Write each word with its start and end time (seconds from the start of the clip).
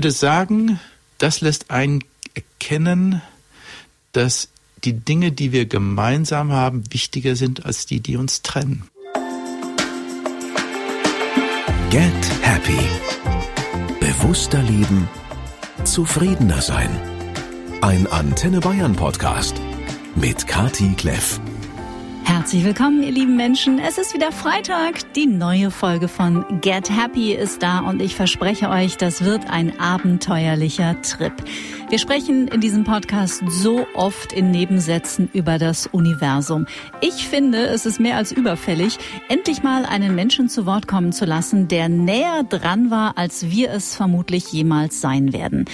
würde 0.00 0.12
sagen, 0.12 0.80
das 1.18 1.42
lässt 1.42 1.70
einen 1.70 2.02
erkennen, 2.32 3.20
dass 4.12 4.48
die 4.82 4.94
Dinge, 4.94 5.30
die 5.30 5.52
wir 5.52 5.66
gemeinsam 5.66 6.52
haben, 6.52 6.84
wichtiger 6.90 7.36
sind 7.36 7.66
als 7.66 7.84
die, 7.84 8.00
die 8.00 8.16
uns 8.16 8.40
trennen. 8.40 8.88
Get 11.90 12.40
Happy. 12.40 12.78
Bewusster 14.00 14.62
leben. 14.62 15.06
Zufriedener 15.84 16.62
sein. 16.62 16.88
Ein 17.82 18.06
Antenne 18.06 18.60
Bayern 18.60 18.96
Podcast 18.96 19.60
mit 20.16 20.46
Kati 20.46 20.94
Kleff. 20.96 21.38
Herzlich 22.40 22.64
willkommen, 22.64 23.02
ihr 23.02 23.12
lieben 23.12 23.36
Menschen. 23.36 23.78
Es 23.78 23.98
ist 23.98 24.14
wieder 24.14 24.32
Freitag. 24.32 25.12
Die 25.12 25.26
neue 25.26 25.70
Folge 25.70 26.08
von 26.08 26.42
Get 26.62 26.88
Happy 26.88 27.34
ist 27.34 27.62
da 27.62 27.80
und 27.80 28.00
ich 28.00 28.16
verspreche 28.16 28.70
euch, 28.70 28.96
das 28.96 29.22
wird 29.22 29.50
ein 29.50 29.78
abenteuerlicher 29.78 31.02
Trip. 31.02 31.34
Wir 31.90 31.98
sprechen 31.98 32.48
in 32.48 32.62
diesem 32.62 32.84
Podcast 32.84 33.42
so 33.46 33.84
oft 33.94 34.32
in 34.32 34.52
Nebensätzen 34.52 35.28
über 35.34 35.58
das 35.58 35.86
Universum. 35.88 36.66
Ich 37.02 37.28
finde, 37.28 37.66
es 37.66 37.84
ist 37.84 38.00
mehr 38.00 38.16
als 38.16 38.32
überfällig, 38.32 38.96
endlich 39.28 39.62
mal 39.62 39.84
einen 39.84 40.14
Menschen 40.14 40.48
zu 40.48 40.64
Wort 40.64 40.88
kommen 40.88 41.12
zu 41.12 41.26
lassen, 41.26 41.68
der 41.68 41.90
näher 41.90 42.44
dran 42.44 42.90
war, 42.90 43.18
als 43.18 43.50
wir 43.50 43.70
es 43.70 43.96
vermutlich 43.96 44.50
jemals 44.50 45.02
sein 45.02 45.34
werden. 45.34 45.66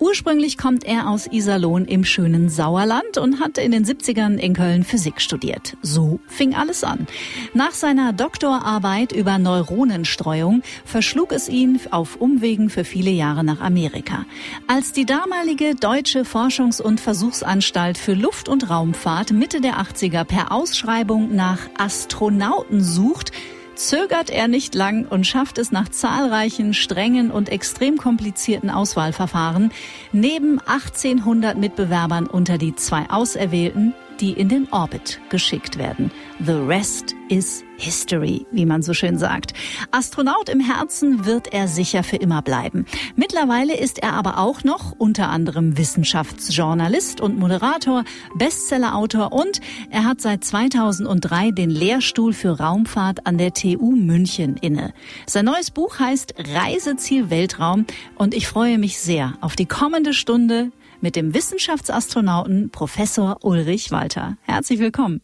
Ursprünglich 0.00 0.58
kommt 0.58 0.84
er 0.84 1.08
aus 1.08 1.28
Iserlohn 1.30 1.84
im 1.84 2.04
schönen 2.04 2.48
Sauerland 2.50 3.16
und 3.16 3.40
hat 3.40 3.56
in 3.56 3.70
den 3.70 3.86
70ern 3.86 4.36
in 4.36 4.54
Köln 4.54 4.82
Physik 4.82 5.20
studiert. 5.20 5.76
So 5.82 6.09
fing 6.26 6.54
alles 6.54 6.82
an. 6.82 7.06
Nach 7.54 7.72
seiner 7.72 8.12
Doktorarbeit 8.12 9.12
über 9.12 9.38
Neuronenstreuung 9.38 10.62
verschlug 10.84 11.32
es 11.32 11.48
ihn 11.48 11.78
auf 11.90 12.16
Umwegen 12.16 12.70
für 12.70 12.84
viele 12.84 13.10
Jahre 13.10 13.44
nach 13.44 13.60
Amerika. 13.60 14.24
Als 14.66 14.92
die 14.92 15.06
damalige 15.06 15.74
Deutsche 15.74 16.24
Forschungs- 16.24 16.80
und 16.80 17.00
Versuchsanstalt 17.00 17.98
für 17.98 18.14
Luft- 18.14 18.48
und 18.48 18.70
Raumfahrt 18.70 19.32
Mitte 19.32 19.60
der 19.60 19.80
80er 19.80 20.24
per 20.24 20.52
Ausschreibung 20.52 21.34
nach 21.34 21.60
Astronauten 21.78 22.82
sucht, 22.82 23.32
zögert 23.80 24.30
er 24.30 24.46
nicht 24.46 24.74
lang 24.74 25.06
und 25.06 25.26
schafft 25.26 25.58
es 25.58 25.72
nach 25.72 25.88
zahlreichen, 25.88 26.74
strengen 26.74 27.30
und 27.30 27.48
extrem 27.48 27.96
komplizierten 27.96 28.70
Auswahlverfahren, 28.70 29.72
neben 30.12 30.60
1800 30.60 31.56
Mitbewerbern 31.56 32.26
unter 32.26 32.58
die 32.58 32.76
zwei 32.76 33.08
Auserwählten 33.08 33.94
die 34.20 34.32
in 34.32 34.48
den 34.48 34.68
Orbit 34.70 35.20
geschickt 35.30 35.78
werden. 35.78 36.10
The 36.44 36.52
rest 36.52 37.14
is 37.28 37.64
history, 37.80 38.46
wie 38.50 38.66
man 38.66 38.82
so 38.82 38.92
schön 38.92 39.18
sagt. 39.18 39.54
Astronaut 39.90 40.48
im 40.48 40.60
Herzen 40.60 41.24
wird 41.24 41.52
er 41.52 41.66
sicher 41.66 42.02
für 42.02 42.16
immer 42.16 42.42
bleiben. 42.42 42.84
Mittlerweile 43.16 43.76
ist 43.76 43.98
er 44.02 44.12
aber 44.12 44.38
auch 44.38 44.64
noch 44.64 44.92
unter 44.98 45.30
anderem 45.30 45.78
Wissenschaftsjournalist 45.78 47.20
und 47.20 47.38
Moderator, 47.38 48.04
Bestsellerautor 48.36 49.32
und 49.32 49.60
er 49.90 50.04
hat 50.04 50.20
seit 50.20 50.44
2003 50.44 51.52
den 51.52 51.70
Lehrstuhl 51.70 52.32
für 52.32 52.58
Raumfahrt 52.58 53.26
an 53.26 53.38
der 53.38 53.54
TU 53.54 53.92
München 53.92 54.56
inne. 54.60 54.92
Sein 55.26 55.46
neues 55.46 55.70
Buch 55.70 55.98
heißt 55.98 56.34
Reiseziel 56.54 57.30
Weltraum 57.30 57.86
und 58.16 58.34
ich 58.34 58.46
freue 58.46 58.78
mich 58.78 58.98
sehr 58.98 59.34
auf 59.40 59.56
die 59.56 59.66
kommende 59.66 60.12
Stunde 60.12 60.70
mit 61.00 61.16
dem 61.16 61.34
Wissenschaftsastronauten 61.34 62.70
Professor 62.70 63.38
Ulrich 63.42 63.90
Walter. 63.90 64.36
Herzlich 64.42 64.78
willkommen. 64.78 65.20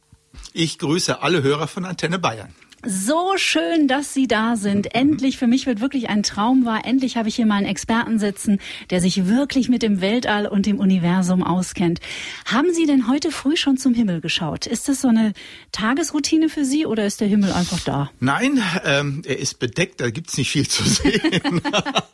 Ich 0.53 0.79
grüße 0.79 1.23
alle 1.23 1.43
Hörer 1.43 1.67
von 1.67 1.85
Antenne 1.85 2.19
Bayern. 2.19 2.55
So 2.89 3.33
schön, 3.37 3.89
dass 3.89 4.15
Sie 4.15 4.29
da 4.29 4.55
sind. 4.55 4.95
Endlich, 4.95 5.39
für 5.39 5.49
mich 5.49 5.67
wird 5.67 5.81
wirklich 5.81 6.09
ein 6.09 6.23
Traum 6.23 6.65
wahr. 6.65 6.85
Endlich 6.85 7.17
habe 7.17 7.29
ich 7.29 7.35
hier 7.35 7.45
mal 7.45 7.57
einen 7.57 7.67
Experten 7.67 8.21
sitzen, 8.21 8.61
der 8.91 9.01
sich 9.01 9.27
wirklich 9.27 9.69
mit 9.69 9.83
dem 9.83 10.01
Weltall 10.01 10.47
und 10.47 10.67
dem 10.67 10.79
Universum 10.79 11.43
auskennt. 11.43 11.99
Haben 12.45 12.73
Sie 12.73 12.87
denn 12.87 13.09
heute 13.09 13.33
früh 13.33 13.57
schon 13.57 13.77
zum 13.77 13.93
Himmel 13.93 14.21
geschaut? 14.21 14.67
Ist 14.69 14.89
das 14.89 15.01
so 15.01 15.09
eine 15.09 15.33
Tagesroutine 15.73 16.49
für 16.49 16.65
Sie 16.65 16.87
oder 16.87 17.05
ist 17.05 17.21
der 17.21 17.27
Himmel 17.27 17.51
einfach 17.53 17.81
da? 17.81 18.09
Nein, 18.21 18.63
ähm, 18.85 19.23
er 19.27 19.41
ist 19.41 19.59
bedeckt, 19.59 20.01
da 20.01 20.11
gibt's 20.11 20.37
nicht 20.37 20.53
viel 20.53 20.69
zu 20.69 20.85
sehen. 20.85 21.61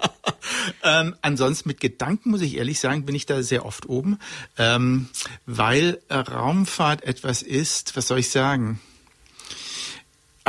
ähm, 0.85 1.15
ansonsten 1.21 1.69
mit 1.69 1.81
Gedanken, 1.81 2.31
muss 2.31 2.41
ich 2.41 2.57
ehrlich 2.57 2.81
sagen, 2.81 3.05
bin 3.05 3.15
ich 3.15 3.27
da 3.27 3.43
sehr 3.43 3.67
oft 3.67 3.91
oben, 3.91 4.19
ähm, 4.57 5.11
weil 5.45 5.99
Raumfahrt 6.11 7.05
etwas 7.05 7.43
ist, 7.43 7.95
was 7.95 8.09
soll 8.09 8.21
ich 8.21 8.31
sagen? 8.31 8.81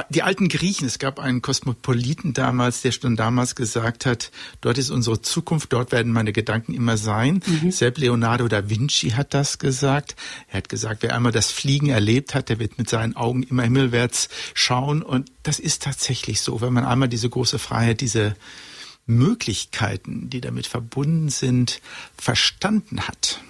Die 0.10 0.24
alten 0.24 0.50
Griechen, 0.50 0.88
es 0.88 0.98
gab 0.98 1.20
einen 1.20 1.42
Kosmopoliten 1.42 2.34
damals, 2.34 2.82
der 2.82 2.92
schon 2.92 3.16
damals 3.16 3.56
gesagt 3.56 4.06
hat, 4.06 4.32
dort 4.62 4.78
ist 4.80 4.90
unsere 4.90 5.22
Zukunft, 5.22 5.72
dort 5.72 5.92
werden 5.92 6.12
meine 6.12 6.34
Gedanken 6.34 6.74
immer 6.74 6.98
sein. 6.98 7.44
Mhm. 7.46 7.72
Selbst 7.72 8.00
Leonardo 8.00 8.48
da 8.48 8.70
Vinci 8.70 9.12
hat 9.12 9.34
das 9.34 9.60
gesagt. 9.60 10.16
Er 10.48 10.58
hat 10.58 10.70
gesagt, 10.70 11.04
wer 11.04 11.16
einmal 11.16 11.32
das 11.32 11.52
Fliegen 11.52 11.90
erlebt 11.90 12.34
hat, 12.34 12.50
der 12.50 12.60
wird 12.60 12.80
mit 12.80 12.90
seinen 12.90 13.16
Augen 13.16 13.44
immer 13.44 13.64
himmelwärts 13.64 14.30
schauen. 14.56 15.04
Und 15.04 15.32
das 15.44 15.60
ist 15.60 15.84
tatsächlich 15.84 16.42
so, 16.42 16.62
wenn 16.62 16.74
man 16.74 16.86
einmal 16.86 17.10
diese 17.10 17.30
große 17.30 17.60
Freiheit, 17.60 18.02
diese 18.02 18.36
Möglichkeiten, 19.06 20.30
die 20.30 20.42
damit 20.42 20.66
verbunden 20.66 21.30
sind, 21.30 21.82
verstanden 22.18 23.02
hat, 23.02 23.42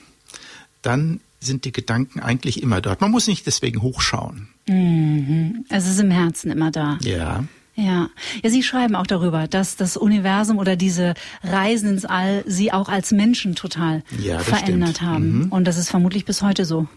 dann 0.81 1.22
sind 1.44 1.66
die 1.66 1.72
Gedanken 1.72 2.20
eigentlich 2.20 2.62
immer 2.62 2.81
dort. 2.81 3.02
Man 3.02 3.12
muss 3.12 3.28
nicht 3.28 3.46
deswegen 3.46 3.81
hochschauen. 3.81 4.50
Mhm. 4.68 5.66
Es 5.70 5.88
ist 5.88 6.00
im 6.00 6.12
Herzen 6.12 6.52
immer 6.52 6.72
da. 6.72 6.98
Ja. 7.02 7.44
Ja. 7.76 8.09
ja, 8.44 8.50
Sie 8.50 8.62
schreiben 8.62 8.96
auch 8.96 9.08
darüber, 9.08 9.48
dass 9.48 9.76
das 9.76 9.98
Universum 9.98 10.59
oder 10.59 10.76
diese 10.76 11.16
Reisen 11.44 11.90
ins 11.90 12.06
All 12.06 12.44
Sie 12.46 12.72
auch 12.72 12.88
als 12.88 13.12
Menschen 13.12 13.56
total 13.56 14.04
ja, 14.20 14.40
verändert 14.40 14.98
stimmt. 14.98 15.02
haben. 15.02 15.40
Mhm. 15.40 15.52
Und 15.52 15.66
das 15.66 15.78
ist 15.78 15.90
vermutlich 15.90 16.26
bis 16.26 16.44
heute 16.44 16.66
so. 16.66 16.88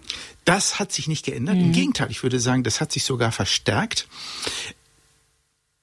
Das 0.45 0.79
hat 0.79 0.93
sich 0.93 1.09
nicht 1.09 1.25
geändert. 1.25 1.57
Mhm. 1.57 1.63
Im 1.63 1.73
Gegenteil, 1.73 2.09
ich 2.11 2.23
würde 2.23 2.41
sagen, 2.41 2.63
das 2.63 2.81
hat 2.81 2.93
sich 2.93 3.05
sogar 3.05 3.33
verstärkt. 3.33 4.07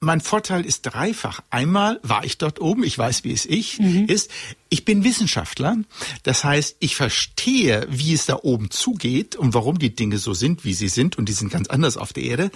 Mein 0.04 0.20
Vorteil 0.20 0.64
ist 0.64 0.82
dreifach. 0.82 1.40
Einmal 1.50 1.98
war 2.02 2.24
ich 2.24 2.38
dort 2.38 2.60
oben, 2.60 2.84
ich 2.84 2.96
weiß, 2.96 3.24
wie 3.24 3.32
es 3.32 3.46
ich 3.46 3.78
mhm. 3.78 4.06
ist. 4.06 4.30
Ich 4.68 4.84
bin 4.84 5.04
Wissenschaftler. 5.04 5.76
Das 6.22 6.44
heißt, 6.44 6.76
ich 6.80 6.96
verstehe, 6.96 7.86
wie 7.90 8.12
es 8.12 8.26
da 8.26 8.38
oben 8.42 8.70
zugeht 8.70 9.36
und 9.36 9.54
warum 9.54 9.78
die 9.78 9.94
Dinge 9.94 10.18
so 10.18 10.34
sind, 10.34 10.64
wie 10.64 10.74
sie 10.74 10.88
sind. 10.88 11.16
Und 11.16 11.28
die 11.28 11.32
sind 11.32 11.50
ganz 11.50 11.68
anders 11.68 11.96
auf 11.96 12.12
der 12.12 12.24
Erde. 12.24 12.50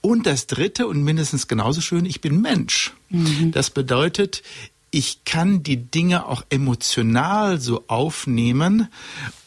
Und 0.00 0.26
das 0.26 0.46
dritte 0.46 0.86
und 0.86 1.02
mindestens 1.02 1.48
genauso 1.48 1.80
schön, 1.80 2.06
ich 2.06 2.20
bin 2.20 2.40
Mensch. 2.40 2.92
Mhm. 3.10 3.52
Das 3.52 3.70
bedeutet, 3.70 4.42
ich 4.90 5.24
kann 5.24 5.62
die 5.62 5.78
Dinge 5.78 6.26
auch 6.26 6.44
emotional 6.50 7.60
so 7.60 7.84
aufnehmen. 7.88 8.88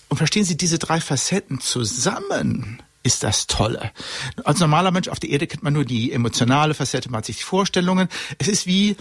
Und 0.09 0.17
verstehen 0.17 0.43
Sie, 0.43 0.57
diese 0.57 0.79
drei 0.79 0.99
Facetten 0.99 1.59
zusammen 1.59 2.81
ist 3.07 3.23
das 3.23 3.47
Tolle. 3.47 3.91
Als 4.43 4.59
normaler 4.59 4.91
Mensch 4.91 5.07
auf 5.07 5.19
der 5.19 5.29
Erde 5.29 5.47
kennt 5.47 5.63
man 5.63 5.73
nur 5.73 5.85
die 5.85 6.11
emotionale 6.11 6.73
Facette, 6.73 7.09
man 7.09 7.19
hat 7.19 7.25
sich 7.25 7.37
die 7.37 7.43
Vorstellungen. 7.43 8.09
Es 8.37 8.47
ist 8.47 8.67
wie 8.67 8.97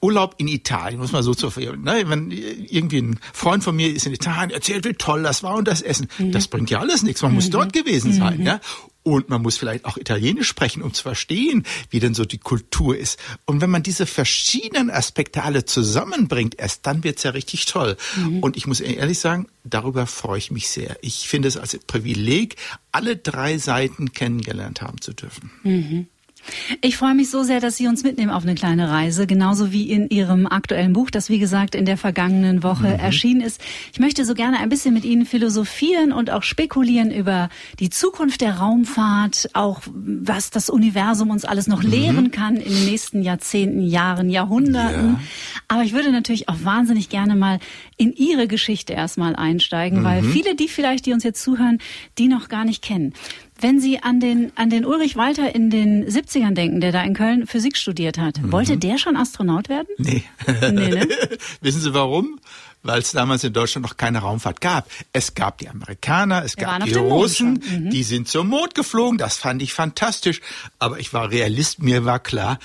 Urlaub 0.00 0.34
in 0.38 0.48
Italien, 0.48 0.98
muss 0.98 1.12
man 1.12 1.22
so 1.22 1.34
zu 1.34 1.52
ne? 1.76 2.04
Wenn 2.06 2.30
irgendwie 2.30 3.02
ein 3.02 3.20
Freund 3.34 3.62
von 3.62 3.76
mir 3.76 3.92
ist 3.92 4.06
in 4.06 4.14
Italien, 4.14 4.50
erzählt, 4.50 4.86
wie 4.86 4.94
toll 4.94 5.22
das 5.22 5.42
war 5.42 5.56
und 5.56 5.68
das 5.68 5.82
Essen. 5.82 6.08
Mhm. 6.18 6.32
Das 6.32 6.48
bringt 6.48 6.70
ja 6.70 6.80
alles 6.80 7.02
nichts. 7.02 7.22
Man 7.22 7.32
mhm. 7.32 7.36
muss 7.36 7.50
dort 7.50 7.72
gewesen 7.72 8.12
sein, 8.12 8.38
mhm. 8.38 8.46
ja. 8.46 8.60
Und 9.02 9.28
man 9.30 9.40
muss 9.40 9.56
vielleicht 9.56 9.86
auch 9.86 9.96
Italienisch 9.96 10.48
sprechen, 10.48 10.82
um 10.82 10.92
zu 10.92 11.02
verstehen, 11.02 11.64
wie 11.88 12.00
denn 12.00 12.14
so 12.14 12.24
die 12.24 12.38
Kultur 12.38 12.96
ist. 12.96 13.18
Und 13.46 13.60
wenn 13.60 13.70
man 13.70 13.82
diese 13.82 14.04
verschiedenen 14.04 14.90
Aspekte 14.90 15.42
alle 15.42 15.64
zusammenbringt, 15.64 16.56
erst 16.58 16.86
dann 16.86 17.02
wird's 17.02 17.22
ja 17.22 17.30
richtig 17.30 17.64
toll. 17.64 17.96
Mhm. 18.16 18.40
Und 18.40 18.56
ich 18.56 18.66
muss 18.66 18.80
ehrlich 18.80 19.18
sagen, 19.18 19.48
darüber 19.64 20.06
freue 20.06 20.38
ich 20.38 20.50
mich 20.50 20.68
sehr. 20.68 20.98
Ich 21.00 21.28
finde 21.28 21.48
es 21.48 21.56
als 21.56 21.78
Privileg, 21.86 22.56
alle 22.92 23.16
drei 23.16 23.56
Seiten 23.58 24.12
kennengelernt 24.12 24.82
haben 24.82 25.00
zu 25.00 25.12
dürfen. 25.12 25.50
Mhm. 25.62 26.06
Ich 26.80 26.96
freue 26.96 27.14
mich 27.14 27.30
so 27.30 27.42
sehr, 27.42 27.60
dass 27.60 27.76
Sie 27.76 27.86
uns 27.86 28.02
mitnehmen 28.02 28.30
auf 28.30 28.42
eine 28.42 28.54
kleine 28.54 28.90
Reise, 28.90 29.26
genauso 29.26 29.72
wie 29.72 29.90
in 29.90 30.08
Ihrem 30.08 30.46
aktuellen 30.46 30.92
Buch, 30.92 31.10
das 31.10 31.28
wie 31.28 31.38
gesagt 31.38 31.74
in 31.74 31.84
der 31.84 31.96
vergangenen 31.96 32.62
Woche 32.62 32.88
mhm. 32.88 33.00
erschienen 33.00 33.40
ist. 33.40 33.60
Ich 33.92 34.00
möchte 34.00 34.24
so 34.24 34.34
gerne 34.34 34.58
ein 34.58 34.68
bisschen 34.68 34.94
mit 34.94 35.04
Ihnen 35.04 35.26
philosophieren 35.26 36.12
und 36.12 36.30
auch 36.30 36.42
spekulieren 36.42 37.10
über 37.10 37.48
die 37.78 37.90
Zukunft 37.90 38.40
der 38.40 38.58
Raumfahrt, 38.58 39.50
auch 39.54 39.82
was 39.94 40.50
das 40.50 40.70
Universum 40.70 41.30
uns 41.30 41.44
alles 41.44 41.66
noch 41.66 41.82
mhm. 41.82 41.90
lehren 41.90 42.30
kann 42.30 42.56
in 42.56 42.72
den 42.72 42.84
nächsten 42.86 43.22
Jahrzehnten, 43.22 43.82
Jahren, 43.82 44.30
Jahrhunderten. 44.30 45.14
Ja. 45.14 45.20
Aber 45.68 45.82
ich 45.82 45.92
würde 45.92 46.12
natürlich 46.12 46.48
auch 46.48 46.56
wahnsinnig 46.64 47.08
gerne 47.08 47.36
mal 47.36 47.58
in 47.96 48.12
Ihre 48.12 48.48
Geschichte 48.48 48.92
erstmal 48.92 49.36
einsteigen, 49.36 50.00
mhm. 50.00 50.04
weil 50.04 50.22
viele, 50.22 50.54
die 50.54 50.68
vielleicht, 50.68 51.06
die 51.06 51.12
uns 51.12 51.24
jetzt 51.24 51.42
zuhören, 51.42 51.78
die 52.18 52.28
noch 52.28 52.48
gar 52.48 52.64
nicht 52.64 52.82
kennen. 52.82 53.12
Wenn 53.60 53.80
Sie 53.80 54.02
an 54.02 54.20
den, 54.20 54.52
an 54.56 54.70
den 54.70 54.84
Ulrich 54.84 55.16
Walter 55.16 55.54
in 55.54 55.70
den 55.70 56.06
70ern 56.06 56.54
denken, 56.54 56.80
der 56.80 56.92
da 56.92 57.02
in 57.02 57.14
Köln 57.14 57.46
Physik 57.46 57.76
studiert 57.76 58.18
hat, 58.18 58.40
mhm. 58.40 58.52
wollte 58.52 58.76
der 58.76 58.98
schon 58.98 59.16
Astronaut 59.16 59.68
werden? 59.68 59.88
Nee. 59.98 60.24
nee 60.46 60.88
ne? 60.88 61.08
Wissen 61.60 61.80
Sie 61.80 61.94
warum? 61.94 62.40
weil 62.82 63.00
es 63.00 63.12
damals 63.12 63.44
in 63.44 63.52
Deutschland 63.52 63.86
noch 63.86 63.96
keine 63.96 64.20
Raumfahrt 64.20 64.60
gab. 64.60 64.88
Es 65.12 65.34
gab 65.34 65.58
die 65.58 65.68
Amerikaner, 65.68 66.44
es 66.44 66.56
gab 66.56 66.82
die 66.84 66.94
Russen, 66.94 67.62
mhm. 67.62 67.90
die 67.90 68.02
sind 68.02 68.28
zum 68.28 68.48
Mond 68.48 68.74
geflogen, 68.74 69.18
das 69.18 69.36
fand 69.36 69.60
ich 69.62 69.72
fantastisch. 69.72 70.40
Aber 70.78 70.98
ich 70.98 71.12
war 71.12 71.30
Realist, 71.30 71.82
mir 71.82 72.04
war 72.04 72.20
klar, 72.20 72.58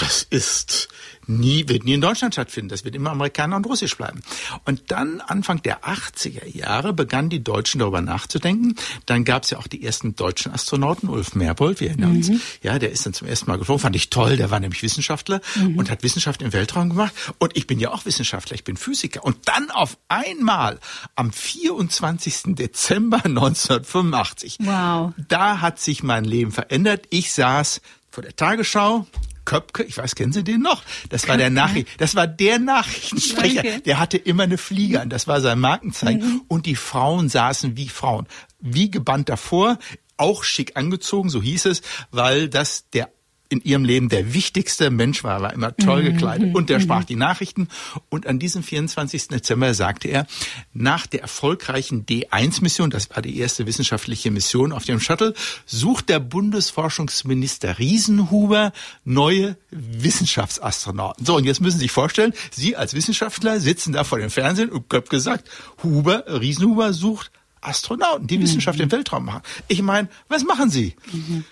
das 0.00 0.26
ist 0.28 0.88
nie, 1.26 1.68
wird 1.68 1.84
nie 1.84 1.94
in 1.94 2.00
Deutschland 2.00 2.34
stattfinden. 2.34 2.68
Das 2.68 2.84
wird 2.84 2.94
immer 2.94 3.10
Amerikaner 3.10 3.56
und 3.56 3.66
Russisch 3.66 3.96
bleiben. 3.96 4.20
Und 4.64 4.90
dann 4.90 5.20
Anfang 5.20 5.62
der 5.62 5.84
80er 5.84 6.46
Jahre 6.46 6.92
begannen 6.92 7.28
die 7.28 7.42
Deutschen 7.42 7.78
darüber 7.78 8.00
nachzudenken. 8.00 8.74
Dann 9.06 9.24
gab 9.24 9.44
es 9.44 9.50
ja 9.50 9.58
auch 9.58 9.66
die 9.66 9.84
ersten 9.84 10.16
deutschen 10.16 10.52
Astronauten, 10.52 11.08
Ulf 11.08 11.34
Merbold, 11.34 11.80
wir 11.80 11.88
erinnern 11.90 12.16
uns. 12.16 12.30
Mhm. 12.30 12.40
Ja, 12.62 12.78
der 12.78 12.90
ist 12.90 13.06
dann 13.06 13.12
zum 13.12 13.28
ersten 13.28 13.50
Mal 13.50 13.58
geflogen, 13.58 13.80
fand 13.80 13.96
ich 13.96 14.10
toll. 14.10 14.36
Der 14.36 14.50
war 14.50 14.58
nämlich 14.58 14.82
Wissenschaftler 14.82 15.40
mhm. 15.54 15.76
und 15.76 15.90
hat 15.90 16.02
Wissenschaft 16.02 16.42
im 16.42 16.52
Weltraum 16.52 16.90
gemacht. 16.90 17.12
Und 17.38 17.56
ich 17.56 17.66
bin 17.66 17.78
ja 17.78 17.92
auch 17.92 18.04
Wissenschaftler, 18.04 18.54
ich 18.54 18.64
bin 18.64 18.76
Physiker. 18.76 19.24
Und 19.24 19.36
dann 19.48 19.70
auf 19.70 19.98
einmal 20.08 20.80
am 21.14 21.32
24. 21.32 22.54
Dezember 22.56 23.18
1985. 23.24 24.58
Wow. 24.60 25.12
Da 25.28 25.60
hat 25.60 25.78
sich 25.78 26.02
mein 26.02 26.24
Leben 26.24 26.50
verändert. 26.52 27.06
Ich 27.10 27.32
saß 27.32 27.80
vor 28.10 28.22
der 28.22 28.34
Tagesschau, 28.34 29.06
Köpke, 29.44 29.82
ich 29.82 29.96
weiß, 29.98 30.14
kennen 30.14 30.32
Sie 30.32 30.44
den 30.44 30.62
noch? 30.62 30.82
Das 31.08 31.28
war 31.28 31.36
der 31.36 31.50
Nachricht, 31.50 31.88
das 31.98 32.14
war 32.14 32.26
der 32.26 32.58
Nachrichtensprecher. 32.58 33.62
Danke. 33.62 33.80
Der 33.80 33.98
hatte 33.98 34.16
immer 34.16 34.44
eine 34.44 34.58
Fliege 34.58 35.00
an, 35.00 35.10
das 35.10 35.26
war 35.26 35.40
sein 35.40 35.58
Markenzeichen. 35.58 36.20
Mhm. 36.20 36.42
Und 36.48 36.66
die 36.66 36.76
Frauen 36.76 37.28
saßen 37.28 37.76
wie 37.76 37.88
Frauen, 37.88 38.26
wie 38.60 38.90
gebannt 38.90 39.28
davor, 39.28 39.78
auch 40.16 40.44
schick 40.44 40.76
angezogen, 40.76 41.30
so 41.30 41.42
hieß 41.42 41.66
es, 41.66 41.82
weil 42.10 42.48
das 42.48 42.88
der 42.90 43.10
in 43.50 43.60
ihrem 43.62 43.84
Leben 43.84 44.08
der 44.08 44.32
wichtigste 44.32 44.90
Mensch 44.90 45.24
war, 45.24 45.42
war 45.42 45.52
immer 45.52 45.76
toll 45.76 46.02
mhm. 46.02 46.12
gekleidet 46.12 46.54
und 46.54 46.70
der 46.70 46.78
mhm. 46.78 46.82
sprach 46.84 47.04
die 47.04 47.16
Nachrichten. 47.16 47.68
Und 48.08 48.26
an 48.26 48.38
diesem 48.38 48.62
24. 48.62 49.28
Dezember 49.28 49.74
sagte 49.74 50.08
er, 50.08 50.26
nach 50.72 51.06
der 51.06 51.22
erfolgreichen 51.22 52.06
D1-Mission, 52.06 52.90
das 52.90 53.10
war 53.10 53.22
die 53.22 53.38
erste 53.38 53.66
wissenschaftliche 53.66 54.30
Mission 54.30 54.72
auf 54.72 54.84
dem 54.84 55.00
Shuttle, 55.00 55.34
sucht 55.66 56.08
der 56.08 56.20
Bundesforschungsminister 56.20 57.78
Riesenhuber 57.78 58.72
neue 59.04 59.56
Wissenschaftsastronauten. 59.70 61.26
So, 61.26 61.36
und 61.36 61.44
jetzt 61.44 61.60
müssen 61.60 61.78
Sie 61.78 61.84
sich 61.84 61.92
vorstellen, 61.92 62.32
Sie 62.52 62.76
als 62.76 62.94
Wissenschaftler 62.94 63.58
sitzen 63.58 63.92
da 63.92 64.04
vor 64.04 64.18
dem 64.18 64.30
Fernsehen 64.30 64.70
und 64.70 64.88
Köpp 64.88 65.10
gesagt, 65.10 65.50
Huber, 65.82 66.24
Riesenhuber 66.28 66.92
sucht 66.92 67.32
Astronauten, 67.60 68.28
die 68.28 68.38
mhm. 68.38 68.42
Wissenschaft 68.42 68.78
im 68.78 68.92
Weltraum 68.92 69.24
machen. 69.24 69.42
Ich 69.66 69.82
meine, 69.82 70.08
was 70.28 70.44
machen 70.44 70.70
Sie? 70.70 70.94
Mhm. 71.12 71.44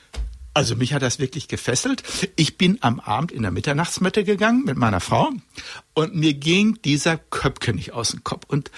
Also 0.59 0.75
mich 0.75 0.93
hat 0.93 1.03
das 1.03 1.21
wirklich 1.21 1.47
gefesselt. 1.47 2.03
Ich 2.35 2.59
bin 2.59 2.79
am 2.81 2.99
Abend 2.99 3.31
in 3.31 3.43
der 3.43 3.53
Mitternachtsmette 3.53 4.25
gegangen 4.25 4.65
mit 4.65 4.77
meiner 4.77 4.99
Frau 4.99 5.31
und 5.95 6.17
mir 6.17 6.35
ging 6.35 6.83
dieser 6.83 7.17
Köpke 7.17 7.73
nicht 7.73 7.93
aus 7.93 8.09
dem 8.09 8.25
Kopf. 8.25 8.43
Und 8.49 8.73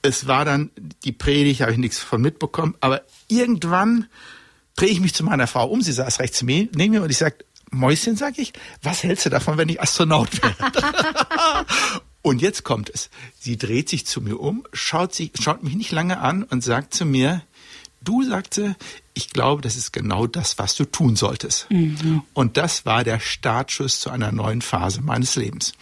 es 0.00 0.26
war 0.28 0.46
dann 0.46 0.70
die 1.04 1.12
Predigt, 1.12 1.60
habe 1.60 1.72
ich 1.72 1.78
nichts 1.78 1.98
von 1.98 2.22
mitbekommen. 2.22 2.74
Aber 2.80 3.02
irgendwann 3.28 4.06
drehe 4.76 4.88
ich 4.88 5.00
mich 5.00 5.12
zu 5.12 5.22
meiner 5.22 5.46
Frau 5.46 5.68
um. 5.68 5.82
Sie 5.82 5.92
saß 5.92 6.20
rechts 6.20 6.40
neben 6.40 6.70
mir 6.90 7.02
und 7.02 7.10
ich 7.10 7.18
sagte, 7.18 7.44
Mäuschen, 7.70 8.16
sag 8.16 8.38
ich, 8.38 8.54
was 8.82 9.02
hältst 9.02 9.26
du 9.26 9.28
davon, 9.28 9.58
wenn 9.58 9.68
ich 9.68 9.78
Astronaut 9.78 10.42
werde? 10.42 10.56
und 12.22 12.40
jetzt 12.40 12.64
kommt 12.64 12.88
es. 12.88 13.10
Sie 13.38 13.58
dreht 13.58 13.90
sich 13.90 14.06
zu 14.06 14.22
mir 14.22 14.40
um, 14.40 14.66
schaut, 14.72 15.14
sich, 15.14 15.32
schaut 15.38 15.62
mich 15.62 15.74
nicht 15.74 15.92
lange 15.92 16.18
an 16.18 16.44
und 16.44 16.64
sagt 16.64 16.94
zu 16.94 17.04
mir, 17.04 17.42
du 18.02 18.22
sagte, 18.22 18.76
ich 19.14 19.30
glaube, 19.30 19.60
das 19.62 19.76
ist 19.76 19.92
genau 19.92 20.26
das, 20.26 20.58
was 20.58 20.74
du 20.76 20.84
tun 20.84 21.16
solltest. 21.16 21.70
Mhm. 21.70 22.22
Und 22.32 22.56
das 22.56 22.86
war 22.86 23.04
der 23.04 23.20
Startschuss 23.20 24.00
zu 24.00 24.10
einer 24.10 24.32
neuen 24.32 24.62
Phase 24.62 25.02
meines 25.02 25.36
Lebens. 25.36 25.72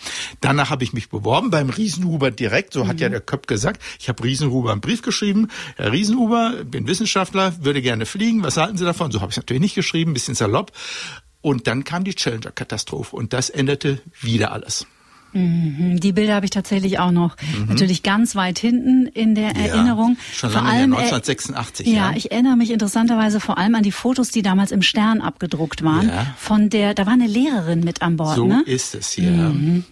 Danach 0.40 0.70
habe 0.70 0.84
ich 0.84 0.92
mich 0.92 1.08
beworben 1.08 1.50
beim 1.50 1.70
Riesenhuber 1.70 2.30
direkt, 2.30 2.72
so 2.72 2.88
hat 2.88 2.96
mhm. 2.96 3.02
ja 3.02 3.08
der 3.10 3.20
Köpp 3.20 3.46
gesagt. 3.46 3.82
Ich 4.00 4.08
habe 4.08 4.24
Riesenhuber 4.24 4.72
einen 4.72 4.80
Brief 4.80 5.02
geschrieben. 5.02 5.48
Herr 5.76 5.92
Riesenhuber, 5.92 6.64
bin 6.64 6.86
Wissenschaftler, 6.86 7.64
würde 7.64 7.82
gerne 7.82 8.06
fliegen. 8.06 8.42
Was 8.42 8.56
halten 8.56 8.76
Sie 8.76 8.84
davon? 8.84 9.12
So 9.12 9.20
habe 9.20 9.30
ich 9.30 9.34
es 9.34 9.42
natürlich 9.42 9.62
nicht 9.62 9.74
geschrieben, 9.74 10.14
bisschen 10.14 10.34
salopp. 10.34 10.72
Und 11.40 11.66
dann 11.68 11.84
kam 11.84 12.02
die 12.04 12.14
Challenger-Katastrophe 12.14 13.14
und 13.14 13.32
das 13.32 13.48
änderte 13.50 14.00
wieder 14.20 14.52
alles. 14.52 14.86
Mhm. 15.32 16.00
Die 16.00 16.12
Bilder 16.12 16.34
habe 16.34 16.46
ich 16.46 16.50
tatsächlich 16.50 16.98
auch 16.98 17.10
noch. 17.10 17.36
Mhm. 17.36 17.66
Natürlich 17.66 18.02
ganz 18.02 18.34
weit 18.34 18.58
hinten 18.58 19.06
in 19.06 19.34
der 19.34 19.52
ja, 19.52 19.66
Erinnerung. 19.66 20.16
Schon 20.32 20.52
lange 20.52 20.66
vor 20.66 20.74
allem, 20.74 20.92
1986. 20.94 21.86
Ja, 21.86 21.92
ja, 21.92 22.16
ich 22.16 22.30
erinnere 22.30 22.56
mich 22.56 22.70
interessanterweise 22.70 23.40
vor 23.40 23.58
allem 23.58 23.74
an 23.74 23.82
die 23.82 23.92
Fotos, 23.92 24.30
die 24.30 24.42
damals 24.42 24.70
im 24.70 24.82
Stern 24.82 25.20
abgedruckt 25.20 25.82
waren. 25.82 26.08
Ja. 26.08 26.34
Von 26.38 26.70
der, 26.70 26.94
da 26.94 27.06
war 27.06 27.12
eine 27.12 27.26
Lehrerin 27.26 27.80
mit 27.80 28.02
an 28.02 28.16
Bord. 28.16 28.36
So 28.36 28.46
ne? 28.46 28.62
ist 28.66 28.94
es, 28.94 29.16
ja. 29.16 29.30
Mhm. 29.30 29.84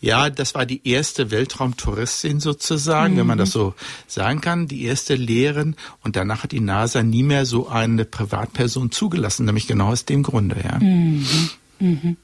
Ja, 0.00 0.30
das 0.30 0.54
war 0.54 0.66
die 0.66 0.86
erste 0.88 1.30
Weltraumtouristin 1.30 2.40
sozusagen, 2.40 3.14
mhm. 3.14 3.18
wenn 3.18 3.26
man 3.26 3.38
das 3.38 3.50
so 3.50 3.74
sagen 4.06 4.40
kann. 4.40 4.68
Die 4.68 4.84
erste 4.84 5.14
Lehrerin. 5.14 5.76
Und 6.02 6.16
danach 6.16 6.44
hat 6.44 6.52
die 6.52 6.60
NASA 6.60 7.02
nie 7.02 7.22
mehr 7.22 7.46
so 7.46 7.68
eine 7.68 8.04
Privatperson 8.04 8.90
zugelassen, 8.90 9.46
nämlich 9.46 9.66
genau 9.66 9.88
aus 9.88 10.04
dem 10.04 10.22
Grunde, 10.22 10.56
ja. 10.62 10.78
Mhm. 10.78 11.26
Mhm. 11.80 12.16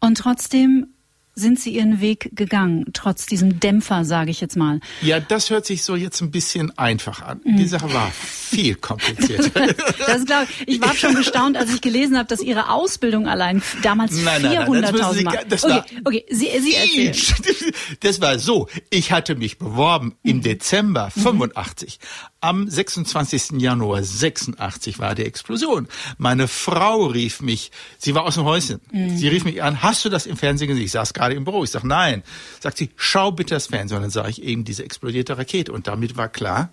Und 0.00 0.18
trotzdem 0.18 0.88
sind 1.34 1.58
Sie 1.58 1.74
Ihren 1.74 2.00
Weg 2.00 2.30
gegangen, 2.34 2.86
trotz 2.92 3.26
diesem 3.26 3.58
Dämpfer, 3.58 4.04
sage 4.04 4.30
ich 4.30 4.40
jetzt 4.40 4.56
mal? 4.56 4.80
Ja, 5.00 5.18
das 5.18 5.48
hört 5.50 5.64
sich 5.64 5.82
so 5.82 5.96
jetzt 5.96 6.20
ein 6.20 6.30
bisschen 6.30 6.76
einfach 6.78 7.22
an. 7.22 7.40
Mhm. 7.44 7.56
Die 7.56 7.66
Sache 7.66 7.92
war 7.92 8.10
viel 8.10 8.74
komplizierter. 8.74 9.66
das 10.06 10.26
glaube 10.26 10.46
ich. 10.66 10.76
Ich 10.76 10.80
war 10.80 10.94
schon 10.94 11.14
gestaunt, 11.14 11.56
als 11.56 11.72
ich 11.72 11.80
gelesen 11.80 12.18
habe, 12.18 12.28
dass 12.28 12.42
Ihre 12.42 12.70
Ausbildung 12.70 13.28
allein 13.28 13.62
damals 13.82 14.12
400.000 14.18 15.24
Mark. 15.24 15.48
Das 15.48 15.64
okay, 15.64 15.82
okay, 16.04 16.24
Sie, 16.28 16.48
Sie 16.60 16.74
erzählen. 16.74 17.16
Das 18.00 18.20
war 18.20 18.38
so. 18.38 18.68
Ich 18.90 19.12
hatte 19.12 19.34
mich 19.34 19.58
beworben 19.58 20.16
im 20.22 20.38
mhm. 20.38 20.42
Dezember 20.42 21.10
85. 21.10 21.98
Mhm. 22.00 22.32
Am 22.40 22.68
26. 22.68 23.60
Januar 23.60 24.02
86 24.02 24.98
war 24.98 25.14
die 25.14 25.24
Explosion. 25.24 25.86
Meine 26.18 26.48
Frau 26.48 27.06
rief 27.06 27.40
mich, 27.40 27.70
sie 27.98 28.16
war 28.16 28.24
aus 28.24 28.34
dem 28.34 28.44
Häuschen. 28.44 28.80
Mhm. 28.90 29.16
Sie 29.16 29.28
rief 29.28 29.44
mich 29.44 29.62
an, 29.62 29.82
hast 29.82 30.04
du 30.04 30.08
das 30.08 30.26
im 30.26 30.36
Fernsehen 30.36 30.66
gesehen? 30.66 30.84
Ich 30.84 30.90
saß 30.90 31.14
gerade 31.22 31.34
im 31.36 31.44
Büro. 31.44 31.62
Ich 31.62 31.70
sag, 31.70 31.84
nein. 31.84 32.22
Sagt 32.60 32.78
sie, 32.78 32.90
schau 32.96 33.30
bitte 33.30 33.54
das 33.54 33.68
Fernsehen. 33.68 33.98
Und 33.98 34.02
dann 34.02 34.10
sah 34.10 34.26
ich 34.26 34.42
eben 34.42 34.64
diese 34.64 34.84
explodierte 34.84 35.38
Rakete. 35.38 35.72
Und 35.72 35.86
damit 35.86 36.16
war 36.16 36.28
klar, 36.28 36.70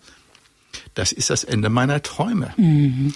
das 0.95 1.11
ist 1.11 1.29
das 1.29 1.43
Ende 1.43 1.69
meiner 1.69 2.01
Träume. 2.01 2.53
Mhm. 2.57 3.13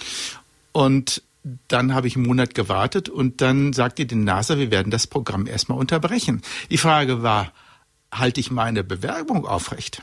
Und 0.72 1.22
dann 1.68 1.92
habe 1.92 2.06
ich 2.06 2.16
einen 2.16 2.26
Monat 2.26 2.54
gewartet 2.54 3.10
und 3.10 3.42
dann 3.42 3.74
sagte 3.74 4.06
die 4.06 4.14
NASA, 4.14 4.56
wir 4.56 4.70
werden 4.70 4.90
das 4.90 5.06
Programm 5.06 5.46
erstmal 5.46 5.78
unterbrechen. 5.78 6.40
Die 6.70 6.78
Frage 6.78 7.22
war, 7.22 7.52
halte 8.10 8.40
ich 8.40 8.50
meine 8.50 8.82
Bewerbung 8.82 9.46
aufrecht? 9.46 10.02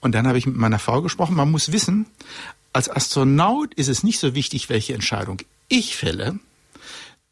Und 0.00 0.14
dann 0.14 0.26
habe 0.26 0.38
ich 0.38 0.46
mit 0.46 0.56
meiner 0.56 0.78
Frau 0.78 1.02
gesprochen. 1.02 1.36
Man 1.36 1.50
muss 1.50 1.72
wissen, 1.72 2.06
als 2.72 2.88
Astronaut 2.88 3.74
ist 3.74 3.88
es 3.88 4.04
nicht 4.04 4.20
so 4.20 4.34
wichtig, 4.34 4.70
welche 4.70 4.94
Entscheidung 4.94 5.42
ich 5.68 5.96
fälle, 5.96 6.38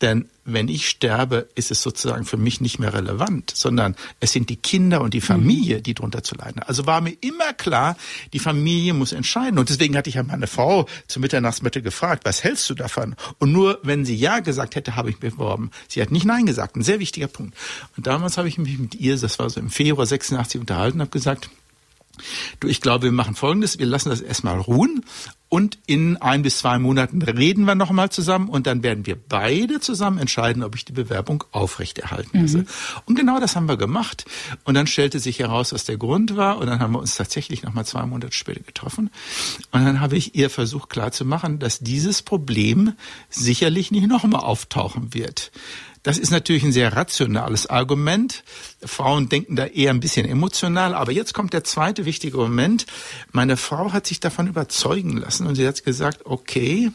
denn 0.02 0.28
wenn 0.44 0.68
ich 0.68 0.88
sterbe, 0.88 1.48
ist 1.54 1.70
es 1.70 1.82
sozusagen 1.82 2.24
für 2.24 2.36
mich 2.36 2.60
nicht 2.60 2.78
mehr 2.78 2.92
relevant, 2.92 3.50
sondern 3.54 3.96
es 4.20 4.32
sind 4.32 4.50
die 4.50 4.56
Kinder 4.56 5.00
und 5.00 5.14
die 5.14 5.22
Familie, 5.22 5.80
die 5.80 5.94
drunter 5.94 6.22
zu 6.22 6.34
leiden. 6.34 6.62
Also 6.62 6.86
war 6.86 7.00
mir 7.00 7.16
immer 7.20 7.54
klar, 7.54 7.96
die 8.32 8.38
Familie 8.38 8.92
muss 8.92 9.12
entscheiden. 9.12 9.58
Und 9.58 9.70
deswegen 9.70 9.96
hatte 9.96 10.10
ich 10.10 10.16
ja 10.16 10.22
meine 10.22 10.46
Frau 10.46 10.86
zur 11.08 11.22
Mitternachtsmitte 11.22 11.80
gefragt, 11.80 12.24
was 12.26 12.44
hältst 12.44 12.68
du 12.68 12.74
davon? 12.74 13.16
Und 13.38 13.52
nur 13.52 13.80
wenn 13.82 14.04
sie 14.04 14.14
Ja 14.14 14.40
gesagt 14.40 14.76
hätte, 14.76 14.96
habe 14.96 15.10
ich 15.10 15.20
mich 15.20 15.32
beworben. 15.32 15.70
Sie 15.88 16.02
hat 16.02 16.10
nicht 16.10 16.26
Nein 16.26 16.46
gesagt. 16.46 16.76
Ein 16.76 16.82
sehr 16.82 17.00
wichtiger 17.00 17.28
Punkt. 17.28 17.56
Und 17.96 18.06
damals 18.06 18.36
habe 18.36 18.48
ich 18.48 18.58
mich 18.58 18.78
mit 18.78 18.94
ihr, 18.94 19.16
das 19.16 19.38
war 19.38 19.48
so 19.48 19.58
im 19.58 19.70
Februar 19.70 20.06
86 20.06 20.60
unterhalten, 20.60 21.00
habe 21.00 21.10
gesagt, 21.10 21.48
Du, 22.60 22.68
ich 22.68 22.80
glaube, 22.80 23.04
wir 23.04 23.12
machen 23.12 23.34
Folgendes. 23.34 23.78
Wir 23.78 23.86
lassen 23.86 24.08
das 24.08 24.20
erstmal 24.20 24.58
ruhen 24.58 25.04
und 25.48 25.78
in 25.86 26.16
ein 26.16 26.42
bis 26.42 26.58
zwei 26.58 26.78
Monaten 26.78 27.22
reden 27.22 27.66
wir 27.66 27.76
nochmal 27.76 28.10
zusammen 28.10 28.48
und 28.48 28.66
dann 28.66 28.82
werden 28.82 29.06
wir 29.06 29.16
beide 29.16 29.78
zusammen 29.78 30.18
entscheiden, 30.18 30.64
ob 30.64 30.74
ich 30.74 30.84
die 30.84 30.92
Bewerbung 30.92 31.44
aufrechterhalten 31.52 32.42
lasse. 32.42 32.58
Mhm. 32.58 32.66
Und 33.04 33.14
genau 33.14 33.38
das 33.38 33.54
haben 33.54 33.68
wir 33.68 33.76
gemacht. 33.76 34.24
Und 34.64 34.74
dann 34.74 34.88
stellte 34.88 35.20
sich 35.20 35.38
heraus, 35.38 35.72
was 35.72 35.84
der 35.84 35.98
Grund 35.98 36.36
war. 36.36 36.58
Und 36.58 36.66
dann 36.66 36.80
haben 36.80 36.92
wir 36.92 36.98
uns 36.98 37.14
tatsächlich 37.14 37.62
nochmal 37.62 37.86
zwei 37.86 38.04
Monate 38.06 38.32
später 38.32 38.60
getroffen. 38.60 39.10
Und 39.70 39.84
dann 39.84 40.00
habe 40.00 40.16
ich 40.16 40.34
ihr 40.34 40.50
versucht 40.50 40.90
klarzumachen, 40.90 41.60
dass 41.60 41.78
dieses 41.78 42.22
Problem 42.22 42.94
sicherlich 43.30 43.92
nicht 43.92 44.08
nochmal 44.08 44.40
auftauchen 44.40 45.14
wird. 45.14 45.52
Das 46.06 46.18
ist 46.18 46.30
natürlich 46.30 46.62
ein 46.62 46.70
sehr 46.70 46.94
rationales 46.94 47.66
Argument. 47.66 48.44
Frauen 48.80 49.28
denken 49.28 49.56
da 49.56 49.66
eher 49.66 49.90
ein 49.90 49.98
bisschen 49.98 50.24
emotional. 50.24 50.94
Aber 50.94 51.10
jetzt 51.10 51.34
kommt 51.34 51.52
der 51.52 51.64
zweite 51.64 52.04
wichtige 52.04 52.36
Moment. 52.36 52.86
Meine 53.32 53.56
Frau 53.56 53.92
hat 53.92 54.06
sich 54.06 54.20
davon 54.20 54.46
überzeugen 54.46 55.16
lassen 55.16 55.48
und 55.48 55.56
sie 55.56 55.66
hat 55.66 55.82
gesagt, 55.82 56.20
okay, 56.24 56.92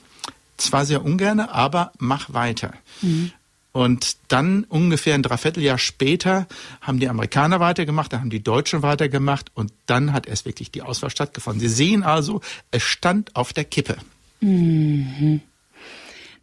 zwar 0.55 0.85
sehr 0.85 1.03
ungerne, 1.03 1.51
aber 1.51 1.91
mach 1.99 2.31
weiter. 2.31 2.73
Mhm. 3.01 3.33
Und 3.73 4.15
dann 4.29 4.63
ungefähr 4.63 5.15
ein 5.15 5.23
Dreivierteljahr 5.23 5.77
später 5.77 6.47
haben 6.79 7.01
die 7.01 7.09
Amerikaner 7.09 7.59
weitergemacht, 7.59 8.13
dann 8.13 8.21
haben 8.21 8.29
die 8.29 8.43
Deutschen 8.43 8.81
weitergemacht 8.81 9.51
und 9.53 9.73
dann 9.87 10.13
hat 10.13 10.25
erst 10.25 10.45
wirklich 10.45 10.71
die 10.71 10.83
Auswahl 10.83 11.09
stattgefunden. 11.09 11.59
Sie 11.59 11.67
sehen 11.67 12.03
also, 12.03 12.39
es 12.71 12.83
stand 12.83 13.35
auf 13.35 13.51
der 13.51 13.65
Kippe. 13.65 13.97
Mhm. 14.39 15.41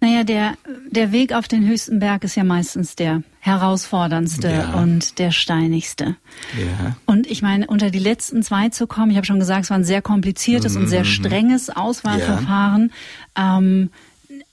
Naja, 0.01 0.23
der, 0.23 0.55
der 0.91 1.11
Weg 1.11 1.33
auf 1.33 1.49
den 1.49 1.67
höchsten 1.67 1.99
Berg 1.99 2.23
ist 2.23 2.37
ja 2.37 2.45
meistens 2.45 2.95
der 2.95 3.23
herausforderndste 3.41 4.49
ja. 4.49 4.75
und 4.75 5.19
der 5.19 5.33
steinigste. 5.33 6.17
Ja. 6.57 6.97
Und 7.05 7.27
ich 7.27 7.43
meine, 7.43 7.67
unter 7.67 7.91
die 7.91 7.99
letzten 7.99 8.45
zwei 8.45 8.69
zu 8.69 8.87
kommen, 8.87 9.11
ich 9.11 9.17
habe 9.17 9.27
schon 9.27 9.41
gesagt, 9.41 9.65
es 9.65 9.71
war 9.71 9.79
ein 9.79 9.85
sehr 9.85 10.03
kompliziertes 10.03 10.75
mhm. 10.75 10.83
und 10.83 10.87
sehr 10.87 11.01
mhm. 11.01 11.07
strenges 11.07 11.71
Auswahlverfahren. 11.71 12.93
Ja. 13.37 13.59
Ähm, 13.59 13.91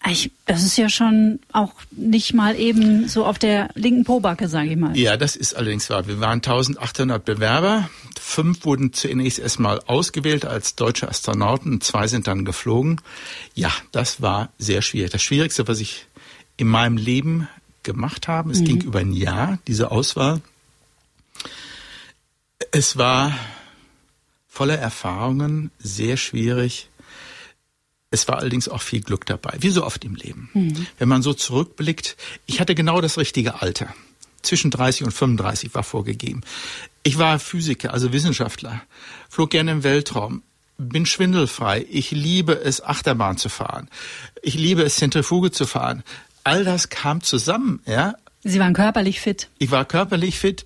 Ich, 0.07 0.31
das 0.45 0.63
ist 0.63 0.77
ja 0.77 0.87
schon 0.89 1.39
auch 1.51 1.73
nicht 1.91 2.33
mal 2.33 2.59
eben 2.59 3.07
so 3.07 3.25
auf 3.25 3.39
der 3.39 3.69
linken 3.73 4.03
Pobacke, 4.03 4.47
sage 4.47 4.69
ich 4.69 4.77
mal. 4.77 4.95
Ja, 4.95 5.17
das 5.17 5.35
ist 5.35 5.55
allerdings 5.55 5.89
wahr. 5.89 6.07
Wir 6.07 6.19
waren 6.19 6.37
1800 6.37 7.25
Bewerber. 7.25 7.89
Fünf 8.19 8.65
wurden 8.65 8.93
zunächst 8.93 9.39
erstmal 9.39 9.79
ausgewählt 9.81 10.45
als 10.45 10.75
deutsche 10.75 11.09
Astronauten. 11.09 11.81
Zwei 11.81 12.07
sind 12.07 12.27
dann 12.27 12.45
geflogen. 12.45 13.01
Ja, 13.55 13.71
das 13.91 14.21
war 14.21 14.49
sehr 14.59 14.83
schwierig. 14.83 15.11
Das 15.11 15.23
Schwierigste, 15.23 15.67
was 15.67 15.79
ich 15.79 16.05
in 16.57 16.67
meinem 16.67 16.97
Leben 16.97 17.47
gemacht 17.81 18.27
habe, 18.27 18.51
es 18.51 18.59
mhm. 18.59 18.65
ging 18.65 18.81
über 18.81 18.99
ein 18.99 19.11
Jahr, 19.11 19.57
diese 19.67 19.89
Auswahl. 19.91 20.41
Es 22.71 22.97
war 22.97 23.33
voller 24.47 24.77
Erfahrungen, 24.77 25.71
sehr 25.79 26.17
schwierig 26.17 26.89
es 28.15 28.27
war 28.29 28.37
allerdings 28.37 28.69
auch 28.69 28.81
viel 28.81 29.01
Glück 29.01 29.25
dabei, 29.25 29.57
wie 29.59 29.69
so 29.69 29.85
oft 29.85 30.03
im 30.05 30.15
Leben. 30.15 30.49
Mhm. 30.53 30.87
Wenn 30.97 31.09
man 31.09 31.21
so 31.21 31.33
zurückblickt, 31.33 32.15
ich 32.45 32.59
hatte 32.59 32.73
genau 32.73 33.01
das 33.01 33.17
richtige 33.17 33.61
Alter. 33.61 33.93
Zwischen 34.41 34.71
30 34.71 35.05
und 35.05 35.11
35 35.11 35.75
war 35.75 35.83
vorgegeben. 35.83 36.41
Ich 37.03 37.17
war 37.17 37.39
Physiker, 37.39 37.93
also 37.93 38.13
Wissenschaftler, 38.13 38.81
flog 39.29 39.49
gerne 39.49 39.71
im 39.71 39.83
Weltraum, 39.83 40.43
bin 40.77 41.05
schwindelfrei. 41.05 41.85
Ich 41.89 42.11
liebe 42.11 42.53
es, 42.53 42.81
Achterbahn 42.81 43.37
zu 43.37 43.49
fahren. 43.49 43.89
Ich 44.41 44.55
liebe 44.55 44.83
es, 44.83 44.95
Zentrifuge 44.95 45.51
zu 45.51 45.65
fahren. 45.65 46.03
All 46.43 46.63
das 46.63 46.89
kam 46.89 47.21
zusammen, 47.21 47.81
ja. 47.85 48.15
Sie 48.43 48.59
waren 48.59 48.73
körperlich 48.73 49.19
fit. 49.19 49.49
Ich 49.57 49.71
war 49.71 49.83
körperlich 49.83 50.39
fit 50.39 50.63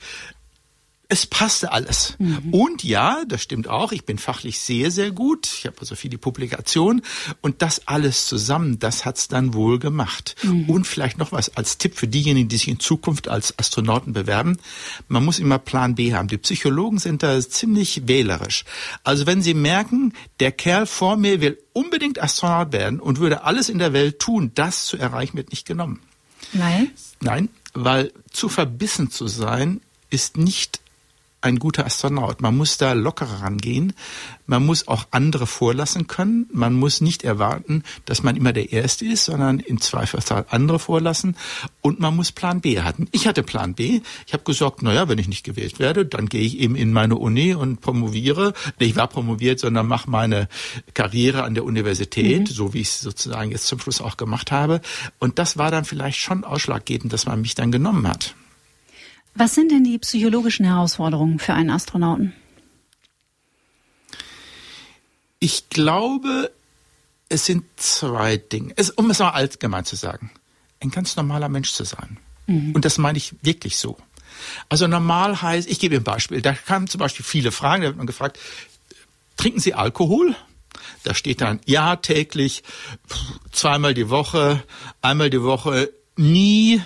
es 1.12 1.26
passte 1.26 1.72
alles. 1.72 2.14
Mhm. 2.20 2.54
Und 2.54 2.84
ja, 2.84 3.24
das 3.28 3.42
stimmt 3.42 3.68
auch, 3.68 3.92
ich 3.92 4.06
bin 4.06 4.20
fachlich 4.20 4.60
sehr, 4.60 4.92
sehr 4.92 5.10
gut. 5.10 5.48
Ich 5.48 5.66
habe 5.66 5.76
also 5.80 5.96
viele 5.96 6.20
Publikationen. 6.20 7.02
Und 7.42 7.64
das 7.64 7.88
alles 7.88 8.28
zusammen, 8.28 8.78
das 8.78 9.06
hat's 9.06 9.28
dann 9.28 9.56
wohl 9.56 9.80
gemacht. 9.80 10.36
Mhm. 10.44 10.70
Und 10.70 10.86
vielleicht 10.86 11.18
noch 11.18 11.32
was 11.32 11.58
als 11.58 11.80
Tipp 11.80 11.96
für 11.96 12.08
diejenigen, 12.08 12.48
die 12.48 12.58
sich 12.58 12.68
in 12.68 12.80
Zukunft 12.80 13.28
als 13.28 13.58
Astronauten 13.58 14.14
bewerben. 14.14 14.58
Man 15.08 15.26
muss 15.26 15.40
immer 15.40 15.58
Plan 15.58 15.96
B 15.96 16.14
haben. 16.14 16.28
Die 16.28 16.38
Psychologen 16.38 17.00
sind 17.00 17.24
da 17.24 17.40
ziemlich 17.42 18.08
wählerisch. 18.08 18.64
Also 19.04 19.26
wenn 19.26 19.42
sie 19.42 19.56
merken, 19.56 20.14
der 20.40 20.52
Kerl 20.52 20.86
vor 20.86 21.18
mir 21.18 21.42
will 21.42 21.58
unbedingt 21.74 22.22
Astronaut 22.22 22.72
werden 22.72 23.00
und 23.00 23.18
würde 23.18 23.44
alles 23.44 23.70
in 23.70 23.80
der 23.80 23.94
Welt 23.94 24.20
tun, 24.20 24.52
das 24.54 24.86
zu 24.86 24.96
erreichen, 24.96 25.38
wird 25.38 25.50
nicht 25.50 25.66
genommen. 25.66 26.02
Nein? 26.54 26.92
Nein, 27.20 27.50
weil 27.74 28.14
zu 28.32 28.48
verbissen 28.48 29.10
zu 29.10 29.28
sein 29.28 29.82
ist 30.12 30.38
nicht 30.38 30.82
ein 31.42 31.58
guter 31.58 31.86
Astronaut. 31.86 32.42
Man 32.42 32.58
muss 32.58 32.78
da 32.78 32.94
lockerer 32.94 33.42
rangehen. 33.42 33.94
Man 34.46 34.66
muss 34.66 34.88
auch 34.88 35.06
andere 35.12 35.48
vorlassen 35.48 36.08
können. 36.08 36.48
Man 36.52 36.74
muss 36.74 37.02
nicht 37.02 37.24
erwarten, 37.24 37.84
dass 38.06 38.24
man 38.24 38.36
immer 38.36 38.52
der 38.52 38.72
Erste 38.72 39.06
ist, 39.06 39.26
sondern 39.26 39.60
im 39.60 39.80
Zweifelsfall 39.80 40.46
andere 40.50 40.80
vorlassen. 40.80 41.38
Und 41.82 42.00
man 42.00 42.16
muss 42.16 42.32
Plan 42.32 42.62
B 42.62 42.82
haben. 42.82 43.08
Ich 43.12 43.28
hatte 43.28 43.44
Plan 43.44 43.74
B. 43.76 44.02
Ich 44.28 44.34
habe 44.34 44.44
gesagt, 44.44 44.82
naja, 44.82 45.08
wenn 45.08 45.20
ich 45.20 45.28
nicht 45.28 45.44
gewählt 45.44 45.80
werde, 45.80 46.06
dann 46.06 46.28
gehe 46.28 46.42
ich 46.42 46.60
eben 46.60 46.76
in 46.76 46.92
meine 46.92 47.16
Uni 47.16 47.54
und 47.54 47.80
promoviere. 47.80 48.54
Ich 48.78 48.96
war 48.96 49.08
promoviert, 49.08 49.60
sondern 49.60 49.88
mache 49.88 50.10
meine 50.10 50.50
Karriere 50.94 51.44
an 51.44 51.54
der 51.54 51.64
Universität, 51.64 52.42
mhm. 52.42 52.54
so 52.54 52.74
wie 52.74 52.82
ich 52.82 52.90
es 52.90 53.02
sozusagen 53.02 53.52
jetzt 53.52 53.68
zum 53.68 53.80
Schluss 53.80 54.02
auch 54.02 54.18
gemacht 54.18 54.52
habe. 54.52 54.82
Und 55.20 55.40
das 55.40 55.58
war 55.58 55.72
dann 55.72 55.86
vielleicht 55.86 56.20
schon 56.20 56.44
ausschlaggebend, 56.44 57.14
dass 57.14 57.26
man 57.26 57.42
mich 57.42 57.56
dann 57.56 57.72
genommen 57.72 58.08
hat. 58.08 58.36
Was 59.36 59.56
sind 59.56 59.72
denn 59.72 59.84
die 59.84 59.98
psychologischen 60.00 60.66
Herausforderungen 60.66 61.40
für 61.40 61.54
einen 61.54 61.70
Astronauten? 61.70 62.34
Ich 65.40 65.70
glaube, 65.70 66.52
es 67.30 67.46
sind 67.46 67.64
zwei 67.78 68.38
Dinge. 68.38 68.74
Es, 68.76 68.90
um 68.90 69.10
es 69.10 69.20
mal 69.20 69.30
allgemein 69.30 69.86
zu 69.86 69.96
sagen, 69.96 70.32
ein 70.82 70.90
ganz 70.90 71.16
normaler 71.16 71.48
Mensch 71.48 71.72
zu 71.72 71.84
sein. 71.86 72.18
Mhm. 72.48 72.74
Und 72.74 72.86
das 72.86 72.98
meine 72.98 73.18
ich 73.18 73.36
wirklich 73.42 73.78
so. 73.78 73.98
Also 74.68 74.88
normal 74.88 75.42
heißt, 75.42 75.70
ich 75.70 75.80
gebe 75.80 75.96
ein 75.96 76.04
Beispiel, 76.04 76.42
da 76.42 76.54
kamen 76.54 76.88
zum 76.88 77.00
Beispiel 77.00 77.26
viele 77.26 77.52
Fragen, 77.52 77.84
da 77.84 77.90
wird 77.90 77.98
man 77.98 78.08
gefragt, 78.08 78.40
trinken 79.38 79.60
Sie 79.60 79.74
Alkohol? 79.74 80.36
Da 81.04 81.14
steht 81.14 81.42
dann, 81.42 81.60
ja, 81.66 81.96
täglich, 81.96 82.64
zweimal 83.52 83.94
die 83.94 84.10
Woche, 84.10 84.64
einmal 85.02 85.30
die 85.30 85.44
Woche, 85.44 85.92
nie, 86.20 86.82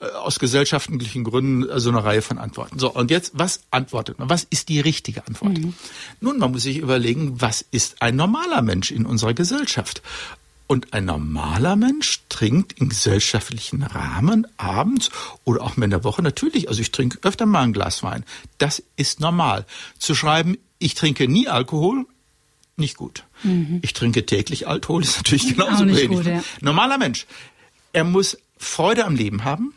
äh, 0.00 0.06
aus 0.06 0.38
gesellschaftlichen 0.38 1.24
Gründen 1.24 1.68
äh, 1.68 1.80
so 1.80 1.90
eine 1.90 2.02
Reihe 2.04 2.22
von 2.22 2.38
Antworten. 2.38 2.78
So, 2.78 2.92
und 2.92 3.10
jetzt, 3.10 3.32
was 3.34 3.60
antwortet 3.70 4.18
man? 4.18 4.30
Was 4.30 4.44
ist 4.44 4.68
die 4.68 4.80
richtige 4.80 5.26
Antwort? 5.26 5.58
Mhm. 5.58 5.74
Nun, 6.20 6.38
man 6.38 6.52
muss 6.52 6.62
sich 6.62 6.78
überlegen, 6.78 7.40
was 7.40 7.64
ist 7.70 8.00
ein 8.00 8.16
normaler 8.16 8.62
Mensch 8.62 8.90
in 8.90 9.04
unserer 9.04 9.34
Gesellschaft? 9.34 10.02
Und 10.68 10.92
ein 10.94 11.04
normaler 11.04 11.76
Mensch 11.76 12.22
trinkt 12.28 12.80
im 12.80 12.88
gesellschaftlichen 12.88 13.84
Rahmen 13.84 14.48
abends 14.56 15.10
oder 15.44 15.62
auch 15.62 15.76
mal 15.76 15.84
in 15.84 15.90
der 15.90 16.02
Woche 16.02 16.22
natürlich, 16.22 16.68
also 16.68 16.80
ich 16.80 16.90
trinke 16.90 17.18
öfter 17.22 17.46
mal 17.46 17.62
ein 17.62 17.72
Glas 17.72 18.02
Wein. 18.02 18.24
Das 18.58 18.82
ist 18.96 19.20
normal. 19.20 19.64
Zu 19.98 20.16
schreiben, 20.16 20.58
ich 20.78 20.94
trinke 20.94 21.28
nie 21.28 21.46
Alkohol, 21.46 22.06
nicht 22.76 22.96
gut. 22.96 23.24
Mhm. 23.44 23.78
Ich 23.82 23.92
trinke 23.92 24.26
täglich 24.26 24.66
Alkohol, 24.66 25.02
ist 25.02 25.18
natürlich 25.18 25.48
genauso 25.56 25.86
wenig. 25.86 26.08
Gut, 26.08 26.26
ja. 26.26 26.42
Normaler 26.60 26.98
Mensch. 26.98 27.26
Er 27.92 28.02
muss 28.02 28.36
Freude 28.56 29.04
am 29.04 29.14
Leben 29.14 29.44
haben. 29.44 29.72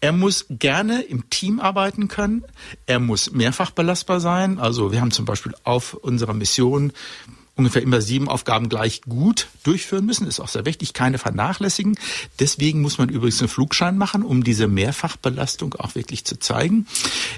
Er 0.00 0.12
muss 0.12 0.46
gerne 0.50 1.02
im 1.02 1.30
Team 1.30 1.60
arbeiten 1.60 2.08
können. 2.08 2.44
Er 2.86 2.98
muss 2.98 3.30
mehrfach 3.30 3.70
belastbar 3.70 4.18
sein. 4.18 4.58
Also 4.58 4.90
wir 4.90 5.00
haben 5.00 5.12
zum 5.12 5.24
Beispiel 5.24 5.54
auf 5.62 5.94
unserer 5.94 6.34
Mission 6.34 6.92
ungefähr 7.54 7.82
immer 7.82 8.00
sieben 8.00 8.28
Aufgaben 8.28 8.68
gleich 8.68 9.02
gut 9.02 9.46
durchführen 9.62 10.06
müssen. 10.06 10.26
Ist 10.26 10.40
auch 10.40 10.48
sehr 10.48 10.64
wichtig, 10.64 10.92
keine 10.92 11.18
vernachlässigen. 11.18 11.96
Deswegen 12.40 12.80
muss 12.80 12.98
man 12.98 13.10
übrigens 13.10 13.40
einen 13.40 13.48
Flugschein 13.48 13.96
machen, 13.96 14.24
um 14.24 14.42
diese 14.42 14.66
Mehrfachbelastung 14.66 15.74
auch 15.74 15.94
wirklich 15.94 16.24
zu 16.24 16.38
zeigen. 16.38 16.86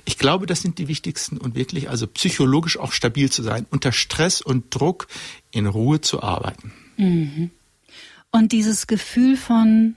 Ich 0.05 0.17
glaube, 0.17 0.47
das 0.47 0.63
sind 0.63 0.79
die 0.79 0.89
wichtigsten 0.89 1.37
und 1.37 1.55
wirklich 1.55 1.91
also 1.91 2.07
psychologisch 2.07 2.79
auch 2.79 2.93
stabil 2.93 3.31
zu 3.31 3.43
sein, 3.43 3.67
unter 3.71 3.93
Stress 3.93 4.41
und 4.41 4.75
Druck 4.75 5.09
in 5.51 5.67
Ruhe 5.67 6.01
zu 6.01 6.23
arbeiten. 6.23 6.73
Mhm. 6.97 7.51
Und 8.31 8.53
dieses 8.53 8.87
Gefühl 8.87 9.37
von 9.37 9.97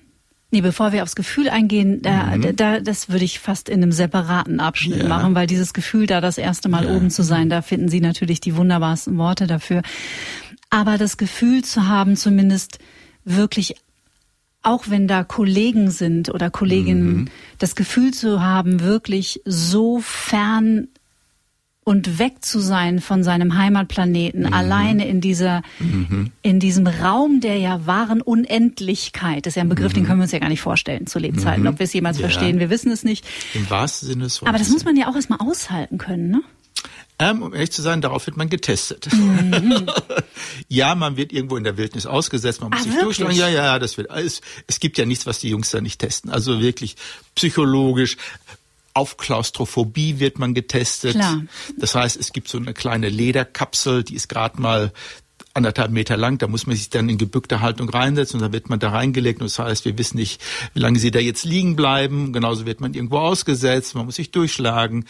Nee, 0.50 0.62
bevor 0.62 0.94
wir 0.94 1.04
aufs 1.04 1.18
Gefühl 1.18 1.50
eingehen, 1.50 2.02
da, 2.02 2.38
mhm. 2.38 2.56
da, 2.56 2.80
das 2.80 3.10
würde 3.10 3.26
ich 3.26 3.40
fast 3.40 3.68
in 3.68 3.84
einem 3.84 3.92
separaten 3.92 4.62
Abschnitt 4.62 5.04
ja. 5.04 5.08
machen, 5.08 5.36
weil 5.36 5.46
dieses 5.46 5.74
Gefühl, 5.74 6.08
da 6.08 6.22
das 6.22 6.38
erste 6.38 6.70
Mal 6.70 6.86
ja. 6.86 6.96
oben 6.96 7.10
zu 7.10 7.22
sein, 7.22 7.50
da 7.50 7.62
finden 7.62 7.90
Sie 7.90 8.00
natürlich 8.00 8.40
die 8.40 8.56
wunderbarsten 8.56 9.18
Worte 9.18 9.46
dafür. 9.46 9.82
Aber 10.70 10.98
das 10.98 11.18
Gefühl 11.18 11.66
zu 11.66 11.88
haben, 11.90 12.16
zumindest 12.16 12.80
wirklich, 13.26 13.76
auch 14.62 14.86
wenn 14.88 15.08
da 15.10 15.26
Kollegen 15.26 15.92
sind 15.92 16.30
oder 16.30 16.50
Kolleginnen, 16.50 17.08
mhm. 17.08 17.28
das 17.60 17.76
Gefühl 17.76 18.14
zu 18.14 18.42
haben, 18.42 18.80
wirklich 18.80 19.42
so 19.44 20.00
fern 20.00 20.88
und 21.88 22.20
weg 22.20 22.44
zu 22.44 22.60
sein 22.60 23.00
von 23.00 23.24
seinem 23.24 23.58
Heimatplaneten, 23.58 24.42
mhm. 24.42 24.54
alleine 24.54 25.08
in 25.08 25.22
dieser, 25.22 25.62
mhm. 25.80 26.32
in 26.42 26.60
diesem 26.60 26.86
Raum 26.86 27.40
der 27.40 27.60
ja 27.60 27.86
wahren 27.86 28.22
Unendlichkeit. 28.22 29.46
Das 29.46 29.52
ist 29.52 29.56
ja 29.56 29.62
ein 29.62 29.70
Begriff, 29.70 29.94
mhm. 29.94 30.00
den 30.00 30.06
können 30.06 30.20
wir 30.20 30.24
uns 30.24 30.34
ja 30.34 30.40
gar 30.40 30.50
nicht 30.50 30.60
vorstellen 30.60 31.08
zu 31.08 31.18
Lebzeiten. 31.18 31.62
Mhm. 31.62 31.70
Ob 31.70 31.80
wir 31.80 31.86
es 31.86 31.94
jemals 31.94 32.18
ja. 32.18 32.28
verstehen, 32.28 32.60
wir 32.60 32.70
wissen 32.70 32.92
es 32.92 33.06
nicht. 33.06 33.26
Im 33.54 33.70
wahrsten 33.70 34.10
Sinne 34.10 34.26
des 34.26 34.42
Wortes. 34.42 34.50
Aber 34.50 34.58
das 34.58 34.68
muss 34.68 34.84
man 34.84 34.98
ja 34.98 35.08
auch 35.08 35.16
erstmal 35.16 35.40
aushalten 35.40 35.98
können, 35.98 36.30
ne? 36.30 36.42
Ähm, 37.20 37.42
um 37.42 37.54
ehrlich 37.54 37.72
zu 37.72 37.82
sein, 37.82 38.02
darauf 38.02 38.28
wird 38.28 38.36
man 38.36 38.50
getestet. 38.50 39.08
Mhm. 39.14 39.88
ja, 40.68 40.94
man 40.94 41.16
wird 41.16 41.32
irgendwo 41.32 41.56
in 41.56 41.64
der 41.64 41.78
Wildnis 41.78 42.06
ausgesetzt, 42.06 42.60
man 42.60 42.72
muss 42.72 42.82
ah, 42.82 42.84
sich 42.84 43.00
durchschlagen. 43.00 43.34
Ja, 43.34 43.48
ja, 43.48 43.80
das 43.80 43.98
wird 43.98 44.12
alles. 44.12 44.42
Es 44.68 44.82
gibt 44.82 44.98
ja 44.98 45.06
nichts, 45.06 45.26
was 45.26 45.40
die 45.40 45.50
Jungs 45.50 45.72
da 45.72 45.80
nicht 45.80 46.00
testen. 46.00 46.32
Also 46.32 46.60
wirklich 46.60 46.98
psychologisch, 47.34 48.18
auf 48.98 49.18
Klaustrophobie 49.18 50.20
wird 50.20 50.40
man 50.40 50.54
getestet. 50.54 51.14
Klar. 51.14 51.44
Das 51.78 51.96
heißt, 51.96 52.18
es 52.18 52.34
gibt 52.34 52.48
so 52.48 52.58
eine 52.58 52.74
kleine 52.74 53.10
Lederkapsel, 53.10 54.04
die 54.04 54.16
ist 54.16 54.28
gerade 54.28 54.60
mal 54.60 54.92
anderthalb 55.58 55.92
Meter 55.92 56.16
lang. 56.16 56.38
Da 56.38 56.48
muss 56.48 56.68
man 56.68 56.76
sich 56.76 56.90
dann 56.90 57.10
in 57.10 57.18
gebückter 57.18 57.62
Haltung 57.62 57.90
reinsetzen 57.90 58.40
und 58.40 58.44
dann 58.44 58.54
wird 58.54 58.70
man 58.70 58.80
da 58.80 58.92
reingelegt. 58.92 59.42
Und 59.42 59.48
das 59.48 59.60
heißt, 59.60 59.84
wir 59.84 59.98
wissen 59.98 60.18
nicht, 60.18 60.42
wie 60.74 60.80
lange 60.80 61.00
sie 61.00 61.12
da 61.12 61.20
jetzt 61.20 61.44
liegen 61.44 61.76
bleiben. 61.76 62.32
Genauso 62.32 62.66
wird 62.66 62.80
man 62.80 62.94
irgendwo 62.94 63.18
ausgesetzt. 63.18 63.96
Man 63.96 64.06
muss 64.06 64.16
sich 64.16 64.32
durchschlagen. 64.32 65.06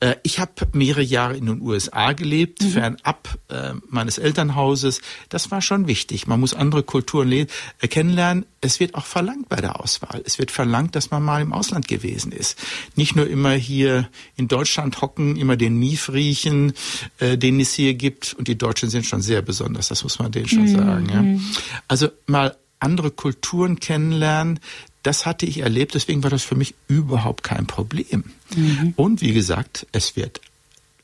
Äh, 0.00 0.16
ich 0.22 0.40
habe 0.40 0.52
mehrere 0.72 1.02
Jahre 1.02 1.36
in 1.36 1.46
den 1.46 1.62
USA 1.62 2.12
gelebt, 2.12 2.62
mhm. 2.62 2.68
fernab 2.68 3.38
äh, 3.48 3.72
meines 3.88 4.18
Elternhauses. 4.18 5.00
Das 5.28 5.50
war 5.50 5.62
schon 5.62 5.86
wichtig. 5.86 6.26
Man 6.26 6.40
muss 6.40 6.52
andere 6.52 6.82
Kulturen 6.82 7.30
äh, 7.32 7.46
kennenlernen. 7.88 8.44
Es 8.60 8.80
wird 8.80 8.94
auch 8.94 9.06
verlangt 9.06 9.48
bei 9.48 9.56
der 9.56 9.80
Auswahl. 9.80 10.22
Es 10.24 10.38
wird 10.38 10.50
verlangt, 10.50 10.96
dass 10.96 11.10
man 11.10 11.22
mal 11.22 11.40
im 11.40 11.52
Ausland 11.52 11.86
gewesen 11.86 12.32
ist. 12.32 12.58
Nicht 12.96 13.14
nur 13.14 13.28
immer 13.28 13.52
hier 13.52 14.08
in 14.36 14.48
Deutschland 14.48 15.00
hocken, 15.00 15.36
immer 15.36 15.56
den 15.56 15.76
Mief 15.76 16.10
riechen, 16.10 16.72
den 17.20 17.60
es 17.60 17.74
hier 17.74 17.92
gibt. 17.92 18.32
Und 18.32 18.48
die 18.48 18.56
Deutschen 18.56 18.88
sind 18.88 19.04
schon 19.04 19.20
sehr 19.20 19.42
besonders 19.42 19.83
anders, 19.84 19.88
das 19.88 20.02
muss 20.02 20.18
man 20.18 20.32
denen 20.32 20.48
schon 20.48 20.62
mhm. 20.62 20.76
sagen. 20.76 21.08
Ja. 21.08 21.78
Also 21.88 22.08
mal 22.26 22.56
andere 22.78 23.10
Kulturen 23.10 23.80
kennenlernen, 23.80 24.60
das 25.02 25.26
hatte 25.26 25.46
ich 25.46 25.58
erlebt, 25.58 25.94
deswegen 25.94 26.22
war 26.22 26.30
das 26.30 26.42
für 26.42 26.54
mich 26.54 26.74
überhaupt 26.88 27.42
kein 27.42 27.66
Problem. 27.66 28.24
Mhm. 28.56 28.94
Und 28.96 29.20
wie 29.20 29.32
gesagt, 29.32 29.86
es 29.92 30.16
wird 30.16 30.40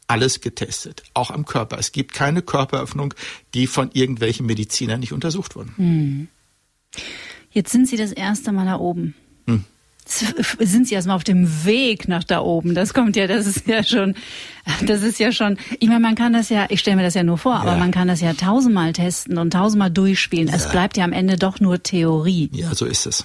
alles 0.07 0.41
getestet, 0.41 1.03
auch 1.15 1.31
am 1.31 1.45
Körper. 1.45 1.79
Es 1.79 1.93
gibt 1.93 2.13
keine 2.13 2.43
Körperöffnung, 2.43 3.15
die 3.55 3.67
von 3.67 3.91
irgendwelchen 3.93 4.47
Medizinern 4.47 5.01
nicht 5.01 5.13
untersucht 5.13 5.55
wurden. 5.55 5.75
Mhm. 5.77 6.29
Jetzt 7.53 7.73
sind 7.73 7.89
Sie 7.89 7.97
das 7.97 8.13
erste 8.13 8.53
Mal 8.53 8.65
da 8.65 8.77
oben. 8.77 9.15
Hm. 9.47 9.65
Sind 10.59 10.89
Sie 10.89 10.95
erstmal 10.95 11.17
auf 11.17 11.25
dem 11.25 11.65
Weg 11.65 12.09
nach 12.09 12.25
da 12.25 12.41
oben? 12.41 12.75
Das 12.75 12.95
kommt 12.95 13.17
ja, 13.17 13.27
das 13.27 13.47
ist 13.47 13.67
ja 13.67 13.83
schon, 13.85 14.15
das 14.85 15.03
ist 15.03 15.19
ja 15.19 15.33
schon, 15.33 15.59
ich 15.79 15.89
meine, 15.89 16.01
man 16.01 16.15
kann 16.15 16.33
das 16.33 16.49
ja, 16.49 16.67
ich 16.69 16.81
stelle 16.81 16.97
mir 16.97 17.03
das 17.03 17.15
ja 17.15 17.23
nur 17.23 17.39
vor, 17.39 17.53
ja. 17.53 17.61
aber 17.61 17.77
man 17.77 17.91
kann 17.91 18.09
das 18.09 18.21
ja 18.21 18.35
tausendmal 18.35 18.93
testen 18.93 19.39
und 19.39 19.53
tausendmal 19.53 19.91
durchspielen. 19.91 20.49
Ja. 20.49 20.55
Es 20.55 20.69
bleibt 20.71 20.97
ja 20.97 21.05
am 21.05 21.13
Ende 21.13 21.37
doch 21.37 21.61
nur 21.61 21.83
Theorie. 21.83 22.51
Ja, 22.53 22.75
so 22.75 22.87
ist 22.87 23.07
es. 23.07 23.25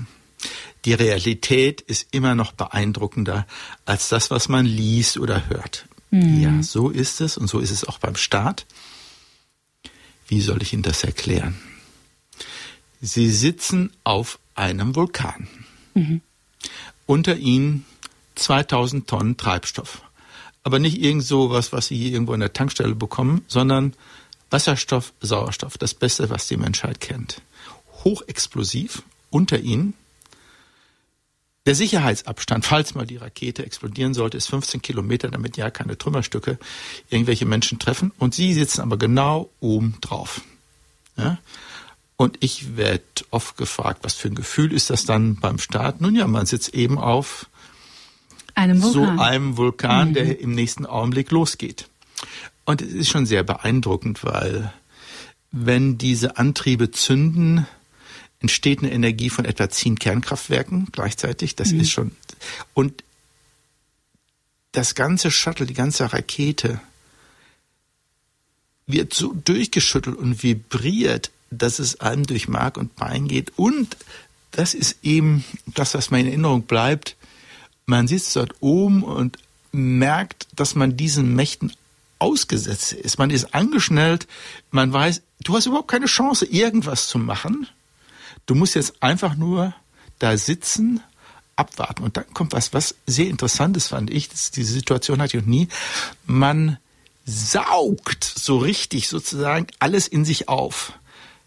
Die 0.86 0.94
Realität 0.94 1.82
ist 1.82 2.08
immer 2.12 2.36
noch 2.36 2.52
beeindruckender 2.52 3.48
als 3.86 4.10
das, 4.10 4.30
was 4.30 4.50
man 4.50 4.66
liest 4.66 5.18
oder 5.18 5.50
hört. 5.50 5.88
Mhm. 6.12 6.42
Ja, 6.42 6.64
so 6.64 6.90
ist 6.90 7.22
es 7.22 7.38
und 7.38 7.48
so 7.48 7.60
ist 7.60 7.72
es 7.72 7.84
auch 7.86 7.98
beim 7.98 8.16
Staat. 8.16 8.66
Wie 10.28 10.42
soll 10.42 10.62
ich 10.62 10.74
Ihnen 10.74 10.84
das 10.84 11.04
erklären? 11.04 11.56
Sie 13.02 13.30
sitzen 13.30 13.92
auf 14.04 14.40
einem 14.56 14.96
Vulkan. 14.96 15.48
Mhm. 15.94 16.22
Unter 17.06 17.36
Ihnen 17.36 17.86
2000 18.36 19.08
Tonnen 19.08 19.38
Treibstoff. 19.38 20.02
Aber 20.64 20.80
nicht 20.80 21.00
irgend 21.00 21.24
so 21.24 21.52
was, 21.52 21.72
was 21.72 21.88
Sie 21.88 21.98
hier 21.98 22.12
irgendwo 22.12 22.34
in 22.34 22.40
der 22.40 22.54
Tankstelle 22.54 22.96
bekommen, 22.96 23.44
sondern 23.48 23.94
Wasserstoff, 24.50 25.14
Sauerstoff, 25.22 25.78
das 25.78 25.94
Beste, 25.94 26.30
was 26.30 26.48
die 26.48 26.58
Menschheit 26.58 27.00
kennt. 27.00 27.42
Hochexplosiv 28.04 29.04
unter 29.30 29.60
Ihnen. 29.60 29.94
Der 31.66 31.76
Sicherheitsabstand, 31.76 32.66
falls 32.66 32.94
mal 32.94 33.08
die 33.08 33.18
Rakete 33.18 33.66
explodieren 33.66 34.14
sollte, 34.14 34.38
ist 34.38 34.48
15 34.48 34.82
Kilometer, 34.82 35.30
damit 35.30 35.58
ja 35.58 35.72
keine 35.72 35.98
Trümmerstücke 35.98 36.60
irgendwelche 37.10 37.46
Menschen 37.46 37.80
treffen. 37.80 38.12
Und 38.20 38.36
Sie 38.36 38.54
sitzen 38.54 38.82
aber 38.82 38.98
genau 38.98 39.50
oben 39.60 39.98
drauf. 40.02 40.42
Ja? 41.18 41.40
Und 42.18 42.38
ich 42.40 42.78
werde 42.78 43.04
oft 43.30 43.58
gefragt, 43.58 44.00
was 44.04 44.14
für 44.14 44.30
ein 44.30 44.36
Gefühl 44.36 44.72
ist 44.72 44.90
das 44.90 45.06
dann 45.06 45.36
beim 45.36 45.60
Start? 45.60 46.00
Nun 46.00 46.16
ja, 46.16 46.28
man 46.28 46.46
sitzt 46.46 46.74
eben 46.74 46.98
auf 46.98 47.48
einem 48.54 48.82
so 48.82 49.04
einem 49.04 49.58
Vulkan, 49.58 50.10
mhm. 50.10 50.14
der 50.14 50.40
im 50.40 50.52
nächsten 50.52 50.86
Augenblick 50.86 51.32
losgeht. 51.32 51.90
Und 52.64 52.82
es 52.82 52.94
ist 52.94 53.10
schon 53.10 53.26
sehr 53.26 53.44
beeindruckend, 53.44 54.24
weil 54.24 54.74
wenn 55.52 55.98
diese 55.98 56.38
Antriebe 56.38 56.92
zünden, 56.92 57.68
entsteht 58.40 58.80
eine 58.80 58.92
Energie 58.92 59.30
von 59.30 59.46
etwa 59.46 59.70
zehn 59.70 60.00
Kernkraftwerken 60.00 60.88
gleichzeitig. 60.92 61.56
Das 61.56 61.72
mhm. 61.72 61.80
ist 61.82 61.92
schon. 61.92 62.12
Und 62.74 63.04
das 64.72 64.96
ganze 64.96 65.32
Shuttle, 65.32 65.66
die 65.66 65.74
ganze 65.74 66.12
Rakete 66.12 66.80
wird 68.88 69.14
so 69.14 69.34
durchgeschüttelt 69.34 70.18
und 70.18 70.44
vibriert 70.44 71.32
dass 71.58 71.80
es 71.80 72.00
einem 72.02 72.26
durch 72.26 72.48
Mark 72.48 72.78
und 72.78 72.96
Bein 72.96 73.28
geht. 73.28 73.54
Und 73.58 73.98
das 74.52 74.74
ist 74.74 74.98
eben 75.04 75.44
das, 75.68 75.94
was 75.94 76.12
mir 76.12 76.20
in 76.20 76.28
Erinnerung 76.28 76.64
bleibt. 76.64 77.16
Man 77.86 78.08
sitzt 78.08 78.36
dort 78.36 78.56
oben 78.62 79.04
und 79.04 79.38
merkt, 79.72 80.48
dass 80.56 80.76
man 80.76 80.98
diesen 80.98 81.36
Mächten 81.36 81.74
ausgesetzt 82.20 82.94
ist. 82.94 83.20
Man 83.20 83.30
ist 83.30 83.54
angeschnellt. 83.54 84.28
Man 84.72 84.92
weiß, 84.92 85.22
du 85.42 85.56
hast 85.56 85.66
überhaupt 85.66 85.90
keine 85.90 86.06
Chance, 86.06 86.46
irgendwas 86.46 87.08
zu 87.08 87.18
machen. 87.20 87.68
Du 88.46 88.56
musst 88.56 88.76
jetzt 88.76 89.02
einfach 89.04 89.36
nur 89.36 89.74
da 90.20 90.38
sitzen, 90.38 91.02
abwarten. 91.56 92.04
Und 92.04 92.18
dann 92.18 92.26
kommt 92.34 92.54
was, 92.54 92.74
was 92.74 92.96
sehr 93.06 93.28
interessantes 93.28 93.88
fand 93.88 94.10
ich. 94.10 94.30
Das, 94.30 94.52
diese 94.52 94.74
Situation 94.74 95.22
hatte 95.22 95.38
ich 95.38 95.44
noch 95.44 95.50
nie. 95.50 95.68
Man 96.26 96.78
saugt 97.26 98.24
so 98.24 98.58
richtig 98.58 99.08
sozusagen 99.08 99.68
alles 99.80 100.08
in 100.08 100.26
sich 100.26 100.48
auf. 100.48 100.94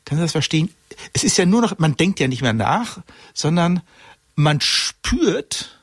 Kannst 0.09 0.21
du 0.21 0.25
das 0.25 0.33
verstehen? 0.33 0.71
Es 1.12 1.23
ist 1.23 1.37
ja 1.37 1.45
nur 1.45 1.61
noch, 1.61 1.79
man 1.79 1.95
denkt 1.95 2.19
ja 2.19 2.29
nicht 2.29 2.41
mehr 2.41 2.55
nach, 2.55 3.03
sondern 3.35 3.83
man 4.37 4.59
spürt 4.62 5.83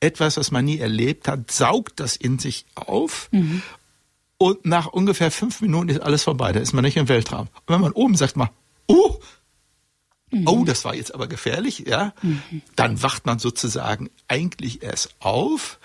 etwas, 0.00 0.36
was 0.36 0.50
man 0.50 0.64
nie 0.64 0.80
erlebt 0.80 1.28
hat, 1.28 1.48
saugt 1.52 2.00
das 2.00 2.16
in 2.16 2.40
sich 2.40 2.66
auf 2.74 3.28
mhm. 3.30 3.62
und 4.36 4.66
nach 4.66 4.88
ungefähr 4.88 5.30
fünf 5.30 5.60
Minuten 5.60 5.90
ist 5.90 6.00
alles 6.00 6.24
vorbei. 6.24 6.50
Da 6.50 6.58
ist 6.58 6.72
man 6.72 6.82
nicht 6.82 6.96
im 6.96 7.06
Weltraum. 7.08 7.42
Und 7.54 7.68
wenn 7.68 7.80
man 7.80 7.92
oben 7.92 8.16
sagt 8.16 8.36
mal, 8.36 8.50
oh, 8.88 9.20
mhm. 10.32 10.48
oh, 10.48 10.64
das 10.64 10.84
war 10.84 10.96
jetzt 10.96 11.14
aber 11.14 11.28
gefährlich, 11.28 11.84
ja, 11.86 12.14
mhm. 12.20 12.62
dann 12.74 13.00
wacht 13.00 13.26
man 13.26 13.38
sozusagen 13.38 14.10
eigentlich 14.26 14.82
erst 14.82 15.14
auf 15.20 15.78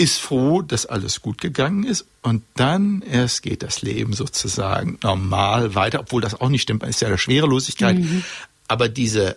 ist 0.00 0.18
froh, 0.18 0.62
dass 0.62 0.86
alles 0.86 1.20
gut 1.20 1.42
gegangen 1.42 1.84
ist 1.84 2.06
und 2.22 2.42
dann 2.54 3.02
erst 3.02 3.42
geht 3.42 3.62
das 3.62 3.82
Leben 3.82 4.14
sozusagen 4.14 4.98
normal 5.02 5.74
weiter, 5.74 6.00
obwohl 6.00 6.22
das 6.22 6.40
auch 6.40 6.48
nicht 6.48 6.62
stimmt, 6.62 6.82
ist 6.84 7.02
ja 7.02 7.10
der 7.10 7.18
Schwerelosigkeit. 7.18 7.98
Mhm. 7.98 8.24
Aber 8.66 8.88
diese 8.88 9.36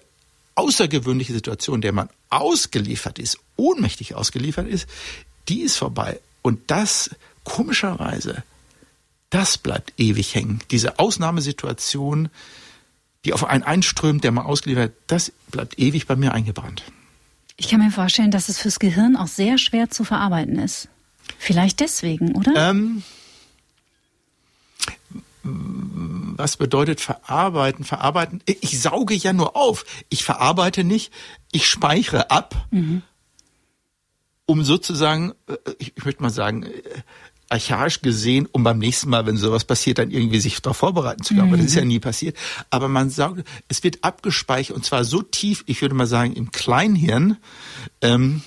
außergewöhnliche 0.55 1.33
Situation, 1.33 1.81
der 1.81 1.91
man 1.91 2.07
ausgeliefert 2.29 3.19
ist, 3.19 3.39
ohnmächtig 3.57 4.15
ausgeliefert 4.15 4.69
ist, 4.69 4.87
die 5.49 5.63
ist 5.63 5.75
vorbei. 5.75 6.21
Und 6.41 6.71
das, 6.71 7.09
komischerweise, 7.43 8.43
das 9.31 9.57
bleibt 9.57 9.91
ewig 9.97 10.33
hängen. 10.33 10.61
Diese 10.71 10.97
Ausnahmesituation, 10.97 12.29
die 13.25 13.33
auf 13.33 13.43
einen 13.43 13.63
einströmt, 13.63 14.23
der 14.23 14.31
man 14.31 14.45
ausgeliefert, 14.45 14.93
das 15.07 15.33
bleibt 15.51 15.77
ewig 15.77 16.07
bei 16.07 16.15
mir 16.15 16.31
eingebrannt. 16.31 16.83
Ich 17.55 17.69
kann 17.69 17.79
mir 17.79 17.91
vorstellen, 17.91 18.31
dass 18.31 18.49
es 18.49 18.59
fürs 18.59 18.79
Gehirn 18.79 19.15
auch 19.15 19.27
sehr 19.27 19.57
schwer 19.57 19.89
zu 19.89 20.03
verarbeiten 20.03 20.57
ist. 20.57 20.89
Vielleicht 21.37 21.79
deswegen, 21.79 22.35
oder? 22.35 22.69
Ähm, 22.69 23.03
was 25.43 26.57
bedeutet 26.57 27.01
verarbeiten? 27.01 27.85
Verarbeiten, 27.85 28.41
ich 28.45 28.81
sauge 28.81 29.13
ja 29.13 29.33
nur 29.33 29.55
auf. 29.55 29.85
Ich 30.09 30.23
verarbeite 30.23 30.83
nicht, 30.83 31.13
ich 31.51 31.67
speichere 31.67 32.31
ab, 32.31 32.67
mhm. 32.71 33.01
um 34.45 34.63
sozusagen, 34.63 35.33
äh, 35.47 35.57
ich, 35.79 35.93
möchte 36.03 36.23
mal 36.23 36.29
sagen, 36.29 36.63
äh, 36.63 36.71
archaisch 37.53 38.01
gesehen, 38.01 38.47
um 38.51 38.63
beim 38.63 38.79
nächsten 38.79 39.09
Mal, 39.09 39.27
wenn 39.27 39.37
sowas 39.37 39.63
passiert, 39.63 39.99
dann 39.99 40.09
irgendwie 40.09 40.39
sich 40.39 40.59
darauf 40.61 40.77
vorbereiten 40.77 41.23
zu 41.23 41.35
können. 41.35 41.47
Mhm. 41.47 41.53
Aber 41.53 41.57
das 41.57 41.67
ist 41.67 41.75
ja 41.75 41.83
mhm. 41.83 41.89
nie 41.89 41.99
passiert. 41.99 42.35
Aber 42.71 42.87
man 42.87 43.11
sagt, 43.11 43.43
es 43.67 43.83
wird 43.83 44.03
abgespeichert 44.03 44.75
und 44.75 44.83
zwar 44.83 45.05
so 45.05 45.21
tief, 45.21 45.63
ich 45.67 45.81
würde 45.81 45.93
mal 45.93 46.07
sagen, 46.07 46.33
im 46.33 46.51
Kleinhirn, 46.51 47.37
ähm, 48.01 48.41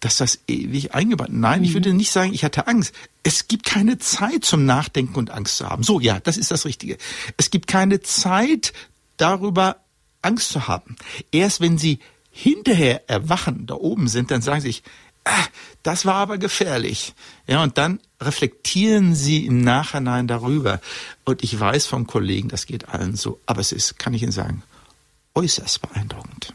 dass 0.00 0.16
das 0.16 0.40
ewig 0.48 0.94
eingebaut. 0.94 1.28
Nein, 1.30 1.60
mhm. 1.60 1.64
ich 1.66 1.74
würde 1.74 1.92
nicht 1.92 2.10
sagen, 2.10 2.32
ich 2.32 2.42
hatte 2.42 2.66
Angst. 2.66 2.94
Es 3.22 3.46
gibt 3.46 3.66
keine 3.66 3.98
Zeit 3.98 4.44
zum 4.44 4.64
Nachdenken 4.64 5.16
und 5.16 5.30
Angst 5.30 5.58
zu 5.58 5.68
haben. 5.68 5.82
So, 5.82 6.00
ja, 6.00 6.18
das 6.18 6.38
ist 6.38 6.50
das 6.50 6.64
Richtige. 6.64 6.96
Es 7.36 7.50
gibt 7.50 7.66
keine 7.66 8.00
Zeit 8.00 8.72
darüber, 9.18 9.76
Angst 10.22 10.50
zu 10.50 10.66
haben. 10.66 10.96
Erst 11.30 11.60
wenn 11.60 11.76
Sie 11.76 11.98
hinterher 12.30 13.08
erwachen, 13.10 13.66
da 13.66 13.74
oben 13.74 14.08
sind, 14.08 14.30
dann 14.30 14.40
sagen 14.40 14.62
Sie 14.62 14.68
sich, 14.68 14.82
ah, 15.24 15.44
das 15.82 16.06
war 16.06 16.14
aber 16.14 16.38
gefährlich. 16.38 17.12
Ja, 17.46 17.62
und 17.62 17.76
dann 17.76 18.00
reflektieren 18.20 19.14
Sie 19.14 19.46
im 19.46 19.62
Nachhinein 19.62 20.26
darüber. 20.26 20.80
Und 21.24 21.42
ich 21.42 21.58
weiß 21.58 21.86
vom 21.86 22.06
Kollegen, 22.06 22.48
das 22.48 22.66
geht 22.66 22.88
allen 22.88 23.16
so, 23.16 23.40
aber 23.46 23.60
es 23.60 23.72
ist, 23.72 23.98
kann 23.98 24.14
ich 24.14 24.22
Ihnen 24.22 24.32
sagen, 24.32 24.62
äußerst 25.34 25.80
beeindruckend. 25.82 26.54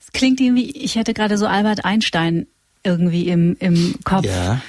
Es 0.00 0.12
klingt 0.12 0.40
irgendwie, 0.40 0.70
ich 0.70 0.96
hätte 0.96 1.14
gerade 1.14 1.38
so 1.38 1.46
Albert 1.46 1.84
Einstein 1.84 2.46
irgendwie 2.82 3.28
im, 3.28 3.56
im 3.58 3.96
Kopf. 4.04 4.24
Ja. 4.24 4.60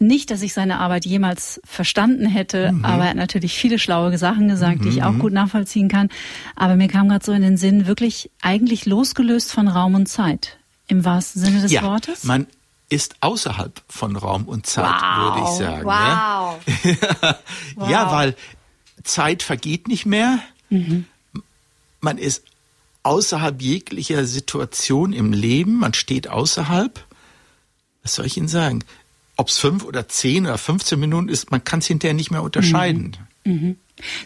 Nicht, 0.00 0.30
dass 0.30 0.42
ich 0.42 0.52
seine 0.52 0.80
Arbeit 0.80 1.06
jemals 1.06 1.60
verstanden 1.64 2.26
hätte, 2.26 2.72
mhm. 2.72 2.84
aber 2.84 3.04
er 3.04 3.10
hat 3.10 3.16
natürlich 3.16 3.56
viele 3.56 3.78
schlaue 3.78 4.16
Sachen 4.18 4.48
gesagt, 4.48 4.80
mhm. 4.80 4.82
die 4.82 4.88
ich 4.90 5.02
auch 5.02 5.12
mhm. 5.12 5.18
gut 5.18 5.32
nachvollziehen 5.32 5.88
kann. 5.88 6.10
Aber 6.56 6.76
mir 6.76 6.88
kam 6.88 7.08
gerade 7.08 7.24
so 7.24 7.32
in 7.32 7.42
den 7.42 7.56
Sinn, 7.56 7.86
wirklich 7.86 8.30
eigentlich 8.42 8.86
losgelöst 8.86 9.52
von 9.52 9.68
Raum 9.68 9.94
und 9.94 10.06
Zeit. 10.06 10.58
Im 10.88 11.04
wahrsten 11.04 11.42
Sinne 11.42 11.62
des 11.62 11.72
ja, 11.72 11.82
Wortes? 11.82 12.24
Man 12.24 12.46
ist 12.94 13.16
außerhalb 13.20 13.82
von 13.88 14.16
Raum 14.16 14.44
und 14.44 14.66
Zeit, 14.66 14.84
wow, 14.84 15.36
würde 15.36 15.50
ich 15.50 15.58
sagen. 15.58 15.84
Wow. 15.84 16.60
Ja? 16.84 17.38
wow. 17.74 17.90
ja, 17.90 18.12
weil 18.12 18.36
Zeit 19.02 19.42
vergeht 19.42 19.88
nicht 19.88 20.06
mehr. 20.06 20.38
Mhm. 20.70 21.06
Man 22.00 22.18
ist 22.18 22.44
außerhalb 23.02 23.60
jeglicher 23.60 24.24
Situation 24.24 25.12
im 25.12 25.32
Leben. 25.32 25.78
Man 25.78 25.94
steht 25.94 26.28
außerhalb. 26.28 27.04
Was 28.02 28.14
soll 28.14 28.26
ich 28.26 28.36
Ihnen 28.36 28.48
sagen? 28.48 28.84
Ob 29.36 29.48
es 29.48 29.58
fünf 29.58 29.84
oder 29.84 30.08
zehn 30.08 30.46
oder 30.46 30.58
15 30.58 30.98
Minuten 31.00 31.28
ist, 31.28 31.50
man 31.50 31.64
kann 31.64 31.80
es 31.80 31.86
hinterher 31.86 32.14
nicht 32.14 32.30
mehr 32.30 32.42
unterscheiden. 32.42 33.16
Mhm. 33.44 33.52
Mhm. 33.52 33.76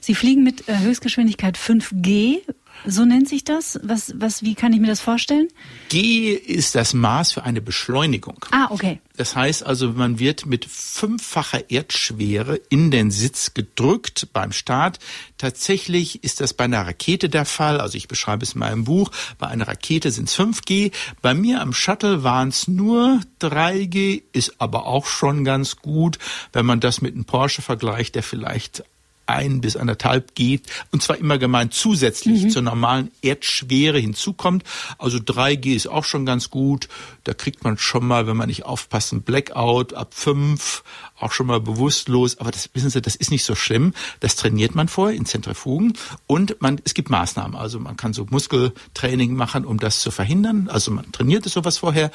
Sie 0.01 0.15
fliegen 0.15 0.45
mit 0.45 0.69
äh, 0.69 0.79
Höchstgeschwindigkeit 0.79 1.57
5G. 1.59 2.41
So 2.87 3.05
nennt 3.05 3.29
sich 3.29 3.45
das? 3.45 3.79
Was, 3.83 4.15
was, 4.17 4.43
wie 4.43 4.55
kann 4.55 4.73
ich 4.73 4.81
mir 4.81 4.87
das 4.87 5.01
vorstellen? 5.01 5.49
G 5.89 6.33
ist 6.33 6.75
das 6.75 6.95
Maß 6.95 7.33
für 7.33 7.45
eine 7.45 7.61
Beschleunigung. 7.61 8.45
Ah, 8.51 8.69
okay. 8.71 9.01
Das 9.17 9.35
heißt 9.35 9.67
also, 9.67 9.93
man 9.93 10.19
wird 10.19 10.47
mit 10.47 10.65
fünffacher 10.65 11.71
Erdschwere 11.71 12.61
in 12.71 12.91
den 12.91 13.11
Sitz 13.11 13.53
gedrückt 13.53 14.29
beim 14.33 14.53
Start. 14.53 15.01
Tatsächlich 15.39 16.23
ist 16.23 16.41
das 16.41 16.55
bei 16.55 16.65
einer 16.65 16.87
Rakete 16.87 17.29
der 17.29 17.45
Fall. 17.45 17.81
Also 17.81 17.99
ich 17.99 18.07
beschreibe 18.07 18.45
es 18.45 18.53
in 18.53 18.61
meinem 18.61 18.85
Buch. 18.85 19.11
Bei 19.39 19.49
einer 19.49 19.67
Rakete 19.67 20.13
sind 20.13 20.29
es 20.29 20.39
5G. 20.39 20.93
Bei 21.21 21.35
mir 21.35 21.61
am 21.61 21.73
Shuttle 21.73 22.23
waren 22.23 22.49
es 22.49 22.69
nur 22.69 23.21
3G, 23.41 24.23
ist 24.33 24.61
aber 24.61 24.87
auch 24.87 25.07
schon 25.07 25.45
ganz 25.45 25.77
gut, 25.77 26.19
wenn 26.53 26.65
man 26.65 26.79
das 26.79 27.01
mit 27.01 27.15
einem 27.15 27.25
Porsche 27.25 27.61
vergleicht, 27.61 28.15
der 28.15 28.23
vielleicht 28.23 28.85
ein 29.29 29.61
bis 29.61 29.77
anderthalb 29.77 30.35
geht 30.35 30.67
und 30.91 31.03
zwar 31.03 31.19
immer 31.19 31.39
gemeint 31.39 31.75
zusätzlich 31.75 32.45
mhm. 32.45 32.51
zur 32.51 32.63
normalen 32.63 33.11
Erdschwere 33.23 33.99
hinzukommt. 33.99 34.65
Also 34.99 35.19
3G 35.19 35.75
ist 35.75 35.87
auch 35.87 36.05
schon 36.05 36.25
ganz 36.25 36.51
gut. 36.51 36.89
Da 37.25 37.35
kriegt 37.35 37.63
man 37.63 37.77
schon 37.79 38.07
mal, 38.07 38.27
wenn 38.27 38.37
man 38.37 38.49
nicht 38.49 38.65
aufpasst, 38.65 39.13
ein 39.13 39.23
Blackout 39.23 39.93
ab 39.93 40.15
5, 40.15 40.83
auch 41.19 41.33
schon 41.33 41.47
mal 41.47 41.61
bewusstlos. 41.61 42.39
Aber 42.39 42.51
das 42.51 42.71
wissen 42.73 42.91
Sie, 42.91 43.03
das 43.03 43.17
ist 43.17 43.31
nicht 43.31 43.45
so 43.45 43.55
schlimm. 43.55 43.93
Das 44.21 44.37
trainiert 44.37 44.75
man 44.75 44.89
vorher 44.89 45.17
in 45.17 45.27
Zentrifugen 45.27 45.93
und 46.27 46.61
man, 46.63 46.81
es 46.85 46.95
gibt 46.95 47.11
Maßnahmen. 47.11 47.57
Also 47.57 47.79
man 47.79 47.97
kann 47.97 48.15
so 48.15 48.27
Muskeltraining 48.31 49.35
machen, 49.35 49.67
um 49.67 49.79
das 49.79 50.01
zu 50.01 50.11
verhindern. 50.11 50.69
Also 50.69 50.91
man 50.91 51.13
trainiert 51.13 51.45
es 51.45 51.53
sowas 51.53 51.79
vorher. 51.79 52.11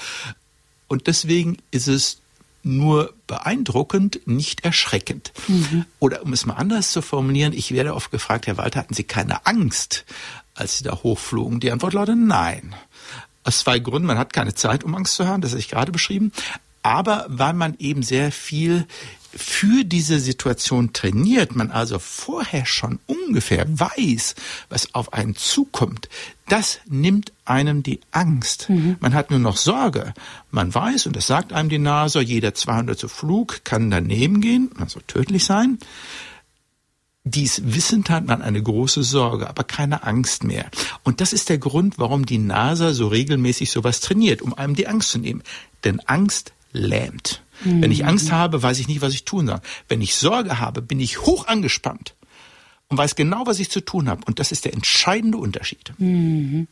Und 0.88 1.08
deswegen 1.08 1.58
ist 1.72 1.88
es 1.88 2.23
nur 2.64 3.14
beeindruckend, 3.28 4.22
nicht 4.26 4.64
erschreckend. 4.66 5.34
Mhm. 5.48 5.86
Oder 6.00 6.24
um 6.24 6.34
es 6.34 6.46
mal 6.46 6.56
anders 6.56 6.92
zu 6.92 7.02
formulieren, 7.02 7.54
ich 7.54 7.72
werde 7.72 7.94
oft 7.94 8.12
gefragt, 8.12 8.48
Herr 8.48 8.58
Walter, 8.58 8.80
hatten 8.80 8.94
Sie 8.94 9.04
keine 9.04 9.46
Angst, 9.46 10.06
als 10.56 10.78
Sie 10.78 10.84
da 10.84 11.04
hochflogen? 11.04 11.60
Die 11.60 11.72
Antwort 11.72 11.94
lautet 11.94 12.18
nein. 12.18 12.74
Aus 13.44 13.60
zwei 13.60 13.80
Gründen. 13.80 14.08
Man 14.08 14.18
hat 14.18 14.32
keine 14.32 14.56
Zeit, 14.56 14.84
um 14.84 14.96
Angst 14.96 15.16
zu 15.16 15.28
haben, 15.28 15.42
das 15.42 15.52
habe 15.52 15.60
ich 15.60 15.70
gerade 15.70 15.92
beschrieben. 15.92 16.32
Aber 16.82 17.26
weil 17.30 17.54
man 17.54 17.76
eben 17.80 18.04
sehr 18.04 18.32
viel 18.32 18.88
für 19.36 19.84
diese 19.84 20.20
Situation 20.20 20.94
trainiert, 20.94 21.56
man 21.56 21.72
also 21.72 22.00
vorher 22.00 22.66
schon 22.66 23.00
ungefähr 23.08 23.66
weiß, 23.68 24.36
was 24.70 24.94
auf 24.94 25.14
einen 25.14 25.36
zukommt, 25.36 26.10
das 26.48 26.80
nimmt 26.88 27.32
einem 27.46 27.84
die 27.84 28.00
Angst. 28.12 28.70
Mhm. 28.70 28.98
Man 29.00 29.14
hat 29.14 29.32
nur 29.32 29.40
noch 29.40 29.58
Sorge. 29.58 30.14
Man 30.52 30.74
weiß, 30.74 31.08
und 31.08 31.16
das 31.16 31.28
sagt 31.28 31.54
einem 31.54 31.70
die 31.70 31.80
Nase, 31.80 32.22
jeder 32.22 32.54
200. 32.54 33.10
Flug 33.10 33.64
kann 33.64 33.90
daneben 33.90 34.42
gehen, 34.42 34.72
also 34.78 35.00
tödlich 35.08 35.46
sein. 35.46 35.80
Dies 37.26 37.62
wissend 37.64 38.10
hat 38.10 38.26
man 38.26 38.42
eine 38.42 38.62
große 38.62 39.02
Sorge, 39.02 39.50
aber 39.50 39.64
keine 39.64 40.04
Angst 40.04 40.44
mehr. 40.44 40.70
Und 41.04 41.22
das 41.22 41.32
ist 41.32 41.48
der 41.48 41.58
Grund, 41.58 41.98
warum 41.98 42.26
die 42.26 42.38
NASA 42.38 42.92
so 42.92 43.08
regelmäßig 43.08 43.72
sowas 43.72 44.02
trainiert, 44.02 44.42
um 44.42 44.54
einem 44.54 44.76
die 44.76 44.88
Angst 44.88 45.12
zu 45.12 45.20
nehmen. 45.20 45.42
Denn 45.86 46.02
Angst 46.02 46.52
lähmt. 46.74 47.43
Mhm. 47.64 47.82
Wenn 47.82 47.92
ich 47.92 48.06
Angst 48.06 48.32
habe, 48.32 48.62
weiß 48.62 48.80
ich 48.80 48.88
nicht, 48.88 49.02
was 49.02 49.14
ich 49.14 49.26
tun 49.26 49.48
soll. 49.48 49.60
Wenn 49.88 50.02
ich 50.02 50.16
Sorge 50.16 50.60
habe, 50.60 50.82
bin 50.82 51.00
ich 51.00 51.22
hoch 51.22 51.48
angespannt 51.48 52.16
und 52.88 52.98
weiß 52.98 53.16
genau, 53.16 53.46
was 53.46 53.60
ich 53.60 53.70
zu 53.70 53.82
tun 53.82 54.10
habe. 54.10 54.22
Und 54.26 54.40
das 54.40 54.52
ist 54.52 54.66
der 54.66 54.74
entscheidende 54.74 55.38
Unterschied. 55.38 55.94
Mhm. 55.98 56.68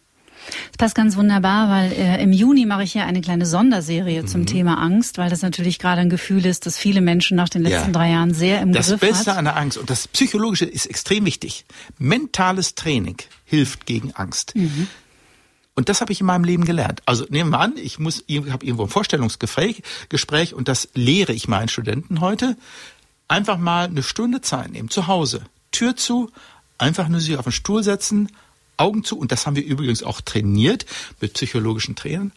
Das 0.71 0.77
passt 0.77 0.95
ganz 0.95 1.15
wunderbar, 1.15 1.69
weil 1.69 1.91
äh, 1.91 2.23
im 2.23 2.33
Juni 2.33 2.65
mache 2.65 2.83
ich 2.83 2.93
ja 2.93 3.05
eine 3.05 3.21
kleine 3.21 3.45
Sonderserie 3.45 4.23
mhm. 4.23 4.27
zum 4.27 4.45
Thema 4.45 4.79
Angst, 4.79 5.17
weil 5.17 5.29
das 5.29 5.41
natürlich 5.41 5.77
gerade 5.77 6.01
ein 6.01 6.09
Gefühl 6.09 6.45
ist, 6.45 6.65
das 6.65 6.77
viele 6.77 7.01
Menschen 7.01 7.37
nach 7.37 7.49
den 7.49 7.61
letzten 7.61 7.87
ja. 7.87 7.91
drei 7.91 8.11
Jahren 8.11 8.33
sehr 8.33 8.61
im 8.61 8.73
das 8.73 8.87
Griff 8.87 9.01
hat. 9.01 9.09
Das 9.09 9.17
Beste 9.17 9.33
an 9.35 9.45
der 9.45 9.57
Angst 9.57 9.77
und 9.77 9.89
das 9.89 10.07
Psychologische 10.07 10.65
ist 10.65 10.87
extrem 10.87 11.25
wichtig. 11.25 11.65
Mentales 11.99 12.75
Training 12.75 13.17
hilft 13.45 13.85
gegen 13.85 14.13
Angst. 14.13 14.55
Mhm. 14.55 14.87
Und 15.73 15.89
das 15.89 16.01
habe 16.01 16.11
ich 16.11 16.19
in 16.19 16.25
meinem 16.25 16.43
Leben 16.43 16.65
gelernt. 16.65 17.01
Also 17.05 17.25
nehmen 17.29 17.51
wir 17.51 17.59
an, 17.59 17.73
ich 17.77 17.97
muss, 17.97 18.23
ich 18.27 18.37
habe 18.49 18.65
irgendwo 18.65 18.83
ein 18.83 18.89
Vorstellungsgespräch 18.89 19.83
Gespräch, 20.09 20.53
und 20.53 20.67
das 20.67 20.89
lehre 20.93 21.33
ich 21.33 21.47
meinen 21.47 21.69
Studenten 21.69 22.19
heute. 22.19 22.57
Einfach 23.27 23.57
mal 23.57 23.85
eine 23.85 24.03
Stunde 24.03 24.41
Zeit 24.41 24.71
nehmen, 24.71 24.89
zu 24.89 25.07
Hause, 25.07 25.43
Tür 25.71 25.95
zu, 25.95 26.29
einfach 26.77 27.07
nur 27.07 27.21
sich 27.21 27.37
auf 27.37 27.45
den 27.45 27.53
Stuhl 27.53 27.83
setzen, 27.83 28.29
Augen 28.75 29.03
zu, 29.03 29.17
und 29.17 29.31
das 29.31 29.45
haben 29.45 29.55
wir 29.55 29.63
übrigens 29.63 30.03
auch 30.03 30.21
trainiert 30.21 30.85
mit 31.21 31.33
psychologischen 31.33 31.95
Trainern, 31.95 32.31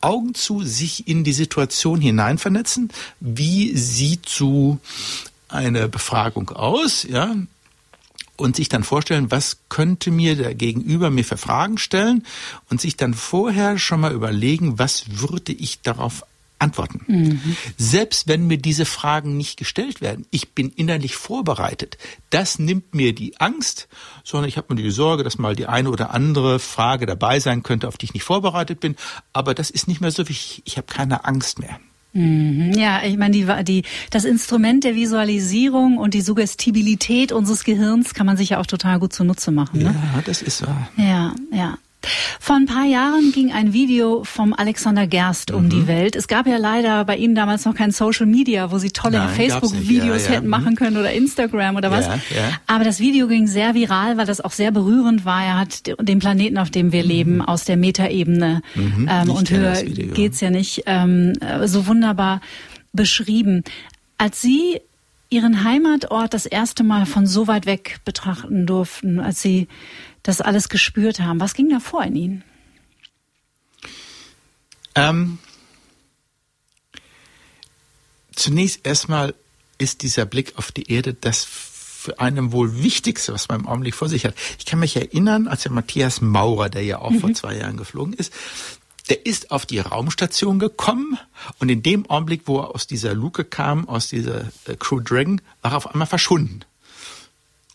Augen 0.00 0.34
zu, 0.34 0.62
sich 0.62 1.06
in 1.06 1.24
die 1.24 1.32
Situation 1.32 2.00
hineinvernetzen. 2.00 2.90
Wie 3.20 3.76
sieht 3.76 4.28
so 4.28 4.78
eine 5.48 5.88
Befragung 5.88 6.48
aus? 6.50 7.02
Ja, 7.02 7.36
und 8.40 8.56
sich 8.56 8.68
dann 8.68 8.82
vorstellen, 8.82 9.30
was 9.30 9.58
könnte 9.68 10.10
mir 10.10 10.34
der 10.34 10.54
Gegenüber 10.54 11.10
mir 11.10 11.24
für 11.24 11.36
Fragen 11.36 11.78
stellen 11.78 12.24
und 12.70 12.80
sich 12.80 12.96
dann 12.96 13.14
vorher 13.14 13.78
schon 13.78 14.00
mal 14.00 14.12
überlegen, 14.12 14.78
was 14.78 15.20
würde 15.20 15.52
ich 15.52 15.82
darauf 15.82 16.24
antworten. 16.60 17.00
Mhm. 17.06 17.56
Selbst 17.76 18.28
wenn 18.28 18.46
mir 18.46 18.58
diese 18.58 18.84
Fragen 18.84 19.36
nicht 19.36 19.56
gestellt 19.56 20.00
werden, 20.00 20.26
ich 20.30 20.50
bin 20.50 20.70
innerlich 20.70 21.16
vorbereitet. 21.16 21.96
Das 22.28 22.58
nimmt 22.58 22.94
mir 22.94 23.14
die 23.14 23.40
Angst, 23.40 23.88
sondern 24.24 24.48
ich 24.48 24.56
habe 24.56 24.74
mir 24.74 24.82
die 24.82 24.90
Sorge, 24.90 25.24
dass 25.24 25.38
mal 25.38 25.56
die 25.56 25.66
eine 25.66 25.90
oder 25.90 26.12
andere 26.12 26.58
Frage 26.58 27.06
dabei 27.06 27.40
sein 27.40 27.62
könnte, 27.62 27.88
auf 27.88 27.96
die 27.96 28.06
ich 28.06 28.14
nicht 28.14 28.24
vorbereitet 28.24 28.80
bin. 28.80 28.96
Aber 29.32 29.54
das 29.54 29.70
ist 29.70 29.88
nicht 29.88 30.00
mehr 30.00 30.10
so 30.10 30.28
wichtig. 30.28 30.62
Ich 30.66 30.76
habe 30.76 30.86
keine 30.86 31.24
Angst 31.24 31.58
mehr. 31.58 31.80
Mhm. 32.12 32.72
Ja, 32.72 33.02
ich 33.04 33.16
meine, 33.16 33.32
die, 33.32 33.46
die, 33.64 33.82
das 34.10 34.24
Instrument 34.24 34.84
der 34.84 34.94
Visualisierung 34.94 35.98
und 35.98 36.14
die 36.14 36.22
Suggestibilität 36.22 37.32
unseres 37.32 37.64
Gehirns 37.64 38.14
kann 38.14 38.26
man 38.26 38.36
sich 38.36 38.50
ja 38.50 38.58
auch 38.58 38.66
total 38.66 38.98
gut 38.98 39.12
zunutze 39.12 39.50
machen. 39.50 39.82
Ne? 39.82 39.94
Ja, 40.14 40.22
das 40.24 40.42
ist 40.42 40.66
wahr. 40.66 40.88
Ja, 40.96 41.34
ja. 41.52 41.78
Vor 42.38 42.56
ein 42.56 42.66
paar 42.66 42.84
Jahren 42.84 43.32
ging 43.32 43.52
ein 43.52 43.72
Video 43.72 44.24
vom 44.24 44.54
Alexander 44.54 45.06
Gerst 45.06 45.50
um 45.50 45.64
mhm. 45.64 45.70
die 45.70 45.86
Welt. 45.86 46.16
Es 46.16 46.28
gab 46.28 46.46
ja 46.46 46.56
leider 46.56 47.04
bei 47.04 47.16
Ihnen 47.16 47.34
damals 47.34 47.64
noch 47.64 47.74
kein 47.74 47.90
Social 47.90 48.26
Media, 48.26 48.70
wo 48.70 48.78
Sie 48.78 48.90
tolle 48.90 49.28
Facebook-Videos 49.28 50.24
ja, 50.24 50.28
ja. 50.28 50.36
hätten 50.36 50.46
mhm. 50.46 50.50
machen 50.50 50.76
können 50.76 50.96
oder 50.96 51.12
Instagram 51.12 51.76
oder 51.76 51.90
was. 51.90 52.06
Ja, 52.06 52.14
Aber 52.66 52.84
das 52.84 53.00
Video 53.00 53.28
ging 53.28 53.46
sehr 53.46 53.74
viral, 53.74 54.16
weil 54.16 54.26
das 54.26 54.40
auch 54.40 54.52
sehr 54.52 54.70
berührend 54.70 55.24
war. 55.24 55.44
Er 55.44 55.58
hat 55.58 55.82
den 56.00 56.18
Planeten, 56.18 56.58
auf 56.58 56.70
dem 56.70 56.92
wir 56.92 57.02
mhm. 57.02 57.08
leben, 57.08 57.42
aus 57.42 57.64
der 57.64 57.76
Metaebene 57.76 58.62
mhm. 58.74 59.08
ähm, 59.10 59.30
und 59.30 59.50
höher 59.50 59.82
geht's 59.82 60.40
ja 60.40 60.50
nicht 60.50 60.84
ähm, 60.86 61.34
so 61.64 61.86
wunderbar 61.86 62.40
beschrieben. 62.92 63.62
Als 64.18 64.40
Sie 64.40 64.80
Ihren 65.32 65.62
Heimatort 65.62 66.34
das 66.34 66.44
erste 66.44 66.82
Mal 66.82 67.06
von 67.06 67.24
so 67.24 67.46
weit 67.46 67.64
weg 67.64 68.00
betrachten 68.04 68.66
durften, 68.66 69.20
als 69.20 69.40
Sie 69.40 69.68
das 70.22 70.40
alles 70.40 70.68
gespürt 70.68 71.20
haben. 71.20 71.40
Was 71.40 71.54
ging 71.54 71.68
da 71.68 71.80
vor 71.80 72.04
in 72.04 72.16
Ihnen? 72.16 72.44
Ähm, 74.94 75.38
zunächst 78.34 78.86
erstmal 78.86 79.34
ist 79.78 80.02
dieser 80.02 80.26
Blick 80.26 80.54
auf 80.56 80.72
die 80.72 80.90
Erde 80.90 81.14
das 81.14 81.44
für 81.44 82.18
einen 82.18 82.52
wohl 82.52 82.82
Wichtigste, 82.82 83.32
was 83.32 83.48
man 83.48 83.60
im 83.60 83.66
Augenblick 83.68 83.94
vor 83.94 84.08
sich 84.08 84.24
hat. 84.24 84.34
Ich 84.58 84.64
kann 84.64 84.78
mich 84.78 84.96
erinnern, 84.96 85.48
als 85.48 85.62
der 85.62 85.72
Matthias 85.72 86.20
Maurer, 86.20 86.70
der 86.70 86.82
ja 86.82 86.98
auch 86.98 87.10
mhm. 87.10 87.20
vor 87.20 87.34
zwei 87.34 87.56
Jahren 87.56 87.76
geflogen 87.76 88.14
ist, 88.14 88.32
der 89.10 89.26
ist 89.26 89.50
auf 89.50 89.66
die 89.66 89.80
Raumstation 89.80 90.58
gekommen 90.58 91.18
und 91.58 91.68
in 91.68 91.82
dem 91.82 92.08
Augenblick, 92.08 92.42
wo 92.46 92.60
er 92.60 92.74
aus 92.74 92.86
dieser 92.86 93.12
Luke 93.12 93.44
kam, 93.44 93.88
aus 93.88 94.08
dieser 94.08 94.42
äh, 94.66 94.76
Crew 94.78 95.00
Dragon, 95.00 95.42
war 95.62 95.72
er 95.72 95.76
auf 95.76 95.88
einmal 95.88 96.06
verschwunden. 96.06 96.60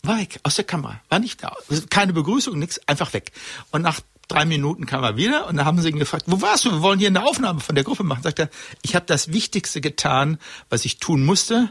War 0.06 0.18
weg, 0.18 0.40
aus 0.42 0.56
der 0.56 0.64
Kamera, 0.64 1.00
war 1.08 1.18
nicht 1.18 1.42
da. 1.42 1.52
Keine 1.90 2.12
Begrüßung, 2.12 2.58
nichts, 2.58 2.80
einfach 2.86 3.12
weg. 3.12 3.32
Und 3.70 3.82
nach 3.82 4.00
drei 4.28 4.44
Minuten 4.44 4.86
kam 4.86 5.04
er 5.04 5.16
wieder 5.16 5.46
und 5.46 5.56
da 5.56 5.64
haben 5.64 5.80
sie 5.80 5.88
ihn 5.88 5.98
gefragt, 5.98 6.24
wo 6.26 6.40
warst 6.40 6.64
du? 6.64 6.72
Wir 6.72 6.82
wollen 6.82 6.98
hier 6.98 7.08
eine 7.08 7.24
Aufnahme 7.24 7.60
von 7.60 7.74
der 7.74 7.84
Gruppe 7.84 8.04
machen. 8.04 8.22
Sagt 8.22 8.38
er, 8.38 8.50
ich 8.82 8.94
habe 8.94 9.06
das 9.06 9.32
Wichtigste 9.32 9.80
getan, 9.80 10.38
was 10.68 10.84
ich 10.84 10.98
tun 10.98 11.24
musste. 11.24 11.70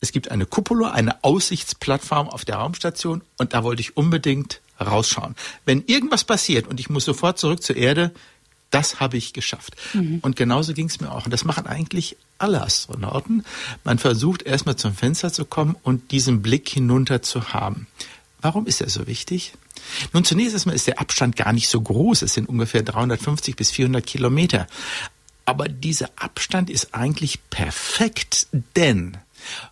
Es 0.00 0.12
gibt 0.12 0.30
eine 0.30 0.46
Cupola, 0.46 0.90
eine 0.90 1.22
Aussichtsplattform 1.24 2.28
auf 2.28 2.44
der 2.44 2.56
Raumstation 2.56 3.22
und 3.38 3.54
da 3.54 3.64
wollte 3.64 3.80
ich 3.80 3.96
unbedingt 3.96 4.60
rausschauen. 4.80 5.34
Wenn 5.64 5.84
irgendwas 5.86 6.24
passiert 6.24 6.66
und 6.66 6.80
ich 6.80 6.90
muss 6.90 7.04
sofort 7.04 7.38
zurück 7.38 7.62
zur 7.62 7.76
Erde, 7.76 8.12
das 8.74 9.00
habe 9.00 9.16
ich 9.16 9.32
geschafft. 9.32 9.76
Mhm. 9.92 10.18
Und 10.22 10.36
genauso 10.36 10.74
ging 10.74 10.86
es 10.86 11.00
mir 11.00 11.12
auch. 11.12 11.26
Und 11.26 11.30
das 11.30 11.44
machen 11.44 11.66
eigentlich 11.66 12.16
alle 12.38 12.60
Astronauten. 12.62 13.44
Man 13.84 13.98
versucht 13.98 14.42
erstmal 14.42 14.76
zum 14.76 14.94
Fenster 14.94 15.32
zu 15.32 15.44
kommen 15.44 15.76
und 15.82 16.10
diesen 16.10 16.42
Blick 16.42 16.68
hinunter 16.68 17.22
zu 17.22 17.52
haben. 17.52 17.86
Warum 18.40 18.66
ist 18.66 18.80
er 18.80 18.90
so 18.90 19.06
wichtig? 19.06 19.52
Nun, 20.12 20.24
zunächst 20.24 20.54
erstmal 20.54 20.74
ist 20.74 20.86
der 20.86 21.00
Abstand 21.00 21.36
gar 21.36 21.52
nicht 21.52 21.68
so 21.68 21.80
groß. 21.80 22.22
Es 22.22 22.34
sind 22.34 22.48
ungefähr 22.48 22.82
350 22.82 23.56
bis 23.56 23.70
400 23.70 24.04
Kilometer. 24.04 24.66
Aber 25.46 25.68
dieser 25.68 26.10
Abstand 26.16 26.68
ist 26.68 26.94
eigentlich 26.94 27.48
perfekt, 27.50 28.48
denn 28.76 29.16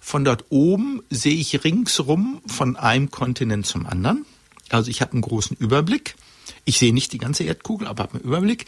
von 0.00 0.24
dort 0.24 0.44
oben 0.50 1.02
sehe 1.10 1.34
ich 1.34 1.64
ringsrum 1.64 2.40
von 2.46 2.76
einem 2.76 3.10
Kontinent 3.10 3.66
zum 3.66 3.86
anderen. 3.86 4.26
Also 4.68 4.90
ich 4.90 5.00
habe 5.00 5.12
einen 5.12 5.22
großen 5.22 5.56
Überblick. 5.56 6.14
Ich 6.64 6.78
sehe 6.78 6.94
nicht 6.94 7.12
die 7.12 7.18
ganze 7.18 7.44
Erdkugel, 7.44 7.86
aber 7.88 8.04
habe 8.04 8.14
einen 8.14 8.24
Überblick. 8.24 8.66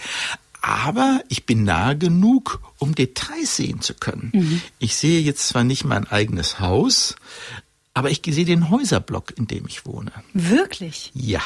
Aber 0.60 1.20
ich 1.28 1.44
bin 1.44 1.64
nah 1.64 1.92
genug, 1.92 2.60
um 2.78 2.94
Details 2.94 3.56
sehen 3.56 3.82
zu 3.82 3.92
können. 3.94 4.30
Mhm. 4.32 4.62
Ich 4.78 4.96
sehe 4.96 5.20
jetzt 5.20 5.46
zwar 5.48 5.62
nicht 5.62 5.84
mein 5.84 6.06
eigenes 6.06 6.58
Haus, 6.58 7.16
aber 7.92 8.10
ich 8.10 8.22
sehe 8.26 8.44
den 8.44 8.70
Häuserblock, 8.70 9.36
in 9.36 9.46
dem 9.46 9.66
ich 9.68 9.86
wohne. 9.86 10.10
Wirklich? 10.32 11.12
Ja. 11.14 11.42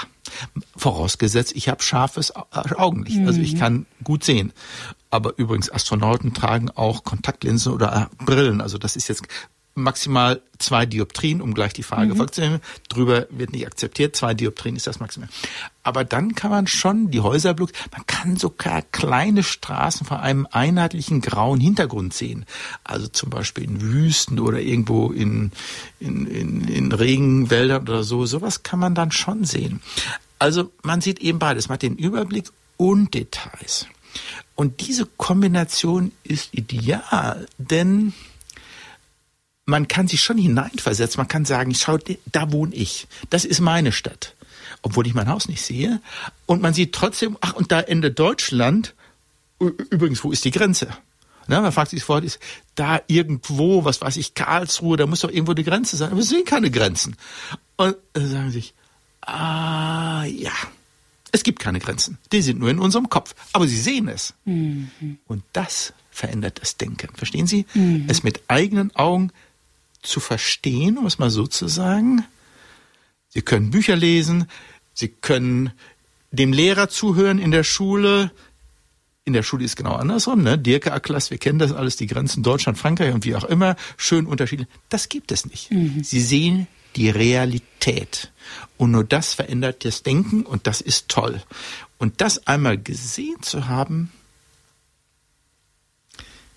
Vorausgesetzt, 0.76 1.52
ich 1.54 1.68
habe 1.68 1.82
scharfes 1.82 2.32
Augenlicht. 2.34 3.18
Mhm. 3.18 3.26
Also 3.26 3.40
ich 3.40 3.54
mhm. 3.54 3.58
kann 3.58 3.87
gut 4.04 4.24
sehen. 4.24 4.52
Aber 5.11 5.34
übrigens, 5.37 5.70
Astronauten 5.70 6.32
tragen 6.32 6.70
auch 6.70 7.04
Kontaktlinsen 7.04 7.72
oder 7.72 8.11
Brillen. 8.24 8.61
Also 8.61 8.78
das 8.78 8.96
ist 8.96 9.08
jetzt 9.08 9.24
maximal 9.82 10.42
zwei 10.58 10.86
Dioptrien, 10.86 11.40
um 11.40 11.54
gleich 11.54 11.72
die 11.72 11.82
Frage 11.82 12.14
mhm. 12.14 12.16
vorzunehmen. 12.16 12.60
Drüber 12.88 13.26
wird 13.30 13.52
nicht 13.52 13.66
akzeptiert. 13.66 14.16
Zwei 14.16 14.34
Dioptrien 14.34 14.76
ist 14.76 14.86
das 14.86 15.00
Maximum. 15.00 15.28
Aber 15.82 16.04
dann 16.04 16.34
kann 16.34 16.50
man 16.50 16.66
schon 16.66 17.10
die 17.10 17.20
Häuserblut, 17.20 17.72
man 17.92 18.06
kann 18.06 18.36
sogar 18.36 18.82
kleine 18.82 19.42
Straßen 19.42 20.06
vor 20.06 20.20
einem 20.20 20.46
einheitlichen 20.50 21.20
grauen 21.20 21.60
Hintergrund 21.60 22.12
sehen. 22.12 22.44
Also 22.84 23.06
zum 23.08 23.30
Beispiel 23.30 23.64
in 23.64 23.80
Wüsten 23.80 24.38
oder 24.38 24.60
irgendwo 24.60 25.10
in, 25.10 25.52
in, 26.00 26.26
in, 26.26 26.68
in 26.68 26.92
Regenwäldern 26.92 27.82
oder 27.82 28.02
so. 28.02 28.26
Sowas 28.26 28.62
kann 28.62 28.80
man 28.80 28.94
dann 28.94 29.12
schon 29.12 29.44
sehen. 29.44 29.80
Also 30.38 30.70
man 30.82 31.00
sieht 31.00 31.20
eben 31.20 31.38
beides. 31.38 31.68
Man 31.68 31.74
hat 31.74 31.82
den 31.82 31.96
Überblick 31.96 32.50
und 32.76 33.14
Details. 33.14 33.86
Und 34.54 34.86
diese 34.86 35.06
Kombination 35.06 36.12
ist 36.24 36.52
ideal, 36.52 37.46
denn 37.58 38.12
man 39.68 39.87
kann 39.87 40.09
sich 40.09 40.22
schon 40.22 40.38
hineinversetzen. 40.38 41.20
Man 41.20 41.28
kann 41.28 41.44
sagen, 41.44 41.74
schau, 41.74 41.98
da 42.33 42.52
wohne 42.52 42.74
ich. 42.74 43.07
Das 43.28 43.44
ist 43.44 43.61
meine 43.61 43.92
Stadt. 43.92 44.35
Obwohl 44.81 45.07
ich 45.07 45.14
mein 45.14 45.28
Haus 45.28 45.46
nicht 45.46 45.61
sehe. 45.61 46.00
Und 46.46 46.62
man 46.62 46.72
sieht 46.72 46.94
trotzdem, 46.94 47.37
ach, 47.42 47.52
und 47.52 47.70
da 47.70 47.81
endet 47.81 48.18
Deutschland. 48.18 48.94
Übrigens, 49.59 50.24
wo 50.24 50.33
ist 50.33 50.44
die 50.44 50.52
Grenze? 50.52 50.88
Na, 51.48 51.61
man 51.61 51.72
fragt 51.72 51.90
sich 51.90 52.00
sofort, 52.00 52.24
ist 52.24 52.38
da 52.76 53.00
irgendwo, 53.09 53.85
was 53.85 54.00
weiß 54.00 54.16
ich, 54.16 54.35
Karlsruhe, 54.35 54.96
da 54.96 55.07
muss 55.07 55.20
doch 55.20 55.31
irgendwo 55.31 55.52
die 55.52 55.64
Grenze 55.64 55.96
sein. 55.96 56.09
Aber 56.09 56.18
wir 56.18 56.24
sehen 56.24 56.44
keine 56.44 56.70
Grenzen. 56.70 57.16
Und 57.76 57.96
dann 58.14 58.28
sagen 58.28 58.50
sich, 58.50 58.72
ah, 59.20 60.24
ja. 60.24 60.52
Es 61.31 61.42
gibt 61.42 61.59
keine 61.59 61.78
Grenzen. 61.78 62.16
Die 62.33 62.40
sind 62.40 62.59
nur 62.59 62.70
in 62.70 62.78
unserem 62.78 63.11
Kopf. 63.11 63.35
Aber 63.52 63.68
sie 63.68 63.78
sehen 63.78 64.09
es. 64.09 64.33
Mhm. 64.46 65.18
Und 65.26 65.42
das 65.52 65.92
verändert 66.11 66.59
das 66.62 66.78
Denken. 66.78 67.14
Verstehen 67.14 67.46
Sie? 67.46 67.66
Mhm. 67.74 68.07
Es 68.09 68.22
mit 68.22 68.40
eigenen 68.48 68.96
Augen 68.96 69.31
zu 70.02 70.20
verstehen, 70.20 70.98
um 70.98 71.06
es 71.06 71.18
mal 71.18 71.30
so 71.30 71.46
zu 71.46 71.68
sagen. 71.68 72.24
Sie 73.28 73.42
können 73.42 73.70
Bücher 73.70 73.96
lesen, 73.96 74.48
Sie 74.94 75.08
können 75.08 75.70
dem 76.32 76.52
Lehrer 76.52 76.88
zuhören 76.88 77.38
in 77.38 77.52
der 77.52 77.62
Schule. 77.62 78.32
In 79.24 79.32
der 79.32 79.44
Schule 79.44 79.64
ist 79.64 79.76
genau 79.76 79.92
andersrum, 79.92 80.42
ne? 80.42 80.58
Dirke 80.58 80.92
Aklas, 80.92 81.30
wir 81.30 81.38
kennen 81.38 81.61
das 81.61 81.72
alles, 81.72 81.96
die 81.96 82.08
Grenzen 82.08 82.42
Deutschland, 82.42 82.78
Frankreich 82.78 83.14
und 83.14 83.24
wie 83.24 83.37
auch 83.37 83.44
immer, 83.44 83.76
schön 83.96 84.26
unterschiedlich. 84.26 84.66
Das 84.88 85.08
gibt 85.08 85.30
es 85.30 85.46
nicht. 85.46 85.70
Mhm. 85.70 86.02
Sie 86.02 86.20
sehen 86.20 86.66
die 86.96 87.11
Realität. 87.11 88.32
Und 88.76 88.90
nur 88.90 89.04
das 89.04 89.34
verändert 89.34 89.84
das 89.84 90.02
Denken 90.02 90.42
und 90.42 90.66
das 90.66 90.80
ist 90.80 91.08
toll. 91.08 91.42
Und 91.98 92.20
das 92.20 92.46
einmal 92.46 92.78
gesehen 92.78 93.40
zu 93.42 93.68
haben, 93.68 94.11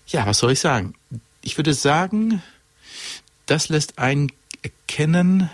ja, 0.08 0.26
was 0.26 0.38
soll 0.38 0.52
ich 0.52 0.60
sagen? 0.60 0.94
Ich 1.42 1.56
würde 1.58 1.74
sagen, 1.74 2.42
das 3.52 3.68
lässt 3.68 3.98
einen 3.98 4.32
erkennen, 4.62 5.50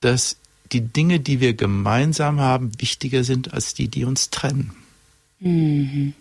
dass 0.00 0.38
die 0.72 0.80
Dinge, 0.80 1.20
die 1.20 1.40
wir 1.40 1.52
gemeinsam 1.52 2.40
haben, 2.40 2.72
wichtiger 2.80 3.22
sind 3.22 3.52
als 3.52 3.74
die, 3.74 3.88
die 3.88 4.06
uns 4.06 4.30
trennen. 4.30 4.72
Mhm. 5.38 6.14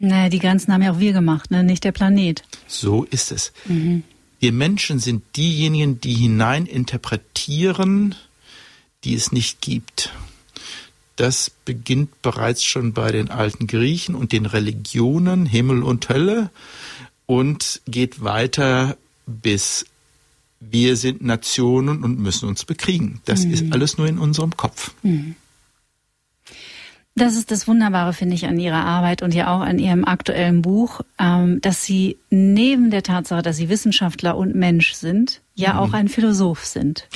Naja, 0.00 0.28
die 0.28 0.40
Grenzen 0.40 0.72
haben 0.72 0.82
ja 0.82 0.90
auch 0.90 0.98
wir 0.98 1.12
gemacht, 1.12 1.52
ne? 1.52 1.62
nicht 1.62 1.84
der 1.84 1.92
Planet. 1.92 2.42
So 2.66 3.04
ist 3.04 3.30
es. 3.30 3.52
Mhm. 3.66 4.02
Wir 4.40 4.52
Menschen 4.52 4.98
sind 4.98 5.22
diejenigen, 5.36 6.00
die 6.00 6.14
hineininterpretieren, 6.14 8.16
die 9.04 9.14
es 9.14 9.30
nicht 9.30 9.60
gibt. 9.60 10.12
Das 11.14 11.52
beginnt 11.64 12.22
bereits 12.22 12.64
schon 12.64 12.92
bei 12.92 13.12
den 13.12 13.30
alten 13.30 13.68
Griechen 13.68 14.16
und 14.16 14.32
den 14.32 14.46
Religionen, 14.46 15.46
Himmel 15.46 15.84
und 15.84 16.08
Hölle, 16.08 16.50
und 17.26 17.82
geht 17.86 18.24
weiter 18.24 18.96
bis 19.26 19.86
wir 20.60 20.96
sind 20.96 21.22
Nationen 21.22 22.02
und 22.02 22.18
müssen 22.18 22.48
uns 22.48 22.64
bekriegen. 22.64 23.20
Das 23.24 23.44
mhm. 23.44 23.52
ist 23.52 23.72
alles 23.72 23.98
nur 23.98 24.06
in 24.06 24.18
unserem 24.18 24.56
Kopf. 24.56 24.92
Mhm. 25.02 25.36
Das 27.18 27.34
ist 27.34 27.50
das 27.50 27.66
Wunderbare, 27.66 28.12
finde 28.12 28.36
ich, 28.36 28.46
an 28.46 28.60
Ihrer 28.60 28.84
Arbeit 28.84 29.22
und 29.22 29.34
ja 29.34 29.54
auch 29.54 29.60
an 29.60 29.80
Ihrem 29.80 30.04
aktuellen 30.04 30.62
Buch, 30.62 31.00
ähm, 31.18 31.60
dass 31.60 31.84
Sie 31.84 32.16
neben 32.30 32.90
der 32.90 33.02
Tatsache, 33.02 33.42
dass 33.42 33.56
Sie 33.56 33.68
Wissenschaftler 33.68 34.36
und 34.36 34.54
Mensch 34.54 34.92
sind, 34.92 35.40
ja 35.54 35.74
mhm. 35.74 35.78
auch 35.80 35.92
ein 35.94 36.08
Philosoph 36.08 36.64
sind. 36.64 37.08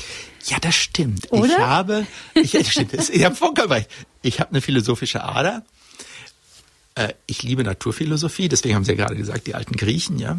Ja, 0.47 0.59
das 0.61 0.75
stimmt. 0.75 1.31
Oder? 1.31 1.47
Ich 1.47 1.59
habe, 1.59 2.07
ich, 2.35 2.51
das 2.51 2.69
stimmt, 2.69 2.95
ich 2.95 3.25
habe 3.25 3.37
vollkommen 3.37 3.73
recht. 3.73 3.89
Ich 4.23 4.41
habe 4.41 4.51
eine 4.51 4.61
philosophische 4.61 5.23
Ader. 5.23 5.65
Äh, 6.97 7.13
ich 7.27 7.45
liebe 7.45 7.63
Naturphilosophie, 7.63 8.49
deswegen 8.49 8.75
haben 8.75 8.85
Sie 8.85 8.93
ja 8.93 8.97
gerade 8.97 9.17
gesagt, 9.17 9.47
die 9.47 9.55
alten 9.55 9.77
Griechen, 9.77 10.19
ja. 10.19 10.39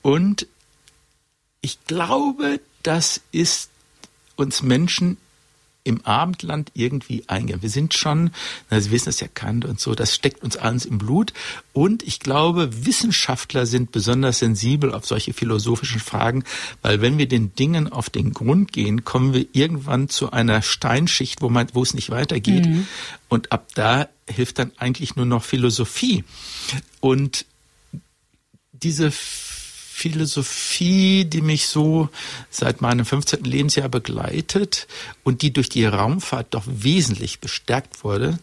Und 0.00 0.46
ich 1.60 1.84
glaube, 1.86 2.60
das 2.82 3.20
ist 3.32 3.70
uns 4.36 4.62
Menschen 4.62 5.16
im 5.88 6.04
Abendland 6.04 6.70
irgendwie 6.74 7.24
eingehen. 7.28 7.62
Wir 7.62 7.70
sind 7.70 7.94
schon, 7.94 8.30
na, 8.68 8.78
Sie 8.78 8.90
wissen 8.90 9.08
es 9.08 9.20
ja 9.20 9.26
Kant 9.26 9.64
und 9.64 9.80
so, 9.80 9.94
das 9.94 10.14
steckt 10.14 10.44
uns 10.44 10.58
alles 10.58 10.84
im 10.84 10.98
Blut. 10.98 11.32
Und 11.72 12.02
ich 12.02 12.20
glaube, 12.20 12.84
Wissenschaftler 12.84 13.64
sind 13.64 13.90
besonders 13.90 14.40
sensibel 14.40 14.92
auf 14.92 15.06
solche 15.06 15.32
philosophischen 15.32 16.00
Fragen, 16.00 16.44
weil 16.82 17.00
wenn 17.00 17.16
wir 17.16 17.26
den 17.26 17.54
Dingen 17.54 17.90
auf 17.90 18.10
den 18.10 18.34
Grund 18.34 18.72
gehen, 18.74 19.04
kommen 19.04 19.32
wir 19.32 19.46
irgendwann 19.52 20.10
zu 20.10 20.30
einer 20.30 20.60
Steinschicht, 20.60 21.40
wo 21.40 21.48
man, 21.48 21.68
wo 21.72 21.82
es 21.82 21.94
nicht 21.94 22.10
weitergeht. 22.10 22.66
Mhm. 22.66 22.86
Und 23.30 23.50
ab 23.50 23.68
da 23.74 24.08
hilft 24.28 24.58
dann 24.58 24.72
eigentlich 24.76 25.16
nur 25.16 25.26
noch 25.26 25.42
Philosophie. 25.42 26.22
Und 27.00 27.46
diese 28.72 29.10
Philosophie, 29.98 31.24
die 31.24 31.42
mich 31.42 31.66
so 31.66 32.08
seit 32.50 32.80
meinem 32.80 33.04
15. 33.04 33.42
Lebensjahr 33.42 33.88
begleitet 33.88 34.86
und 35.24 35.42
die 35.42 35.52
durch 35.52 35.68
die 35.68 35.86
Raumfahrt 35.86 36.54
doch 36.54 36.62
wesentlich 36.66 37.40
bestärkt 37.40 38.04
wurde, 38.04 38.38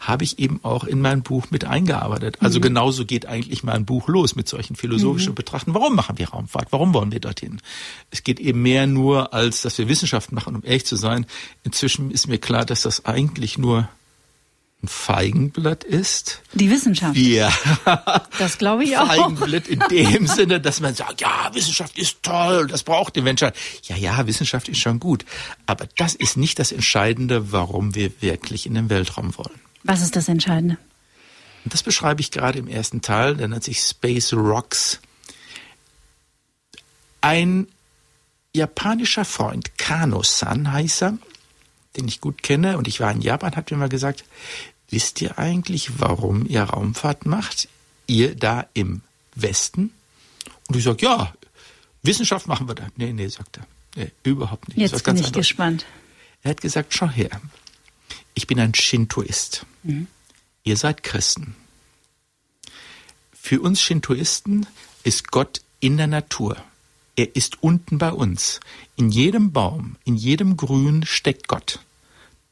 habe 0.00 0.24
ich 0.24 0.38
eben 0.38 0.60
auch 0.64 0.84
in 0.84 1.00
mein 1.00 1.22
Buch 1.22 1.46
mit 1.50 1.64
eingearbeitet. 1.64 2.36
Also 2.40 2.58
mhm. 2.58 2.64
genauso 2.64 3.06
geht 3.06 3.24
eigentlich 3.24 3.62
mein 3.62 3.86
Buch 3.86 4.08
los 4.08 4.36
mit 4.36 4.48
solchen 4.48 4.76
philosophischen 4.76 5.32
mhm. 5.32 5.36
Betrachten. 5.36 5.72
Warum 5.72 5.96
machen 5.96 6.18
wir 6.18 6.28
Raumfahrt? 6.28 6.68
Warum 6.72 6.92
wollen 6.92 7.10
wir 7.10 7.20
dorthin? 7.20 7.62
Es 8.10 8.22
geht 8.22 8.38
eben 8.38 8.60
mehr 8.60 8.86
nur, 8.86 9.32
als 9.32 9.62
dass 9.62 9.78
wir 9.78 9.88
Wissenschaft 9.88 10.30
machen, 10.32 10.56
um 10.56 10.62
ehrlich 10.62 10.84
zu 10.84 10.96
sein. 10.96 11.24
Inzwischen 11.64 12.10
ist 12.10 12.28
mir 12.28 12.38
klar, 12.38 12.66
dass 12.66 12.82
das 12.82 13.06
eigentlich 13.06 13.56
nur 13.56 13.88
ein 14.82 14.88
Feigenblatt 14.88 15.82
ist. 15.82 16.40
Die 16.54 16.70
Wissenschaft. 16.70 17.16
Ja. 17.16 17.52
Das 18.38 18.58
glaube 18.58 18.84
ich 18.84 18.96
auch. 18.96 19.08
Feigenblatt 19.08 19.66
in 19.66 19.82
dem 19.90 20.26
Sinne, 20.28 20.60
dass 20.60 20.80
man 20.80 20.94
sagt, 20.94 21.20
ja, 21.20 21.50
Wissenschaft 21.52 21.98
ist 21.98 22.22
toll, 22.22 22.68
das 22.68 22.84
braucht 22.84 23.16
die 23.16 23.22
Menschheit. 23.22 23.56
Ja, 23.84 23.96
ja, 23.96 24.26
Wissenschaft 24.26 24.68
ist 24.68 24.78
schon 24.78 25.00
gut. 25.00 25.24
Aber 25.66 25.88
das 25.96 26.14
ist 26.14 26.36
nicht 26.36 26.60
das 26.60 26.70
Entscheidende, 26.70 27.50
warum 27.50 27.96
wir 27.96 28.22
wirklich 28.22 28.66
in 28.66 28.74
den 28.74 28.88
Weltraum 28.88 29.36
wollen. 29.36 29.60
Was 29.82 30.00
ist 30.00 30.14
das 30.14 30.28
Entscheidende? 30.28 30.78
Und 31.64 31.74
das 31.74 31.82
beschreibe 31.82 32.20
ich 32.20 32.30
gerade 32.30 32.60
im 32.60 32.68
ersten 32.68 33.02
Teil, 33.02 33.36
der 33.36 33.48
nennt 33.48 33.64
sich 33.64 33.80
Space 33.80 34.32
Rocks. 34.32 35.00
Ein 37.20 37.66
japanischer 38.54 39.24
Freund, 39.24 39.76
Kano-san 39.76 40.72
heißt 40.72 41.02
er, 41.02 41.18
den 41.96 42.08
ich 42.08 42.20
gut 42.20 42.42
kenne, 42.42 42.78
und 42.78 42.88
ich 42.88 43.00
war 43.00 43.10
in 43.10 43.20
Japan, 43.20 43.56
hat 43.56 43.70
mir 43.70 43.76
mal 43.76 43.88
gesagt, 43.88 44.24
wisst 44.90 45.20
ihr 45.20 45.38
eigentlich, 45.38 46.00
warum 46.00 46.46
ihr 46.46 46.62
Raumfahrt 46.62 47.26
macht? 47.26 47.68
Ihr 48.06 48.34
da 48.34 48.66
im 48.74 49.02
Westen? 49.34 49.92
Und 50.68 50.76
ich 50.76 50.84
sage, 50.84 51.04
ja, 51.04 51.34
Wissenschaft 52.02 52.46
machen 52.46 52.68
wir 52.68 52.74
da. 52.74 52.88
Nee, 52.96 53.12
nee, 53.12 53.28
sagt 53.28 53.58
er. 53.58 53.66
Nee, 53.96 54.12
überhaupt 54.22 54.68
nicht. 54.68 54.78
Jetzt 54.78 55.04
bin 55.04 55.16
ich 55.16 55.26
anderes. 55.26 55.48
gespannt. 55.48 55.86
Er 56.42 56.50
hat 56.52 56.60
gesagt, 56.60 56.94
schau 56.94 57.08
her, 57.08 57.40
ich 58.34 58.46
bin 58.46 58.60
ein 58.60 58.74
Shintoist. 58.74 59.66
Mhm. 59.82 60.06
Ihr 60.62 60.76
seid 60.76 61.02
Christen. 61.02 61.56
Für 63.32 63.60
uns 63.60 63.80
Shintoisten 63.80 64.66
ist 65.02 65.30
Gott 65.30 65.62
in 65.80 65.96
der 65.96 66.06
Natur. 66.06 66.56
Er 67.18 67.34
ist 67.34 67.64
unten 67.64 67.98
bei 67.98 68.12
uns. 68.12 68.60
In 68.94 69.10
jedem 69.10 69.50
Baum, 69.50 69.96
in 70.04 70.14
jedem 70.14 70.56
Grün 70.56 71.04
steckt 71.04 71.48
Gott. 71.48 71.80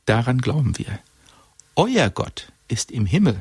Daran 0.06 0.40
glauben 0.40 0.76
wir. 0.76 0.98
Euer 1.76 2.10
Gott 2.10 2.50
ist 2.66 2.90
im 2.90 3.06
Himmel. 3.06 3.40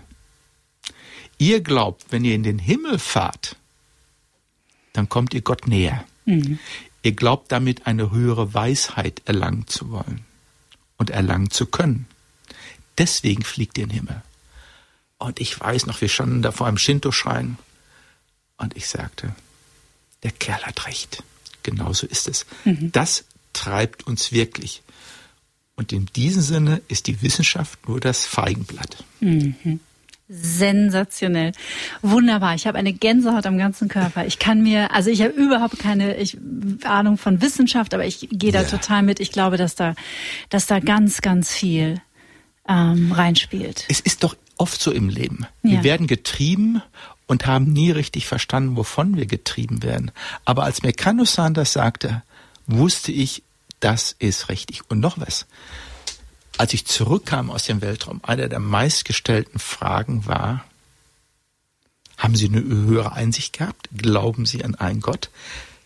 Ihr 1.40 1.62
glaubt, 1.62 2.06
wenn 2.12 2.24
ihr 2.26 2.36
in 2.36 2.44
den 2.44 2.60
Himmel 2.60 3.00
fahrt, 3.00 3.56
dann 4.94 5.10
kommt 5.10 5.34
ihr 5.34 5.42
Gott 5.42 5.68
näher. 5.68 6.06
Mhm. 6.26 6.60
Ihr 7.02 7.14
glaubt 7.14 7.52
damit 7.52 7.88
eine 7.88 8.12
höhere 8.12 8.54
Weisheit 8.54 9.24
erlangen 9.26 9.66
zu 9.66 9.90
wollen 9.90 10.26
und 10.98 11.10
erlangen 11.10 11.50
zu 11.50 11.66
können. 11.66 12.06
Deswegen 13.00 13.42
fliegt 13.44 13.80
ihr 13.80 13.86
in 13.86 13.90
den 13.90 13.98
Himmel. 13.98 14.22
Und 15.18 15.42
ich 15.42 15.60
weiß 15.60 15.88
noch, 15.88 16.02
wir 16.02 16.10
standen 16.10 16.44
da 16.44 16.52
vor 16.52 16.68
einem 16.68 16.78
Shinto-Schrein 16.78 17.58
und 18.58 18.78
ich 18.78 18.88
sagte, 18.88 19.34
der 20.26 20.32
Kerl 20.32 20.62
hat 20.64 20.88
recht. 20.88 21.24
Genauso 21.62 22.08
ist 22.08 22.28
es. 22.28 22.48
Mhm. 22.66 22.92
Das 22.92 23.26
treibt 23.54 24.08
uns 24.08 24.32
wirklich. 24.32 24.82
Und 25.76 25.94
in 25.94 26.08
diesem 26.08 26.42
Sinne 26.42 26.82
ist 26.88 27.06
die 27.06 27.22
Wissenschaft 27.22 27.88
nur 27.88 28.00
das 28.00 28.26
Feigenblatt. 28.26 29.04
Mhm. 29.20 29.80
Sensationell. 30.28 31.52
Wunderbar. 32.02 32.56
Ich 32.56 32.66
habe 32.66 32.80
eine 32.80 32.92
Gänsehaut 32.92 33.46
am 33.46 33.60
ganzen 33.60 33.88
Körper. 33.88 34.26
Ich 34.26 34.40
kann 34.40 34.64
mir, 34.64 34.92
also 34.92 35.12
ich 35.12 35.22
habe 35.22 35.34
überhaupt 35.34 35.78
keine 35.78 36.18
ich, 36.18 36.40
Ahnung 36.84 37.20
von 37.20 37.40
Wissenschaft, 37.42 37.94
aber 37.94 38.06
ich 38.08 38.28
gehe 38.32 38.52
da 38.52 38.64
ja. 38.64 38.68
total 38.68 39.04
mit. 39.04 39.20
Ich 39.20 39.32
glaube, 39.32 39.58
dass 39.58 39.76
da, 39.76 39.94
dass 40.50 40.66
da 40.66 40.80
ganz, 40.80 41.22
ganz 41.22 41.54
viel 41.54 42.02
ähm, 42.68 43.12
reinspielt. 43.12 43.86
Es 43.90 44.00
ist 44.00 44.24
doch 44.24 44.36
oft 44.58 44.82
so 44.82 44.92
im 44.92 45.10
Leben. 45.10 45.46
Ja. 45.62 45.74
Wir 45.74 45.84
werden 45.84 46.08
getrieben 46.08 46.82
und 47.28 47.46
haben 47.46 47.74
nie 47.74 47.92
richtig 47.92 48.28
verstanden, 48.28 48.76
wovon 48.76 49.16
wir 49.18 49.26
getrieben 49.26 49.84
werden. 49.84 50.12
Aber 50.44 50.64
als 50.64 50.84
mir 50.84 50.94
Kano-san 50.94 51.54
das 51.54 51.74
sagte, 51.74 52.24
wusste 52.68 53.12
ich, 53.12 53.44
das 53.80 54.16
ist 54.20 54.50
richtig. 54.50 54.90
Und 54.90 55.00
noch 55.00 55.20
was. 55.20 55.46
Als 56.58 56.74
ich 56.74 56.86
zurückkam 56.86 57.50
aus 57.50 57.66
dem 57.66 57.82
Weltraum, 57.82 58.22
eine 58.24 58.48
der 58.48 58.60
meistgestellten 58.60 59.60
Fragen 59.60 60.26
war, 60.26 60.66
haben 62.18 62.36
Sie 62.36 62.48
eine 62.48 62.64
höhere 62.64 63.12
Einsicht 63.12 63.58
gehabt? 63.58 63.90
Glauben 63.96 64.46
Sie 64.46 64.64
an 64.64 64.76
einen 64.76 65.02
Gott? 65.02 65.30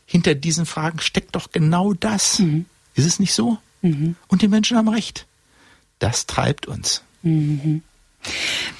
Hinter 0.05 0.35
diesen 0.35 0.65
Fragen 0.65 0.99
steckt 0.99 1.35
doch 1.35 1.51
genau 1.51 1.93
das. 1.93 2.39
Mhm. 2.39 2.65
Ist 2.93 3.05
es 3.05 3.19
nicht 3.19 3.33
so? 3.33 3.57
Mhm. 3.81 4.15
Und 4.27 4.41
die 4.41 4.47
Menschen 4.47 4.77
haben 4.77 4.89
recht. 4.89 5.25
Das 5.97 6.27
treibt 6.27 6.67
uns. 6.67 7.03
Mhm. 7.23 7.81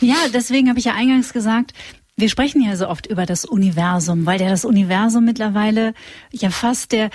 Ja, 0.02 0.16
deswegen 0.34 0.70
habe 0.70 0.80
ich 0.80 0.86
ja 0.86 0.96
eingangs 0.96 1.34
gesagt, 1.34 1.74
wir 2.20 2.30
sprechen 2.30 2.62
ja 2.62 2.76
so 2.76 2.88
oft 2.88 3.08
über 3.08 3.26
das 3.26 3.46
Universum, 3.46 4.26
weil 4.26 4.42
ja 4.42 4.50
das 4.50 4.66
Universum 4.66 5.26
mittlerweile 5.26 5.94
ja 6.32 6.50
fast 6.50 6.92
der 6.92 7.10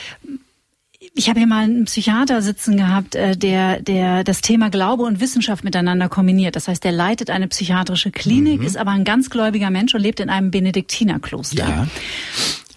ich 1.14 1.28
habe 1.28 1.38
hier 1.38 1.46
mal 1.46 1.64
einen 1.64 1.84
Psychiater 1.84 2.40
sitzen 2.40 2.76
gehabt, 2.76 3.14
äh, 3.14 3.36
der, 3.36 3.80
der 3.82 4.24
das 4.24 4.40
Thema 4.40 4.70
Glaube 4.70 5.02
und 5.02 5.20
Wissenschaft 5.20 5.62
miteinander 5.62 6.08
kombiniert. 6.08 6.56
Das 6.56 6.66
heißt, 6.66 6.82
der 6.82 6.92
leitet 6.92 7.28
eine 7.30 7.46
psychiatrische 7.48 8.10
Klinik, 8.10 8.60
mhm. 8.60 8.66
ist 8.66 8.76
aber 8.76 8.92
ein 8.92 9.04
ganz 9.04 9.28
gläubiger 9.28 9.70
Mensch 9.70 9.94
und 9.94 10.00
lebt 10.00 10.20
in 10.20 10.30
einem 10.30 10.50
Benediktinerkloster. 10.50 11.68
Ja. 11.68 11.86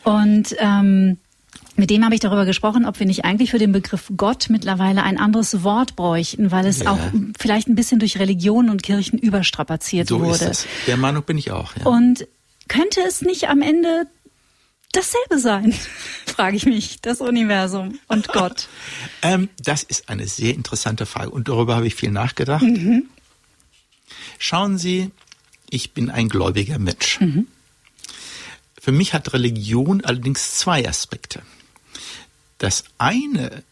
Und 0.04 0.56
ähm, 0.60 1.18
mit 1.78 1.92
dem 1.92 2.04
habe 2.04 2.16
ich 2.16 2.22
darüber 2.22 2.46
gesprochen, 2.46 2.86
ob 2.86 3.00
wir 3.00 3.06
nicht 3.06 3.24
eigentlich 3.24 3.52
für 3.52 3.60
den 3.60 3.72
Begriff 3.72 4.12
Gott 4.18 4.48
mittlerweile 4.50 5.04
ein 5.04 5.18
anderes 5.18 5.64
Wort 5.64 5.96
bräuchten, 5.96 6.52
weil 6.52 6.66
es 6.66 6.80
ja. 6.80 6.92
auch 6.92 7.00
vielleicht 7.40 7.68
ein 7.68 7.76
bisschen 7.76 8.00
durch 8.00 8.20
Religion 8.20 8.70
und 8.70 8.82
Kirchen 8.82 9.20
überstrapaziert 9.20 10.08
so 10.08 10.20
wurde. 10.20 10.34
Ist 10.34 10.42
es. 10.42 10.68
Der 10.88 10.98
Meinung 10.98 11.24
bin 11.24 11.38
ich 11.38 11.52
auch. 11.52 11.76
Ja. 11.78 11.86
Und 11.86 12.28
könnte 12.68 13.02
es 13.08 13.22
nicht 13.22 13.48
am 13.48 13.62
Ende 13.62 14.08
dasselbe 14.92 15.40
sein, 15.40 15.74
frage 16.26 16.58
ich 16.58 16.66
mich, 16.66 17.00
das 17.02 17.22
Universum 17.22 18.00
und 18.08 18.28
Gott? 18.34 18.68
ähm, 19.22 19.50
das 19.60 19.84
ist 19.84 20.10
eine 20.10 20.28
sehr 20.28 20.56
interessante 20.56 21.06
Frage 21.06 21.30
und 21.30 21.48
darüber 21.48 21.76
habe 21.76 21.86
ich 21.86 21.96
viel 21.96 22.12
nachgedacht. 22.12 22.64
Mhm. 22.64 23.04
Schauen 24.40 24.80
Sie, 24.80 25.12
ich 25.70 25.94
bin 25.94 26.10
ein 26.10 26.28
gläubiger 26.28 26.80
Mensch. 26.80 27.20
Mhm. 27.20 27.48
Für 28.80 28.92
mich 28.92 29.14
hat 29.14 29.34
Religion 29.34 30.04
allerdings 30.04 30.58
zwei 30.58 30.88
Aspekte. 30.88 31.42
Das 32.58 32.86
eine 32.98 33.64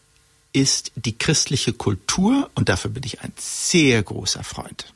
ist 0.52 0.92
die 0.94 1.18
christliche 1.18 1.72
Kultur 1.72 2.50
und 2.54 2.68
dafür 2.68 2.90
bin 2.90 3.02
ich 3.02 3.20
ein 3.20 3.32
sehr 3.36 4.02
großer 4.02 4.42
Freund. 4.42 4.92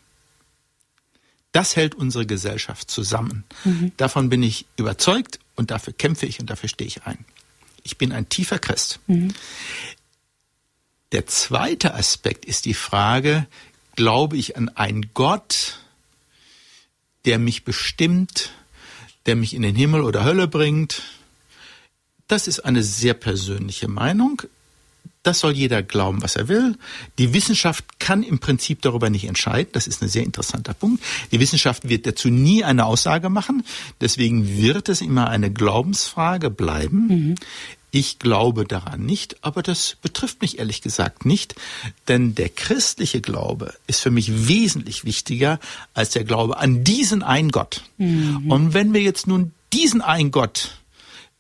Das 1.52 1.76
hält 1.76 1.94
unsere 1.94 2.26
Gesellschaft 2.26 2.90
zusammen. 2.90 3.44
Mhm. 3.64 3.92
Davon 3.96 4.28
bin 4.28 4.42
ich 4.42 4.66
überzeugt 4.76 5.40
und 5.56 5.70
dafür 5.70 5.92
kämpfe 5.92 6.26
ich 6.26 6.40
und 6.40 6.48
dafür 6.48 6.68
stehe 6.68 6.86
ich 6.86 7.04
ein. 7.04 7.24
Ich 7.82 7.98
bin 7.98 8.12
ein 8.12 8.28
tiefer 8.28 8.58
Christ. 8.58 9.00
Mhm. 9.06 9.34
Der 11.12 11.26
zweite 11.26 11.94
Aspekt 11.94 12.44
ist 12.44 12.66
die 12.66 12.74
Frage, 12.74 13.46
glaube 13.96 14.36
ich 14.36 14.56
an 14.56 14.68
einen 14.68 15.10
Gott, 15.12 15.80
der 17.24 17.38
mich 17.38 17.64
bestimmt, 17.64 18.52
der 19.26 19.36
mich 19.36 19.54
in 19.54 19.62
den 19.62 19.74
Himmel 19.74 20.02
oder 20.02 20.24
Hölle 20.24 20.46
bringt, 20.46 21.02
das 22.30 22.46
ist 22.46 22.60
eine 22.60 22.82
sehr 22.82 23.14
persönliche 23.14 23.88
Meinung. 23.88 24.42
Das 25.22 25.40
soll 25.40 25.52
jeder 25.52 25.82
glauben, 25.82 26.22
was 26.22 26.36
er 26.36 26.48
will. 26.48 26.78
Die 27.18 27.34
Wissenschaft 27.34 27.98
kann 27.98 28.22
im 28.22 28.38
Prinzip 28.38 28.80
darüber 28.80 29.10
nicht 29.10 29.24
entscheiden. 29.26 29.70
Das 29.72 29.86
ist 29.86 30.00
ein 30.02 30.08
sehr 30.08 30.22
interessanter 30.22 30.72
Punkt. 30.72 31.02
Die 31.30 31.40
Wissenschaft 31.40 31.88
wird 31.88 32.06
dazu 32.06 32.28
nie 32.28 32.64
eine 32.64 32.86
Aussage 32.86 33.28
machen. 33.28 33.64
Deswegen 34.00 34.56
wird 34.56 34.88
es 34.88 35.02
immer 35.02 35.28
eine 35.28 35.52
Glaubensfrage 35.52 36.50
bleiben. 36.50 37.06
Mhm. 37.08 37.34
Ich 37.90 38.20
glaube 38.20 38.64
daran 38.64 39.04
nicht, 39.04 39.44
aber 39.44 39.62
das 39.62 39.96
betrifft 40.00 40.40
mich 40.40 40.60
ehrlich 40.60 40.80
gesagt 40.80 41.26
nicht, 41.26 41.56
denn 42.06 42.36
der 42.36 42.48
christliche 42.48 43.20
Glaube 43.20 43.74
ist 43.88 44.00
für 44.00 44.12
mich 44.12 44.48
wesentlich 44.48 45.04
wichtiger 45.04 45.58
als 45.92 46.10
der 46.10 46.22
Glaube 46.22 46.58
an 46.58 46.84
diesen 46.84 47.24
einen 47.24 47.50
Gott. 47.50 47.82
Mhm. 47.98 48.50
Und 48.50 48.74
wenn 48.74 48.94
wir 48.94 49.02
jetzt 49.02 49.26
nun 49.26 49.52
diesen 49.72 50.02
einen 50.02 50.30
Gott 50.30 50.79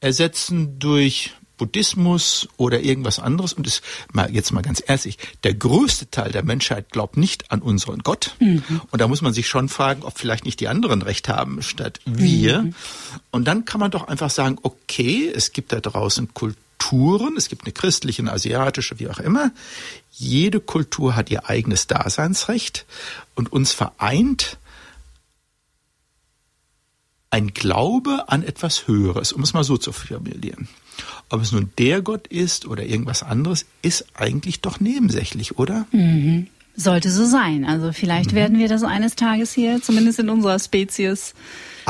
ersetzen 0.00 0.78
durch 0.78 1.32
Buddhismus 1.60 2.48
oder 2.56 2.80
irgendwas 2.80 3.18
anderes. 3.18 3.52
Und 3.52 3.66
ist 3.66 3.82
mal 4.12 4.34
jetzt 4.34 4.50
mal 4.50 4.62
ganz 4.62 4.82
ehrlich, 4.84 5.18
der 5.44 5.52
größte 5.52 6.10
Teil 6.10 6.32
der 6.32 6.42
Menschheit 6.42 6.90
glaubt 6.90 7.18
nicht 7.18 7.52
an 7.52 7.60
unseren 7.60 7.98
Gott. 7.98 8.34
Mhm. 8.40 8.62
Und 8.90 9.00
da 9.00 9.06
muss 9.06 9.20
man 9.20 9.34
sich 9.34 9.46
schon 9.46 9.68
fragen, 9.68 10.02
ob 10.02 10.18
vielleicht 10.18 10.46
nicht 10.46 10.58
die 10.60 10.68
anderen 10.68 11.02
recht 11.02 11.28
haben 11.28 11.60
statt 11.60 12.00
wir. 12.06 12.62
Mhm. 12.62 12.74
Und 13.30 13.44
dann 13.44 13.66
kann 13.66 13.78
man 13.78 13.90
doch 13.90 14.08
einfach 14.08 14.30
sagen, 14.30 14.56
okay, 14.62 15.30
es 15.32 15.52
gibt 15.52 15.72
da 15.72 15.80
draußen 15.80 16.32
Kulturen, 16.32 17.36
es 17.36 17.50
gibt 17.50 17.64
eine 17.64 17.72
christliche, 17.72 18.22
eine 18.22 18.32
asiatische, 18.32 18.98
wie 18.98 19.10
auch 19.10 19.18
immer. 19.18 19.52
Jede 20.12 20.60
Kultur 20.60 21.14
hat 21.14 21.30
ihr 21.30 21.50
eigenes 21.50 21.86
Daseinsrecht 21.86 22.86
und 23.34 23.52
uns 23.52 23.72
vereint 23.72 24.56
ein 27.30 27.54
Glaube 27.54 28.28
an 28.28 28.42
etwas 28.42 28.86
Höheres, 28.88 29.32
um 29.32 29.42
es 29.42 29.54
mal 29.54 29.64
so 29.64 29.76
zu 29.76 29.92
formulieren. 29.92 30.68
Ob 31.28 31.40
es 31.40 31.52
nun 31.52 31.70
der 31.78 32.02
Gott 32.02 32.26
ist 32.26 32.66
oder 32.66 32.84
irgendwas 32.84 33.22
anderes, 33.22 33.66
ist 33.82 34.06
eigentlich 34.14 34.60
doch 34.60 34.80
nebensächlich, 34.80 35.58
oder? 35.58 35.86
Mhm. 35.92 36.48
Sollte 36.76 37.10
so 37.10 37.24
sein. 37.24 37.64
Also 37.64 37.92
vielleicht 37.92 38.32
mhm. 38.32 38.36
werden 38.36 38.58
wir 38.58 38.68
das 38.68 38.82
eines 38.82 39.14
Tages 39.14 39.52
hier, 39.52 39.80
zumindest 39.80 40.18
in 40.18 40.28
unserer 40.28 40.58
Spezies, 40.58 41.34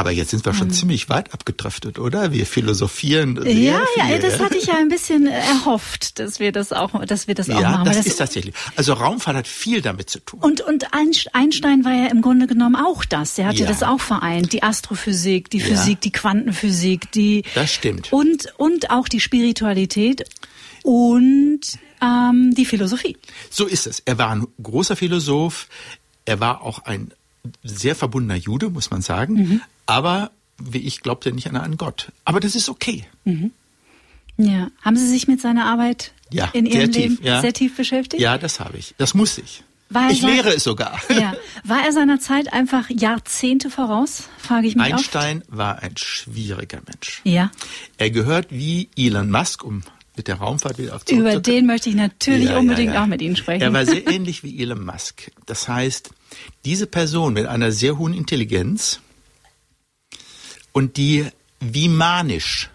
aber 0.00 0.12
jetzt 0.12 0.30
sind 0.30 0.46
wir 0.46 0.54
schon 0.54 0.68
mhm. 0.68 0.72
ziemlich 0.72 1.10
weit 1.10 1.34
abgedriftet, 1.34 1.98
oder? 1.98 2.32
Wir 2.32 2.46
philosophieren. 2.46 3.38
Sehr 3.42 3.52
ja, 3.52 3.82
viel. 3.94 4.10
ja, 4.10 4.18
das 4.18 4.40
hatte 4.40 4.56
ich 4.56 4.64
ja 4.64 4.78
ein 4.78 4.88
bisschen 4.88 5.26
erhofft, 5.26 6.18
dass 6.18 6.40
wir 6.40 6.52
das 6.52 6.72
auch, 6.72 7.04
dass 7.04 7.28
wir 7.28 7.34
das 7.34 7.48
ja, 7.48 7.58
auch 7.58 7.60
machen. 7.60 7.84
Das, 7.84 7.98
das 7.98 8.06
ist 8.06 8.16
tatsächlich. 8.16 8.54
Also 8.76 8.94
Raumfahrt 8.94 9.36
hat 9.36 9.46
viel 9.46 9.82
damit 9.82 10.08
zu 10.08 10.20
tun. 10.20 10.40
Und 10.40 10.62
und 10.62 10.86
Einstein 10.94 11.84
war 11.84 11.92
ja 11.92 12.06
im 12.06 12.22
Grunde 12.22 12.46
genommen 12.46 12.76
auch 12.76 13.04
das. 13.04 13.34
Der 13.34 13.48
hatte 13.48 13.58
ja. 13.58 13.68
das 13.68 13.82
auch 13.82 14.00
vereint. 14.00 14.54
Die 14.54 14.62
Astrophysik, 14.62 15.50
die 15.50 15.60
Physik, 15.60 15.96
ja. 15.96 16.00
die 16.02 16.12
Quantenphysik, 16.12 17.12
die. 17.12 17.42
Das 17.54 17.70
stimmt. 17.70 18.10
Und 18.10 18.54
und 18.56 18.90
auch 18.90 19.06
die 19.06 19.20
Spiritualität 19.20 20.24
und 20.82 21.60
ähm, 22.00 22.54
die 22.54 22.64
Philosophie. 22.64 23.18
So 23.50 23.66
ist 23.66 23.86
es. 23.86 24.00
Er 24.06 24.16
war 24.16 24.30
ein 24.30 24.46
großer 24.62 24.96
Philosoph. 24.96 25.68
Er 26.24 26.40
war 26.40 26.62
auch 26.62 26.86
ein 26.86 27.12
sehr 27.62 27.94
verbundener 27.94 28.36
Jude, 28.36 28.70
muss 28.70 28.90
man 28.90 29.02
sagen. 29.02 29.34
Mhm. 29.34 29.60
Aber 29.86 30.30
wie 30.58 30.78
ich 30.78 31.00
glaubte 31.00 31.32
nicht 31.32 31.48
an 31.48 31.56
einen 31.56 31.76
Gott. 31.76 32.12
Aber 32.24 32.40
das 32.40 32.54
ist 32.54 32.68
okay. 32.68 33.04
Mhm. 33.24 33.52
Ja. 34.36 34.70
Haben 34.82 34.96
Sie 34.96 35.06
sich 35.06 35.28
mit 35.28 35.40
seiner 35.40 35.66
Arbeit 35.66 36.12
ja, 36.30 36.48
in 36.52 36.66
Ihrem 36.66 36.90
Leben 36.90 37.16
tief, 37.16 37.24
ja. 37.24 37.40
sehr 37.40 37.52
tief 37.52 37.76
beschäftigt? 37.76 38.22
Ja, 38.22 38.38
das 38.38 38.60
habe 38.60 38.78
ich. 38.78 38.94
Das 38.98 39.14
muss 39.14 39.38
ich. 39.38 39.62
ich 40.10 40.22
lehre 40.22 40.54
es 40.54 40.64
sogar. 40.64 41.00
Ja. 41.10 41.34
War 41.64 41.84
er 41.84 41.92
seiner 41.92 42.20
Zeit 42.20 42.52
einfach 42.52 42.88
Jahrzehnte 42.88 43.70
voraus, 43.70 44.28
frage 44.38 44.68
ich 44.68 44.76
mich 44.76 44.92
Einstein 44.92 45.42
oft. 45.42 45.56
war 45.56 45.82
ein 45.82 45.96
schwieriger 45.96 46.80
Mensch. 46.86 47.20
Ja. 47.24 47.50
Er 47.98 48.10
gehört 48.10 48.46
wie 48.50 48.88
Elon 48.96 49.30
Musk, 49.30 49.64
um 49.64 49.82
mit 50.16 50.28
der 50.28 50.36
Raumfahrt 50.36 50.78
wieder 50.78 50.96
auf 50.96 51.08
Über 51.08 51.40
den 51.40 51.66
möchte 51.66 51.88
ich 51.88 51.96
natürlich 51.96 52.50
unbedingt 52.50 52.96
auch 52.96 53.06
mit 53.06 53.22
Ihnen 53.22 53.36
sprechen. 53.36 53.62
Er 53.62 53.72
war 53.72 53.84
sehr 53.84 54.06
ähnlich 54.10 54.42
wie 54.42 54.60
Elon 54.60 54.84
Musk. 54.84 55.30
Das 55.46 55.68
heißt, 55.68 56.10
diese 56.64 56.86
Person 56.86 57.32
mit 57.32 57.46
einer 57.46 57.72
sehr 57.72 57.98
hohen 57.98 58.14
Intelligenz 58.14 59.00
und 60.72 60.96
die 60.96 61.26
wie 61.60 61.88
manisch 61.88 62.70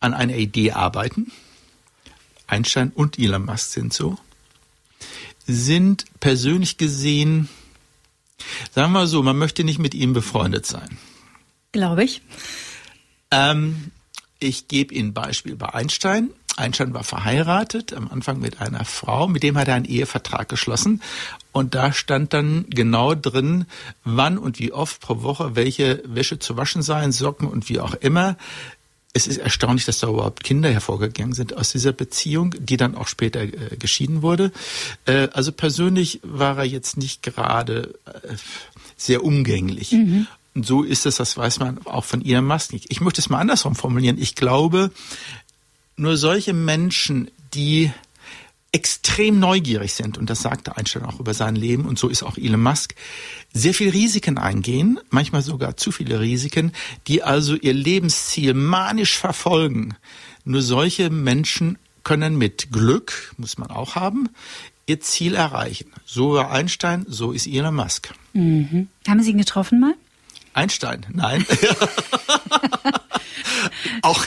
an 0.00 0.14
einer 0.14 0.36
Idee 0.36 0.72
arbeiten, 0.72 1.32
Einstein 2.46 2.90
und 2.90 3.18
Elon 3.18 3.44
Musk 3.44 3.70
sind 3.70 3.92
so, 3.92 4.18
sind 5.46 6.04
persönlich 6.20 6.76
gesehen, 6.76 7.48
sagen 8.72 8.92
wir 8.92 9.06
so, 9.06 9.22
man 9.22 9.38
möchte 9.38 9.64
nicht 9.64 9.78
mit 9.78 9.94
ihm 9.94 10.12
befreundet 10.12 10.66
sein. 10.66 10.98
Glaube 11.72 12.04
ich. 12.04 12.22
Ähm, 13.30 13.90
ich 14.38 14.68
gebe 14.68 14.94
Ihnen 14.94 15.08
ein 15.08 15.14
Beispiel 15.14 15.56
bei 15.56 15.72
Einstein. 15.72 16.30
Einstein 16.56 16.94
war 16.94 17.04
verheiratet, 17.04 17.92
am 17.92 18.08
Anfang 18.08 18.40
mit 18.40 18.60
einer 18.60 18.84
Frau, 18.84 19.28
mit 19.28 19.42
dem 19.42 19.56
hat 19.56 19.68
er 19.68 19.74
einen 19.74 19.84
Ehevertrag 19.84 20.48
geschlossen. 20.48 21.02
Und 21.52 21.74
da 21.74 21.92
stand 21.92 22.32
dann 22.32 22.66
genau 22.68 23.14
drin, 23.14 23.66
wann 24.04 24.38
und 24.38 24.58
wie 24.58 24.72
oft 24.72 25.00
pro 25.00 25.22
Woche 25.22 25.56
welche 25.56 26.02
Wäsche 26.06 26.38
zu 26.38 26.56
waschen 26.56 26.82
sein, 26.82 27.12
Socken 27.12 27.48
und 27.48 27.68
wie 27.68 27.80
auch 27.80 27.94
immer. 27.94 28.36
es 29.12 29.26
ist 29.26 29.38
erstaunlich, 29.38 29.86
dass 29.86 30.00
da 30.00 30.08
überhaupt 30.08 30.44
Kinder 30.44 30.70
hervorgegangen 30.70 31.32
sind 31.32 31.56
aus 31.56 31.72
dieser 31.72 31.92
Beziehung, 31.92 32.54
die 32.58 32.76
dann 32.76 32.94
auch 32.94 33.08
später 33.08 33.40
äh, 33.42 33.76
geschieden 33.78 34.20
wurde. 34.20 34.52
Äh, 35.06 35.28
also 35.32 35.52
persönlich 35.52 36.20
war 36.22 36.58
er 36.58 36.64
jetzt 36.64 36.98
nicht 36.98 37.22
gerade 37.22 37.94
äh, 38.04 38.34
sehr 38.96 39.24
umgänglich. 39.24 39.92
Mhm. 39.92 40.26
Und 40.54 40.66
so 40.66 40.82
ist 40.82 41.04
es, 41.04 41.16
das 41.16 41.36
weiß 41.36 41.60
man 41.60 41.86
auch 41.86 42.04
von 42.04 42.24
Elon 42.24 42.46
Musk 42.46 42.72
nicht. 42.72 42.86
Ich 42.88 43.02
möchte 43.02 43.20
es 43.20 43.28
mal 43.28 43.38
andersrum 43.38 43.74
formulieren. 43.74 44.16
Ich 44.18 44.34
glaube, 44.34 44.90
nur 45.96 46.16
solche 46.16 46.52
Menschen, 46.52 47.30
die 47.54 47.90
extrem 48.72 49.38
neugierig 49.38 49.94
sind, 49.94 50.18
und 50.18 50.28
das 50.28 50.42
sagte 50.42 50.76
Einstein 50.76 51.04
auch 51.04 51.18
über 51.18 51.32
sein 51.32 51.56
Leben, 51.56 51.86
und 51.86 51.98
so 51.98 52.08
ist 52.08 52.22
auch 52.22 52.36
Elon 52.36 52.62
Musk, 52.62 52.94
sehr 53.52 53.72
viel 53.72 53.88
Risiken 53.88 54.36
eingehen, 54.36 55.00
manchmal 55.08 55.40
sogar 55.40 55.78
zu 55.78 55.92
viele 55.92 56.20
Risiken, 56.20 56.72
die 57.06 57.22
also 57.22 57.54
ihr 57.54 57.72
Lebensziel 57.72 58.52
manisch 58.52 59.16
verfolgen. 59.16 59.96
Nur 60.44 60.60
solche 60.60 61.08
Menschen 61.08 61.78
können 62.04 62.36
mit 62.36 62.70
Glück, 62.70 63.34
muss 63.38 63.56
man 63.56 63.70
auch 63.70 63.94
haben, 63.94 64.28
ihr 64.86 65.00
Ziel 65.00 65.34
erreichen. 65.34 65.90
So 66.04 66.34
war 66.34 66.50
Einstein, 66.50 67.06
so 67.08 67.32
ist 67.32 67.46
Elon 67.46 67.74
Musk. 67.74 68.12
Mhm. 68.34 68.88
Haben 69.08 69.22
Sie 69.22 69.30
ihn 69.30 69.38
getroffen 69.38 69.80
mal? 69.80 69.94
Einstein, 70.56 71.06
nein. 71.12 71.44
Auch 74.02 74.26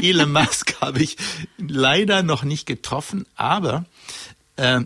Elon 0.00 0.32
Musk 0.32 0.80
habe 0.80 1.02
ich 1.02 1.16
leider 1.58 2.22
noch 2.22 2.44
nicht 2.44 2.66
getroffen, 2.66 3.26
aber 3.36 3.84
äh, 4.56 4.80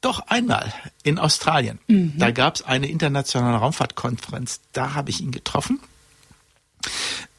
doch 0.00 0.20
einmal 0.28 0.72
in 1.02 1.18
Australien. 1.18 1.78
Mhm. 1.88 2.14
Da 2.16 2.30
gab 2.30 2.56
es 2.56 2.62
eine 2.62 2.88
internationale 2.88 3.56
Raumfahrtkonferenz. 3.58 4.60
Da 4.72 4.94
habe 4.94 5.10
ich 5.10 5.20
ihn 5.20 5.32
getroffen. 5.32 5.80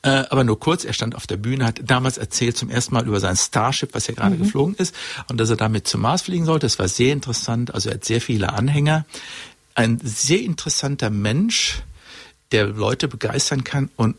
Äh, 0.02 0.26
aber 0.30 0.44
nur 0.44 0.60
kurz, 0.60 0.84
er 0.84 0.94
stand 0.94 1.16
auf 1.16 1.28
der 1.28 1.38
Bühne, 1.38 1.66
hat 1.66 1.82
damals 1.84 2.18
erzählt 2.18 2.58
zum 2.58 2.70
ersten 2.70 2.94
Mal 2.94 3.08
über 3.08 3.20
sein 3.20 3.36
Starship, 3.36 3.94
was 3.94 4.08
ja 4.08 4.14
gerade 4.14 4.36
mhm. 4.36 4.44
geflogen 4.44 4.76
ist, 4.76 4.94
und 5.30 5.38
dass 5.38 5.50
er 5.50 5.56
damit 5.56 5.88
zum 5.88 6.02
Mars 6.02 6.24
fliegen 6.24 6.46
sollte. 6.46 6.66
Das 6.66 6.78
war 6.78 6.88
sehr 6.88 7.14
interessant. 7.14 7.74
Also 7.74 7.90
er 7.90 7.96
hat 7.96 8.06
sehr 8.06 8.22
viele 8.22 8.54
Anhänger. 8.54 9.06
Ein 9.74 10.00
sehr 10.04 10.42
interessanter 10.42 11.10
Mensch, 11.10 11.82
der 12.52 12.68
Leute 12.68 13.08
begeistern 13.08 13.64
kann 13.64 13.90
und 13.96 14.16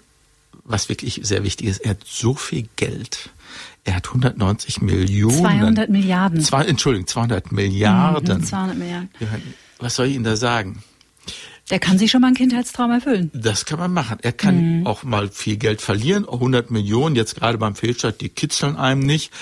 was 0.64 0.88
wirklich 0.88 1.20
sehr 1.22 1.44
wichtig 1.44 1.66
ist, 1.66 1.78
er 1.78 1.90
hat 1.92 2.04
so 2.04 2.34
viel 2.34 2.68
Geld. 2.76 3.30
Er 3.84 3.96
hat 3.96 4.08
190 4.08 4.82
Millionen. 4.82 5.38
200 5.38 5.88
Milliarden. 5.88 6.40
Zwei, 6.42 6.64
Entschuldigung, 6.64 7.06
200 7.06 7.52
Milliarden. 7.52 8.38
Mhm, 8.38 8.44
200 8.44 8.76
Milliarden. 8.76 9.08
Was 9.78 9.94
soll 9.94 10.06
ich 10.06 10.14
Ihnen 10.14 10.24
da 10.24 10.36
sagen? 10.36 10.82
Der 11.70 11.78
kann 11.78 11.98
sich 11.98 12.10
schon 12.10 12.20
mal 12.20 12.28
einen 12.28 12.36
Kindheitstraum 12.36 12.90
erfüllen. 12.90 13.30
Das 13.34 13.66
kann 13.66 13.78
man 13.78 13.92
machen. 13.92 14.18
Er 14.22 14.32
kann 14.32 14.80
mhm. 14.80 14.86
auch 14.86 15.02
mal 15.02 15.28
viel 15.28 15.56
Geld 15.56 15.80
verlieren. 15.80 16.26
100 16.28 16.70
Millionen, 16.70 17.16
jetzt 17.16 17.36
gerade 17.36 17.58
beim 17.58 17.74
Fehlstart, 17.74 18.20
die 18.20 18.28
kitzeln 18.28 18.76
einem 18.76 19.00
nicht 19.00 19.32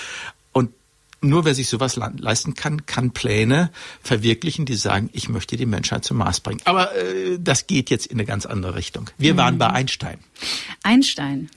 nur 1.21 1.45
wer 1.45 1.55
sich 1.55 1.67
sowas 1.67 1.95
leisten 1.95 2.53
kann, 2.53 2.85
kann 2.85 3.11
Pläne 3.11 3.71
verwirklichen, 4.01 4.65
die 4.65 4.75
sagen, 4.75 5.09
ich 5.13 5.29
möchte 5.29 5.57
die 5.57 5.65
Menschheit 5.65 6.03
zum 6.03 6.17
Mars 6.17 6.39
bringen. 6.39 6.61
Aber 6.65 6.95
äh, 6.95 7.37
das 7.39 7.67
geht 7.67 7.89
jetzt 7.89 8.05
in 8.07 8.17
eine 8.17 8.25
ganz 8.25 8.45
andere 8.45 8.75
Richtung. 8.75 9.09
Wir 9.17 9.33
mhm. 9.33 9.37
waren 9.37 9.57
bei 9.57 9.69
Einstein. 9.69 10.19
Einstein, 10.83 11.49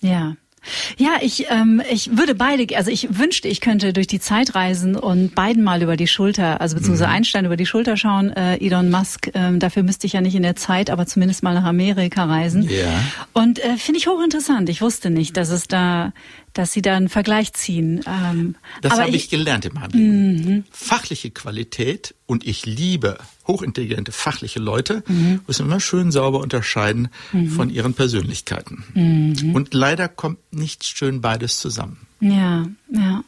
ja. 0.00 0.36
Ja, 0.96 1.16
ich, 1.20 1.46
ähm, 1.50 1.82
ich 1.90 2.16
würde 2.16 2.34
beide, 2.34 2.76
also 2.76 2.90
ich 2.90 3.18
wünschte, 3.18 3.48
ich 3.48 3.60
könnte 3.60 3.92
durch 3.92 4.06
die 4.06 4.20
Zeit 4.20 4.54
reisen 4.54 4.94
und 4.94 5.34
beiden 5.34 5.64
mal 5.64 5.82
über 5.82 5.96
die 5.96 6.06
Schulter, 6.06 6.60
also 6.60 6.76
beziehungsweise 6.76 7.08
mhm. 7.08 7.16
Einstein 7.16 7.44
über 7.44 7.56
die 7.56 7.66
Schulter 7.66 7.96
schauen, 7.96 8.30
äh, 8.30 8.64
Elon 8.64 8.90
Musk. 8.90 9.30
Ähm, 9.34 9.58
dafür 9.58 9.82
müsste 9.82 10.06
ich 10.06 10.12
ja 10.12 10.20
nicht 10.20 10.36
in 10.36 10.42
der 10.42 10.54
Zeit, 10.54 10.90
aber 10.90 11.06
zumindest 11.06 11.42
mal 11.42 11.54
nach 11.54 11.64
Amerika 11.64 12.24
reisen. 12.24 12.62
Ja. 12.68 12.86
Und 13.32 13.58
äh, 13.58 13.76
finde 13.76 13.98
ich 13.98 14.06
hochinteressant. 14.06 14.68
Ich 14.68 14.80
wusste 14.82 15.10
nicht, 15.10 15.36
dass 15.36 15.50
es 15.50 15.66
da 15.66 16.12
dass 16.54 16.72
sie 16.72 16.82
da 16.82 16.96
einen 16.96 17.08
Vergleich 17.08 17.52
ziehen. 17.52 18.00
Ähm, 18.06 18.56
das 18.80 18.98
habe 18.98 19.10
ich, 19.10 19.16
ich, 19.24 19.30
gelernt 19.30 19.64
in 19.64 19.74
meinem 19.74 19.90
Leben. 19.92 20.54
Mhm. 20.54 20.64
Fachliche 20.70 21.30
Qualität 21.30 22.14
und 22.26 22.46
ich 22.46 22.66
liebe 22.66 23.18
hochintelligente 23.46 24.12
fachliche 24.12 24.60
Leute, 24.60 25.02
mhm. 25.08 25.40
müssen 25.46 25.66
immer 25.66 25.80
schön 25.80 26.12
sauber 26.12 26.40
unterscheiden 26.40 27.08
mhm. 27.32 27.50
von 27.50 27.70
ihren 27.70 27.94
Persönlichkeiten. 27.94 28.84
Mhm. 28.94 29.54
Und 29.54 29.74
leider 29.74 30.08
kommt 30.08 30.38
nicht 30.52 30.84
schön 30.84 31.20
beides 31.20 31.58
zusammen. 31.58 32.06
Ja, 32.20 32.66
ja. 32.90 33.24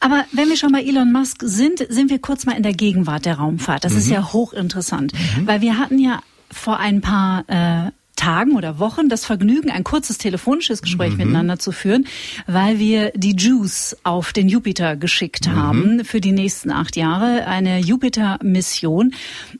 Aber 0.00 0.24
wenn 0.32 0.48
wir 0.48 0.56
schon 0.56 0.72
bei 0.72 0.82
Elon 0.82 1.12
Musk 1.12 1.42
sind, 1.42 1.84
sind 1.88 2.10
wir 2.10 2.20
kurz 2.20 2.46
mal 2.46 2.56
in 2.56 2.62
der 2.62 2.74
Gegenwart 2.74 3.24
der 3.24 3.38
Raumfahrt. 3.38 3.84
Das 3.84 3.94
ist 3.94 4.06
mhm. 4.06 4.14
ja 4.14 4.32
hochinteressant, 4.32 5.12
mhm. 5.12 5.46
weil 5.46 5.60
wir 5.60 5.78
hatten 5.78 5.98
ja 5.98 6.22
vor 6.50 6.78
ein 6.78 7.00
paar 7.00 7.44
äh, 7.48 7.90
Tagen 8.18 8.56
oder 8.56 8.78
Wochen 8.78 9.08
das 9.08 9.24
Vergnügen, 9.24 9.70
ein 9.70 9.84
kurzes 9.84 10.18
telefonisches 10.18 10.82
Gespräch 10.82 11.12
mhm. 11.12 11.18
miteinander 11.18 11.58
zu 11.58 11.72
führen, 11.72 12.06
weil 12.46 12.78
wir 12.78 13.12
die 13.14 13.34
Juice 13.36 13.96
auf 14.02 14.32
den 14.32 14.48
Jupiter 14.48 14.96
geschickt 14.96 15.46
mhm. 15.46 15.56
haben 15.56 16.04
für 16.04 16.20
die 16.20 16.32
nächsten 16.32 16.70
acht 16.70 16.96
Jahre, 16.96 17.46
eine 17.46 17.78
Jupiter-Mission. 17.78 19.14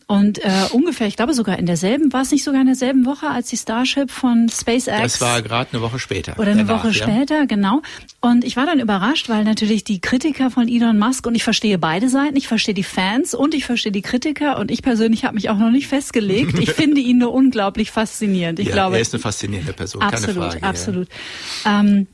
Und 0.07 0.45
äh, 0.45 0.51
ungefähr, 0.73 1.07
ich 1.07 1.17
glaube 1.17 1.35
sogar 1.35 1.59
in 1.59 1.67
derselben, 1.67 2.13
war 2.13 2.23
es 2.23 2.31
nicht 2.33 2.45
sogar 2.45 2.61
in 2.61 2.67
derselben 2.67 3.07
Woche 3.07 3.29
als 3.29 3.49
die 3.49 3.57
Starship 3.57 4.11
von 4.11 4.49
SpaceX? 4.49 5.03
Das 5.03 5.21
war 5.21 5.41
gerade 5.41 5.71
eine 5.73 5.81
Woche 5.81 5.99
später. 5.99 6.39
Oder 6.39 6.51
eine 6.51 6.65
danach, 6.65 6.85
Woche 6.85 6.89
ja. 6.89 6.95
später, 6.95 7.47
genau. 7.47 7.83
Und 8.21 8.45
ich 8.45 8.57
war 8.57 8.67
dann 8.67 8.81
überrascht, 8.81 9.29
weil 9.29 9.45
natürlich 9.45 9.85
die 9.85 10.01
Kritiker 10.01 10.51
von 10.51 10.69
Elon 10.69 10.99
Musk, 10.99 11.27
und 11.27 11.37
ich 11.37 11.45
verstehe 11.45 11.79
beide 11.79 12.09
Seiten, 12.09 12.37
ich 12.37 12.49
verstehe 12.49 12.75
die 12.75 12.83
Fans 12.83 13.35
und 13.35 13.55
ich 13.55 13.65
verstehe 13.65 13.93
die 13.93 14.03
Kritiker 14.03 14.59
und 14.59 14.73
ich 14.73 14.83
persönlich 14.83 15.25
habe 15.25 15.37
mich 15.37 15.49
auch 15.49 15.59
noch 15.59 15.71
nicht 15.71 15.87
festgelegt. 15.87 16.59
Ich 16.69 16.73
finde 16.73 17.01
ihn 17.01 17.19
nur 17.19 17.33
unglaublich 17.33 17.93
faszinierend 17.93 18.48
faszinierend. 18.57 18.59
Ich 18.59 18.69
ja, 18.69 18.73
glaube, 18.75 18.97
er 18.97 19.03
ist 19.03 19.15
eine 19.15 19.21
faszinierende 19.21 19.73
Person, 19.73 20.03
absolut, 20.03 20.37
keine 20.37 20.51
Frage. 20.51 20.63
Absolut, 20.63 21.09
ja. 21.65 21.81
ähm, 21.81 22.07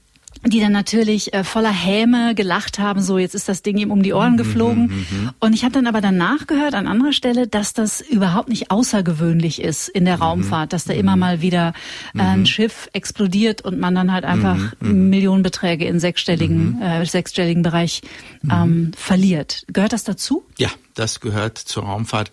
die 0.46 0.60
dann 0.60 0.72
natürlich 0.72 1.32
äh, 1.32 1.44
voller 1.44 1.72
Häme 1.72 2.34
gelacht 2.34 2.78
haben, 2.78 3.00
so 3.00 3.18
jetzt 3.18 3.34
ist 3.34 3.48
das 3.48 3.62
Ding 3.62 3.78
ihm 3.78 3.90
um 3.90 4.02
die 4.02 4.12
Ohren 4.12 4.32
mhm, 4.32 4.36
geflogen. 4.36 4.86
Mhm, 4.86 4.94
mhm, 4.94 5.30
und 5.40 5.52
ich 5.54 5.64
habe 5.64 5.72
dann 5.72 5.86
aber 5.86 6.00
danach 6.00 6.46
gehört 6.46 6.74
an 6.74 6.86
anderer 6.86 7.12
Stelle, 7.12 7.46
dass 7.46 7.72
das 7.72 8.00
überhaupt 8.00 8.48
nicht 8.48 8.70
außergewöhnlich 8.70 9.62
ist 9.62 9.88
in 9.88 10.04
der 10.04 10.16
mhm, 10.16 10.22
Raumfahrt, 10.22 10.72
dass 10.72 10.84
da 10.84 10.92
immer 10.92 11.16
mal 11.16 11.40
wieder 11.40 11.72
äh, 12.14 12.20
ein 12.20 12.46
Schiff 12.46 12.88
explodiert 12.92 13.62
und 13.62 13.78
man 13.78 13.94
dann 13.94 14.12
halt 14.12 14.24
einfach 14.24 14.58
Millionenbeträge 14.80 15.86
in 15.86 15.98
sechsstelligen, 15.98 16.80
äh, 16.82 17.06
sechsstelligen 17.06 17.62
Bereich 17.62 18.02
ähm, 18.50 18.92
verliert. 18.96 19.64
Gehört 19.72 19.92
das 19.92 20.04
dazu? 20.04 20.44
Ja, 20.58 20.68
das 20.94 21.20
gehört 21.20 21.58
zur 21.58 21.84
Raumfahrt 21.84 22.30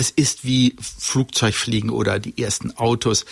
es 0.00 0.10
ist 0.10 0.46
wie 0.46 0.74
Flugzeugfliegen 0.80 1.90
oder 1.90 2.18
die 2.18 2.42
ersten 2.42 2.74
Autos. 2.78 3.26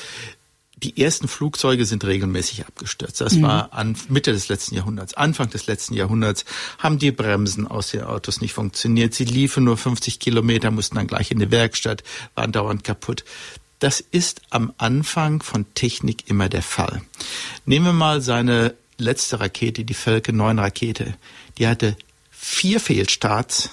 Die 0.77 1.03
ersten 1.03 1.27
Flugzeuge 1.27 1.87
sind 1.87 2.05
regelmäßig 2.05 2.67
abgestürzt. 2.67 3.23
Das 3.23 3.37
mhm. 3.37 3.43
war 3.45 3.73
an 3.73 3.97
Mitte 4.11 4.33
des 4.33 4.51
letzten 4.51 4.75
Jahrhunderts, 4.75 5.15
Anfang 5.15 5.49
des 5.49 5.67
letzten 5.67 5.95
Jahrhunderts 5.95 6.45
haben 6.79 6.99
die 6.99 7.11
Bremsen 7.11 7.67
aus 7.67 7.93
den 7.93 8.03
Autos 8.03 8.43
nicht 8.43 8.53
funktioniert. 8.53 9.15
Sie 9.15 9.25
liefen 9.25 9.65
nur 9.65 9.79
50 9.79 10.21
Kilometer, 10.21 10.71
mussten 10.71 10.97
dann 10.97 11.07
gleich 11.07 11.31
in 11.31 11.39
die 11.39 11.51
Werkstatt, 11.51 12.05
waren 12.35 12.53
dauernd 12.53 12.85
kaputt. 12.85 13.25
Das 13.79 14.01
ist 14.01 14.43
am 14.51 14.75
Anfang 14.77 15.43
von 15.43 15.65
Technik 15.73 16.29
immer 16.29 16.51
der 16.51 16.63
Fall. 16.63 17.01
Nehmen 17.65 17.87
wir 17.87 17.93
mal 17.95 18.21
seine 18.21 18.75
letzte 18.99 19.41
Rakete, 19.41 19.85
die 19.85 19.95
Falcon 19.95 20.37
9 20.37 20.59
Rakete. 20.59 21.15
Die 21.57 21.67
hatte 21.67 21.97
vier 22.31 22.79
Fehlstarts 22.79 23.71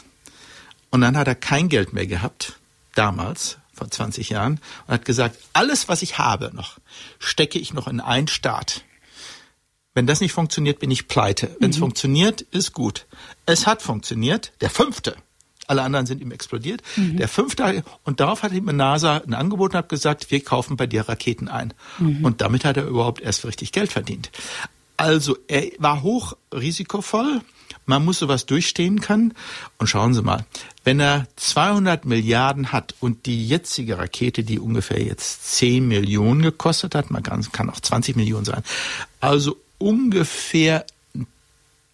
und 0.92 1.02
dann 1.02 1.18
hat 1.18 1.28
er 1.28 1.36
kein 1.36 1.68
Geld 1.68 1.92
mehr 1.92 2.08
gehabt 2.08 2.58
damals, 2.96 3.60
vor 3.74 3.90
20 3.90 4.30
Jahren, 4.30 4.60
und 4.88 4.94
hat 4.94 5.06
gesagt, 5.06 5.38
alles, 5.54 5.88
was 5.88 6.02
ich 6.02 6.18
habe 6.18 6.52
noch, 6.54 6.80
stecke 7.20 7.60
ich 7.60 7.74
noch 7.74 7.88
in 7.88 8.00
einen 8.00 8.28
Staat. 8.28 8.84
Wenn 9.94 10.08
das 10.08 10.20
nicht 10.20 10.34
funktioniert, 10.34 10.80
bin 10.80 10.92
ich 10.92 11.08
pleite. 11.08 11.56
Wenn 11.60 11.70
es 11.70 11.78
mhm. 11.78 11.82
funktioniert, 11.82 12.42
ist 12.42 12.74
gut. 12.74 13.06
Es 13.46 13.66
hat 13.66 13.82
funktioniert. 13.82 14.52
Der 14.60 14.70
fünfte. 14.70 15.16
Alle 15.68 15.82
anderen 15.82 16.06
sind 16.06 16.22
ihm 16.22 16.32
explodiert. 16.32 16.84
Mhm. 16.96 17.18
Der 17.18 17.28
fünfte, 17.28 17.84
und 18.04 18.20
darauf 18.20 18.44
hat 18.44 18.52
ihm 18.52 18.66
NASA 18.66 19.18
ein 19.18 19.34
Angebot 19.34 19.72
und 19.72 19.78
hat 19.78 19.90
gesagt, 19.90 20.30
wir 20.32 20.44
kaufen 20.44 20.78
bei 20.78 20.86
dir 20.86 21.08
Raketen 21.08 21.48
ein. 21.48 21.74
Mhm. 21.98 22.26
Und 22.26 22.42
damit 22.42 22.66
hat 22.66 22.78
er 22.78 22.86
überhaupt 22.86 23.22
erst 23.22 23.46
richtig 23.46 23.72
Geld 23.72 23.92
verdient. 23.92 24.32
Also 24.98 25.38
er 25.48 25.72
war 25.80 26.04
hoch 26.04 26.38
risikovoll, 26.54 27.42
man 27.86 28.04
muss 28.04 28.20
sowas 28.20 28.46
durchstehen 28.46 29.02
können. 29.02 29.34
Und 29.78 29.88
schauen 29.88 30.14
Sie 30.14 30.22
mal, 30.22 30.46
wenn 30.84 31.00
er 31.00 31.28
200 31.36 32.06
Milliarden 32.06 32.72
hat 32.72 32.96
und 33.00 33.26
die 33.26 33.48
jetzige 33.48 33.98
Rakete, 33.98 34.44
die 34.44 34.60
ungefähr 34.60 35.02
jetzt 35.02 35.56
10 35.56 35.88
Millionen 35.88 36.42
gekostet 36.42 36.96
hat, 36.96 37.12
man 37.12 37.24
kann, 37.24 37.42
kann 37.52 37.70
auch 37.70 37.80
20 37.80 38.16
Millionen 38.16 38.46
sein, 38.46 38.64
also 39.20 39.58
ungefähr 39.78 40.86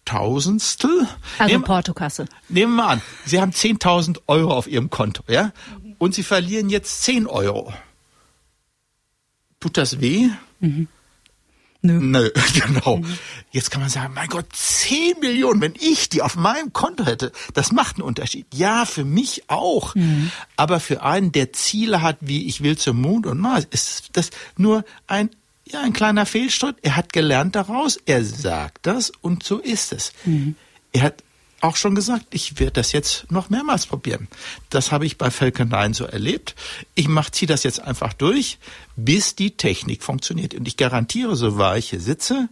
Tausendstel. 0.04 1.06
Also 1.38 1.52
nehmen, 1.52 1.64
Portokasse. 1.64 2.26
Nehmen 2.48 2.74
wir 2.76 2.86
an, 2.86 3.02
Sie 3.24 3.40
haben 3.40 3.52
10.000 3.52 4.20
Euro 4.26 4.52
auf 4.52 4.66
Ihrem 4.66 4.90
Konto, 4.90 5.22
ja? 5.28 5.52
Und 5.98 6.14
Sie 6.14 6.24
verlieren 6.24 6.68
jetzt 6.68 7.02
10 7.02 7.26
Euro. 7.26 7.72
Tut 9.60 9.76
das 9.76 10.00
weh? 10.00 10.28
Mhm. 10.58 10.88
Nö. 11.82 11.98
Nö, 12.00 12.30
genau. 12.54 12.98
Mhm. 12.98 13.18
Jetzt 13.50 13.70
kann 13.70 13.80
man 13.80 13.90
sagen, 13.90 14.14
mein 14.14 14.28
Gott, 14.28 14.46
10 14.52 15.20
Millionen, 15.20 15.60
wenn 15.60 15.74
ich 15.78 16.08
die 16.08 16.22
auf 16.22 16.36
meinem 16.36 16.72
Konto 16.72 17.04
hätte, 17.04 17.32
das 17.54 17.72
macht 17.72 17.96
einen 17.96 18.04
Unterschied. 18.04 18.46
Ja, 18.54 18.86
für 18.86 19.04
mich 19.04 19.44
auch. 19.48 19.94
Mhm. 19.94 20.30
Aber 20.56 20.80
für 20.80 21.02
einen, 21.02 21.32
der 21.32 21.52
Ziele 21.52 22.00
hat, 22.00 22.18
wie 22.20 22.46
ich 22.46 22.62
will 22.62 22.78
zum 22.78 23.00
Mond 23.00 23.26
und 23.26 23.38
Mars, 23.38 23.66
ist 23.70 24.10
das 24.12 24.30
nur 24.56 24.84
ein 25.06 25.30
ja, 25.64 25.80
ein 25.80 25.92
kleiner 25.92 26.26
Fehlstart. 26.26 26.76
Er 26.82 26.96
hat 26.96 27.12
gelernt 27.12 27.54
daraus, 27.54 27.98
er 28.04 28.24
sagt 28.24 28.86
das 28.86 29.10
und 29.10 29.42
so 29.42 29.58
ist 29.58 29.92
es. 29.92 30.12
Mhm. 30.24 30.56
Er 30.92 31.02
hat 31.02 31.22
auch 31.62 31.76
schon 31.76 31.94
gesagt, 31.94 32.26
ich 32.30 32.58
werde 32.58 32.72
das 32.72 32.92
jetzt 32.92 33.30
noch 33.30 33.48
mehrmals 33.48 33.86
probieren. 33.86 34.28
Das 34.70 34.90
habe 34.90 35.06
ich 35.06 35.16
bei 35.16 35.30
Falcon 35.30 35.68
9 35.68 35.94
so 35.94 36.04
erlebt. 36.04 36.54
Ich 36.94 37.08
mach, 37.08 37.30
ziehe 37.30 37.46
das 37.46 37.62
jetzt 37.62 37.80
einfach 37.80 38.12
durch, 38.12 38.58
bis 38.96 39.36
die 39.36 39.52
Technik 39.52 40.02
funktioniert. 40.02 40.54
Und 40.54 40.66
ich 40.66 40.76
garantiere, 40.76 41.36
so 41.36 41.58
wahr 41.58 41.78
ich 41.78 41.90
hier 41.90 42.00
sitze, 42.00 42.48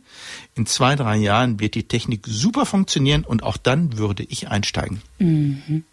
in 0.55 0.67
zwei, 0.67 0.95
drei 0.95 1.17
Jahren 1.17 1.59
wird 1.61 1.75
die 1.75 1.89
Technik 1.89 2.27
super 2.27 2.67
funktionieren 2.67 3.25
und 3.25 3.43
auch 3.43 3.57
dann 3.57 3.99
würde 3.99 4.23
ich 4.23 4.49
einsteigen. 4.49 5.03
Mhm. 5.19 5.85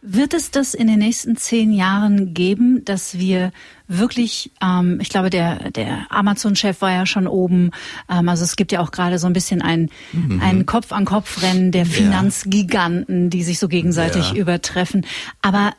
Wird 0.00 0.34
es 0.34 0.50
das 0.50 0.74
in 0.74 0.86
den 0.86 0.98
nächsten 0.98 1.36
zehn 1.36 1.72
Jahren 1.72 2.34
geben, 2.34 2.84
dass 2.84 3.18
wir 3.18 3.52
wirklich, 3.88 4.52
ähm, 4.62 4.98
ich 5.00 5.08
glaube, 5.08 5.30
der, 5.30 5.70
der 5.70 6.06
Amazon-Chef 6.10 6.80
war 6.80 6.92
ja 6.92 7.06
schon 7.06 7.26
oben, 7.26 7.70
ähm, 8.08 8.28
also 8.28 8.44
es 8.44 8.56
gibt 8.56 8.72
ja 8.72 8.80
auch 8.80 8.90
gerade 8.90 9.18
so 9.18 9.26
ein 9.26 9.32
bisschen 9.32 9.62
ein, 9.62 9.90
mhm. 10.12 10.40
ein 10.42 10.66
Kopf-an-Kopf-Rennen 10.66 11.72
der 11.72 11.86
Finanzgiganten, 11.86 13.30
die 13.30 13.42
sich 13.42 13.58
so 13.58 13.68
gegenseitig 13.68 14.30
ja. 14.30 14.36
übertreffen. 14.36 15.06
Aber 15.42 15.74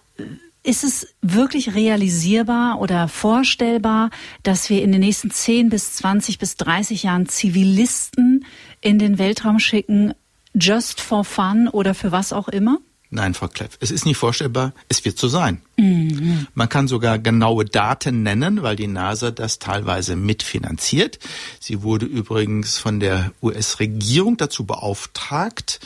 ist 0.64 0.84
es 0.84 1.16
wirklich 1.22 1.74
realisierbar 1.74 2.82
oder 2.82 3.08
vorstellbar, 3.08 4.10
dass 4.44 4.70
wir 4.70 4.84
in 4.84 4.92
den 4.92 5.02
nächsten 5.02 5.32
10 5.32 5.70
bis 5.70 5.94
20 5.94 6.38
bis 6.38 6.58
30 6.58 7.04
Jahren 7.04 7.28
Zivilisten 7.28 8.46
in 8.82 9.00
den 9.00 9.18
Weltraum 9.18 9.60
schicken, 9.60 10.14
just 10.54 11.00
for 11.00 11.24
fun 11.24 11.70
oder 11.70 11.94
für 11.94 12.12
was 12.12 12.34
auch 12.34 12.50
immer? 12.50 12.80
Nein, 13.12 13.34
Frau 13.34 13.48
Kleff, 13.48 13.78
es 13.80 13.90
ist 13.90 14.06
nicht 14.06 14.18
vorstellbar, 14.18 14.74
es 14.88 15.04
wird 15.04 15.18
so 15.18 15.28
sein. 15.28 15.62
Mhm. 15.78 16.46
Man 16.54 16.70
kann 16.70 16.88
sogar 16.88 17.18
genaue 17.18 17.66
Daten 17.66 18.22
nennen, 18.22 18.62
weil 18.62 18.76
die 18.76 18.88
NASA 18.88 19.32
das 19.32 19.58
teilweise 19.58 20.16
mitfinanziert. 20.16 21.18
Sie 21.60 21.82
wurde 21.82 22.06
übrigens 22.06 22.78
von 22.78 23.00
der 23.00 23.32
US-Regierung 23.42 24.38
dazu 24.38 24.64
beauftragt, 24.64 25.80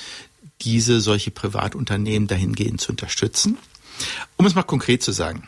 diese 0.62 1.00
solche 1.00 1.32
Privatunternehmen 1.32 2.28
dahingehend 2.28 2.82
zu 2.82 2.92
unterstützen. 2.92 3.58
Um 4.36 4.46
es 4.46 4.56
mal 4.56 4.64
konkret 4.64 5.02
zu 5.02 5.14
sagen. 5.14 5.48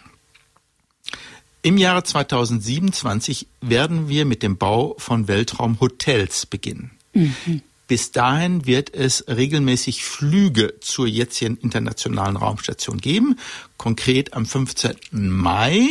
Im 1.62 1.78
Jahre 1.78 2.04
2027 2.04 3.48
werden 3.60 4.08
wir 4.08 4.24
mit 4.26 4.44
dem 4.44 4.58
Bau 4.58 4.96
von 4.98 5.28
Weltraumhotels 5.28 6.46
beginnen. 6.46 6.92
Mhm. 7.14 7.62
Bis 7.88 8.12
dahin 8.12 8.66
wird 8.66 8.94
es 8.94 9.26
regelmäßig 9.28 10.04
Flüge 10.04 10.80
zur 10.80 11.08
jetzigen 11.08 11.58
internationalen 11.58 12.36
Raumstation 12.36 12.98
geben. 12.98 13.38
Konkret 13.78 14.34
am 14.34 14.46
15. 14.46 14.96
Mai, 15.12 15.88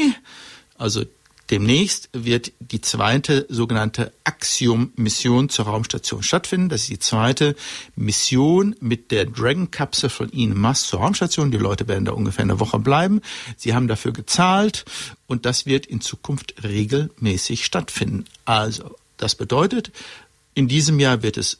also 0.77 1.05
demnächst, 1.51 2.09
wird 2.13 2.53
die 2.59 2.81
zweite 2.81 3.47
sogenannte 3.49 4.13
Axiom-Mission 4.25 5.49
zur 5.51 5.67
Raumstation 5.67 6.25
stattfinden. 6.25 6.69
Das 6.69 6.83
ist 6.83 6.91
die 6.91 6.99
zweite 6.99 7.55
Mission 7.95 8.75
mit 8.81 9.13
der 9.13 9.27
Dragon-Kapsel 9.27 10.11
von 10.11 10.33
Elon 10.33 10.59
Musk 10.59 10.89
zur 10.89 10.99
Raumstation. 11.01 11.53
Die 11.53 11.59
Leute 11.59 11.87
werden 11.87 12.07
da 12.07 12.13
ungefähr 12.13 12.43
eine 12.43 12.59
Woche 12.59 12.81
bleiben. 12.81 13.21
Sie 13.57 13.73
haben 13.73 13.87
dafür 13.87 14.13
gezahlt 14.13 14.85
und 15.29 15.47
das 15.47 15.65
wird 15.65 15.87
in 15.87 16.01
Zukunft 16.01 16.65
regelmäßig 16.65 17.65
stattfinden. 17.65 18.25
Also, 18.45 18.97
das 19.17 19.37
bedeutet, 19.37 19.93
in 20.55 20.67
diesem 20.67 20.99
Jahr 20.99 21.23
wird 21.23 21.37
es 21.37 21.59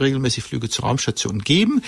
regelmäßig 0.00 0.44
Flüge 0.44 0.68
zur 0.68 0.84
Raumstation 0.84 1.40
geben. 1.40 1.82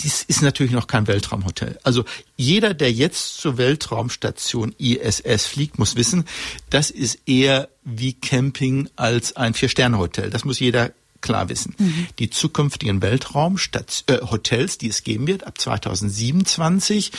Dies 0.00 0.22
ist 0.22 0.42
natürlich 0.42 0.72
noch 0.72 0.86
kein 0.86 1.06
Weltraumhotel. 1.06 1.78
Also 1.82 2.04
jeder, 2.36 2.74
der 2.74 2.92
jetzt 2.92 3.38
zur 3.38 3.58
Weltraumstation 3.58 4.74
ISS 4.78 5.46
fliegt, 5.46 5.78
muss 5.78 5.96
wissen, 5.96 6.24
das 6.70 6.90
ist 6.90 7.20
eher 7.26 7.68
wie 7.84 8.14
Camping 8.14 8.88
als 8.96 9.36
ein 9.36 9.54
Vier-Sterne-Hotel. 9.54 10.30
Das 10.30 10.44
muss 10.44 10.60
jeder 10.60 10.92
klar 11.22 11.48
wissen. 11.48 11.74
Mhm. 11.78 12.08
Die 12.18 12.28
zukünftigen 12.28 13.00
Weltraumhotels, 13.00 14.04
äh, 14.08 14.78
die 14.80 14.88
es 14.88 15.04
geben 15.04 15.26
wird 15.26 15.46
ab 15.46 15.58
2027, 15.58 17.12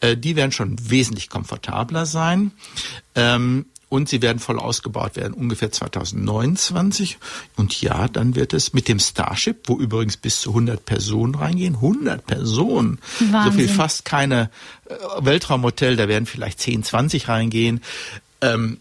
äh, 0.00 0.16
die 0.16 0.34
werden 0.34 0.50
schon 0.50 0.76
wesentlich 0.90 1.28
komfortabler 1.28 2.06
sein. 2.06 2.50
Ähm, 3.14 3.66
und 3.90 4.08
sie 4.08 4.22
werden 4.22 4.38
voll 4.38 4.58
ausgebaut 4.58 5.16
werden, 5.16 5.34
ungefähr 5.34 5.70
2029. 5.70 7.18
Und 7.56 7.78
ja, 7.82 8.08
dann 8.08 8.36
wird 8.36 8.54
es 8.54 8.72
mit 8.72 8.88
dem 8.88 9.00
Starship, 9.00 9.68
wo 9.68 9.76
übrigens 9.76 10.16
bis 10.16 10.40
zu 10.40 10.50
100 10.50 10.86
Personen 10.86 11.34
reingehen, 11.34 11.74
100 11.74 12.24
Personen, 12.24 13.00
Wahnsinn. 13.18 13.52
so 13.52 13.58
viel 13.58 13.68
fast 13.68 14.04
keine 14.04 14.48
äh, 14.86 14.94
Weltraumhotel, 15.18 15.96
da 15.96 16.08
werden 16.08 16.24
vielleicht 16.24 16.60
10, 16.60 16.84
20 16.84 17.28
reingehen. 17.28 17.82
Ähm, 18.40 18.78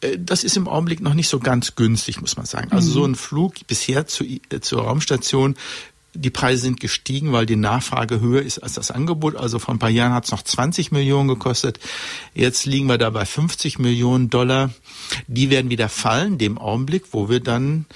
äh, 0.00 0.18
das 0.18 0.42
ist 0.42 0.56
im 0.56 0.68
Augenblick 0.68 1.00
noch 1.00 1.14
nicht 1.14 1.28
so 1.28 1.38
ganz 1.38 1.74
günstig, 1.74 2.22
muss 2.22 2.38
man 2.38 2.46
sagen. 2.46 2.72
Also 2.72 2.88
mhm. 2.88 2.94
so 2.94 3.04
ein 3.04 3.14
Flug 3.14 3.54
bisher 3.66 4.06
zu, 4.06 4.24
äh, 4.24 4.40
zur 4.60 4.82
Raumstation 4.82 5.54
die 6.16 6.30
Preise 6.30 6.62
sind 6.62 6.80
gestiegen, 6.80 7.32
weil 7.32 7.46
die 7.46 7.56
Nachfrage 7.56 8.20
höher 8.20 8.42
ist 8.42 8.58
als 8.58 8.74
das 8.74 8.90
Angebot. 8.90 9.36
Also 9.36 9.58
vor 9.58 9.74
ein 9.74 9.78
paar 9.78 9.90
Jahren 9.90 10.12
hat 10.12 10.24
es 10.24 10.30
noch 10.30 10.42
20 10.42 10.92
Millionen 10.92 11.28
gekostet. 11.28 11.78
Jetzt 12.34 12.66
liegen 12.66 12.88
wir 12.88 12.98
da 12.98 13.10
bei 13.10 13.24
50 13.24 13.78
Millionen 13.78 14.30
Dollar. 14.30 14.70
Die 15.26 15.50
werden 15.50 15.70
wieder 15.70 15.88
fallen, 15.88 16.38
dem 16.38 16.58
Augenblick, 16.58 17.04
wo 17.12 17.28
wir 17.28 17.40
dann 17.40 17.86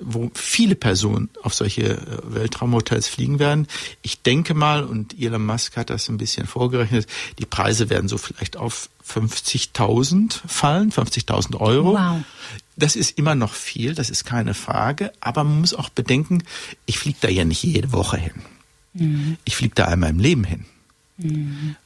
wo 0.00 0.30
viele 0.34 0.76
Personen 0.76 1.28
auf 1.42 1.54
solche 1.54 1.82
äh, 1.82 1.98
Weltraumhotels 2.22 3.08
fliegen 3.08 3.38
werden. 3.38 3.66
Ich 4.02 4.22
denke 4.22 4.54
mal, 4.54 4.84
und 4.84 5.18
Elon 5.18 5.44
Musk 5.44 5.76
hat 5.76 5.90
das 5.90 6.08
ein 6.08 6.18
bisschen 6.18 6.46
vorgerechnet, 6.46 7.06
die 7.38 7.46
Preise 7.46 7.90
werden 7.90 8.08
so 8.08 8.16
vielleicht 8.16 8.56
auf 8.56 8.90
50.000 9.06 10.40
fallen, 10.46 10.92
50.000 10.92 11.58
Euro. 11.58 11.94
Wow. 11.94 12.20
Das 12.78 12.94
ist 12.94 13.18
immer 13.18 13.34
noch 13.34 13.54
viel, 13.54 13.94
das 13.94 14.08
ist 14.08 14.24
keine 14.24 14.54
Frage, 14.54 15.12
aber 15.20 15.42
man 15.42 15.60
muss 15.60 15.74
auch 15.74 15.88
bedenken, 15.88 16.44
ich 16.86 16.98
fliege 16.98 17.18
da 17.20 17.28
ja 17.28 17.44
nicht 17.44 17.64
jede 17.64 17.92
Woche 17.92 18.16
hin. 18.16 18.42
Mhm. 18.94 19.36
Ich 19.44 19.56
fliege 19.56 19.74
da 19.74 19.86
einmal 19.86 20.10
im 20.10 20.20
Leben 20.20 20.44
hin. 20.44 20.64
Mhm. 21.16 21.76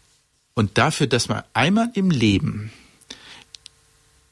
Und 0.54 0.76
dafür, 0.76 1.06
dass 1.06 1.28
man 1.28 1.42
einmal 1.54 1.90
im 1.94 2.10
Leben 2.10 2.70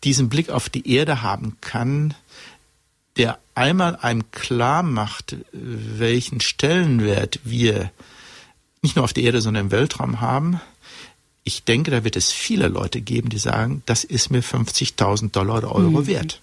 diesen 0.05 0.29
Blick 0.29 0.51
auf 0.51 0.69
die 0.69 0.95
Erde 0.95 1.23
haben 1.23 1.57
kann, 1.63 2.15
der 3.17 3.39
einmal 3.55 3.97
einem 3.97 4.31
klar 4.31 4.83
macht, 4.83 5.37
welchen 5.53 6.41
Stellenwert 6.41 7.41
wir 7.43 7.91
nicht 8.83 8.97
nur 8.97 9.05
auf 9.05 9.15
der 9.15 9.25
Erde, 9.25 9.41
sondern 9.41 9.67
im 9.67 9.71
Weltraum 9.71 10.21
haben, 10.21 10.61
ich 11.43 11.65
denke, 11.65 11.91
da 11.91 12.05
wird 12.05 12.17
es 12.17 12.33
viele 12.33 12.69
Leute 12.69 13.01
geben, 13.01 13.31
die 13.31 13.39
sagen, 13.39 13.83
das 13.87 14.05
ist 14.05 14.31
mir 14.31 14.43
50.000 14.43 15.31
Dollar 15.31 15.59
oder 15.59 15.75
Euro 15.75 16.03
mhm. 16.03 16.07
wert. 16.07 16.43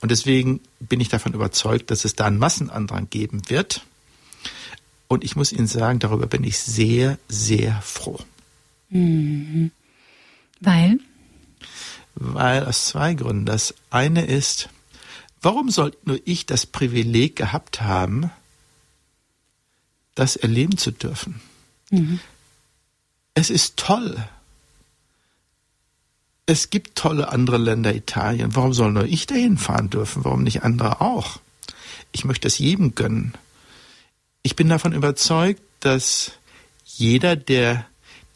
Und 0.00 0.10
deswegen 0.10 0.60
bin 0.80 1.00
ich 1.00 1.08
davon 1.08 1.34
überzeugt, 1.34 1.90
dass 1.90 2.04
es 2.04 2.14
da 2.14 2.26
einen 2.26 2.38
Massenandrang 2.38 3.08
geben 3.10 3.42
wird. 3.50 3.82
Und 5.06 5.24
ich 5.24 5.36
muss 5.36 5.52
Ihnen 5.52 5.66
sagen, 5.66 5.98
darüber 5.98 6.26
bin 6.26 6.44
ich 6.44 6.58
sehr, 6.58 7.18
sehr 7.28 7.80
froh. 7.82 8.18
Mhm. 8.90 9.70
Weil? 10.60 10.98
Weil 12.14 12.66
aus 12.66 12.86
zwei 12.86 13.14
Gründen. 13.14 13.46
Das 13.46 13.74
eine 13.90 14.24
ist, 14.24 14.70
warum 15.42 15.70
soll 15.70 15.92
nur 16.04 16.18
ich 16.24 16.46
das 16.46 16.66
Privileg 16.66 17.36
gehabt 17.36 17.82
haben, 17.82 18.30
das 20.14 20.36
erleben 20.36 20.78
zu 20.78 20.90
dürfen? 20.90 21.40
Mhm. 21.90 22.20
Es 23.34 23.50
ist 23.50 23.76
toll, 23.76 24.16
es 26.48 26.70
gibt 26.70 26.96
tolle 26.96 27.30
andere 27.30 27.58
Länder, 27.58 27.94
Italien. 27.94 28.56
Warum 28.56 28.72
soll 28.72 28.90
nur 28.90 29.04
ich 29.04 29.26
dahin 29.26 29.58
fahren 29.58 29.90
dürfen? 29.90 30.24
Warum 30.24 30.42
nicht 30.42 30.62
andere 30.62 31.02
auch? 31.02 31.40
Ich 32.10 32.24
möchte 32.24 32.48
es 32.48 32.56
jedem 32.56 32.94
gönnen. 32.94 33.34
Ich 34.42 34.56
bin 34.56 34.70
davon 34.70 34.94
überzeugt, 34.94 35.60
dass 35.80 36.32
jeder, 36.86 37.36
der 37.36 37.84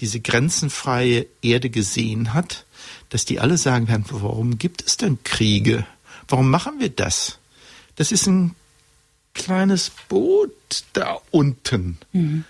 diese 0.00 0.20
grenzenfreie 0.20 1.26
Erde 1.40 1.70
gesehen 1.70 2.34
hat, 2.34 2.66
dass 3.08 3.24
die 3.24 3.40
alle 3.40 3.56
sagen 3.56 3.88
werden, 3.88 4.04
warum 4.10 4.58
gibt 4.58 4.84
es 4.86 4.98
denn 4.98 5.24
Kriege? 5.24 5.86
Warum 6.28 6.50
machen 6.50 6.80
wir 6.80 6.90
das? 6.90 7.38
Das 7.96 8.12
ist 8.12 8.26
ein 8.26 8.54
kleines 9.32 9.90
Boot 10.10 10.52
da 10.92 11.16
unten. 11.30 11.96
Mhm. 12.12 12.44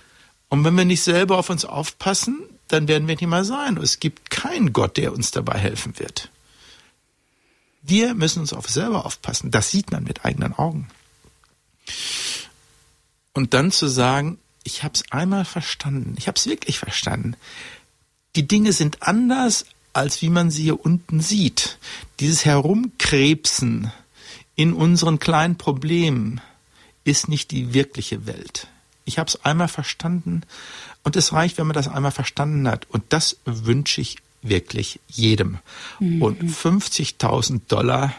Und 0.48 0.64
wenn 0.64 0.74
wir 0.74 0.84
nicht 0.84 1.04
selber 1.04 1.38
auf 1.38 1.50
uns 1.50 1.64
aufpassen, 1.64 2.40
dann 2.73 2.89
werden 2.89 3.07
wir 3.07 3.14
nicht 3.14 3.27
mal 3.27 3.45
sein. 3.45 3.77
Es 3.77 4.01
gibt 4.01 4.31
keinen 4.31 4.73
Gott, 4.73 4.97
der 4.97 5.12
uns 5.12 5.31
dabei 5.31 5.59
helfen 5.59 5.99
wird. 5.99 6.31
Wir 7.83 8.14
müssen 8.14 8.41
uns 8.41 8.53
auf 8.53 8.68
selber 8.68 9.05
aufpassen. 9.05 9.51
Das 9.51 9.70
sieht 9.70 9.91
man 9.91 10.05
mit 10.05 10.25
eigenen 10.25 10.55
Augen. 10.55 10.89
Und 13.35 13.55
dann 13.55 13.73
zu 13.73 13.89
sagen, 13.89 14.39
ich 14.64 14.85
habe 14.85 14.95
es 14.95 15.11
einmal 15.11 15.45
verstanden, 15.45 16.14
ich 16.16 16.29
habe 16.29 16.37
es 16.37 16.47
wirklich 16.47 16.79
verstanden. 16.79 17.35
Die 18.37 18.47
Dinge 18.47 18.73
sind 18.73 19.03
anders, 19.03 19.66
als 19.93 20.23
wie 20.23 20.31
man 20.31 20.51
sie 20.51 20.62
hier 20.62 20.85
unten 20.85 21.20
sieht. 21.20 21.79
Dieses 22.20 22.45
Herumkrebsen 22.45 23.93
in 24.55 24.73
unseren 24.73 25.18
kleinen 25.18 25.59
Problemen 25.59 26.41
ist 27.05 27.29
nicht 27.29 27.51
die 27.51 27.75
wirkliche 27.75 28.27
Welt. 28.27 28.68
Ich 29.05 29.18
habe 29.18 29.28
es 29.28 29.44
einmal 29.44 29.68
verstanden 29.68 30.42
und 31.03 31.16
es 31.16 31.32
reicht, 31.32 31.59
wenn 31.59 31.66
man 31.66 31.74
das 31.74 31.88
einmal 31.88 32.12
verstanden 32.12 32.68
hat. 32.68 32.88
Und 32.90 33.05
das 33.09 33.38
wünsche 33.44 34.00
ich 34.00 34.18
wirklich 34.42 35.00
jedem. 35.09 35.59
Mhm. 35.98 36.22
Und 36.22 36.42
50.000 36.42 37.62
Dollar, 37.68 38.14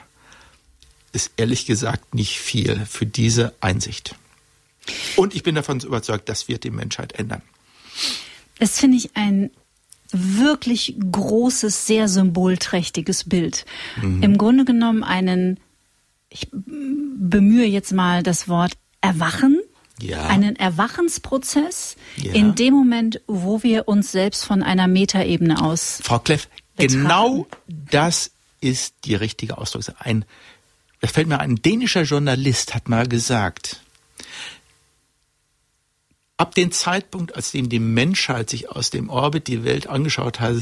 ist 1.14 1.32
ehrlich 1.38 1.66
gesagt 1.66 2.14
nicht 2.14 2.40
viel 2.40 2.86
für 2.86 3.06
diese 3.06 3.54
Einsicht. 3.62 4.16
Und 5.16 5.34
ich 5.34 5.44
bin 5.44 5.56
davon 5.56 5.80
überzeugt, 5.80 6.28
das 6.28 6.50
wird 6.50 6.66
die 6.66 6.72
Menschheit 6.72 7.14
ändern. 7.14 7.42
Das 8.60 8.80
finde 8.80 8.98
ich 8.98 9.16
ein 9.16 9.52
wirklich 10.12 10.96
großes, 11.00 11.88
sehr 11.88 12.08
symbolträchtiges 12.08 13.30
Bild. 13.30 13.66
Mhm. 14.02 14.24
Im 14.24 14.38
Grunde 14.38 14.66
genommen 14.66 15.04
einen, 15.04 15.60
ich 16.30 16.48
bemühe 16.52 17.66
jetzt 17.66 17.94
mal 17.94 18.24
das 18.24 18.48
Wort 18.50 18.74
Erwachen, 19.02 19.60
ja. 20.04 20.28
einen 20.28 20.56
Erwachensprozess 20.56 21.96
ja. 22.18 22.34
in 22.34 22.56
dem 22.56 22.74
Moment, 22.74 23.22
wo 23.28 23.64
wir 23.64 23.88
uns 23.88 24.12
selbst 24.12 24.46
von 24.46 24.64
einer 24.64 24.88
Metaebene 24.88 25.62
aus. 25.62 26.00
Frau 26.04 26.20
Kleff, 26.20 26.48
betrachten. 26.76 27.02
genau 27.02 27.48
das 27.68 28.32
ist 28.62 28.96
die 29.06 29.16
richtige 29.16 29.58
Ausdruck. 29.58 29.84
Ein, 30.00 30.26
das 31.02 31.12
fällt 31.12 31.28
mir 31.28 31.40
ein 31.40 31.58
dänischer 31.58 32.04
Journalist 32.04 32.74
hat 32.74 32.88
mal 32.90 33.08
gesagt, 33.08 33.82
ab 36.38 36.56
dem 36.56 36.72
Zeitpunkt, 36.72 37.36
als 37.36 37.52
dem 37.52 37.70
die 37.70 37.80
Menschheit 37.80 38.50
sich 38.50 38.70
aus 38.70 38.90
dem 38.90 39.10
Orbit 39.10 39.48
die 39.48 39.64
Welt 39.64 39.88
angeschaut 39.88 40.40
hat, 40.40 40.58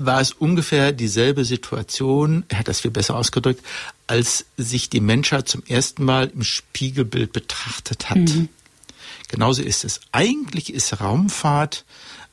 war 0.00 0.20
es 0.20 0.32
ungefähr 0.32 0.92
dieselbe 0.92 1.44
Situation, 1.44 2.44
er 2.48 2.60
hat 2.60 2.68
das 2.68 2.80
viel 2.80 2.90
besser 2.90 3.16
ausgedrückt, 3.16 3.64
als 4.06 4.46
sich 4.56 4.88
die 4.88 5.00
Menschheit 5.00 5.48
zum 5.48 5.62
ersten 5.66 6.04
Mal 6.04 6.28
im 6.34 6.42
Spiegelbild 6.42 7.32
betrachtet 7.32 8.08
hat. 8.08 8.16
Mhm. 8.16 8.48
Genauso 9.28 9.62
ist 9.62 9.84
es. 9.84 10.00
Eigentlich 10.10 10.72
ist 10.72 11.00
Raumfahrt 11.00 11.84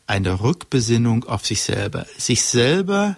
eine 0.08 0.40
Rückbesinnung 0.40 1.26
auf 1.26 1.46
sich 1.46 1.62
selber. 1.62 2.08
Sich 2.18 2.44
selber 2.44 3.18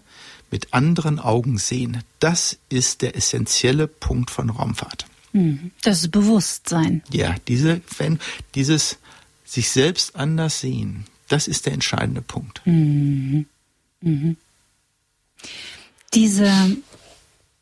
mit 0.50 0.74
anderen 0.74 1.20
Augen 1.20 1.60
sehen. 1.60 2.04
Das 2.20 2.58
ist 2.70 3.04
der 3.04 3.16
essentielle 3.16 3.88
Punkt 3.88 4.32
von 4.32 4.50
Raumfahrt. 4.50 5.06
Mhm. 5.32 5.70
Das 5.84 6.08
Bewusstsein. 6.08 7.04
Ja, 7.12 7.36
diese, 7.48 7.82
wenn, 8.00 8.20
dieses 8.56 8.98
sich 9.46 9.70
selbst 9.70 10.16
anders 10.16 10.60
sehen, 10.60 11.06
das 11.28 11.48
ist 11.48 11.68
der 11.68 11.74
entscheidende 11.74 12.24
Punkt. 12.24 12.62
Mhm. 12.66 13.46
Mhm. 14.02 14.38
Diese 16.14 16.52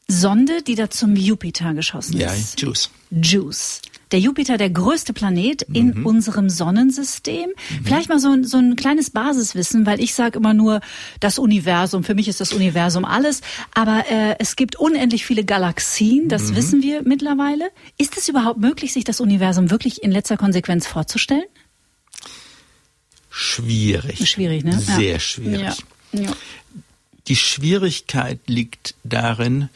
Sonde, 0.07 0.61
die 0.61 0.75
da 0.75 0.89
zum 0.89 1.15
Jupiter 1.15 1.73
geschossen 1.73 2.17
ja, 2.17 2.31
ist. 2.31 2.61
Ja, 2.61 2.67
Juice. 2.67 2.89
Juice. 3.11 3.81
Der 4.13 4.21
Jupiter, 4.21 4.57
der 4.57 4.69
größte 4.69 5.11
Planet 5.11 5.63
in 5.63 5.99
mhm. 5.99 6.05
unserem 6.05 6.49
Sonnensystem. 6.49 7.49
Mhm. 7.49 7.83
Vielleicht 7.83 8.07
mal 8.07 8.19
so 8.19 8.31
ein, 8.31 8.45
so 8.45 8.57
ein 8.57 8.77
kleines 8.77 9.09
Basiswissen, 9.09 9.85
weil 9.85 9.99
ich 9.99 10.13
sage 10.13 10.39
immer 10.39 10.53
nur 10.53 10.79
das 11.19 11.39
Universum. 11.39 12.05
Für 12.05 12.15
mich 12.15 12.29
ist 12.29 12.39
das 12.39 12.53
Universum 12.53 13.03
alles. 13.03 13.41
Aber 13.73 14.05
äh, 14.09 14.35
es 14.39 14.55
gibt 14.55 14.77
unendlich 14.77 15.25
viele 15.25 15.43
Galaxien, 15.43 16.29
das 16.29 16.43
mhm. 16.43 16.55
wissen 16.55 16.81
wir 16.83 17.01
mittlerweile. 17.03 17.69
Ist 17.97 18.17
es 18.17 18.29
überhaupt 18.29 18.61
möglich, 18.61 18.93
sich 18.93 19.03
das 19.03 19.19
Universum 19.19 19.71
wirklich 19.71 20.03
in 20.03 20.11
letzter 20.11 20.37
Konsequenz 20.37 20.87
vorzustellen? 20.87 21.43
Schwierig. 23.29 24.29
Schwierig, 24.29 24.63
ne? 24.63 24.79
Sehr 24.79 25.13
ja. 25.13 25.19
schwierig. 25.19 25.61
Ja. 25.61 25.75
Ja. 26.11 26.31
Die 27.27 27.35
Schwierigkeit 27.35 28.39
liegt 28.47 28.95
darin, 29.03 29.69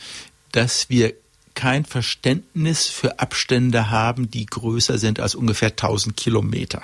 dass 0.52 0.90
wir 0.90 1.14
kein 1.54 1.86
Verständnis 1.86 2.88
für 2.88 3.20
Abstände 3.20 3.90
haben, 3.90 4.32
die 4.32 4.46
größer 4.46 4.98
sind 4.98 5.20
als 5.20 5.36
ungefähr 5.36 5.70
1000 5.70 6.16
Kilometer. 6.16 6.82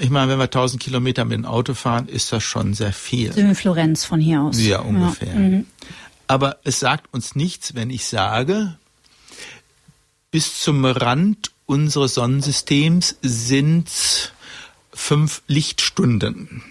Ich 0.00 0.10
meine, 0.10 0.30
wenn 0.30 0.38
wir 0.38 0.44
1000 0.44 0.82
Kilometer 0.82 1.24
mit 1.24 1.38
dem 1.38 1.46
Auto 1.46 1.72
fahren, 1.74 2.06
ist 2.06 2.32
das 2.32 2.42
schon 2.42 2.74
sehr 2.74 2.92
viel. 2.92 3.30
in 3.36 3.54
Florenz 3.54 4.04
von 4.04 4.20
hier 4.20 4.42
aus. 4.42 4.60
Ja, 4.60 4.80
ungefähr. 4.80 5.32
Ja. 5.32 5.38
Mhm. 5.38 5.66
Aber 6.26 6.58
es 6.64 6.80
sagt 6.80 7.12
uns 7.12 7.34
nichts, 7.34 7.74
wenn 7.74 7.90
ich 7.90 8.06
sage, 8.06 8.76
bis 10.30 10.60
zum 10.60 10.84
Rand 10.84 11.52
unseres 11.66 12.14
Sonnensystems 12.14 13.16
sind 13.22 14.32
fünf 14.92 15.42
Lichtstunden. 15.46 16.62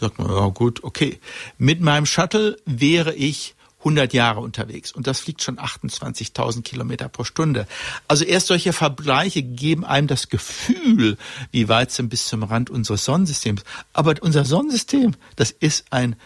Sagt 0.00 0.18
man, 0.18 0.30
ja 0.30 0.48
gut, 0.48 0.84
okay. 0.84 1.18
Mit 1.58 1.80
meinem 1.80 2.06
Shuttle 2.06 2.56
wäre 2.64 3.14
ich 3.14 3.54
100 3.80 4.12
Jahre 4.12 4.40
unterwegs 4.40 4.90
und 4.92 5.06
das 5.06 5.20
fliegt 5.20 5.42
schon 5.42 5.58
28.000 5.58 6.62
Kilometer 6.62 7.08
pro 7.08 7.24
Stunde. 7.24 7.66
Also 8.08 8.24
erst 8.24 8.48
solche 8.48 8.72
Vergleiche 8.72 9.42
geben 9.42 9.84
einem 9.84 10.08
das 10.08 10.28
Gefühl, 10.28 11.16
wie 11.52 11.68
weit 11.68 11.92
sind 11.92 12.08
bis 12.08 12.26
zum 12.26 12.42
Rand 12.42 12.70
unseres 12.70 13.04
Sonnensystems. 13.04 13.62
Aber 13.92 14.14
unser 14.20 14.44
Sonnensystem, 14.44 15.14
das 15.36 15.52
ist 15.52 15.86
ein 15.90 16.16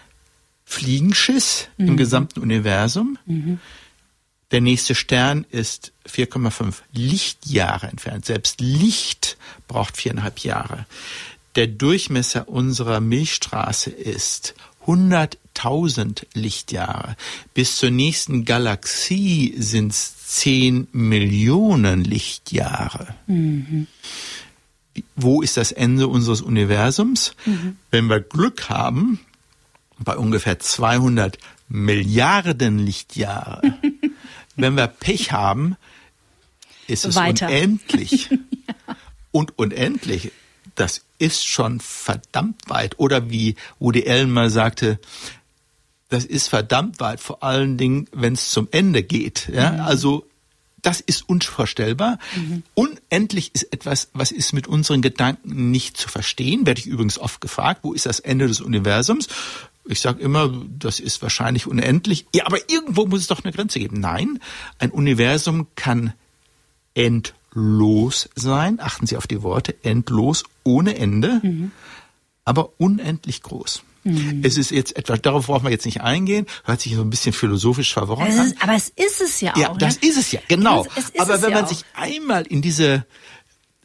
Fliegenschiss 0.64 1.68
mhm. 1.76 1.88
im 1.88 1.96
gesamten 1.96 2.40
Universum. 2.40 3.18
Mhm. 3.26 3.60
Der 4.50 4.60
nächste 4.60 4.94
Stern 4.94 5.46
ist 5.50 5.92
4,5 6.06 6.74
Lichtjahre 6.92 7.88
entfernt. 7.88 8.26
Selbst 8.26 8.60
Licht 8.60 9.38
braucht 9.66 9.96
viereinhalb 9.96 10.40
Jahre. 10.40 10.86
Der 11.55 11.66
Durchmesser 11.66 12.48
unserer 12.48 13.00
Milchstraße 13.00 13.90
ist 13.90 14.55
100.000 14.86 16.26
Lichtjahre. 16.34 17.16
Bis 17.55 17.76
zur 17.76 17.90
nächsten 17.90 18.44
Galaxie 18.44 19.55
sind 19.59 19.92
es 19.92 20.26
10 20.26 20.88
Millionen 20.92 22.05
Lichtjahre. 22.05 23.14
Mhm. 23.26 23.86
Wo 25.14 25.42
ist 25.42 25.57
das 25.57 25.72
Ende 25.72 26.09
unseres 26.09 26.40
Universums? 26.40 27.34
Mhm. 27.44 27.76
Wenn 27.90 28.07
wir 28.07 28.20
Glück 28.20 28.68
haben, 28.68 29.20
bei 29.98 30.16
ungefähr 30.16 30.59
200 30.59 31.38
Milliarden 31.68 32.78
Lichtjahre. 32.78 33.62
Wenn 34.57 34.76
wir 34.76 34.86
Pech 34.86 35.32
haben, 35.32 35.76
ist 36.86 37.05
es 37.05 37.16
Weiter. 37.16 37.46
unendlich. 37.46 38.28
ja. 38.30 38.96
Und 39.30 39.59
unendlich 39.59 40.32
das 40.74 41.02
ist 41.18 41.46
schon 41.46 41.80
verdammt 41.80 42.68
weit. 42.68 42.98
Oder 42.98 43.30
wie 43.30 43.56
Woody 43.78 44.08
Allen 44.08 44.30
mal 44.30 44.50
sagte, 44.50 44.98
das 46.08 46.24
ist 46.24 46.48
verdammt 46.48 47.00
weit, 47.00 47.20
vor 47.20 47.42
allen 47.42 47.78
Dingen, 47.78 48.08
wenn 48.12 48.34
es 48.34 48.50
zum 48.50 48.68
Ende 48.70 49.02
geht. 49.02 49.48
Ja? 49.52 49.72
Mhm. 49.72 49.80
Also 49.80 50.26
das 50.82 51.00
ist 51.00 51.28
unvorstellbar. 51.28 52.18
Mhm. 52.36 52.64
Unendlich 52.74 53.54
ist 53.54 53.72
etwas, 53.72 54.10
was 54.12 54.32
ist 54.32 54.52
mit 54.52 54.66
unseren 54.66 55.00
Gedanken 55.00 55.70
nicht 55.70 55.96
zu 55.96 56.08
verstehen. 56.08 56.66
Werde 56.66 56.80
ich 56.80 56.86
übrigens 56.86 57.18
oft 57.18 57.40
gefragt, 57.40 57.80
wo 57.82 57.92
ist 57.92 58.06
das 58.06 58.20
Ende 58.20 58.48
des 58.48 58.60
Universums? 58.60 59.28
Ich 59.84 60.00
sage 60.00 60.20
immer, 60.20 60.52
das 60.78 61.00
ist 61.00 61.22
wahrscheinlich 61.22 61.66
unendlich. 61.66 62.26
Ja, 62.34 62.46
aber 62.46 62.58
irgendwo 62.70 63.06
muss 63.06 63.20
es 63.20 63.26
doch 63.28 63.42
eine 63.42 63.52
Grenze 63.52 63.78
geben. 63.78 64.00
Nein, 64.00 64.40
ein 64.78 64.90
Universum 64.90 65.68
kann 65.76 66.12
end 66.94 67.34
endlos 67.55 68.28
sein. 68.34 68.78
Achten 68.80 69.07
Sie 69.07 69.16
auf 69.16 69.26
die 69.26 69.42
Worte, 69.42 69.74
endlos, 69.82 70.44
ohne 70.64 70.96
Ende, 70.96 71.40
mhm. 71.42 71.72
aber 72.44 72.70
unendlich 72.78 73.42
groß. 73.42 73.82
Mhm. 74.05 74.40
Es 74.42 74.57
ist 74.57 74.70
jetzt 74.70 74.96
etwas, 74.96 75.22
darauf 75.22 75.46
brauchen 75.46 75.64
wir 75.64 75.70
jetzt 75.70 75.86
nicht 75.86 76.00
eingehen, 76.00 76.46
hört 76.64 76.80
sich 76.80 76.94
so 76.94 77.03
ein 77.03 77.11
bisschen 77.11 77.32
philosophisch 77.32 77.92
verworren 77.92 78.38
an. 78.38 78.55
aber 78.61 78.74
es 78.74 78.88
ist 78.88 79.20
es 79.20 79.40
ja 79.40 79.53
auch. 79.53 79.57
Ja, 79.57 79.74
das 79.74 80.00
ne? 80.00 80.09
ist 80.09 80.18
es 80.18 80.32
ja, 80.32 80.40
genau. 80.48 80.84
Es, 80.96 81.11
es 81.14 81.20
aber 81.20 81.40
wenn 81.40 81.50
ja 81.50 81.57
man 81.57 81.64
auch. 81.64 81.68
sich 81.68 81.84
einmal 81.94 82.44
in 82.46 82.62
diese 82.62 83.07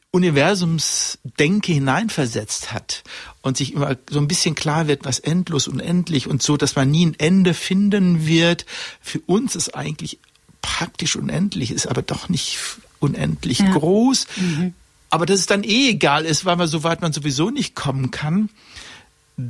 Universumsdenke 0.09 1.71
hineinversetzt 1.73 2.73
hat 2.73 3.03
und 3.43 3.57
sich 3.57 3.73
immer 3.73 3.97
so 4.09 4.19
ein 4.19 4.27
bisschen 4.27 4.55
klar 4.55 4.87
wird, 4.87 5.05
was 5.05 5.19
endlos, 5.19 5.67
unendlich 5.67 6.27
und 6.27 6.41
so, 6.41 6.57
dass 6.57 6.75
man 6.75 6.89
nie 6.89 7.05
ein 7.05 7.15
Ende 7.19 7.53
finden 7.53 8.25
wird. 8.25 8.65
Für 9.01 9.19
uns 9.19 9.55
ist 9.55 9.75
eigentlich 9.75 10.17
praktisch 10.63 11.15
unendlich, 11.15 11.69
ist 11.69 11.87
aber 11.87 12.01
doch 12.01 12.29
nicht 12.29 12.57
unendlich 12.99 13.59
ja. 13.59 13.71
groß. 13.71 14.27
Mhm. 14.37 14.73
Aber 15.09 15.25
dass 15.25 15.39
es 15.39 15.45
dann 15.45 15.63
eh 15.63 15.89
egal 15.89 16.25
ist, 16.25 16.45
weil 16.45 16.57
man 16.57 16.67
so 16.67 16.83
weit 16.83 17.01
man 17.01 17.13
sowieso 17.13 17.49
nicht 17.49 17.75
kommen 17.75 18.11
kann, 18.11 18.49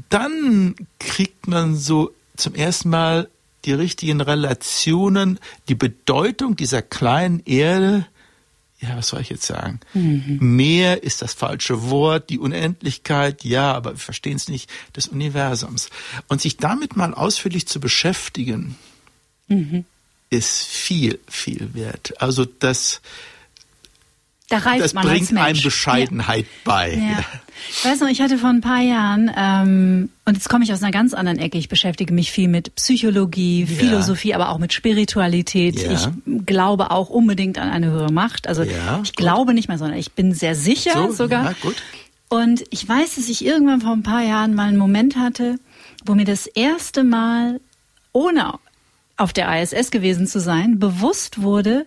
dann 0.10 0.76
kriegt 1.00 1.48
man 1.48 1.76
so 1.76 2.14
zum 2.36 2.54
ersten 2.54 2.90
Mal 2.90 3.30
die 3.66 3.74
richtigen 3.74 4.22
Relationen, 4.22 5.40
die 5.68 5.76
Bedeutung 5.76 6.56
dieser 6.56 6.82
kleinen 6.82 7.42
Erde, 7.46 8.06
ja, 8.80 8.96
was 8.96 9.08
soll 9.08 9.22
ich 9.22 9.30
jetzt 9.30 9.46
sagen? 9.46 9.80
Mhm. 9.94 10.38
Mehr 10.40 11.04
ist 11.04 11.24
das 11.24 11.34
falsche 11.34 11.90
Wort, 11.90 12.30
die 12.30 12.38
Unendlichkeit, 12.38 13.44
ja, 13.44 13.74
aber 13.74 13.94
wir 13.94 13.98
verstehen 13.98 14.36
es 14.36 14.50
nicht, 14.50 14.70
des 14.96 15.08
Universums. 15.08 15.90
Und 16.28 16.42
sich 16.42 16.58
damit 16.58 16.96
mal 16.96 17.14
ausführlich 17.14 17.68
zu 17.68 17.80
beschäftigen, 17.80 18.76
mhm. 19.48 19.86
ist 20.30 20.64
viel, 20.64 21.20
viel 21.28 21.74
wert. 21.74 22.22
Also 22.22 22.46
das, 22.46 23.02
da 24.50 24.60
reift 24.60 24.84
das 24.84 24.94
man 24.94 25.06
bringt 25.06 25.36
einem 25.36 25.62
Bescheidenheit 25.62 26.46
ja. 26.46 26.52
bei. 26.64 26.94
Ja. 26.94 27.24
Ich 27.70 27.84
weiß 27.84 28.00
noch, 28.00 28.08
ich 28.08 28.22
hatte 28.22 28.38
vor 28.38 28.50
ein 28.50 28.62
paar 28.62 28.82
Jahren, 28.82 29.32
ähm, 29.36 30.10
und 30.26 30.36
jetzt 30.36 30.48
komme 30.48 30.64
ich 30.64 30.72
aus 30.72 30.82
einer 30.82 30.92
ganz 30.92 31.14
anderen 31.14 31.40
Ecke, 31.40 31.58
ich 31.58 31.68
beschäftige 31.68 32.14
mich 32.14 32.32
viel 32.32 32.48
mit 32.48 32.74
Psychologie, 32.76 33.62
ja. 33.62 33.68
Philosophie, 33.68 34.34
aber 34.36 34.50
auch 34.50 34.58
mit 34.58 34.74
Spiritualität. 34.74 35.76
Ich 35.76 36.08
glaube 36.46 36.92
auch 36.92 37.10
unbedingt 37.10 37.58
an 37.58 37.70
eine 37.70 37.88
höhere 37.88 38.12
Macht. 38.12 38.48
Also 38.48 38.64
ich 38.64 38.72
gut. 38.72 39.16
glaube 39.18 39.54
nicht 39.54 39.68
mehr, 39.68 39.78
sondern 39.78 39.98
ich 39.98 40.14
bin 40.14 40.34
sehr 40.34 40.56
sicher 40.56 40.94
so, 40.94 41.12
sogar. 41.12 41.56
Und 42.30 42.64
ich 42.70 42.88
weiß, 42.88 43.16
dass 43.16 43.30
ich 43.30 43.46
irgendwann 43.46 43.82
vor 43.82 43.94
ein 43.94 44.04
paar 44.04 44.24
Jahren 44.24 44.54
mal 44.54 44.68
einen 44.68 44.78
Moment 44.78 45.18
hatte, 45.18 45.60
wo 46.06 46.14
mir 46.14 46.26
das 46.26 46.46
erste 46.46 47.04
Mal 47.04 47.60
ohne 48.12 48.54
auf 49.18 49.34
der 49.34 49.62
ISS 49.62 49.92
gewesen 49.92 50.28
zu 50.28 50.40
sein, 50.40 50.80
bewusst 50.80 51.42
wurde, 51.42 51.86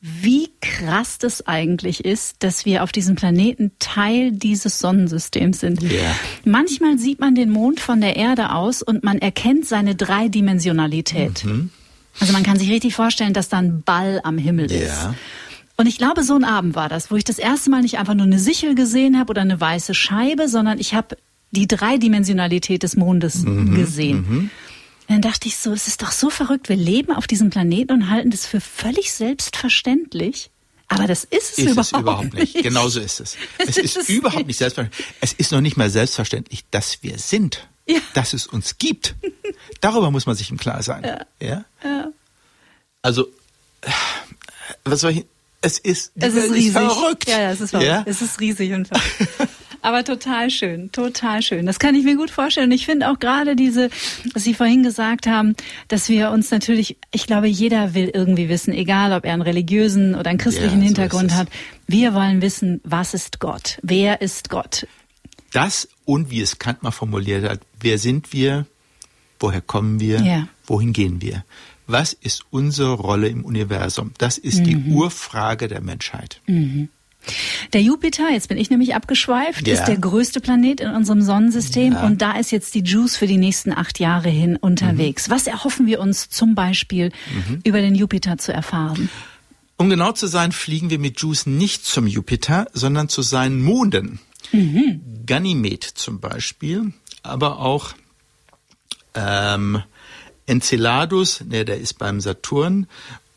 wie 0.00 0.50
krass 0.60 1.18
das 1.18 1.46
eigentlich 1.46 2.04
ist, 2.04 2.36
dass 2.40 2.64
wir 2.64 2.82
auf 2.82 2.92
diesem 2.92 3.16
Planeten 3.16 3.72
Teil 3.78 4.30
dieses 4.32 4.78
Sonnensystems 4.78 5.60
sind. 5.60 5.82
Ja. 5.82 6.14
Manchmal 6.44 6.98
sieht 6.98 7.18
man 7.20 7.34
den 7.34 7.50
Mond 7.50 7.80
von 7.80 8.00
der 8.00 8.16
Erde 8.16 8.52
aus 8.52 8.82
und 8.82 9.04
man 9.04 9.18
erkennt 9.18 9.66
seine 9.66 9.94
Dreidimensionalität. 9.94 11.44
Mhm. 11.44 11.70
Also 12.20 12.32
man 12.32 12.42
kann 12.42 12.58
sich 12.58 12.70
richtig 12.70 12.94
vorstellen, 12.94 13.32
dass 13.32 13.48
da 13.48 13.58
ein 13.58 13.82
Ball 13.82 14.20
am 14.24 14.38
Himmel 14.38 14.70
ist. 14.70 14.88
Ja. 14.88 15.14
Und 15.76 15.86
ich 15.86 15.98
glaube, 15.98 16.22
so 16.22 16.34
ein 16.34 16.44
Abend 16.44 16.74
war 16.74 16.88
das, 16.88 17.10
wo 17.10 17.16
ich 17.16 17.24
das 17.24 17.38
erste 17.38 17.68
Mal 17.70 17.82
nicht 17.82 17.98
einfach 17.98 18.14
nur 18.14 18.24
eine 18.26 18.38
Sichel 18.38 18.74
gesehen 18.74 19.18
habe 19.18 19.30
oder 19.30 19.42
eine 19.42 19.60
weiße 19.60 19.92
Scheibe, 19.92 20.48
sondern 20.48 20.78
ich 20.78 20.94
habe 20.94 21.18
die 21.50 21.66
Dreidimensionalität 21.66 22.82
des 22.82 22.96
Mondes 22.96 23.44
Mhm. 23.44 23.74
gesehen. 23.74 24.50
Dann 25.08 25.22
dachte 25.22 25.46
ich 25.48 25.56
so, 25.56 25.72
es 25.72 25.86
ist 25.88 26.02
doch 26.02 26.10
so 26.12 26.30
verrückt. 26.30 26.68
Wir 26.68 26.76
leben 26.76 27.12
auf 27.12 27.26
diesem 27.26 27.50
Planeten 27.50 27.92
und 27.92 28.10
halten 28.10 28.30
das 28.30 28.44
für 28.46 28.60
völlig 28.60 29.12
selbstverständlich. 29.12 30.50
Aber 30.88 31.06
das 31.06 31.24
ist 31.24 31.52
es 31.52 31.58
Ist 31.58 31.64
überhaupt, 31.70 31.78
es 31.78 31.92
überhaupt 32.00 32.34
nicht. 32.34 32.54
Genauso 32.62 33.00
ist 33.00 33.20
es. 33.20 33.36
Es 33.58 33.76
ist 33.76 33.96
es 33.96 34.08
überhaupt 34.08 34.46
nicht 34.46 34.56
selbstverständlich. 34.58 35.06
Es 35.20 35.32
ist 35.32 35.52
noch 35.52 35.60
nicht 35.60 35.76
mal 35.76 35.90
selbstverständlich, 35.90 36.64
dass 36.70 37.02
wir 37.02 37.18
sind. 37.18 37.66
Ja. 37.88 37.98
Dass 38.14 38.32
es 38.32 38.46
uns 38.48 38.78
gibt. 38.78 39.14
Darüber 39.80 40.10
muss 40.10 40.26
man 40.26 40.34
sich 40.36 40.50
im 40.50 40.56
Klaren 40.56 40.82
sein. 40.82 41.24
Ja. 41.40 41.64
Also, 43.02 43.28
äh, 43.82 43.90
was 44.84 45.00
soll 45.00 45.12
ich, 45.12 45.24
es 45.60 45.78
ist, 45.78 46.10
Es 46.16 46.34
ist 46.34 46.52
riesig. 46.52 46.72
verrückt. 46.72 47.28
Ja, 47.28 47.40
ja, 47.42 47.50
es 47.52 47.60
ist 47.60 47.70
verrückt. 47.70 47.88
Ja? 47.88 48.02
Es 48.06 48.22
ist 48.22 48.40
riesig 48.40 48.72
und 48.72 48.88
verrückt. 48.88 49.28
Aber 49.82 50.04
total 50.04 50.50
schön, 50.50 50.90
total 50.92 51.42
schön. 51.42 51.66
Das 51.66 51.78
kann 51.78 51.94
ich 51.94 52.04
mir 52.04 52.16
gut 52.16 52.30
vorstellen. 52.30 52.70
Und 52.70 52.74
ich 52.74 52.86
finde 52.86 53.10
auch 53.10 53.18
gerade 53.18 53.56
diese, 53.56 53.90
was 54.34 54.44
Sie 54.44 54.54
vorhin 54.54 54.82
gesagt 54.82 55.26
haben, 55.26 55.54
dass 55.88 56.08
wir 56.08 56.30
uns 56.30 56.50
natürlich, 56.50 56.96
ich 57.12 57.26
glaube, 57.26 57.46
jeder 57.48 57.94
will 57.94 58.10
irgendwie 58.12 58.48
wissen, 58.48 58.72
egal 58.72 59.12
ob 59.12 59.24
er 59.24 59.32
einen 59.32 59.42
religiösen 59.42 60.14
oder 60.14 60.30
einen 60.30 60.38
christlichen 60.38 60.80
Ja, 60.80 60.86
Hintergrund 60.86 61.34
hat. 61.34 61.48
Wir 61.86 62.14
wollen 62.14 62.42
wissen, 62.42 62.80
was 62.84 63.14
ist 63.14 63.38
Gott? 63.40 63.78
Wer 63.82 64.20
ist 64.20 64.48
Gott? 64.50 64.86
Das 65.52 65.88
und 66.04 66.30
wie 66.30 66.40
es 66.40 66.58
Kant 66.58 66.82
mal 66.82 66.90
formuliert 66.90 67.48
hat, 67.48 67.60
wer 67.80 67.98
sind 67.98 68.32
wir, 68.32 68.66
woher 69.40 69.60
kommen 69.60 70.00
wir, 70.00 70.20
Ja. 70.22 70.48
wohin 70.66 70.92
gehen 70.92 71.22
wir? 71.22 71.44
Was 71.88 72.12
ist 72.14 72.42
unsere 72.50 72.94
Rolle 72.94 73.28
im 73.28 73.44
Universum? 73.44 74.10
Das 74.18 74.38
ist 74.38 74.64
die 74.66 74.74
Mhm. 74.74 74.92
Urfrage 74.96 75.68
der 75.68 75.80
Menschheit. 75.80 76.40
Der 77.72 77.82
Jupiter, 77.82 78.30
jetzt 78.30 78.48
bin 78.48 78.58
ich 78.58 78.70
nämlich 78.70 78.94
abgeschweift, 78.94 79.66
Ja. 79.66 79.74
ist 79.74 79.84
der 79.84 79.96
größte 79.96 80.40
Planet 80.40 80.80
in 80.80 80.90
unserem 80.90 81.22
Sonnensystem 81.22 81.94
Ja. 81.94 82.04
und 82.06 82.22
da 82.22 82.32
ist 82.38 82.52
jetzt 82.52 82.74
die 82.74 82.80
Juice 82.82 83.16
für 83.16 83.26
die 83.26 83.36
nächsten 83.38 83.72
acht 83.72 83.98
Jahre 83.98 84.28
hin 84.28 84.52
Mhm. 84.52 84.58
unterwegs. 84.60 85.28
Was 85.30 85.46
erhoffen 85.46 85.86
wir 85.86 86.00
uns 86.00 86.28
zum 86.30 86.54
Beispiel 86.54 87.10
über 87.64 87.80
den 87.80 87.94
Jupiter 87.94 88.38
zu 88.38 88.52
erfahren? 88.52 89.08
Um 89.76 89.90
genau 89.90 90.12
zu 90.12 90.26
sein, 90.26 90.52
fliegen 90.52 90.88
wir 90.90 90.98
mit 90.98 91.20
Juice 91.20 91.46
nicht 91.46 91.84
zum 91.84 92.06
Jupiter, 92.06 92.66
sondern 92.72 93.08
zu 93.08 93.22
seinen 93.22 93.62
Monden. 93.62 94.20
Ganymed 95.26 95.82
zum 95.84 96.20
Beispiel, 96.20 96.92
aber 97.22 97.58
auch 97.58 97.92
ähm, 99.14 99.82
Enceladus, 100.46 101.40
ne, 101.44 101.64
der 101.64 101.78
ist 101.78 101.94
beim 101.98 102.20
Saturn, 102.20 102.86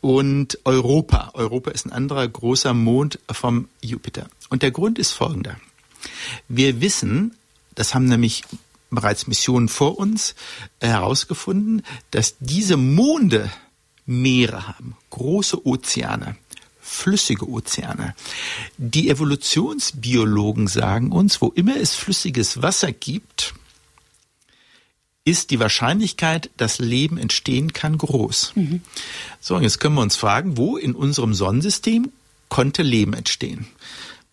und 0.00 0.58
Europa. 0.64 1.30
Europa 1.34 1.70
ist 1.70 1.86
ein 1.86 1.92
anderer 1.92 2.26
großer 2.26 2.74
Mond 2.74 3.18
vom 3.30 3.68
Jupiter. 3.82 4.28
Und 4.48 4.62
der 4.62 4.70
Grund 4.70 4.98
ist 4.98 5.12
folgender. 5.12 5.56
Wir 6.48 6.80
wissen, 6.80 7.36
das 7.74 7.94
haben 7.94 8.06
nämlich 8.06 8.44
bereits 8.90 9.26
Missionen 9.26 9.68
vor 9.68 9.98
uns 9.98 10.34
äh, 10.80 10.88
herausgefunden, 10.88 11.82
dass 12.10 12.36
diese 12.40 12.76
Monde 12.76 13.50
Meere 14.06 14.66
haben, 14.66 14.96
große 15.10 15.64
Ozeane, 15.64 16.36
flüssige 16.80 17.48
Ozeane. 17.48 18.14
Die 18.76 19.08
Evolutionsbiologen 19.08 20.66
sagen 20.66 21.12
uns, 21.12 21.40
wo 21.40 21.48
immer 21.48 21.76
es 21.76 21.94
flüssiges 21.94 22.60
Wasser 22.60 22.90
gibt, 22.90 23.54
ist 25.30 25.50
die 25.50 25.60
Wahrscheinlichkeit, 25.60 26.50
dass 26.56 26.78
Leben 26.78 27.16
entstehen 27.16 27.72
kann, 27.72 27.96
groß. 27.96 28.52
So, 29.40 29.56
und 29.56 29.62
jetzt 29.62 29.78
können 29.78 29.94
wir 29.94 30.02
uns 30.02 30.16
fragen, 30.16 30.56
wo 30.56 30.76
in 30.76 30.94
unserem 30.94 31.34
Sonnensystem 31.34 32.10
konnte 32.48 32.82
Leben 32.82 33.14
entstehen? 33.14 33.66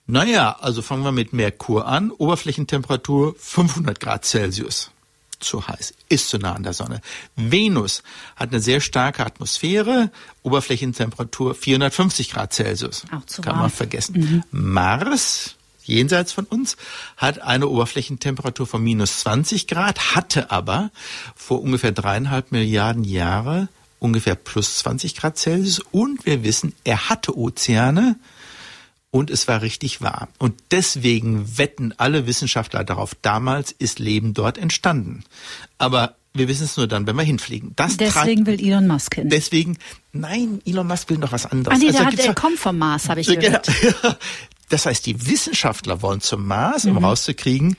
Naja, 0.07 0.57
also 0.59 0.81
fangen 0.81 1.03
wir 1.03 1.11
mit 1.11 1.33
Merkur 1.33 1.85
an, 1.85 2.11
Oberflächentemperatur 2.11 3.35
500 3.37 3.99
Grad 3.99 4.25
Celsius. 4.25 4.91
Zu 5.39 5.67
heiß, 5.67 5.93
ist 6.09 6.29
zu 6.29 6.39
nah 6.39 6.53
an 6.53 6.63
der 6.63 6.73
Sonne. 6.73 7.01
Venus 7.35 8.01
hat 8.35 8.49
eine 8.49 8.59
sehr 8.59 8.81
starke 8.81 9.23
Atmosphäre, 9.23 10.09
Oberflächentemperatur 10.41 11.53
450 11.53 12.31
Grad 12.31 12.53
Celsius. 12.53 13.03
Auch 13.11 13.23
zu 13.25 13.43
Kann 13.43 13.51
warm. 13.53 13.61
man 13.63 13.69
vergessen. 13.69 14.43
Mars, 14.49 15.56
jenseits 15.87 16.31
von 16.31 16.45
uns, 16.45 16.77
hat 17.17 17.41
eine 17.41 17.67
Oberflächentemperatur 17.67 18.67
von 18.67 18.83
minus 18.83 19.19
20 19.21 19.67
Grad, 19.67 20.15
hatte 20.15 20.51
aber 20.51 20.91
vor 21.35 21.61
ungefähr 21.61 21.91
dreieinhalb 21.91 22.51
Milliarden 22.51 23.03
Jahre 23.03 23.69
ungefähr 23.99 24.35
plus 24.35 24.77
20 24.79 25.15
Grad 25.15 25.37
Celsius 25.37 25.79
und 25.91 26.25
wir 26.25 26.43
wissen, 26.43 26.73
er 26.83 27.09
hatte 27.09 27.35
Ozeane 27.37 28.15
und 29.09 29.31
es 29.31 29.47
war 29.47 29.61
richtig 29.63 30.01
warm. 30.01 30.27
Und 30.37 30.53
deswegen 30.71 31.57
wetten 31.57 31.93
alle 31.97 32.27
Wissenschaftler 32.27 32.83
darauf, 32.83 33.15
damals 33.21 33.71
ist 33.71 33.97
Leben 33.99 34.33
dort 34.35 34.57
entstanden. 34.59 35.23
Aber 35.79 36.15
wir 36.33 36.47
wissen 36.47 36.65
es 36.65 36.77
nur 36.77 36.85
dann, 36.87 37.07
wenn 37.07 37.15
wir 37.15 37.23
hinfliegen. 37.23 37.71
Das 37.75 37.97
Deswegen 37.97 38.45
will 38.45 38.63
Elon 38.63 38.85
Musk 38.85 39.15
hin. 39.15 39.29
deswegen, 39.29 39.79
nein, 40.11 40.61
Elon 40.65 40.85
Musk 40.85 41.09
will 41.09 41.17
noch 41.17 41.31
was 41.31 41.47
anderes. 41.47 41.75
Ah 41.75 41.79
nee, 41.79 41.87
Also 41.87 41.97
der, 41.97 42.05
hat, 42.05 42.17
der 42.19 42.25
ja- 42.27 42.33
kommt 42.35 42.59
vom 42.59 42.77
Mars, 42.77 43.09
habe 43.09 43.21
ich 43.21 43.27
Genau. 43.39 43.39
gehört. 43.41 43.69
Das 44.69 44.85
heißt, 44.85 45.05
die 45.05 45.27
Wissenschaftler 45.27 46.01
wollen 46.01 46.21
zum 46.21 46.45
Mars, 46.45 46.83
Mhm. 46.85 46.97
um 46.97 47.05
rauszukriegen, 47.05 47.77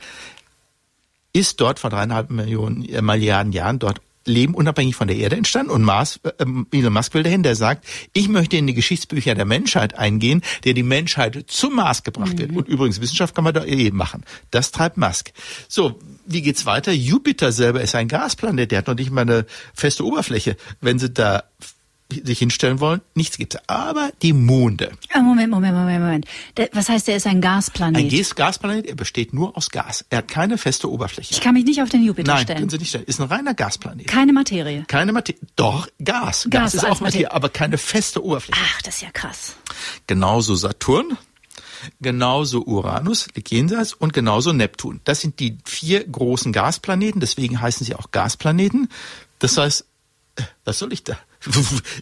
ist 1.32 1.60
dort 1.60 1.78
vor 1.78 1.90
dreieinhalb 1.90 2.30
Millionen 2.30 2.84
äh, 2.88 3.02
Milliarden 3.02 3.52
Jahren 3.52 3.78
dort 3.78 4.00
Leben 4.24 4.54
unabhängig 4.54 4.94
von 4.94 5.08
der 5.08 5.16
Erde 5.16 5.36
entstanden 5.36 5.70
und 5.70 5.82
Mars, 5.82 6.20
äh, 6.22 6.44
Elon 6.76 6.92
Musk 6.92 7.14
will 7.14 7.22
dahin, 7.22 7.42
der 7.42 7.56
sagt, 7.56 7.86
ich 8.12 8.28
möchte 8.28 8.58
in 8.58 8.66
die 8.66 8.74
Geschichtsbücher 8.74 9.34
der 9.34 9.46
Menschheit 9.46 9.96
eingehen, 9.98 10.42
der 10.64 10.74
die 10.74 10.82
Menschheit 10.82 11.44
zum 11.46 11.76
Mars 11.76 12.02
gebracht 12.02 12.34
Mhm. 12.34 12.38
wird. 12.38 12.52
Und 12.52 12.68
übrigens, 12.68 13.00
Wissenschaft 13.00 13.34
kann 13.34 13.44
man 13.44 13.54
da 13.54 13.64
eh 13.64 13.90
machen. 13.90 14.24
Das 14.50 14.70
treibt 14.70 14.98
Musk. 14.98 15.32
So, 15.68 15.98
wie 16.26 16.42
geht's 16.42 16.66
weiter? 16.66 16.92
Jupiter 16.92 17.52
selber 17.52 17.80
ist 17.80 17.94
ein 17.94 18.08
Gasplanet, 18.08 18.70
der 18.70 18.78
hat 18.80 18.86
noch 18.88 18.96
nicht 18.96 19.10
mal 19.10 19.22
eine 19.22 19.46
feste 19.72 20.04
Oberfläche. 20.04 20.56
Wenn 20.82 20.98
sie 20.98 21.08
da 21.10 21.44
sich 22.10 22.38
hinstellen 22.38 22.80
wollen, 22.80 23.02
nichts 23.14 23.36
gibt's. 23.36 23.56
Aber 23.66 24.10
die 24.22 24.32
Monde. 24.32 24.92
Ah, 25.12 25.20
Moment, 25.20 25.50
Moment, 25.50 25.74
Moment, 25.76 26.00
Moment. 26.00 26.26
Was 26.72 26.88
heißt, 26.88 27.06
der 27.06 27.16
ist 27.16 27.26
ein 27.26 27.40
Gasplanet? 27.42 27.96
Ein 28.02 28.08
Gas- 28.08 28.34
Gasplanet, 28.34 28.86
er 28.86 28.94
besteht 28.94 29.34
nur 29.34 29.56
aus 29.56 29.68
Gas. 29.70 30.06
Er 30.08 30.18
hat 30.18 30.28
keine 30.28 30.56
feste 30.56 30.90
Oberfläche. 30.90 31.34
ich 31.34 31.40
kann 31.42 31.52
mich 31.54 31.64
nicht 31.66 31.82
auf 31.82 31.90
den 31.90 32.02
Jupiter 32.02 32.32
Nein, 32.32 32.44
stellen. 32.44 32.58
können 32.60 32.70
Sie 32.70 32.78
nicht 32.78 32.88
stellen. 32.88 33.04
Ist 33.04 33.20
ein 33.20 33.26
reiner 33.28 33.52
Gasplanet. 33.54 34.06
Keine 34.06 34.32
Materie. 34.32 34.84
Keine 34.88 35.12
Materie. 35.12 35.40
Doch, 35.56 35.86
Gas. 36.02 36.46
Gas, 36.48 36.50
Gas 36.50 36.74
ist 36.74 36.84
auch 36.84 37.00
Materie, 37.00 37.24
Materie. 37.24 37.32
aber 37.32 37.48
keine 37.50 37.76
feste 37.76 38.24
Oberfläche. 38.24 38.60
Ach, 38.64 38.82
das 38.82 38.96
ist 38.96 39.02
ja 39.02 39.10
krass. 39.10 39.54
Genauso 40.06 40.54
Saturn, 40.54 41.18
genauso 42.00 42.62
Uranus, 42.64 43.28
liegt 43.34 43.50
jenseits, 43.50 43.92
und 43.92 44.12
genauso 44.12 44.52
Neptun. 44.52 45.00
Das 45.04 45.20
sind 45.20 45.40
die 45.40 45.58
vier 45.64 46.04
großen 46.06 46.52
Gasplaneten, 46.52 47.20
deswegen 47.20 47.60
heißen 47.60 47.84
sie 47.86 47.94
auch 47.94 48.10
Gasplaneten. 48.12 48.88
Das 49.40 49.58
heißt, 49.58 49.84
äh, 50.36 50.42
was 50.64 50.78
soll 50.78 50.92
ich 50.92 51.04
da? 51.04 51.18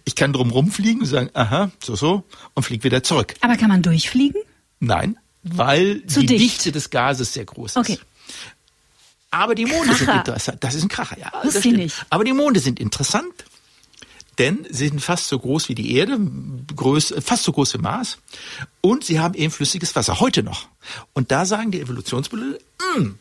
Ich 0.04 0.14
kann 0.14 0.32
drum 0.32 0.50
rumfliegen 0.50 1.02
und 1.02 1.06
sagen, 1.06 1.30
aha, 1.34 1.70
so, 1.82 1.94
so, 1.96 2.24
und 2.54 2.62
flieg 2.62 2.84
wieder 2.84 3.02
zurück. 3.02 3.34
Aber 3.40 3.56
kann 3.56 3.68
man 3.68 3.82
durchfliegen? 3.82 4.40
Nein, 4.80 5.18
weil 5.42 6.04
Zu 6.06 6.20
die 6.20 6.26
dicht. 6.26 6.40
Dichte 6.56 6.72
des 6.72 6.90
Gases 6.90 7.32
sehr 7.34 7.44
groß 7.44 7.72
ist. 7.72 7.76
Okay. 7.76 7.98
Aber 9.30 9.54
die 9.54 9.66
Monde 9.66 9.94
sind 9.94 10.06
Kracher. 10.06 10.18
interessant. 10.18 10.64
Das 10.64 10.74
ist 10.74 10.82
ein 10.84 10.88
Kracher, 10.88 11.18
ja. 11.18 11.30
Wusste 11.42 11.52
das 11.54 11.60
stimmt. 11.60 11.76
nicht. 11.78 12.06
Aber 12.10 12.24
die 12.24 12.32
Monde 12.32 12.60
sind 12.60 12.80
interessant, 12.80 13.44
denn 14.38 14.66
sie 14.70 14.88
sind 14.88 15.00
fast 15.00 15.28
so 15.28 15.38
groß 15.38 15.68
wie 15.68 15.74
die 15.74 15.94
Erde, 15.96 16.18
groß, 16.74 17.14
fast 17.22 17.42
so 17.44 17.52
groß 17.52 17.74
wie 17.74 17.78
Mars. 17.78 18.18
Und 18.80 19.04
sie 19.04 19.20
haben 19.20 19.34
eben 19.34 19.52
flüssiges 19.52 19.94
Wasser, 19.96 20.20
heute 20.20 20.42
noch. 20.42 20.68
Und 21.12 21.30
da 21.30 21.44
sagen 21.44 21.70
die 21.70 21.80
Evolutionsbiologen, 21.80 22.56
"Hm, 22.94 23.18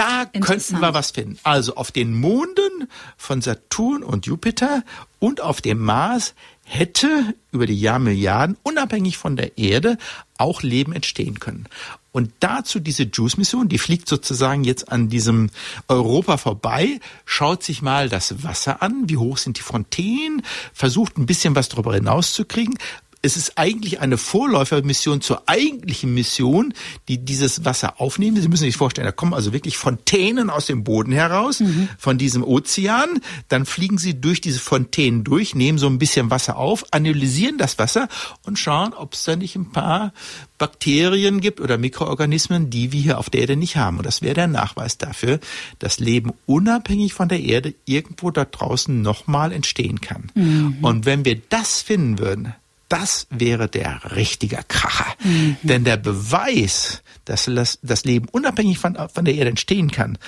da 0.00 0.24
könnten 0.24 0.80
wir 0.80 0.94
was 0.94 1.10
finden. 1.10 1.38
Also 1.42 1.76
auf 1.76 1.92
den 1.92 2.18
Monden 2.18 2.88
von 3.18 3.42
Saturn 3.42 4.02
und 4.02 4.24
Jupiter 4.24 4.82
und 5.18 5.42
auf 5.42 5.60
dem 5.60 5.78
Mars 5.78 6.34
hätte 6.64 7.34
über 7.52 7.66
die 7.66 7.78
Jahrmilliarden, 7.78 8.56
unabhängig 8.62 9.18
von 9.18 9.36
der 9.36 9.58
Erde, 9.58 9.98
auch 10.38 10.62
Leben 10.62 10.94
entstehen 10.94 11.38
können. 11.38 11.66
Und 12.12 12.32
dazu 12.40 12.80
diese 12.80 13.04
JUICE-Mission, 13.04 13.68
die 13.68 13.78
fliegt 13.78 14.08
sozusagen 14.08 14.64
jetzt 14.64 14.90
an 14.90 15.10
diesem 15.10 15.50
Europa 15.86 16.38
vorbei, 16.38 16.98
schaut 17.24 17.62
sich 17.62 17.82
mal 17.82 18.08
das 18.08 18.42
Wasser 18.42 18.82
an, 18.82 19.08
wie 19.08 19.18
hoch 19.18 19.36
sind 19.36 19.58
die 19.58 19.62
Fontänen, 19.62 20.42
versucht 20.72 21.18
ein 21.18 21.26
bisschen 21.26 21.54
was 21.54 21.68
darüber 21.68 21.94
hinauszukriegen, 21.94 22.78
es 23.22 23.36
ist 23.36 23.58
eigentlich 23.58 24.00
eine 24.00 24.16
Vorläufermission 24.16 25.20
zur 25.20 25.42
eigentlichen 25.46 26.14
Mission, 26.14 26.72
die 27.08 27.18
dieses 27.18 27.64
Wasser 27.64 28.00
aufnehmen. 28.00 28.40
Sie 28.40 28.48
müssen 28.48 28.64
sich 28.64 28.76
vorstellen, 28.76 29.04
da 29.04 29.12
kommen 29.12 29.34
also 29.34 29.52
wirklich 29.52 29.76
Fontänen 29.76 30.48
aus 30.48 30.66
dem 30.66 30.84
Boden 30.84 31.12
heraus, 31.12 31.60
mhm. 31.60 31.88
von 31.98 32.16
diesem 32.16 32.42
Ozean. 32.42 33.20
Dann 33.48 33.66
fliegen 33.66 33.98
sie 33.98 34.18
durch 34.18 34.40
diese 34.40 34.58
Fontänen 34.58 35.22
durch, 35.22 35.54
nehmen 35.54 35.76
so 35.76 35.86
ein 35.86 35.98
bisschen 35.98 36.30
Wasser 36.30 36.56
auf, 36.56 36.84
analysieren 36.92 37.58
das 37.58 37.78
Wasser 37.78 38.08
und 38.44 38.58
schauen, 38.58 38.94
ob 38.94 39.12
es 39.12 39.24
da 39.24 39.36
nicht 39.36 39.54
ein 39.54 39.70
paar 39.70 40.14
Bakterien 40.56 41.40
gibt 41.40 41.60
oder 41.60 41.76
Mikroorganismen, 41.76 42.70
die 42.70 42.92
wir 42.92 43.00
hier 43.00 43.18
auf 43.18 43.28
der 43.28 43.42
Erde 43.42 43.56
nicht 43.56 43.76
haben. 43.76 43.98
Und 43.98 44.06
das 44.06 44.22
wäre 44.22 44.34
der 44.34 44.46
Nachweis 44.46 44.96
dafür, 44.96 45.40
dass 45.78 46.00
Leben 46.00 46.32
unabhängig 46.46 47.12
von 47.12 47.28
der 47.28 47.40
Erde 47.40 47.74
irgendwo 47.84 48.30
da 48.30 48.46
draußen 48.46 49.02
nochmal 49.02 49.52
entstehen 49.52 50.00
kann. 50.00 50.30
Mhm. 50.34 50.78
Und 50.80 51.04
wenn 51.04 51.24
wir 51.24 51.40
das 51.48 51.82
finden 51.82 52.18
würden, 52.18 52.54
das 52.90 53.26
wäre 53.30 53.68
der 53.68 54.00
richtige 54.16 54.58
Kracher. 54.68 55.06
Mhm. 55.24 55.56
Denn 55.62 55.84
der 55.84 55.96
Beweis, 55.96 57.02
dass 57.24 57.50
das 57.82 58.04
Leben 58.04 58.28
unabhängig 58.30 58.78
von, 58.78 58.98
von 59.12 59.24
der 59.24 59.34
Erde 59.34 59.50
entstehen 59.50 59.90
kann, 59.90 60.18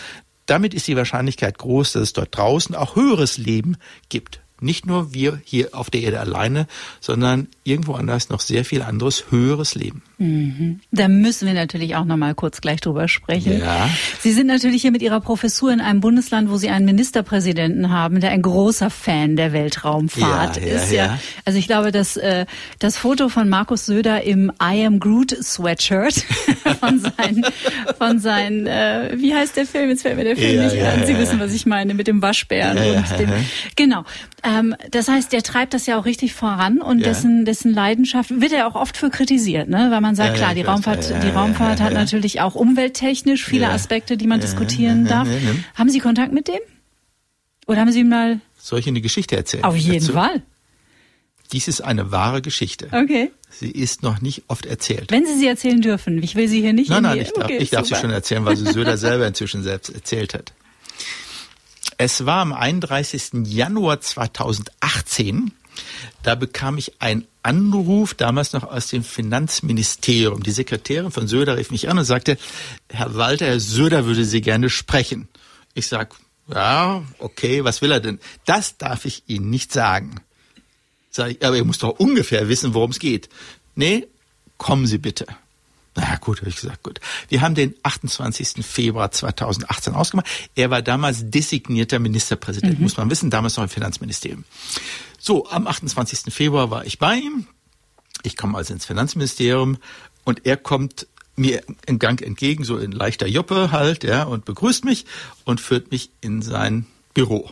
damit 0.47 0.73
ist 0.73 0.89
die 0.89 0.97
Wahrscheinlichkeit 0.97 1.59
groß, 1.59 1.93
dass 1.93 2.03
es 2.03 2.13
dort 2.15 2.37
draußen 2.37 2.75
auch 2.75 2.97
höheres 2.97 3.37
Leben 3.37 3.77
gibt. 4.09 4.41
Nicht 4.61 4.87
nur 4.87 5.13
wir 5.13 5.41
hier 5.45 5.71
auf 5.73 5.91
der 5.91 6.03
Erde 6.03 6.21
alleine, 6.21 6.69
sondern 7.01 7.49
irgendwo 7.65 7.95
anders 7.95 8.29
noch 8.29 8.41
sehr 8.41 8.65
viel 8.65 8.83
anderes 8.83 9.25
höheres 9.31 9.75
Leben. 9.75 10.03
Mhm. 10.23 10.81
Da 10.93 11.09
müssen 11.09 11.47
wir 11.47 11.55
natürlich 11.55 11.97
auch 11.97 12.05
noch 12.05 12.17
mal 12.17 12.35
kurz 12.35 12.61
gleich 12.61 12.81
drüber 12.81 13.09
sprechen. 13.09 13.59
Ja. 13.59 13.89
Sie 14.21 14.33
sind 14.33 14.47
natürlich 14.47 14.83
hier 14.83 14.93
mit 14.93 15.03
Ihrer 15.03 15.21
Professur 15.21 15.73
in 15.73 15.81
einem 15.81 16.01
Bundesland, 16.01 16.49
wo 16.49 16.57
Sie 16.57 16.69
einen 16.69 16.85
Ministerpräsidenten 16.85 17.91
haben, 17.91 18.21
der 18.21 18.31
ein 18.31 18.43
großer 18.43 18.89
Fan 18.89 19.35
der 19.37 19.53
Weltraumfahrt 19.53 20.59
ja, 20.59 20.63
ist. 20.63 20.93
Ja, 20.93 21.05
ja, 21.05 21.19
also 21.45 21.59
ich 21.59 21.67
glaube, 21.67 21.91
dass 21.91 22.17
äh, 22.17 22.47
das 22.79 22.97
Foto 22.97 23.29
von 23.29 23.49
Markus 23.49 23.87
Söder 23.87 24.23
im 24.23 24.53
I 24.63 24.87
Am 24.87 25.01
Groot 25.01 25.31
Sweatshirt 25.43 26.15
von 26.81 27.01
seinen, 27.01 27.45
von 27.99 28.19
seinen, 28.21 28.67
äh, 28.67 29.15
wie 29.17 29.35
heißt 29.35 29.57
der 29.57 29.67
Film? 29.67 29.91
Jetzt 29.91 30.03
fällt 30.03 30.17
mir 30.17 30.25
der 30.25 30.37
Film 30.37 30.63
nicht 30.63 30.81
an. 30.83 31.05
Sie 31.05 31.19
wissen, 31.19 31.41
was 31.41 31.53
ich 31.53 31.67
meine 31.67 31.95
mit 31.95 32.07
dem 32.07 32.23
Waschbären 32.23 32.79
und 32.79 33.19
dem. 33.19 33.31
Genau. 33.75 34.05
Ähm, 34.45 34.75
das 34.91 35.09
heißt, 35.09 35.33
der 35.33 35.43
treibt 35.43 35.75
das 35.75 35.87
ja 35.87 35.99
auch 35.99 36.05
richtig 36.05 36.35
voran 36.35 36.81
und 36.81 37.05
dessen, 37.05 37.45
dessen 37.45 37.73
Leidenschaft 37.73 38.41
wird 38.41 38.53
er 38.53 38.67
auch 38.67 38.75
oft 38.75 38.97
für 38.97 39.11
kritisiert, 39.11 39.69
ne? 39.69 39.89
Weil 39.91 40.01
man 40.01 40.12
man 40.13 40.17
sagt, 40.17 40.39
ja, 40.39 40.45
klar, 40.45 40.55
die 40.55 40.61
Raumfahrt, 40.61 41.23
die 41.23 41.29
Raumfahrt 41.29 41.81
hat 41.81 41.95
natürlich 41.95 42.43
auch 42.43 42.55
umwelttechnisch 42.55 43.45
viele 43.45 43.71
Aspekte, 43.71 44.19
die 44.19 44.27
man 44.27 44.41
diskutieren 44.41 45.07
darf. 45.07 45.27
Haben 45.75 45.89
Sie 45.89 46.01
Kontakt 46.01 46.33
mit 46.33 46.49
dem? 46.49 46.61
Oder 47.67 47.81
haben 47.81 47.93
Sie 47.93 48.01
ihm 48.01 48.11
mal... 48.11 48.41
Soll 48.59 48.81
ich 48.81 48.87
Ihnen 48.87 48.97
eine 48.97 49.03
Geschichte 49.03 49.37
erzählen? 49.37 49.65
Auf 49.65 49.75
jeden 49.75 50.01
dazu? 50.01 50.13
Fall. 50.13 50.43
Dies 51.53 51.67
ist 51.67 51.81
eine 51.81 52.13
wahre 52.13 52.43
Geschichte. 52.43 52.89
Okay. 52.93 53.31
Sie 53.51 53.71
ist 53.71 54.03
noch 54.03 54.21
nicht 54.21 54.43
oft 54.49 54.67
erzählt. 54.67 55.11
Wenn 55.11 55.25
Sie 55.25 55.39
sie 55.39 55.47
erzählen 55.47 55.81
dürfen. 55.81 56.23
Ich 56.23 56.35
will 56.35 56.49
sie 56.49 56.61
hier 56.61 56.73
nicht 56.75 56.91
Nein, 56.91 57.03
nein, 57.03 57.19
ich 57.19 57.33
darf, 57.33 57.45
okay, 57.45 57.57
ich 57.57 57.71
darf 57.71 57.87
sie 57.87 57.95
schon 57.95 58.11
erzählen, 58.11 58.45
weil 58.45 58.57
sie 58.57 58.67
Söder 58.73 58.99
selber 58.99 59.27
inzwischen 59.27 59.63
selbst 59.63 59.95
erzählt 59.95 60.35
hat. 60.35 60.53
Es 61.97 62.27
war 62.27 62.43
am 62.43 62.53
31. 62.53 63.47
Januar 63.47 64.01
2018 64.01 65.53
da 66.23 66.35
bekam 66.35 66.79
ich 66.79 67.01
einen 67.01 67.27
Anruf, 67.43 68.15
damals 68.15 68.53
noch 68.53 68.65
aus 68.65 68.89
dem 68.89 69.03
Finanzministerium. 69.03 70.43
Die 70.43 70.53
Sekretärin 70.53 71.11
von 71.11 71.27
Söder 71.27 71.57
rief 71.57 71.71
mich 71.71 71.89
an 71.89 71.99
und 71.99 72.05
sagte, 72.05 72.39
Herr 72.89 73.15
Walter, 73.15 73.47
Herr 73.47 73.61
Söder 73.61 74.05
würde 74.05 74.25
Sie 74.25 74.41
gerne 74.41 74.71
sprechen. 74.71 75.29
Ich 75.75 75.89
sag, 75.89 76.15
ja, 76.49 77.03
okay, 77.19 77.65
was 77.65 77.83
will 77.83 77.93
er 77.93 78.01
denn? 78.01 78.21
Das 78.45 78.77
darf 78.77 79.05
ich 79.05 79.25
Ihnen 79.27 79.51
nicht 79.51 79.73
sagen. 79.73 80.17
Sag 81.11 81.33
ich, 81.33 81.45
aber 81.45 81.57
ihr 81.57 81.65
müsst 81.65 81.83
doch 81.83 81.99
ungefähr 81.99 82.49
wissen, 82.49 82.75
worum 82.75 82.91
es 82.91 82.99
geht. 82.99 83.29
Nee, 83.75 84.07
kommen 84.59 84.87
Sie 84.87 84.99
bitte. 84.99 85.27
Na 85.95 86.17
gut, 86.17 86.41
habe 86.41 86.49
ich 86.49 86.57
gesagt, 86.57 86.83
gut. 86.83 87.01
Wir 87.29 87.43
haben 87.43 87.55
den 87.55 87.75
28. 87.83 88.65
Februar 88.65 89.11
2018 89.11 89.93
ausgemacht. 89.93 90.27
Er 90.55 90.71
war 90.71 90.81
damals 90.81 91.31
designierter 91.31 91.99
Ministerpräsident, 91.99 92.79
mhm. 92.79 92.85
muss 92.85 92.97
man 92.97 93.11
wissen, 93.11 93.29
damals 93.29 93.57
noch 93.57 93.65
im 93.65 93.69
Finanzministerium. 93.69 94.45
So, 95.25 95.49
am 95.49 95.69
28. 95.69 96.35
Februar 96.35 96.73
war 96.73 96.85
ich 96.85 96.99
bei 96.99 97.15
ihm. 97.15 97.47
Ich 98.25 98.37
komme 98.37 98.59
also 98.59 98.75
ins 98.75 98.87
Finanzministerium 98.87 99.79
und 100.25 100.47
er 100.47 100.57
kommt 100.57 101.07
mir 101.37 101.63
im 101.87 102.01
Gang 102.01 102.21
entgegen, 102.21 102.65
so 102.65 102.77
in 102.77 102.91
leichter 102.91 103.29
Joppe 103.29 103.71
halt, 103.71 104.03
ja, 104.03 104.25
und 104.25 104.45
begrüßt 104.45 104.85
mich 104.85 105.07
und 105.45 105.61
führt 105.61 105.93
mich 105.93 106.11
in 106.21 106.43
sein 106.43 106.87
Büro. 107.15 107.49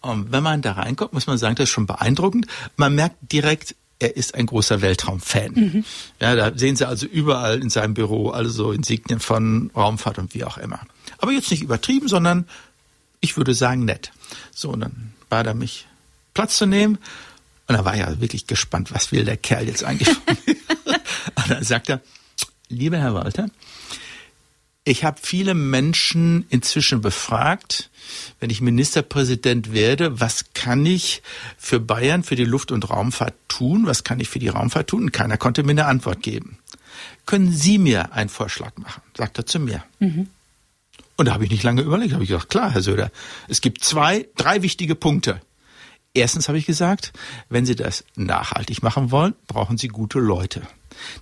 Und 0.00 0.32
wenn 0.32 0.42
man 0.42 0.60
da 0.60 0.72
reinkommt, 0.72 1.12
muss 1.12 1.28
man 1.28 1.38
sagen, 1.38 1.54
das 1.54 1.68
ist 1.68 1.70
schon 1.70 1.86
beeindruckend. 1.86 2.48
Man 2.76 2.96
merkt 2.96 3.14
direkt, 3.30 3.76
er 4.00 4.16
ist 4.16 4.34
ein 4.34 4.46
großer 4.46 4.82
Weltraumfan. 4.82 5.52
Mhm. 5.52 5.84
Ja, 6.20 6.34
da 6.34 6.58
sehen 6.58 6.74
Sie 6.74 6.88
also 6.88 7.06
überall 7.06 7.62
in 7.62 7.70
seinem 7.70 7.94
Büro 7.94 8.30
also 8.30 8.72
Insignien 8.72 9.20
von 9.20 9.70
Raumfahrt 9.76 10.18
und 10.18 10.34
wie 10.34 10.42
auch 10.42 10.58
immer. 10.58 10.80
Aber 11.18 11.30
jetzt 11.30 11.52
nicht 11.52 11.62
übertrieben, 11.62 12.08
sondern 12.08 12.48
ich 13.20 13.36
würde 13.36 13.54
sagen 13.54 13.84
nett. 13.84 14.10
So, 14.50 14.70
und 14.70 14.80
dann 14.80 15.12
bat 15.28 15.46
er 15.46 15.54
mich 15.54 15.86
Platz 16.34 16.56
zu 16.56 16.66
nehmen. 16.66 16.98
Und 17.68 17.76
da 17.76 17.84
war 17.84 17.96
ja 17.96 18.20
wirklich 18.20 18.46
gespannt, 18.46 18.92
was 18.92 19.12
will 19.12 19.24
der 19.24 19.36
Kerl 19.36 19.66
jetzt 19.66 19.84
eigentlich 19.84 20.08
von 20.08 20.36
mir? 20.46 20.56
Und 21.36 21.50
dann 21.50 21.64
sagt 21.64 21.88
er, 21.88 22.00
lieber 22.68 22.98
Herr 22.98 23.14
Walter, 23.14 23.48
ich 24.84 25.04
habe 25.04 25.18
viele 25.22 25.54
Menschen 25.54 26.44
inzwischen 26.48 27.00
befragt, 27.00 27.90
wenn 28.40 28.50
ich 28.50 28.60
Ministerpräsident 28.60 29.72
werde, 29.72 30.20
was 30.20 30.46
kann 30.54 30.84
ich 30.84 31.22
für 31.56 31.78
Bayern, 31.78 32.24
für 32.24 32.34
die 32.34 32.44
Luft- 32.44 32.72
und 32.72 32.90
Raumfahrt 32.90 33.34
tun? 33.46 33.86
Was 33.86 34.02
kann 34.02 34.18
ich 34.18 34.28
für 34.28 34.40
die 34.40 34.48
Raumfahrt 34.48 34.88
tun? 34.88 35.04
Und 35.04 35.12
keiner 35.12 35.36
konnte 35.36 35.62
mir 35.62 35.70
eine 35.70 35.86
Antwort 35.86 36.22
geben. 36.22 36.58
Können 37.26 37.52
Sie 37.52 37.78
mir 37.78 38.12
einen 38.12 38.28
Vorschlag 38.28 38.76
machen? 38.76 39.02
Sagt 39.16 39.38
er 39.38 39.46
zu 39.46 39.60
mir. 39.60 39.84
Mhm. 40.00 40.28
Und 41.16 41.26
da 41.26 41.34
habe 41.34 41.44
ich 41.44 41.50
nicht 41.50 41.62
lange 41.62 41.82
überlegt. 41.82 42.14
habe 42.14 42.24
ich 42.24 42.30
gesagt, 42.30 42.50
klar, 42.50 42.72
Herr 42.72 42.82
Söder, 42.82 43.12
es 43.48 43.60
gibt 43.60 43.84
zwei, 43.84 44.26
drei 44.36 44.62
wichtige 44.62 44.96
Punkte. 44.96 45.40
Erstens 46.14 46.48
habe 46.48 46.58
ich 46.58 46.66
gesagt, 46.66 47.12
wenn 47.48 47.64
Sie 47.64 47.74
das 47.74 48.04
nachhaltig 48.16 48.82
machen 48.82 49.10
wollen, 49.10 49.34
brauchen 49.46 49.78
Sie 49.78 49.88
gute 49.88 50.18
Leute. 50.18 50.62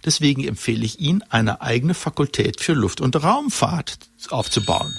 Deswegen 0.05 0.43
empfehle 0.47 0.84
ich 0.84 0.99
Ihnen, 0.99 1.22
eine 1.30 1.61
eigene 1.61 1.95
Fakultät 1.95 2.61
für 2.61 2.72
Luft- 2.72 3.01
und 3.01 3.22
Raumfahrt 3.22 3.99
aufzubauen. 4.30 4.93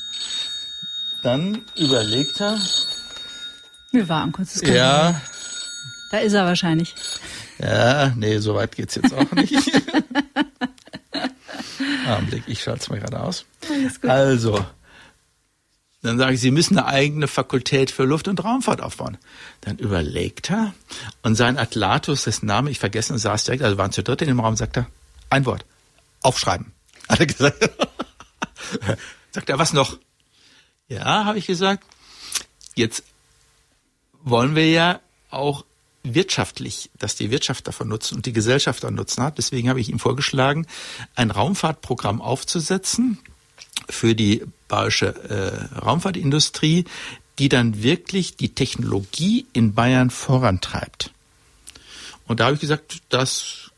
Dann 1.24 1.62
überlegt 1.78 2.40
er. 2.40 2.58
Wir 3.92 4.08
waren 4.08 4.32
kurz. 4.32 4.54
Das 4.54 4.70
ja. 4.70 5.22
Da 6.12 6.18
ist 6.20 6.34
er 6.34 6.46
wahrscheinlich. 6.46 6.96
Ja, 7.60 8.14
nee, 8.16 8.38
so 8.40 8.56
weit 8.56 8.76
geht's 8.76 8.96
jetzt 8.96 9.14
auch 9.14 9.32
nicht. 9.34 9.54
Augenblick, 12.08 12.44
ich 12.48 12.62
schalte 12.62 12.82
es 12.82 12.90
mal 12.90 13.00
gerade 13.00 13.22
aus. 13.22 13.46
Also, 14.04 14.66
dann 16.02 16.18
sage 16.18 16.34
ich, 16.34 16.42
Sie 16.42 16.52
müssen 16.52 16.78
eine 16.78 16.88
eigene 16.88 17.28
Fakultät 17.28 17.92
für 17.92 18.04
Luft- 18.04 18.28
und 18.28 18.44
Raumfahrt 18.44 18.82
aufbauen. 18.82 19.18
Dann 19.62 19.78
überlegt 19.78 20.50
er 20.50 20.74
und 21.22 21.36
sein 21.36 21.58
Atlatus, 21.58 22.24
dessen 22.24 22.48
Name 22.48 22.72
ich 22.72 22.80
vergessen 22.80 23.18
saß 23.18 23.44
direkt, 23.44 23.64
also 23.64 23.78
waren 23.78 23.92
zu 23.92 24.02
dritt 24.02 24.22
in 24.22 24.28
dem 24.28 24.40
Raum, 24.40 24.56
sagt 24.56 24.78
er, 24.78 24.88
ein 25.30 25.46
Wort, 25.46 25.66
aufschreiben. 26.22 26.72
Hat 27.10 27.20
er 27.20 27.26
gesagt. 27.28 27.70
sagt 29.32 29.50
er, 29.50 29.60
was 29.60 29.74
noch? 29.74 30.00
Ja, 30.88 31.26
habe 31.26 31.38
ich 31.38 31.46
gesagt, 31.46 31.86
jetzt 32.76 33.04
wollen 34.24 34.56
wir 34.56 34.70
ja 34.70 35.00
auch 35.30 35.66
wirtschaftlich, 36.04 36.90
dass 36.98 37.16
die 37.16 37.30
Wirtschaft 37.30 37.68
davon 37.68 37.88
nutzen 37.88 38.16
und 38.16 38.26
die 38.26 38.34
Gesellschaft 38.34 38.84
davon 38.84 38.96
nutzen 38.96 39.24
hat. 39.24 39.38
Deswegen 39.38 39.70
habe 39.70 39.80
ich 39.80 39.90
ihm 39.90 40.00
vorgeschlagen, 40.00 40.66
ein 41.16 41.32
Raumfahrtprogramm 41.32 42.22
aufzusetzen, 42.22 43.20
für 43.94 44.16
die 44.16 44.44
bayerische 44.68 45.08
äh, 45.76 45.80
Raumfahrtindustrie, 45.80 46.86
die 47.40 47.50
dann 47.50 47.84
wirklich 47.84 48.36
die 48.36 48.50
Technologie 48.50 49.46
in 49.54 49.74
Bayern 49.74 50.10
vorantreibt. 50.10 51.12
Und 52.28 52.40
da 52.40 52.46
habe 52.46 52.56
ich 52.56 52.62
gesagt, 52.62 53.02
das 53.10 53.72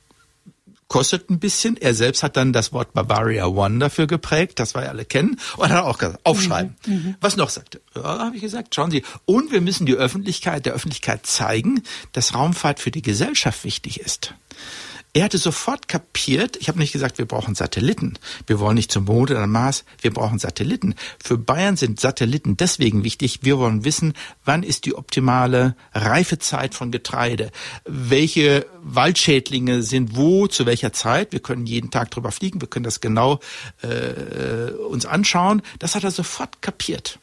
kostet 0.93 1.31
ein 1.31 1.39
bisschen. 1.39 1.75
Er 1.77 1.95
selbst 1.95 2.21
hat 2.21 2.37
dann 2.37 2.53
das 2.53 2.71
Wort 2.71 2.93
Bavaria 2.93 3.47
One 3.47 3.79
dafür 3.79 4.05
geprägt, 4.05 4.59
das 4.59 4.75
wir 4.75 4.87
alle 4.87 5.05
kennen, 5.05 5.39
und 5.57 5.69
hat 5.69 5.83
auch 5.83 5.97
gesagt, 5.97 6.19
aufschreiben. 6.23 6.75
Mhm, 6.85 6.93
mhm. 6.93 7.15
Was 7.19 7.35
noch 7.35 7.49
sagte? 7.49 7.81
Ja, 7.95 8.19
habe 8.19 8.35
ich 8.35 8.43
gesagt, 8.43 8.75
schauen 8.75 8.91
Sie. 8.91 9.03
Und 9.25 9.51
wir 9.51 9.61
müssen 9.61 9.87
die 9.87 9.95
Öffentlichkeit, 9.95 10.67
der 10.67 10.73
Öffentlichkeit 10.73 11.25
zeigen, 11.25 11.81
dass 12.11 12.35
Raumfahrt 12.35 12.79
für 12.79 12.91
die 12.91 13.01
Gesellschaft 13.01 13.63
wichtig 13.63 14.01
ist. 14.01 14.35
Er 15.15 15.25
hatte 15.25 15.37
sofort 15.37 15.87
kapiert, 15.87 16.57
ich 16.57 16.69
habe 16.69 16.79
nicht 16.79 16.91
gesagt, 16.91 17.19
wir 17.19 17.27
brauchen 17.27 17.53
Satelliten. 17.53 18.17
Wir 18.47 18.59
wollen 18.59 18.73
nicht 18.73 18.91
zum 18.91 19.05
Mond 19.05 19.29
oder 19.29 19.45
Mars, 19.45 19.85
wir 20.01 20.11
brauchen 20.11 20.39
Satelliten. 20.39 20.95
Für 21.23 21.37
Bayern 21.37 21.77
sind 21.77 21.99
Satelliten 21.99 22.57
deswegen 22.57 23.03
wichtig, 23.03 23.41
wir 23.43 23.59
wollen 23.59 23.85
wissen, 23.85 24.13
wann 24.43 24.63
ist 24.63 24.85
die 24.85 24.95
optimale 24.95 25.75
Reifezeit 25.93 26.73
von 26.73 26.91
Getreide, 26.91 27.51
welche 27.85 28.65
Waldschädlinge 28.81 29.83
sind 29.83 30.15
wo, 30.15 30.47
zu 30.47 30.65
welcher 30.65 30.93
Zeit. 30.93 31.31
Wir 31.31 31.41
können 31.41 31.67
jeden 31.67 31.91
Tag 31.91 32.09
drüber 32.09 32.31
fliegen, 32.31 32.59
wir 32.59 32.67
können 32.67 32.83
das 32.83 32.99
genau 32.99 33.39
äh, 33.83 34.71
uns 34.71 35.05
anschauen. 35.05 35.61
Das 35.77 35.93
hat 35.93 36.03
er 36.03 36.11
sofort 36.11 36.63
kapiert. 36.63 37.19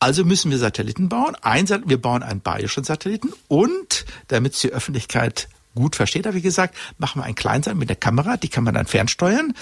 Also 0.00 0.24
müssen 0.24 0.50
wir 0.50 0.58
Satelliten 0.58 1.08
bauen. 1.08 1.36
Ein, 1.42 1.68
wir 1.68 2.00
bauen 2.02 2.24
einen 2.24 2.40
bayerischen 2.40 2.82
Satelliten 2.82 3.32
und 3.46 4.04
damit 4.26 4.54
es 4.54 4.60
die 4.60 4.72
Öffentlichkeit 4.72 5.48
gut 5.74 5.96
versteht, 5.96 6.26
habe 6.26 6.36
ich 6.36 6.42
gesagt, 6.42 6.76
machen 6.98 7.20
wir 7.20 7.24
ein 7.24 7.34
Kleinsein 7.34 7.78
mit 7.78 7.88
der 7.88 7.96
Kamera, 7.96 8.36
die 8.36 8.48
kann 8.48 8.64
man 8.64 8.74
dann 8.74 8.86
fernsteuern. 8.86 9.54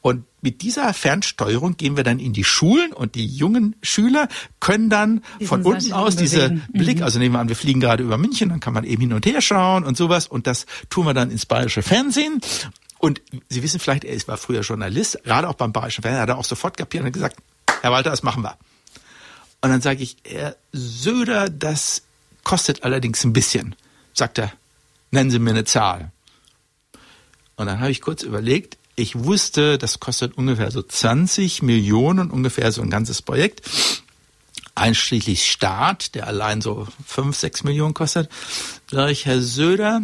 Und 0.00 0.24
mit 0.40 0.62
dieser 0.62 0.94
Fernsteuerung 0.94 1.76
gehen 1.76 1.96
wir 1.96 2.04
dann 2.04 2.20
in 2.20 2.32
die 2.32 2.44
Schulen 2.44 2.92
und 2.92 3.14
die 3.14 3.26
jungen 3.26 3.74
Schüler 3.82 4.28
können 4.60 4.90
dann 4.90 5.22
Diesen 5.40 5.48
von 5.48 5.62
unten 5.62 5.92
aus 5.92 6.16
diese 6.16 6.50
mhm. 6.50 6.62
Blick, 6.72 7.02
also 7.02 7.18
nehmen 7.18 7.34
wir 7.34 7.40
an, 7.40 7.48
wir 7.48 7.56
fliegen 7.56 7.80
gerade 7.80 8.04
über 8.04 8.16
München, 8.16 8.48
dann 8.48 8.60
kann 8.60 8.72
man 8.72 8.84
eben 8.84 9.02
hin 9.02 9.12
und 9.12 9.26
her 9.26 9.40
schauen 9.40 9.84
und 9.84 9.96
sowas 9.96 10.26
und 10.26 10.46
das 10.46 10.66
tun 10.88 11.06
wir 11.06 11.14
dann 11.14 11.30
ins 11.30 11.46
bayerische 11.46 11.82
Fernsehen. 11.82 12.40
Und 12.98 13.20
Sie 13.48 13.62
wissen 13.62 13.80
vielleicht, 13.80 14.04
er 14.04 14.16
war 14.28 14.36
früher 14.36 14.60
Journalist, 14.60 15.22
gerade 15.24 15.48
auch 15.48 15.54
beim 15.54 15.72
bayerischen 15.72 16.02
Fernsehen, 16.02 16.22
hat 16.22 16.28
er 16.28 16.38
auch 16.38 16.44
sofort 16.44 16.76
kapiert 16.76 17.04
und 17.04 17.12
gesagt, 17.12 17.36
Herr 17.82 17.92
Walter, 17.92 18.10
das 18.10 18.22
machen 18.22 18.42
wir. 18.42 18.56
Und 19.60 19.70
dann 19.70 19.80
sage 19.80 20.02
ich, 20.02 20.16
Herr 20.24 20.56
Söder, 20.72 21.50
das 21.50 22.02
kostet 22.44 22.84
allerdings 22.84 23.24
ein 23.24 23.32
bisschen. 23.32 23.74
Sagt 24.12 24.38
er, 24.38 24.52
nennen 25.10 25.30
Sie 25.30 25.38
mir 25.38 25.50
eine 25.50 25.64
Zahl. 25.64 26.12
Und 27.56 27.66
dann 27.66 27.80
habe 27.80 27.90
ich 27.90 28.00
kurz 28.00 28.22
überlegt, 28.22 28.76
ich 28.96 29.14
wusste, 29.24 29.78
das 29.78 30.00
kostet 30.00 30.36
ungefähr 30.36 30.70
so 30.70 30.82
20 30.82 31.62
Millionen, 31.62 32.30
ungefähr 32.30 32.72
so 32.72 32.82
ein 32.82 32.90
ganzes 32.90 33.22
Projekt, 33.22 33.62
einschließlich 34.74 35.50
Staat, 35.50 36.14
der 36.14 36.26
allein 36.26 36.60
so 36.60 36.86
5, 37.06 37.36
6 37.36 37.64
Millionen 37.64 37.94
kostet. 37.94 38.30
Sag 38.90 39.10
ich, 39.10 39.26
Herr 39.26 39.40
Söder, 39.42 40.02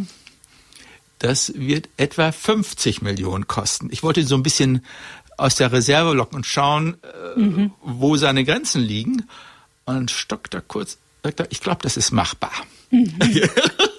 das 1.18 1.52
wird 1.54 1.88
etwa 1.96 2.32
50 2.32 3.00
Millionen 3.02 3.46
kosten. 3.46 3.88
Ich 3.90 4.02
wollte 4.02 4.24
so 4.24 4.34
ein 4.34 4.42
bisschen 4.42 4.84
aus 5.36 5.54
der 5.54 5.72
Reserve 5.72 6.14
locken 6.14 6.36
und 6.36 6.46
schauen, 6.46 6.96
äh, 7.36 7.40
mhm. 7.40 7.72
wo 7.82 8.16
seine 8.16 8.44
Grenzen 8.44 8.82
liegen. 8.82 9.28
Und 9.84 9.94
dann 9.94 10.08
stockt 10.08 10.54
er 10.54 10.60
kurz, 10.60 10.98
sagt 11.22 11.40
er, 11.40 11.46
ich 11.50 11.60
glaube, 11.60 11.80
das 11.82 11.96
ist 11.96 12.12
machbar. 12.12 12.52
Mhm. 12.90 13.18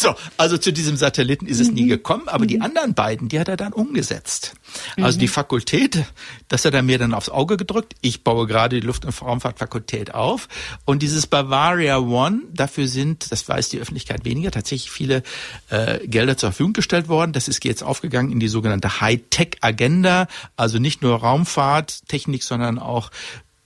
So, 0.00 0.14
also 0.38 0.56
zu 0.56 0.72
diesem 0.72 0.96
Satelliten 0.96 1.44
ist 1.44 1.60
es 1.60 1.68
mhm. 1.68 1.74
nie 1.74 1.86
gekommen, 1.86 2.26
aber 2.28 2.44
mhm. 2.44 2.48
die 2.48 2.60
anderen 2.62 2.94
beiden, 2.94 3.28
die 3.28 3.38
hat 3.38 3.48
er 3.48 3.58
dann 3.58 3.74
umgesetzt. 3.74 4.54
Also 4.96 5.18
mhm. 5.18 5.20
die 5.20 5.28
Fakultät, 5.28 6.04
das 6.48 6.64
hat 6.64 6.72
er 6.72 6.82
mir 6.82 6.98
dann 6.98 7.12
aufs 7.12 7.28
Auge 7.28 7.58
gedrückt. 7.58 7.94
Ich 8.00 8.24
baue 8.24 8.46
gerade 8.46 8.80
die 8.80 8.86
Luft- 8.86 9.04
und 9.04 9.20
Raumfahrtfakultät 9.20 10.14
auf. 10.14 10.48
Und 10.86 11.02
dieses 11.02 11.26
Bavaria 11.26 11.98
One, 11.98 12.40
dafür 12.50 12.88
sind, 12.88 13.30
das 13.30 13.46
weiß 13.46 13.68
die 13.68 13.78
Öffentlichkeit 13.78 14.24
weniger, 14.24 14.50
tatsächlich 14.50 14.90
viele 14.90 15.22
äh, 15.68 15.98
Gelder 16.06 16.38
zur 16.38 16.52
Verfügung 16.52 16.72
gestellt 16.72 17.08
worden. 17.08 17.34
Das 17.34 17.46
ist 17.46 17.62
jetzt 17.66 17.82
aufgegangen 17.82 18.32
in 18.32 18.40
die 18.40 18.48
sogenannte 18.48 19.02
High-Tech-Agenda, 19.02 20.28
also 20.56 20.78
nicht 20.78 21.02
nur 21.02 21.16
Raumfahrttechnik, 21.16 22.42
sondern 22.42 22.78
auch 22.78 23.10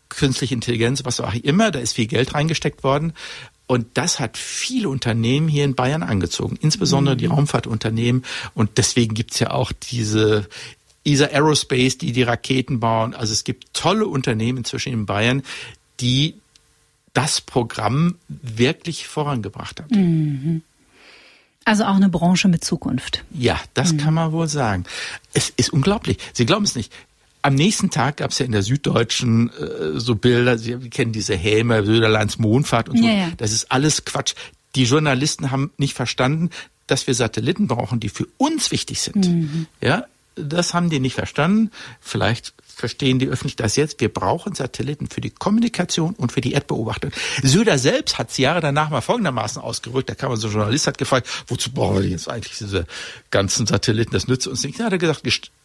künstliche 0.09 0.55
Intelligenz, 0.55 1.05
was 1.05 1.20
auch 1.20 1.35
immer. 1.35 1.70
Da 1.70 1.78
ist 1.78 1.95
viel 1.95 2.07
Geld 2.07 2.35
reingesteckt 2.35 2.85
worden. 2.85 3.12
Und 3.67 3.87
das 3.95 4.21
hat 4.21 4.37
viele 4.37 4.89
Unternehmen 4.89 5.49
hier 5.49 5.65
in 5.65 5.75
Bayern 5.75 6.03
angezogen, 6.03 6.59
insbesondere 6.61 7.15
mhm. 7.15 7.19
die 7.19 7.27
Raumfahrtunternehmen. 7.27 8.25
Und 8.55 8.77
deswegen 8.77 9.15
gibt's 9.15 9.39
ja 9.39 9.51
auch 9.51 9.73
diese 9.73 10.49
ESA 11.05 11.27
Aerospace, 11.27 11.99
die 11.99 12.12
die 12.12 12.23
Raketen 12.23 12.81
bauen. 12.81 13.15
Also 13.15 13.33
es 13.33 13.45
gibt 13.45 13.73
tolle 13.73 14.07
Unternehmen 14.07 14.59
inzwischen 14.59 14.93
in 14.93 15.07
Bayern, 15.07 15.43
die 16.01 16.35
das 17.15 17.41
Programm 17.41 18.17
wirklich 18.29 19.07
vorangebracht 19.07 19.81
haben. 19.81 19.95
Mhm. 19.95 20.62
Also 21.65 21.85
auch 21.85 21.95
eine 21.95 22.11
Branche 22.11 22.49
mit 22.49 22.62
Zukunft. 22.65 23.25
Ja, 23.31 23.59
das 23.73 23.95
mhm. 23.95 23.99
kann 23.99 24.15
man 24.15 24.33
wohl 24.33 24.49
sagen. 24.49 24.85
Es 25.33 25.51
ist 25.57 25.73
unglaublich. 25.73 26.19
Sie 26.35 26.45
glauben 26.45 26.65
es 26.65 26.75
nicht 26.75 26.93
am 27.45 27.55
nächsten 27.55 27.90
Tag 27.90 28.16
gab 28.16 28.30
es 28.30 28.38
ja 28.38 28.47
in 28.47 28.53
der 28.53 28.62
Süddeutschen 28.62 29.51
äh, 29.51 30.01
so 30.01 30.14
Bilder, 30.14 30.57
Sie 30.57 30.74
kennen 30.88 31.12
diese 31.12 31.36
Häme, 31.36 31.84
Söderlands 31.84 32.38
Mondfahrt 32.38 32.88
und 32.88 32.99
so. 32.99 33.05
Ja, 33.05 33.12
ja. 33.12 33.28
Das 33.36 33.53
ist 33.53 33.70
alles 33.70 34.07
Quatsch. 34.07 34.34
Die 34.74 34.84
Journalisten 34.84 35.51
haben 35.51 35.70
nicht 35.76 35.92
verstanden, 35.92 36.49
dass 36.86 37.07
wir 37.07 37.14
Satelliten 37.14 37.68
brauchen, 37.68 38.01
die 38.01 38.09
für 38.09 38.26
uns 38.38 38.70
wichtig 38.70 39.01
sind. 39.03 39.28
Mhm. 39.28 39.66
Ja, 39.82 40.07
das 40.36 40.72
haben 40.72 40.88
die 40.88 41.01
nicht 41.01 41.14
verstanden. 41.14 41.70
Vielleicht 42.01 42.55
verstehen 42.64 43.18
die 43.18 43.28
öffentlich 43.28 43.57
das 43.57 43.76
jetzt. 43.76 44.01
Wir 44.01 44.12
brauchen 44.12 44.55
Satelliten 44.55 45.09
für 45.09 45.20
die 45.20 45.30
Kommunikation 45.30 46.14
und 46.14 46.32
für 46.32 46.40
die 46.40 46.53
Erdbeobachtung. 46.53 47.12
Söder 47.42 47.78
selbst 47.78 48.18
hat 48.18 48.30
es 48.30 48.38
Jahre 48.38 48.61
danach 48.61 48.88
mal 48.88 49.03
folgendermaßen 49.03 49.61
ausgerückt. 49.61 50.09
Da 50.09 50.14
kam 50.14 50.34
so 50.36 50.49
ein 50.49 50.53
Journalist, 50.55 50.86
hat 50.86 50.99
gefragt, 50.99 51.28
wozu 51.47 51.70
brauchen 51.70 52.03
wir 52.03 52.09
jetzt 52.09 52.28
eigentlich 52.28 52.57
diese 52.59 52.86
ganzen 53.30 53.66
Satelliten? 53.66 54.12
Das 54.12 54.28
nützt 54.28 54.47
uns 54.47 54.64
nicht. 54.64 54.80
Da 54.80 54.84
hat 54.84 54.92
er 54.92 54.99
gesagt, 54.99 55.22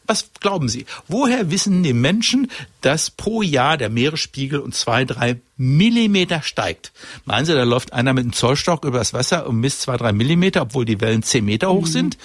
was 0.10 0.32
glauben 0.40 0.68
Sie? 0.68 0.86
Woher 1.08 1.52
wissen 1.52 1.84
die 1.84 1.94
Menschen, 1.94 2.50
dass 2.82 3.12
pro 3.12 3.42
Jahr 3.42 3.78
der 3.78 3.90
Meeresspiegel 3.90 4.60
um 4.60 4.72
zwei, 4.72 5.06
drei 5.06 5.40
Millimeter 5.56 6.42
steigt? 6.42 6.92
Meinen 7.26 7.46
Sie, 7.46 7.54
da 7.54 7.64
läuft 7.64 7.94
einer 7.94 8.14
mit 8.14 8.24
einem 8.24 8.34
Zollstock 8.34 8.84
über 8.86 8.98
das 8.98 9.14
Wasser 9.14 9.46
und 9.48 9.60
misst 9.60 9.82
zwei, 9.82 9.98
drei 9.98 10.12
Millimeter, 10.12 10.64
obwohl 10.64 10.86
die 10.86 11.00
Wellen 11.00 11.24
zehn 11.24 11.46
Meter 11.46 11.72
hoch 11.72 11.86
mhm. 11.86 11.92
sind? 11.92 12.18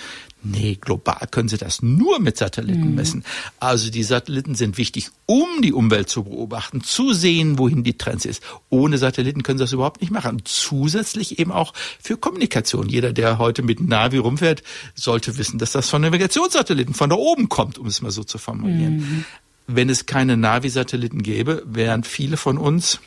Nee, 0.45 0.77
global 0.79 1.27
können 1.31 1.49
Sie 1.49 1.57
das 1.57 1.83
nur 1.83 2.21
mit 2.21 2.37
Satelliten 2.37 2.91
mhm. 2.91 2.95
messen. 2.95 3.25
Also 3.61 3.91
die 3.91 4.03
Satelliten 4.03 4.55
sind 4.55 4.77
wichtig, 4.77 5.11
um 5.25 5.63
die 5.63 5.73
Umwelt 5.73 6.11
zu 6.11 6.25
beobachten, 6.25 6.83
zu 6.83 7.15
sehen, 7.15 7.59
wohin 7.59 7.83
die 7.83 7.97
Trends 7.97 8.27
ist. 8.27 8.43
Ohne 8.69 8.99
Satelliten 8.99 9.43
können 9.43 9.59
Sie 9.59 9.65
das 9.65 9.73
überhaupt 9.73 10.03
nicht 10.03 10.11
machen. 10.11 10.43
Zusätzlich 10.45 11.39
eben 11.39 11.51
auch 11.51 11.73
für 12.01 12.19
Kommunikation. 12.19 12.89
Jeder, 12.91 13.15
der 13.15 13.39
heute 13.39 13.63
mit 13.63 13.81
Navi 13.81 14.19
rumfährt, 14.19 14.63
sollte 14.95 15.39
wissen, 15.39 15.59
dass 15.59 15.73
das 15.73 15.89
von 15.89 16.03
Navigationssatelliten 16.03 16.95
von 16.95 17.09
da 17.09 17.17
oben 17.17 17.49
kommt, 17.49 17.79
um 17.79 17.87
es 17.87 18.03
mal 18.03 18.11
so 18.11 18.23
zu 18.23 18.37
formulieren. 18.37 18.97
Mhm. 18.97 19.25
Wenn 19.67 19.89
es 19.89 20.05
keine 20.05 20.37
Navi-Satelliten 20.37 21.23
gäbe, 21.23 21.63
wären 21.67 22.05
viele 22.05 22.37
von 22.37 22.59
uns 22.59 23.01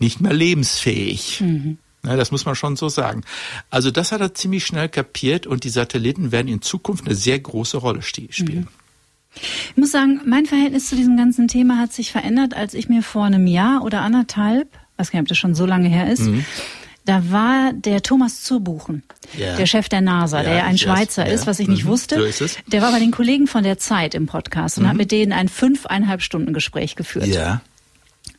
nicht 0.00 0.20
mehr 0.20 0.32
lebensfähig. 0.32 1.40
Mhm. 1.40 1.78
Ja, 2.04 2.16
das 2.16 2.30
muss 2.30 2.44
man 2.44 2.54
schon 2.54 2.76
so 2.76 2.88
sagen. 2.88 3.22
Also 3.70 3.90
das 3.90 4.12
hat 4.12 4.20
er 4.20 4.34
ziemlich 4.34 4.64
schnell 4.66 4.88
kapiert 4.88 5.46
und 5.46 5.64
die 5.64 5.70
Satelliten 5.70 6.32
werden 6.32 6.48
in 6.48 6.62
Zukunft 6.62 7.06
eine 7.06 7.14
sehr 7.14 7.38
große 7.38 7.78
Rolle 7.78 8.02
spielen. 8.02 8.28
Mhm. 8.38 8.68
Ich 9.70 9.76
muss 9.76 9.90
sagen, 9.90 10.20
mein 10.24 10.46
Verhältnis 10.46 10.88
zu 10.88 10.96
diesem 10.96 11.16
ganzen 11.16 11.48
Thema 11.48 11.78
hat 11.78 11.92
sich 11.92 12.12
verändert, 12.12 12.54
als 12.54 12.74
ich 12.74 12.88
mir 12.88 13.02
vor 13.02 13.24
einem 13.24 13.46
Jahr 13.46 13.82
oder 13.82 14.02
anderthalb, 14.02 14.68
weiß 14.96 15.10
gar 15.10 15.18
nicht, 15.18 15.24
ob 15.24 15.28
das 15.28 15.38
schon 15.38 15.54
so 15.54 15.66
lange 15.66 15.88
her 15.88 16.10
ist, 16.10 16.22
mhm. 16.22 16.44
da 17.04 17.32
war 17.32 17.72
der 17.72 18.02
Thomas 18.02 18.42
Zurbuchen, 18.42 19.02
ja. 19.36 19.56
der 19.56 19.66
Chef 19.66 19.88
der 19.88 20.02
NASA, 20.02 20.38
ja, 20.38 20.44
der 20.44 20.54
ja 20.58 20.64
ein 20.64 20.78
Schweizer 20.78 21.26
ist, 21.26 21.46
was 21.48 21.58
ich 21.58 21.66
nicht 21.66 21.84
mhm. 21.84 21.88
wusste. 21.88 22.32
So. 22.32 22.46
Der 22.68 22.80
war 22.80 22.92
bei 22.92 23.00
den 23.00 23.10
Kollegen 23.10 23.46
von 23.46 23.64
der 23.64 23.78
Zeit 23.78 24.14
im 24.14 24.26
Podcast 24.26 24.78
und 24.78 24.84
mhm. 24.84 24.88
hat 24.90 24.96
mit 24.96 25.10
denen 25.10 25.32
ein 25.32 25.48
fünfeinhalb 25.48 26.22
Stunden 26.22 26.52
Gespräch 26.52 26.94
geführt. 26.94 27.26
Ja. 27.26 27.60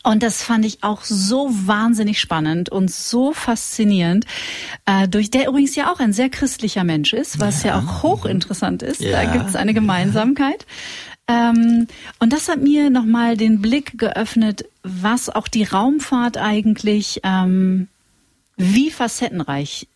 Und 0.05 0.21
das 0.21 0.43
fand 0.43 0.65
ich 0.65 0.83
auch 0.83 1.03
so 1.03 1.49
wahnsinnig 1.49 2.19
spannend 2.19 2.69
und 2.69 2.91
so 2.91 3.33
faszinierend, 3.33 4.25
äh, 4.85 5.07
durch 5.07 5.31
der 5.31 5.47
übrigens 5.47 5.75
ja 5.75 5.91
auch 5.91 5.99
ein 5.99 6.13
sehr 6.13 6.29
christlicher 6.29 6.83
Mensch 6.83 7.11
ist, 7.11 7.39
was 7.39 7.63
ja, 7.63 7.69
ja 7.71 7.79
auch 7.79 8.03
hochinteressant 8.03 8.83
ist. 8.83 9.01
Ja. 9.01 9.23
Da 9.23 9.31
gibt 9.31 9.49
es 9.49 9.55
eine 9.55 9.73
Gemeinsamkeit. 9.73 10.67
Ähm, 11.27 11.87
und 12.19 12.33
das 12.33 12.49
hat 12.49 12.61
mir 12.61 12.91
nochmal 12.91 13.35
den 13.35 13.61
Blick 13.61 13.97
geöffnet, 13.97 14.65
was 14.83 15.29
auch 15.29 15.47
die 15.47 15.63
Raumfahrt 15.63 16.37
eigentlich, 16.37 17.21
ähm, 17.23 17.87
wie 18.57 18.91
facettenreich 18.91 19.87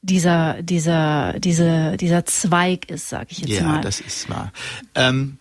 dieser, 0.00 0.62
dieser, 0.62 1.40
dieser, 1.40 1.96
dieser 1.96 2.24
Zweig 2.24 2.88
ist, 2.88 3.08
sag 3.08 3.32
ich 3.32 3.40
jetzt 3.40 3.50
ja, 3.50 3.64
mal. 3.64 3.76
Ja, 3.76 3.80
das 3.80 4.00
ist 4.00 4.28
wahr. 4.28 4.52
Ähm, 4.94 5.38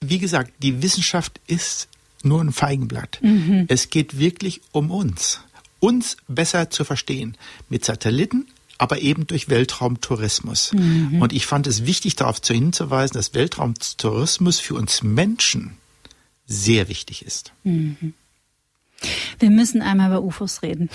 wie 0.00 0.18
gesagt, 0.18 0.52
die 0.58 0.82
Wissenschaft 0.82 1.40
ist 1.46 1.88
nur 2.26 2.40
ein 2.40 2.52
Feigenblatt. 2.52 3.18
Mhm. 3.22 3.66
Es 3.68 3.90
geht 3.90 4.18
wirklich 4.18 4.60
um 4.72 4.90
uns. 4.90 5.40
Uns 5.80 6.16
besser 6.28 6.70
zu 6.70 6.84
verstehen. 6.84 7.36
Mit 7.68 7.84
Satelliten, 7.84 8.46
aber 8.78 9.00
eben 9.00 9.26
durch 9.26 9.48
Weltraumtourismus. 9.48 10.72
Mhm. 10.72 11.20
Und 11.22 11.32
ich 11.32 11.46
fand 11.46 11.66
es 11.66 11.86
wichtig, 11.86 12.16
darauf 12.16 12.40
hinzuweisen, 12.44 13.14
dass 13.14 13.34
Weltraumtourismus 13.34 14.60
für 14.60 14.74
uns 14.74 15.02
Menschen 15.02 15.76
sehr 16.46 16.88
wichtig 16.88 17.24
ist. 17.24 17.52
Mhm. 17.64 18.14
Wir 19.38 19.50
müssen 19.50 19.82
einmal 19.82 20.08
über 20.10 20.22
UFOs 20.22 20.62
reden. 20.62 20.88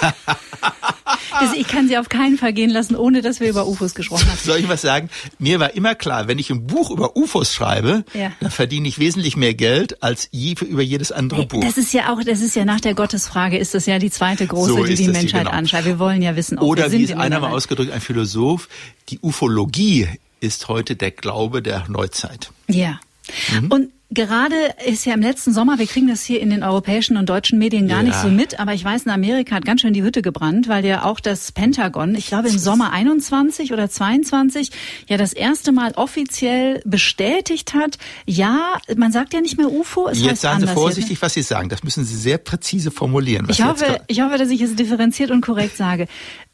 Also 1.40 1.56
ich 1.56 1.66
kann 1.66 1.88
sie 1.88 1.98
auf 1.98 2.08
keinen 2.08 2.38
Fall 2.38 2.52
gehen 2.52 2.70
lassen, 2.70 2.96
ohne 2.96 3.22
dass 3.22 3.40
wir 3.40 3.48
über 3.48 3.66
UFOs 3.66 3.94
gesprochen 3.94 4.28
haben. 4.28 4.38
Soll 4.42 4.58
ich 4.58 4.68
was 4.68 4.82
sagen? 4.82 5.10
Mir 5.38 5.60
war 5.60 5.74
immer 5.74 5.94
klar, 5.94 6.28
wenn 6.28 6.38
ich 6.38 6.50
ein 6.50 6.66
Buch 6.66 6.90
über 6.90 7.16
UFOs 7.16 7.54
schreibe, 7.54 8.04
ja. 8.14 8.32
dann 8.40 8.50
verdiene 8.50 8.88
ich 8.88 8.98
wesentlich 8.98 9.36
mehr 9.36 9.54
Geld 9.54 10.02
als 10.02 10.28
je 10.32 10.54
über 10.60 10.82
jedes 10.82 11.12
andere 11.12 11.46
Buch. 11.46 11.60
Das 11.60 11.76
ist 11.76 11.92
ja 11.92 12.12
auch, 12.12 12.22
das 12.22 12.40
ist 12.40 12.56
ja 12.56 12.64
nach 12.64 12.80
der 12.80 12.94
Gottesfrage, 12.94 13.58
ist 13.58 13.74
das 13.74 13.86
ja 13.86 13.98
die 13.98 14.10
zweite 14.10 14.46
große, 14.46 14.70
so 14.70 14.84
die 14.84 14.94
die 14.94 15.08
Menschheit 15.08 15.44
genau. 15.44 15.56
anschaut. 15.56 15.84
Wir 15.84 15.98
wollen 15.98 16.22
ja 16.22 16.36
wissen, 16.36 16.58
ob 16.58 16.64
Oder 16.68 16.92
wie 16.92 17.04
es 17.04 17.12
einer 17.12 17.40
mal 17.40 17.52
ausgedrückt, 17.52 17.92
ein 17.92 18.00
Philosoph, 18.00 18.68
die 19.08 19.18
Ufologie 19.22 20.08
ist 20.40 20.68
heute 20.68 20.96
der 20.96 21.10
Glaube 21.10 21.62
der 21.62 21.84
Neuzeit. 21.88 22.50
Ja. 22.68 23.00
Mhm. 23.60 23.70
Und 23.70 23.88
Gerade 24.10 24.54
ist 24.86 25.04
ja 25.04 25.14
im 25.14 25.20
letzten 25.20 25.52
Sommer, 25.52 25.80
wir 25.80 25.86
kriegen 25.86 26.06
das 26.06 26.22
hier 26.22 26.40
in 26.40 26.50
den 26.50 26.62
europäischen 26.62 27.16
und 27.16 27.28
deutschen 27.28 27.58
Medien 27.58 27.88
gar 27.88 27.98
ja. 27.98 28.02
nicht 28.04 28.14
so 28.16 28.28
mit, 28.28 28.60
aber 28.60 28.72
ich 28.72 28.84
weiß, 28.84 29.02
in 29.02 29.10
Amerika 29.10 29.56
hat 29.56 29.64
ganz 29.64 29.80
schön 29.80 29.94
die 29.94 30.02
Hütte 30.04 30.22
gebrannt, 30.22 30.68
weil 30.68 30.84
ja 30.84 31.04
auch 31.04 31.18
das 31.18 31.50
Pentagon, 31.50 32.14
ich 32.14 32.28
glaube 32.28 32.48
im 32.48 32.56
Sommer 32.56 32.92
21 32.92 33.72
oder 33.72 33.90
22, 33.90 34.70
ja 35.08 35.16
das 35.16 35.32
erste 35.32 35.72
Mal 35.72 35.92
offiziell 35.96 36.80
bestätigt 36.84 37.74
hat, 37.74 37.98
ja, 38.26 38.74
man 38.96 39.10
sagt 39.10 39.34
ja 39.34 39.40
nicht 39.40 39.58
mehr 39.58 39.72
UFO, 39.72 40.08
es 40.08 40.20
Jetzt 40.20 40.42
seien 40.42 40.60
Sie 40.60 40.68
vorsichtig, 40.68 41.14
jetzt. 41.14 41.22
was 41.22 41.34
Sie 41.34 41.42
sagen. 41.42 41.68
Das 41.68 41.82
müssen 41.82 42.04
Sie 42.04 42.16
sehr 42.16 42.38
präzise 42.38 42.92
formulieren. 42.92 43.48
ich 43.50 43.64
hoffe, 43.64 44.00
ich 44.06 44.20
hoffe, 44.20 44.38
dass 44.38 44.50
ich 44.50 44.60
es 44.60 44.76
differenziert 44.76 45.32
und 45.32 45.40
korrekt 45.40 45.76
sage. 45.76 46.06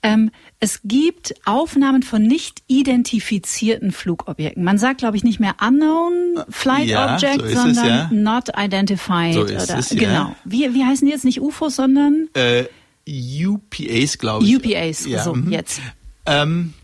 Ähm, 0.02 0.30
es 0.58 0.80
gibt 0.84 1.34
Aufnahmen 1.44 2.02
von 2.02 2.22
nicht 2.22 2.62
identifizierten 2.66 3.92
Flugobjekten. 3.92 4.64
Man 4.64 4.78
sagt, 4.78 4.98
glaube 4.98 5.16
ich, 5.16 5.22
nicht 5.22 5.38
mehr 5.38 5.56
unknown 5.60 6.44
flight 6.48 6.88
Ja, 6.88 7.14
object, 7.14 7.40
so 7.40 7.44
ist 7.44 7.54
es, 7.54 7.62
sondern 7.76 7.86
ja. 7.86 8.10
not 8.12 8.48
identified. 8.56 9.34
So 9.34 9.44
ist 9.44 9.70
oder, 9.70 9.78
es, 9.78 9.90
ja. 9.90 9.98
Genau. 9.98 10.36
Wie, 10.44 10.74
wie 10.74 10.84
heißen 10.84 11.06
die 11.06 11.12
jetzt? 11.12 11.24
Nicht 11.24 11.40
UFOs, 11.40 11.76
sondern 11.76 12.28
Äh, 12.34 12.64
UPAs, 13.08 14.18
glaube 14.18 14.44
ich. 14.44 14.56
UPAs. 14.56 15.06
Ja, 15.06 15.22
so, 15.22 15.34
mhm. 15.34 15.52
jetzt. 15.52 15.80
Ähm, 16.26 16.74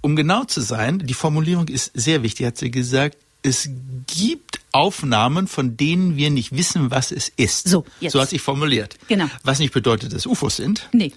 um 0.00 0.16
genau 0.16 0.44
zu 0.44 0.60
sein, 0.60 1.00
die 1.00 1.14
Formulierung 1.14 1.68
ist 1.68 1.90
sehr 1.94 2.22
wichtig, 2.22 2.46
hat 2.46 2.58
sie 2.58 2.70
gesagt. 2.70 3.16
Es 3.42 3.68
gibt 4.06 4.60
Aufnahmen, 4.72 5.46
von 5.46 5.76
denen 5.76 6.16
wir 6.16 6.30
nicht 6.30 6.56
wissen, 6.56 6.90
was 6.90 7.12
es 7.12 7.30
ist. 7.36 7.68
So, 7.68 7.84
jetzt. 8.00 8.12
So 8.12 8.20
hat 8.20 8.30
sich 8.30 8.42
formuliert. 8.42 8.96
Genau. 9.08 9.26
Was 9.44 9.58
nicht 9.58 9.72
bedeutet, 9.72 10.12
dass 10.12 10.26
UFOs 10.26 10.56
sind. 10.56 10.88
Nee. 10.92 11.12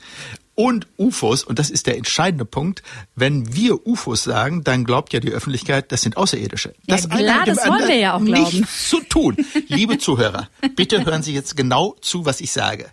Und 0.59 0.87
UFOs, 0.97 1.43
und 1.43 1.59
das 1.59 1.69
ist 1.69 1.85
der 1.85 1.97
entscheidende 1.97 2.43
Punkt, 2.43 2.81
wenn 3.15 3.53
wir 3.53 3.85
UFOs 3.85 4.23
sagen, 4.23 4.63
dann 4.63 4.85
glaubt 4.85 5.13
ja 5.13 5.19
die 5.19 5.29
Öffentlichkeit, 5.29 5.91
das 5.91 6.01
sind 6.01 6.17
Außerirdische. 6.17 6.73
Ja, 6.87 6.95
das 6.95 7.07
klar, 7.07 7.45
das 7.45 7.59
wollen 7.67 7.87
wir 7.87 7.95
ja 7.95 8.13
auch 8.13 8.15
anderen 8.15 8.41
glauben. 8.41 8.57
Nichts 8.61 8.89
zu 8.89 9.01
tun. 9.01 9.37
Liebe 9.67 9.99
Zuhörer, 9.99 10.49
bitte 10.75 11.05
hören 11.05 11.21
Sie 11.21 11.31
jetzt 11.31 11.55
genau 11.55 11.95
zu, 12.01 12.25
was 12.25 12.41
ich 12.41 12.51
sage. 12.51 12.87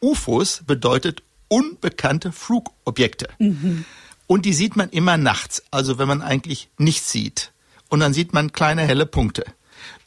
UFOs 0.00 0.62
bedeutet 0.64 1.24
unbekannte 1.48 2.30
Flugobjekte. 2.30 3.30
Mhm. 3.40 3.84
Und 4.28 4.46
die 4.46 4.52
sieht 4.52 4.76
man 4.76 4.88
immer 4.90 5.16
nachts, 5.16 5.64
also 5.72 5.98
wenn 5.98 6.06
man 6.06 6.22
eigentlich 6.22 6.68
nichts 6.78 7.10
sieht. 7.10 7.50
Und 7.88 7.98
dann 7.98 8.14
sieht 8.14 8.32
man 8.32 8.52
kleine 8.52 8.82
helle 8.82 9.06
Punkte. 9.06 9.44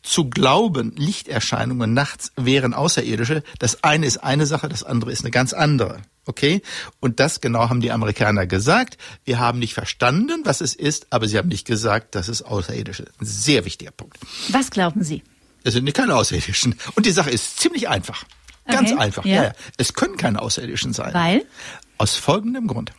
Zu 0.01 0.29
glauben, 0.29 0.93
Lichterscheinungen 0.95 1.93
nachts 1.93 2.31
wären 2.37 2.73
außerirdische, 2.73 3.43
das 3.59 3.83
eine 3.83 4.05
ist 4.05 4.19
eine 4.19 4.45
Sache, 4.45 4.69
das 4.69 4.83
andere 4.83 5.11
ist 5.11 5.23
eine 5.23 5.31
ganz 5.31 5.51
andere. 5.51 5.99
Okay? 6.25 6.61
Und 6.99 7.19
das 7.19 7.41
genau 7.41 7.69
haben 7.69 7.81
die 7.81 7.91
Amerikaner 7.91 8.47
gesagt. 8.47 8.97
Wir 9.23 9.39
haben 9.39 9.59
nicht 9.59 9.73
verstanden, 9.73 10.41
was 10.43 10.61
es 10.61 10.73
ist, 10.75 11.07
aber 11.11 11.27
sie 11.27 11.37
haben 11.37 11.49
nicht 11.49 11.65
gesagt, 11.67 12.15
dass 12.15 12.27
es 12.27 12.41
außerirdische 12.41 13.03
ist. 13.03 13.21
Ein 13.21 13.25
sehr 13.25 13.65
wichtiger 13.65 13.91
Punkt. 13.91 14.17
Was 14.49 14.71
glauben 14.71 15.03
Sie? 15.03 15.23
Es 15.63 15.73
sind 15.73 15.91
keine 15.93 16.15
Außerirdischen. 16.15 16.75
Und 16.95 17.05
die 17.05 17.11
Sache 17.11 17.29
ist 17.31 17.59
ziemlich 17.59 17.89
einfach. 17.89 18.23
Ganz 18.67 18.91
Okay, 18.91 18.99
einfach. 18.99 19.25
ja. 19.25 19.35
Ja. 19.35 19.43
Ja, 19.45 19.51
Es 19.77 19.93
können 19.93 20.17
keine 20.17 20.41
Außerirdischen 20.41 20.93
sein. 20.93 21.13
Weil? 21.13 21.45
Aus 21.97 22.15
folgendem 22.15 22.67
Grund. 22.67 22.91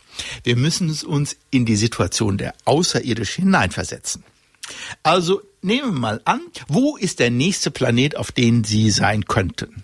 Wir 0.43 0.55
müssen 0.55 0.89
uns 1.05 1.35
in 1.51 1.65
die 1.65 1.75
Situation 1.75 2.37
der 2.37 2.53
Außerirdischen 2.65 3.43
hineinversetzen. 3.45 4.23
Also 5.03 5.41
nehmen 5.61 5.93
wir 5.93 5.99
mal 5.99 6.21
an, 6.25 6.41
wo 6.67 6.97
ist 6.97 7.19
der 7.19 7.31
nächste 7.31 7.71
Planet, 7.71 8.15
auf 8.17 8.31
den 8.31 8.63
Sie 8.63 8.89
sein 8.89 9.25
könnten? 9.25 9.83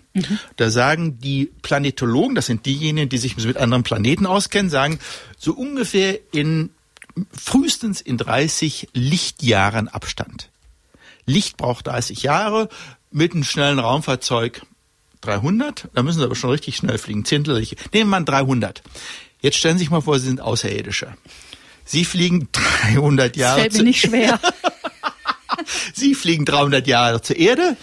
Da 0.56 0.70
sagen 0.70 1.18
die 1.18 1.50
Planetologen, 1.62 2.34
das 2.34 2.46
sind 2.46 2.66
diejenigen, 2.66 3.08
die 3.08 3.18
sich 3.18 3.36
mit 3.36 3.56
anderen 3.56 3.82
Planeten 3.82 4.26
auskennen, 4.26 4.70
sagen, 4.70 4.98
so 5.38 5.52
ungefähr 5.52 6.18
in 6.32 6.70
frühestens 7.32 8.00
in 8.00 8.16
30 8.18 8.88
Lichtjahren 8.92 9.88
Abstand. 9.88 10.50
Licht 11.26 11.56
braucht 11.56 11.86
30 11.86 12.22
Jahre, 12.22 12.68
mit 13.10 13.32
einem 13.32 13.44
schnellen 13.44 13.78
Raumfahrzeug 13.78 14.62
300, 15.20 15.88
da 15.94 16.02
müssen 16.02 16.18
sie 16.18 16.24
aber 16.24 16.34
schon 16.34 16.50
richtig 16.50 16.76
schnell 16.76 16.98
fliegen. 16.98 17.24
Zehntel, 17.24 17.54
nehmen 17.60 17.76
wir 17.92 18.04
mal 18.04 18.24
300. 18.24 18.82
Jetzt 19.40 19.56
stellen 19.58 19.78
Sie 19.78 19.84
sich 19.84 19.90
mal 19.90 20.00
vor, 20.00 20.18
Sie 20.18 20.26
sind 20.26 20.40
Außerirdische. 20.40 21.14
Sie 21.84 22.04
fliegen 22.04 22.48
300 22.92 23.30
Das 23.30 23.40
Jahre 23.40 23.60
fällt 23.60 23.74
mir 23.74 23.82
nicht 23.84 24.00
schwer. 24.00 24.40
Sie 25.94 26.14
fliegen 26.14 26.44
300 26.44 26.86
Jahre 26.86 27.20
zur 27.22 27.36
Erde. 27.36 27.76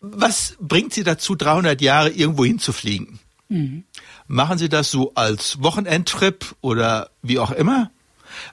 Was 0.00 0.56
bringt 0.60 0.92
Sie 0.92 1.04
dazu, 1.04 1.34
300 1.36 1.80
Jahre 1.80 2.10
irgendwo 2.10 2.44
hinzufliegen? 2.44 3.20
Machen 4.26 4.56
Sie 4.58 4.68
das 4.70 4.90
so 4.90 5.12
als 5.14 5.62
Wochenendtrip 5.62 6.54
oder 6.62 7.10
wie 7.22 7.38
auch 7.38 7.50
immer? 7.50 7.90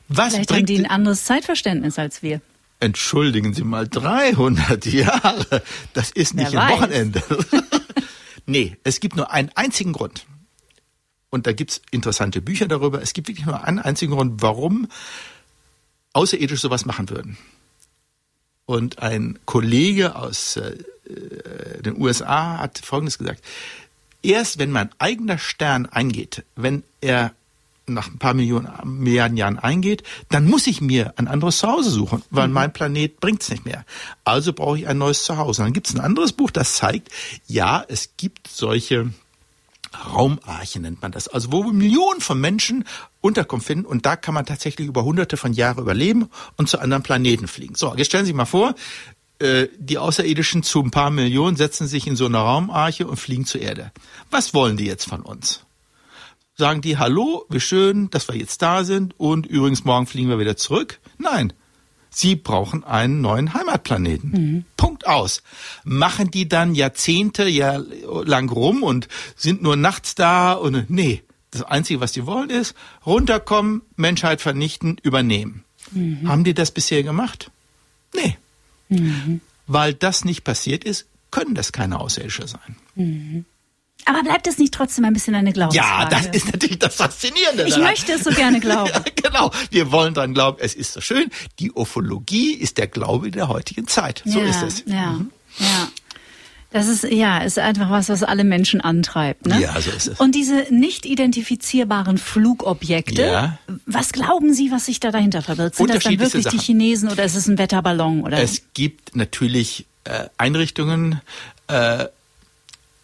Was 0.09 0.33
Vielleicht 0.33 0.49
haben 0.51 0.55
bringt 0.57 0.69
die 0.69 0.75
Sie- 0.77 0.83
ein 0.85 0.91
anderes 0.91 1.23
Zeitverständnis 1.23 1.97
als 1.97 2.21
wir. 2.21 2.41
Entschuldigen 2.81 3.53
Sie 3.53 3.63
mal, 3.63 3.87
300 3.87 4.85
Jahre, 4.93 5.63
das 5.93 6.11
ist 6.11 6.33
nicht 6.33 6.51
Wer 6.51 6.61
ein 6.61 6.69
weiß. 6.71 6.77
Wochenende. 6.81 7.23
nee, 8.45 8.77
es 8.83 8.99
gibt 8.99 9.15
nur 9.15 9.31
einen 9.31 9.49
einzigen 9.55 9.93
Grund. 9.93 10.25
Und 11.29 11.45
da 11.47 11.53
gibt's 11.53 11.81
interessante 11.91 12.41
Bücher 12.41 12.67
darüber. 12.67 13.01
Es 13.01 13.13
gibt 13.13 13.27
wirklich 13.27 13.45
nur 13.45 13.63
einen 13.63 13.79
einzigen 13.79 14.13
Grund, 14.13 14.41
warum 14.41 14.87
Außerirdische 16.19 16.59
sowas 16.61 16.85
machen 16.85 17.09
würden. 17.09 17.37
Und 18.65 18.99
ein 18.99 19.39
Kollege 19.45 20.17
aus 20.17 20.57
äh, 20.57 20.75
den 21.81 21.99
USA 21.99 22.57
hat 22.57 22.77
Folgendes 22.79 23.17
gesagt. 23.17 23.41
Erst 24.21 24.59
wenn 24.59 24.69
mein 24.69 24.89
eigener 24.99 25.37
Stern 25.37 25.85
eingeht, 25.85 26.43
wenn 26.57 26.83
er 26.99 27.31
nach 27.87 28.09
ein 28.09 28.19
paar 28.19 28.33
Millionen, 28.33 28.67
Milliarden 28.83 29.37
Jahren 29.37 29.57
eingeht, 29.57 30.03
dann 30.27 30.45
muss 30.45 30.67
ich 30.67 30.81
mir 30.81 31.13
ein 31.15 31.29
anderes 31.29 31.57
Zuhause 31.57 31.89
suchen, 31.89 32.21
weil 32.31 32.49
mein 32.49 32.73
Planet 32.73 33.21
bringt's 33.21 33.49
nicht 33.49 33.63
mehr. 33.63 33.85
Also 34.25 34.51
brauche 34.51 34.77
ich 34.77 34.87
ein 34.87 34.97
neues 34.97 35.23
Zuhause. 35.23 35.63
Dann 35.63 35.73
gibt's 35.73 35.95
ein 35.95 36.01
anderes 36.01 36.33
Buch, 36.33 36.51
das 36.51 36.75
zeigt, 36.75 37.09
ja, 37.47 37.83
es 37.87 38.11
gibt 38.17 38.49
solche 38.49 39.09
Raumarche 39.93 40.79
nennt 40.79 41.01
man 41.01 41.11
das. 41.11 41.27
Also 41.27 41.51
wo 41.51 41.63
Millionen 41.63 42.21
von 42.21 42.39
Menschen 42.39 42.85
Unterkunft 43.21 43.67
finden 43.67 43.85
und 43.85 44.05
da 44.05 44.15
kann 44.15 44.33
man 44.33 44.45
tatsächlich 44.45 44.87
über 44.87 45.03
hunderte 45.03 45.37
von 45.37 45.53
Jahren 45.53 45.79
überleben 45.79 46.29
und 46.57 46.69
zu 46.69 46.79
anderen 46.79 47.03
Planeten 47.03 47.47
fliegen. 47.47 47.75
So, 47.75 47.93
jetzt 47.95 48.07
stellen 48.07 48.25
Sie 48.25 48.29
sich 48.29 48.35
mal 48.35 48.45
vor, 48.45 48.75
äh, 49.39 49.67
die 49.77 49.97
Außerirdischen 49.97 50.63
zu 50.63 50.81
ein 50.81 50.91
paar 50.91 51.09
Millionen 51.09 51.55
setzen 51.55 51.87
sich 51.87 52.07
in 52.07 52.15
so 52.15 52.25
eine 52.25 52.37
Raumarche 52.37 53.07
und 53.07 53.17
fliegen 53.17 53.45
zur 53.45 53.61
Erde. 53.61 53.91
Was 54.29 54.53
wollen 54.53 54.77
die 54.77 54.85
jetzt 54.85 55.05
von 55.05 55.21
uns? 55.21 55.65
Sagen 56.57 56.81
die, 56.81 56.97
hallo, 56.97 57.45
wie 57.49 57.61
schön, 57.61 58.09
dass 58.09 58.27
wir 58.27 58.35
jetzt 58.35 58.61
da 58.61 58.83
sind 58.83 59.17
und 59.17 59.45
übrigens 59.45 59.85
morgen 59.85 60.07
fliegen 60.07 60.29
wir 60.29 60.39
wieder 60.39 60.57
zurück? 60.57 60.99
Nein. 61.17 61.53
Sie 62.09 62.35
brauchen 62.35 62.83
einen 62.83 63.21
neuen 63.21 63.53
Heimatplaneten. 63.53 64.65
Punkt 64.77 65.07
aus. 65.07 65.43
Machen 65.83 66.31
die 66.31 66.49
dann 66.49 66.75
Jahrzehnte 66.75 67.47
ja 67.47 67.81
lang 68.25 68.49
rum 68.49 68.83
und 68.83 69.07
sind 69.35 69.61
nur 69.61 69.75
nachts 69.75 70.15
da 70.15 70.53
und 70.53 70.89
nee. 70.89 71.23
Das 71.51 71.63
Einzige, 71.63 71.99
was 71.99 72.11
die 72.11 72.27
wollen, 72.27 72.51
ist 72.51 72.75
runterkommen, 73.05 73.81
Menschheit 73.95 74.39
vernichten, 74.41 74.97
übernehmen. 75.01 75.63
Haben 76.27 76.43
die 76.43 76.53
das 76.53 76.69
bisher 76.71 77.01
gemacht? 77.01 77.49
Nee. 78.13 78.37
Weil 79.65 79.93
das 79.95 80.25
nicht 80.25 80.43
passiert 80.43 80.83
ist, 80.83 81.07
können 81.31 81.55
das 81.55 81.71
keine 81.71 81.99
Außerirdische 81.99 82.47
sein. 82.47 83.45
Aber 84.05 84.23
bleibt 84.23 84.47
es 84.47 84.57
nicht 84.57 84.73
trotzdem 84.73 85.05
ein 85.05 85.13
bisschen 85.13 85.35
eine 85.35 85.53
Glaubensfrage? 85.53 86.03
Ja, 86.03 86.09
das 86.09 86.25
ist 86.27 86.51
natürlich 86.51 86.79
das 86.79 86.95
Faszinierende. 86.95 87.63
Ich 87.63 87.73
daran. 87.75 87.87
möchte 87.89 88.13
es 88.13 88.23
so 88.23 88.31
gerne 88.31 88.59
glauben. 88.61 88.89
Ja, 88.91 89.03
genau. 89.23 89.51
Wir 89.69 89.91
wollen 89.91 90.13
dran 90.13 90.33
glauben, 90.33 90.57
es 90.61 90.73
ist 90.73 90.93
so 90.93 91.01
schön. 91.01 91.29
Die 91.59 91.71
Ufologie 91.71 92.53
ist 92.53 92.77
der 92.77 92.87
Glaube 92.87 93.29
der 93.29 93.47
heutigen 93.49 93.87
Zeit. 93.87 94.23
So 94.25 94.39
ja, 94.39 94.45
ist 94.49 94.63
es. 94.63 94.85
Mhm. 94.85 94.91
Ja, 94.93 95.19
ja. 95.59 95.87
Das 96.71 96.87
ist, 96.87 97.03
ja, 97.03 97.39
ist 97.39 97.57
einfach 97.57 97.89
was, 97.89 98.09
was 98.09 98.21
alle 98.21 98.43
Menschen 98.43 98.79
antreibt. 98.79 99.47
Ne? 99.47 99.59
Ja, 99.59 99.81
so 99.81 99.89
ist 99.89 100.07
es. 100.07 100.19
Und 100.19 100.35
diese 100.35 100.67
nicht 100.69 101.07
identifizierbaren 101.07 102.19
Flugobjekte, 102.19 103.23
Ja. 103.23 103.57
was 103.87 104.11
glauben 104.11 104.53
Sie, 104.53 104.71
was 104.71 104.85
sich 104.85 104.99
da 104.99 105.09
dahinter 105.09 105.41
verbirgt? 105.41 105.75
Sind 105.77 105.89
das 105.89 106.03
dann 106.03 106.19
wirklich 106.19 106.31
die 106.31 106.41
Sachen. 106.43 106.59
Chinesen 106.59 107.09
oder 107.09 107.23
ist 107.23 107.35
es 107.35 107.47
ein 107.47 107.57
Wetterballon? 107.57 108.21
Oder? 108.21 108.37
Es 108.37 108.61
gibt 108.75 109.15
natürlich 109.15 109.87
äh, 110.03 110.25
Einrichtungen, 110.37 111.21
äh, 111.67 112.05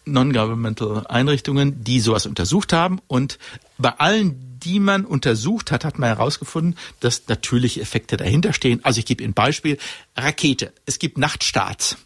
Non-Governmental 0.06 1.06
Einrichtungen, 1.06 1.84
die 1.84 2.00
sowas 2.00 2.26
untersucht 2.26 2.72
haben. 2.72 3.00
Und 3.06 3.38
bei 3.76 3.90
allen, 3.90 4.58
die 4.60 4.80
man 4.80 5.04
untersucht 5.04 5.70
hat, 5.70 5.84
hat 5.84 5.98
man 5.98 6.08
herausgefunden, 6.08 6.76
dass 7.00 7.28
natürliche 7.28 7.80
Effekte 7.80 8.16
dahinter 8.16 8.52
stehen. 8.52 8.84
Also 8.84 9.00
ich 9.00 9.06
gebe 9.06 9.22
Ihnen 9.22 9.32
ein 9.32 9.34
Beispiel. 9.34 9.78
Rakete. 10.16 10.72
Es 10.86 10.98
gibt 10.98 11.18
Nachtstarts. 11.18 11.96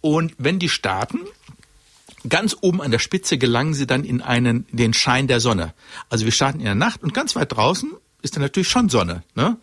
Und 0.00 0.34
wenn 0.38 0.58
die 0.58 0.68
starten, 0.68 1.20
ganz 2.28 2.56
oben 2.60 2.82
an 2.82 2.90
der 2.90 2.98
Spitze 2.98 3.38
gelangen 3.38 3.74
sie 3.74 3.86
dann 3.86 4.04
in 4.04 4.20
einen, 4.20 4.66
den 4.72 4.92
Schein 4.92 5.26
der 5.26 5.40
Sonne. 5.40 5.72
Also 6.08 6.24
wir 6.24 6.32
starten 6.32 6.58
in 6.58 6.66
der 6.66 6.74
Nacht 6.74 7.02
und 7.02 7.14
ganz 7.14 7.36
weit 7.36 7.52
draußen 7.52 7.92
ist 8.22 8.36
dann 8.36 8.42
natürlich 8.42 8.68
schon 8.68 8.88
Sonne, 8.88 9.22
ne? 9.34 9.56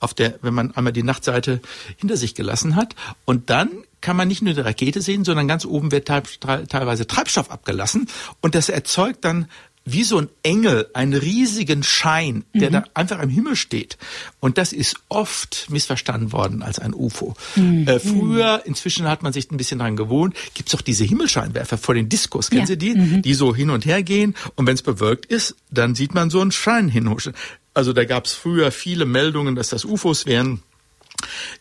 Auf 0.00 0.14
der, 0.14 0.38
wenn 0.42 0.54
man 0.54 0.74
einmal 0.74 0.92
die 0.92 1.02
Nachtseite 1.02 1.60
hinter 1.96 2.16
sich 2.16 2.34
gelassen 2.34 2.74
hat. 2.74 2.96
Und 3.24 3.50
dann 3.50 3.68
kann 4.00 4.16
man 4.16 4.28
nicht 4.28 4.42
nur 4.42 4.54
die 4.54 4.60
Rakete 4.60 5.02
sehen, 5.02 5.24
sondern 5.24 5.48
ganz 5.48 5.64
oben 5.64 5.92
wird 5.92 6.08
teil- 6.08 6.22
teil- 6.40 6.66
teilweise 6.66 7.06
Treibstoff 7.06 7.50
abgelassen. 7.50 8.08
Und 8.40 8.54
das 8.54 8.68
erzeugt 8.68 9.24
dann 9.24 9.48
wie 9.86 10.04
so 10.04 10.18
ein 10.18 10.28
Engel 10.42 10.88
einen 10.92 11.14
riesigen 11.14 11.82
Schein, 11.82 12.44
der 12.54 12.70
da 12.70 12.84
einfach 12.92 13.18
am 13.18 13.30
Himmel 13.30 13.56
steht. 13.56 13.96
Und 14.38 14.58
das 14.58 14.74
ist 14.74 14.96
oft 15.08 15.66
missverstanden 15.70 16.32
worden 16.32 16.62
als 16.62 16.78
ein 16.78 16.92
UFO. 16.94 17.34
Äh, 17.56 17.98
früher, 17.98 18.62
inzwischen 18.66 19.08
hat 19.08 19.22
man 19.22 19.32
sich 19.32 19.50
ein 19.50 19.56
bisschen 19.56 19.78
dran 19.78 19.96
gewohnt, 19.96 20.36
gibt's 20.54 20.72
doch 20.72 20.82
diese 20.82 21.04
Himmelscheinwerfer 21.04 21.78
vor 21.78 21.94
den 21.94 22.10
Diskos, 22.10 22.50
kennen 22.50 22.60
Ja. 22.60 22.66
Sie 22.66 22.76
die? 22.76 23.22
Die 23.22 23.34
so 23.34 23.54
hin 23.54 23.70
und 23.70 23.86
her 23.86 24.02
gehen 24.02 24.36
und 24.54 24.66
wenn 24.66 24.74
es 24.74 24.82
bewölkt 24.82 25.26
ist, 25.26 25.56
dann 25.70 25.94
sieht 25.94 26.14
man 26.14 26.28
so 26.28 26.40
einen 26.42 26.52
Schein 26.52 26.88
hinhuschen. 26.88 27.32
Also 27.72 27.94
da 27.94 28.04
gab's 28.04 28.32
früher 28.34 28.70
viele 28.72 29.06
Meldungen, 29.06 29.56
dass 29.56 29.70
das 29.70 29.86
UFOs 29.86 30.26
wären. 30.26 30.62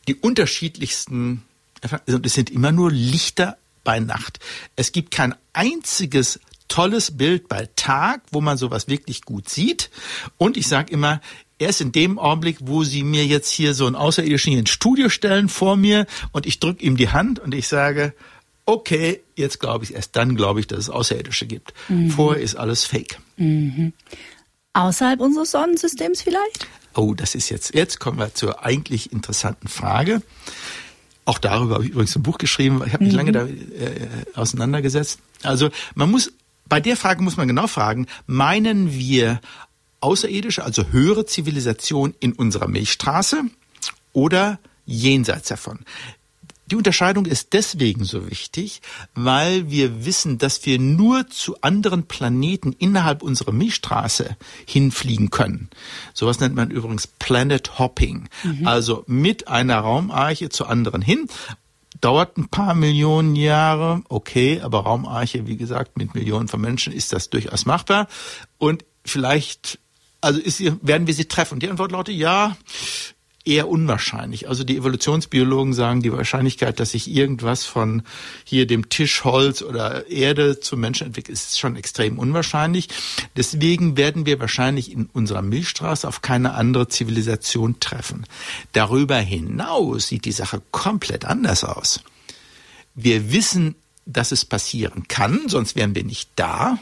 Die 0.10 0.16
unterschiedlichsten, 0.16 1.44
also 1.81 2.19
es 2.23 2.34
sind 2.34 2.49
immer 2.49 2.72
nur 2.72 2.91
Lichter 2.91 3.57
bei 3.84 3.99
Nacht. 3.99 4.39
Es 4.76 4.91
gibt 4.91 5.11
kein 5.11 5.35
einziges 5.53 6.39
tolles 6.68 7.18
Bild 7.18 7.47
bei 7.47 7.68
Tag, 7.76 8.22
wo 8.31 8.41
man 8.41 8.57
sowas 8.57 8.88
wirklich 8.88 9.23
gut 9.23 9.49
sieht. 9.49 9.89
Und 10.38 10.56
ich 10.56 10.68
sage 10.68 10.93
immer, 10.93 11.19
erst 11.57 11.81
in 11.81 11.91
dem 11.91 12.18
Augenblick, 12.18 12.57
wo 12.61 12.84
sie 12.84 13.03
mir 13.03 13.26
jetzt 13.26 13.51
hier 13.51 13.73
so 13.73 13.85
einen 13.85 13.95
Außerirdischen 13.95 14.53
ins 14.53 14.69
Studio 14.69 15.10
stellen 15.10 15.49
vor 15.49 15.76
mir 15.76 16.06
und 16.31 16.45
ich 16.45 16.60
drücke 16.60 16.84
ihm 16.84 16.95
die 16.95 17.10
Hand 17.10 17.39
und 17.39 17.53
ich 17.53 17.68
sage, 17.68 18.14
okay, 18.65 19.22
jetzt 19.35 19.60
glaube 19.60 19.84
ich, 19.84 19.95
erst 19.95 20.15
dann 20.15 20.35
glaube 20.35 20.60
ich, 20.60 20.68
dass 20.68 20.80
es 20.80 20.89
Außerirdische 20.89 21.47
gibt. 21.47 21.73
Mhm. 21.89 22.11
Vorher 22.11 22.41
ist 22.41 22.56
alles 22.56 22.85
Fake. 22.85 23.19
Mhm. 23.38 23.93
Außerhalb 24.73 25.19
unseres 25.19 25.51
Sonnensystems 25.51 26.22
vielleicht? 26.22 26.68
Oh, 26.95 27.14
das 27.14 27.35
ist 27.35 27.49
jetzt, 27.49 27.73
jetzt 27.73 27.99
kommen 27.99 28.19
wir 28.19 28.34
zur 28.34 28.64
eigentlich 28.64 29.11
interessanten 29.11 29.68
Frage. 29.68 30.22
Auch 31.30 31.38
darüber 31.38 31.76
habe 31.76 31.85
ich 31.85 31.91
übrigens 31.91 32.15
ein 32.15 32.23
Buch 32.23 32.39
geschrieben. 32.39 32.81
Ich 32.88 32.93
habe 32.93 33.03
mich 33.03 33.14
mhm. 33.14 33.19
lange 33.19 33.31
da 33.31 33.45
äh, 33.45 34.07
auseinandergesetzt. 34.34 35.19
Also 35.43 35.69
man 35.93 36.10
muss, 36.10 36.34
bei 36.68 36.80
der 36.80 36.97
Frage 36.97 37.22
muss 37.22 37.38
man 37.38 37.47
genau 37.47 37.68
fragen, 37.68 38.07
meinen 38.26 38.91
wir 38.91 39.39
außerirdische, 39.99 40.64
also 40.64 40.85
höhere 40.91 41.27
Zivilisation 41.27 42.15
in 42.19 42.34
unserer 42.34 42.68
Milchstraße 42.68 43.43
oder 44.11 44.57
jenseits 44.88 45.49
davon? 45.49 45.81
Die 46.69 46.75
Unterscheidung 46.75 47.25
ist 47.25 47.53
deswegen 47.53 48.03
so 48.03 48.29
wichtig, 48.29 48.81
weil 49.15 49.71
wir 49.71 50.05
wissen, 50.05 50.37
dass 50.37 50.65
wir 50.67 50.77
nur 50.77 51.27
zu 51.27 51.59
anderen 51.61 52.03
Planeten 52.03 52.73
innerhalb 52.73 53.23
unserer 53.23 53.51
Milchstraße 53.51 54.37
hinfliegen 54.67 55.31
können. 55.31 55.69
Sowas 56.13 56.39
nennt 56.39 56.55
man 56.55 56.69
übrigens 56.69 57.07
Planet 57.07 57.79
Hopping. 57.79 58.29
Mhm. 58.43 58.67
Also 58.67 59.03
mit 59.07 59.47
einer 59.47 59.79
Raumarche 59.79 60.49
zu 60.49 60.67
anderen 60.67 61.01
hin. 61.01 61.27
Dauert 62.01 62.37
ein 62.37 62.49
paar 62.49 62.75
Millionen 62.75 63.35
Jahre, 63.35 64.03
okay, 64.07 64.61
aber 64.61 64.81
Raumarche, 64.81 65.47
wie 65.47 65.57
gesagt, 65.57 65.97
mit 65.97 66.13
Millionen 66.13 66.47
von 66.47 66.61
Menschen 66.61 66.93
ist 66.93 67.11
das 67.13 67.31
durchaus 67.31 67.65
machbar. 67.65 68.07
Und 68.59 68.85
vielleicht, 69.03 69.79
also 70.21 70.39
ist, 70.39 70.61
werden 70.85 71.07
wir 71.07 71.15
sie 71.15 71.25
treffen. 71.25 71.55
Und 71.55 71.63
die 71.63 71.69
Antwort 71.69 71.91
lautet 71.91 72.15
ja, 72.15 72.55
eher 73.49 73.67
unwahrscheinlich. 73.67 74.47
Also 74.47 74.63
die 74.63 74.77
Evolutionsbiologen 74.77 75.73
sagen, 75.73 76.03
die 76.03 76.13
Wahrscheinlichkeit, 76.13 76.80
dass 76.80 76.91
sich 76.91 77.09
irgendwas 77.09 77.65
von 77.65 78.03
hier 78.43 78.67
dem 78.67 78.89
Tisch 78.89 79.23
Holz 79.23 79.63
oder 79.63 80.07
Erde 80.09 80.59
zum 80.59 80.80
Menschen 80.80 81.07
entwickelt, 81.07 81.34
ist 81.34 81.59
schon 81.59 81.76
extrem 81.76 82.19
unwahrscheinlich. 82.19 82.89
Deswegen 83.35 83.97
werden 83.97 84.27
wir 84.27 84.39
wahrscheinlich 84.39 84.91
in 84.91 85.07
unserer 85.11 85.41
Milchstraße 85.41 86.07
auf 86.07 86.21
keine 86.21 86.53
andere 86.53 86.88
Zivilisation 86.88 87.80
treffen. 87.80 88.26
Darüber 88.73 89.17
hinaus 89.17 90.07
sieht 90.07 90.26
die 90.26 90.31
Sache 90.31 90.61
komplett 90.69 91.26
anders 91.26 91.63
aus. 91.63 92.01
Wir 92.93 93.31
wissen, 93.31 93.76
dass 94.05 94.31
es 94.31 94.45
passieren 94.45 95.07
kann, 95.07 95.47
sonst 95.47 95.76
wären 95.76 95.95
wir 95.95 96.03
nicht 96.03 96.30
da. 96.35 96.77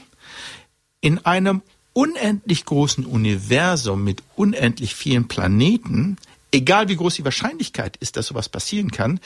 In 0.99 1.25
einem 1.25 1.61
unendlich 1.93 2.65
großen 2.65 3.05
Universum 3.05 4.03
mit 4.03 4.21
unendlich 4.35 4.95
vielen 4.95 5.27
Planeten 5.27 6.17
egal 6.51 6.89
wie 6.89 6.95
groß 6.95 7.15
die 7.15 7.25
Wahrscheinlichkeit 7.25 7.97
ist, 7.97 8.17
dass 8.17 8.27
sowas 8.27 8.49
passieren 8.49 8.91
kann, 8.91 9.19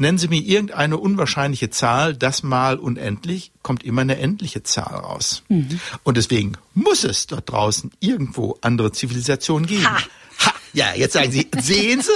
nennen 0.00 0.18
Sie 0.18 0.28
mir 0.28 0.40
irgendeine 0.40 0.96
unwahrscheinliche 0.96 1.70
Zahl, 1.70 2.14
das 2.14 2.42
mal 2.42 2.78
unendlich, 2.78 3.52
kommt 3.62 3.84
immer 3.84 4.00
eine 4.00 4.18
endliche 4.18 4.62
Zahl 4.62 4.94
raus. 4.94 5.42
Mhm. 5.48 5.78
Und 6.02 6.16
deswegen 6.16 6.54
muss 6.74 7.04
es 7.04 7.26
dort 7.26 7.50
draußen 7.50 7.92
irgendwo 8.00 8.58
andere 8.62 8.92
Zivilisationen 8.92 9.66
geben. 9.66 9.84
Ha. 9.84 9.98
Ha, 10.46 10.54
ja, 10.72 10.94
jetzt 10.94 11.12
sagen 11.12 11.30
Sie, 11.30 11.48
sehen 11.60 12.00
Sie, 12.00 12.10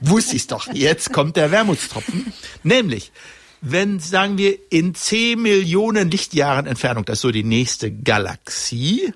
wusste 0.00 0.36
ich's 0.36 0.46
doch. 0.46 0.72
Jetzt 0.72 1.12
kommt 1.12 1.36
der 1.36 1.50
Wermutstropfen. 1.50 2.32
Nämlich, 2.62 3.12
wenn, 3.60 4.00
sagen 4.00 4.38
wir, 4.38 4.56
in 4.70 4.94
10 4.94 5.40
Millionen 5.40 6.10
Lichtjahren 6.10 6.66
Entfernung, 6.66 7.04
das 7.04 7.18
ist 7.18 7.22
so 7.22 7.30
die 7.30 7.44
nächste 7.44 7.92
Galaxie, 7.92 9.12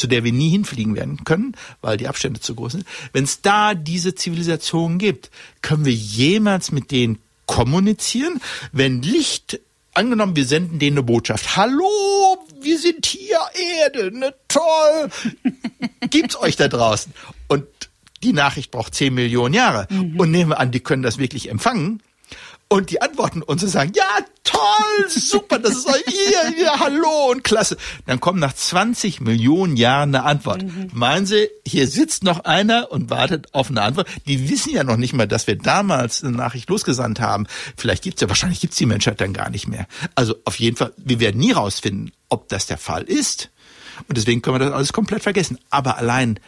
zu 0.00 0.06
der 0.06 0.24
wir 0.24 0.32
nie 0.32 0.50
hinfliegen 0.50 0.96
werden 0.96 1.24
können, 1.24 1.54
weil 1.82 1.98
die 1.98 2.08
Abstände 2.08 2.40
zu 2.40 2.54
groß 2.54 2.72
sind. 2.72 2.86
Wenn 3.12 3.24
es 3.24 3.42
da 3.42 3.74
diese 3.74 4.14
Zivilisation 4.14 4.98
gibt, 4.98 5.30
können 5.60 5.84
wir 5.84 5.92
jemals 5.92 6.72
mit 6.72 6.90
denen 6.90 7.18
kommunizieren? 7.46 8.40
Wenn 8.72 9.02
Licht, 9.02 9.60
angenommen, 9.92 10.36
wir 10.36 10.46
senden 10.46 10.78
denen 10.78 10.96
eine 10.96 11.02
Botschaft. 11.02 11.56
Hallo, 11.56 12.38
wir 12.62 12.78
sind 12.78 13.04
hier, 13.04 13.38
Erde, 13.82 14.16
ne 14.16 14.34
toll. 14.48 15.10
Gibt's 16.10 16.36
euch 16.36 16.56
da 16.56 16.68
draußen? 16.68 17.12
Und 17.48 17.66
die 18.22 18.32
Nachricht 18.32 18.70
braucht 18.70 18.94
10 18.94 19.12
Millionen 19.12 19.54
Jahre. 19.54 19.86
Mhm. 19.90 20.18
Und 20.18 20.30
nehmen 20.30 20.50
wir 20.50 20.60
an, 20.60 20.70
die 20.70 20.80
können 20.80 21.02
das 21.02 21.18
wirklich 21.18 21.50
empfangen 21.50 22.02
und 22.72 22.90
die 22.90 23.02
antworten 23.02 23.42
uns 23.42 23.64
und 23.64 23.68
sagen, 23.68 23.92
ja, 23.96 24.04
toll, 24.44 25.08
super, 25.08 25.58
das 25.58 25.78
ist 25.78 25.88
ihr, 26.06 26.64
ja, 26.64 26.78
hallo 26.78 27.32
und 27.32 27.42
klasse. 27.42 27.76
Dann 28.06 28.20
kommen 28.20 28.38
nach 28.38 28.52
20 28.52 29.20
Millionen 29.20 29.76
Jahren 29.76 30.14
eine 30.14 30.24
Antwort. 30.24 30.62
Mhm. 30.62 30.88
Meinen 30.92 31.26
Sie, 31.26 31.48
hier 31.66 31.88
sitzt 31.88 32.22
noch 32.22 32.44
einer 32.44 32.92
und 32.92 33.10
wartet 33.10 33.52
auf 33.54 33.70
eine 33.70 33.82
Antwort? 33.82 34.08
Die 34.26 34.48
wissen 34.48 34.70
ja 34.72 34.84
noch 34.84 34.96
nicht 34.96 35.12
mal, 35.12 35.26
dass 35.26 35.48
wir 35.48 35.56
damals 35.56 36.22
eine 36.22 36.36
Nachricht 36.36 36.70
losgesandt 36.70 37.18
haben. 37.18 37.48
Vielleicht 37.76 38.04
gibt's 38.04 38.22
ja, 38.22 38.28
wahrscheinlich 38.28 38.60
gibt's 38.60 38.76
die 38.76 38.86
Menschheit 38.86 39.20
dann 39.20 39.32
gar 39.32 39.50
nicht 39.50 39.66
mehr. 39.66 39.88
Also 40.14 40.36
auf 40.44 40.60
jeden 40.60 40.76
Fall, 40.76 40.92
wir 40.96 41.18
werden 41.18 41.40
nie 41.40 41.52
rausfinden, 41.52 42.12
ob 42.28 42.48
das 42.48 42.66
der 42.66 42.78
Fall 42.78 43.02
ist. 43.02 43.50
Und 44.06 44.16
deswegen 44.16 44.42
können 44.42 44.60
wir 44.60 44.64
das 44.64 44.72
alles 44.72 44.92
komplett 44.92 45.24
vergessen. 45.24 45.58
Aber 45.70 45.98
allein 45.98 46.38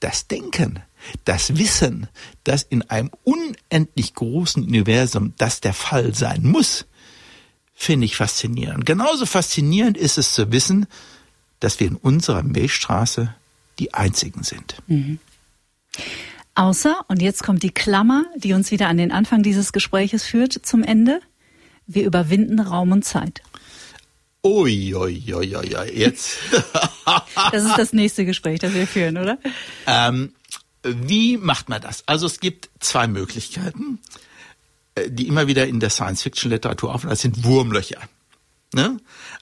das 0.00 0.28
Denken, 0.28 0.82
das 1.24 1.56
Wissen, 1.56 2.08
dass 2.44 2.62
in 2.62 2.82
einem 2.90 3.10
unendlich 3.24 4.14
großen 4.14 4.62
Universum 4.62 5.34
das 5.38 5.60
der 5.60 5.74
Fall 5.74 6.14
sein 6.14 6.42
muss, 6.44 6.86
finde 7.74 8.06
ich 8.06 8.16
faszinierend. 8.16 8.86
Genauso 8.86 9.26
faszinierend 9.26 9.96
ist 9.96 10.18
es 10.18 10.34
zu 10.34 10.50
wissen, 10.52 10.86
dass 11.60 11.80
wir 11.80 11.86
in 11.86 11.96
unserer 11.96 12.42
Milchstraße 12.42 13.34
die 13.78 13.94
Einzigen 13.94 14.42
sind. 14.42 14.76
Mhm. 14.86 15.18
Außer, 16.54 17.04
und 17.06 17.22
jetzt 17.22 17.44
kommt 17.44 17.62
die 17.62 17.70
Klammer, 17.70 18.24
die 18.36 18.52
uns 18.52 18.72
wieder 18.72 18.88
an 18.88 18.96
den 18.96 19.12
Anfang 19.12 19.44
dieses 19.44 19.72
Gespräches 19.72 20.24
führt, 20.24 20.52
zum 20.52 20.82
Ende, 20.82 21.20
wir 21.86 22.04
überwinden 22.04 22.58
Raum 22.58 22.90
und 22.90 23.04
Zeit. 23.04 23.42
Ui, 24.44 24.94
ui, 24.94 25.22
ui, 25.34 25.56
ui, 25.56 25.90
jetzt. 25.94 26.38
das 27.52 27.64
ist 27.64 27.76
das 27.76 27.92
nächste 27.92 28.24
Gespräch, 28.24 28.58
das 28.58 28.74
wir 28.74 28.86
führen, 28.86 29.18
oder? 29.18 29.38
Ähm, 29.86 30.32
wie 30.96 31.36
macht 31.36 31.68
man 31.68 31.80
das? 31.80 32.02
Also 32.06 32.26
es 32.26 32.40
gibt 32.40 32.70
zwei 32.80 33.06
Möglichkeiten, 33.06 34.00
äh, 34.94 35.10
die 35.10 35.26
immer 35.26 35.46
wieder 35.46 35.66
in 35.66 35.80
der 35.80 35.90
Science-Fiction-Literatur 35.90 36.94
auftreten. 36.94 37.10
Das 37.10 37.20
sind 37.20 37.44
Wurmlöcher. 37.44 38.00
Ne? 38.74 38.98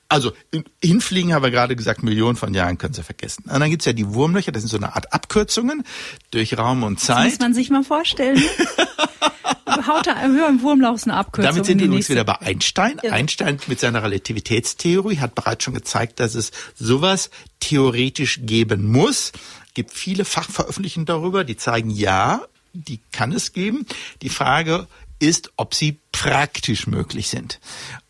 Also 0.09 0.32
hinfliegen 0.81 1.35
haben 1.35 1.43
wir 1.43 1.51
gerade 1.51 1.74
gesagt, 1.74 2.05
Millionen 2.05 2.36
von 2.36 2.55
Jahren 2.55 2.78
können 2.78 2.94
Sie 2.94 3.02
vergessen. 3.02 3.44
Und 3.48 3.59
dann 3.59 3.70
gibt's 3.70 3.85
ja 3.85 3.93
die 3.93 4.14
Wurmlöcher, 4.14 4.52
das 4.52 4.62
sind 4.62 4.70
so 4.70 4.77
eine 4.77 4.94
Art 4.94 5.12
Abkürzungen 5.12 5.82
durch 6.31 6.56
Raum 6.56 6.85
und 6.85 7.01
Zeit. 7.01 7.27
Das 7.27 7.32
muss 7.32 7.40
man 7.40 7.55
sich 7.55 7.70
mal 7.70 7.82
vorstellen. 7.82 8.40
Haut 9.86 10.06
da 10.06 10.23
im 10.23 10.62
Wurmloch 10.62 11.02
eine 11.02 11.14
Abkürzung. 11.14 11.51
Damit 11.51 11.66
sind 11.66 11.81
wir 11.81 11.86
übrigens 11.86 12.09
wieder 12.09 12.24
bei 12.24 12.40
Einstein. 12.40 13.01
Ja. 13.02 13.12
Einstein 13.12 13.59
mit 13.66 13.81
seiner 13.81 14.02
Relativitätstheorie 14.02 15.18
hat 15.18 15.35
bereits 15.35 15.64
schon 15.64 15.74
gezeigt, 15.74 16.20
dass 16.20 16.35
es 16.35 16.52
sowas 16.74 17.31
theoretisch 17.60 18.40
geben 18.43 18.90
muss 18.90 19.32
gibt 19.77 19.93
viele 19.93 20.24
Fachveröffentlichungen 20.24 21.05
darüber, 21.05 21.44
die 21.44 21.59
zeigen, 21.59 21.90
ja, 21.90 22.40
die 22.73 22.98
kann 23.12 23.31
es 23.31 23.53
geben. 23.53 23.86
Die 24.23 24.31
Frage 24.31 24.89
ist, 25.19 25.53
ob 25.57 25.74
sie 25.74 26.01
praktisch 26.12 26.86
möglich 26.86 27.28
sind. 27.28 27.61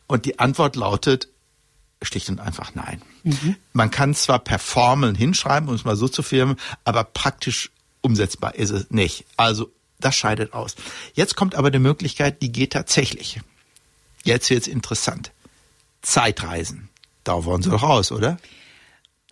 Und 0.07 0.27
die 0.27 0.39
Antwort 0.39 0.77
lautet 0.77 1.29
schlicht 2.03 2.29
und 2.29 2.39
einfach 2.39 2.77
nein. 2.77 3.03
Mhm. 3.25 3.57
Man 3.73 3.91
kann 3.91 4.15
zwar 4.15 4.39
per 4.39 4.61
Formeln 4.61 5.17
hinschreiben, 5.17 5.69
um 5.69 5.75
es 5.75 5.85
mal 5.85 5.97
so 5.97 6.07
zu 6.07 6.23
firmen, 6.23 6.57
aber 6.85 7.03
praktisch 7.03 7.73
umsetzbar 8.01 8.55
ist 8.55 8.71
es 8.71 8.91
nicht. 8.91 9.25
Also 9.37 9.73
das 9.99 10.15
scheidet 10.15 10.53
aus. 10.53 10.77
Jetzt 11.15 11.35
kommt 11.35 11.57
aber 11.57 11.73
die 11.73 11.81
Möglichkeit, 11.81 12.43
die 12.43 12.53
geht 12.53 12.75
tatsächlich. 12.75 13.41
Jetzt 14.23 14.51
wird's 14.51 14.69
interessant. 14.69 15.33
Zeitreisen. 16.03 16.91
Da 17.25 17.45
wollen 17.45 17.63
Sie 17.63 17.71
doch 17.71 17.83
raus, 17.83 18.13
oder? 18.13 18.39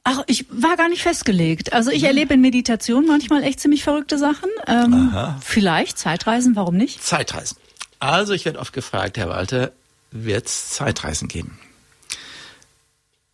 Ach, 0.06 0.22
ich 0.26 0.44
war 0.50 0.76
gar 0.76 0.90
nicht 0.90 1.02
festgelegt. 1.02 1.72
Also 1.72 1.90
ich 1.90 2.04
erlebe 2.04 2.34
in 2.34 2.42
Meditation 2.42 3.06
manchmal 3.06 3.42
echt 3.42 3.58
ziemlich 3.58 3.82
verrückte 3.82 4.18
Sachen. 4.18 4.50
Ähm, 4.66 5.14
vielleicht 5.40 5.98
Zeitreisen, 5.98 6.54
warum 6.56 6.76
nicht? 6.76 7.02
Zeitreisen. 7.02 7.56
Also 8.00 8.34
ich 8.34 8.44
werde 8.44 8.58
oft 8.58 8.74
gefragt, 8.74 9.16
Herr 9.16 9.30
Walter, 9.30 9.72
wird 10.10 10.46
es 10.46 10.70
Zeitreisen 10.70 11.26
geben? 11.28 11.58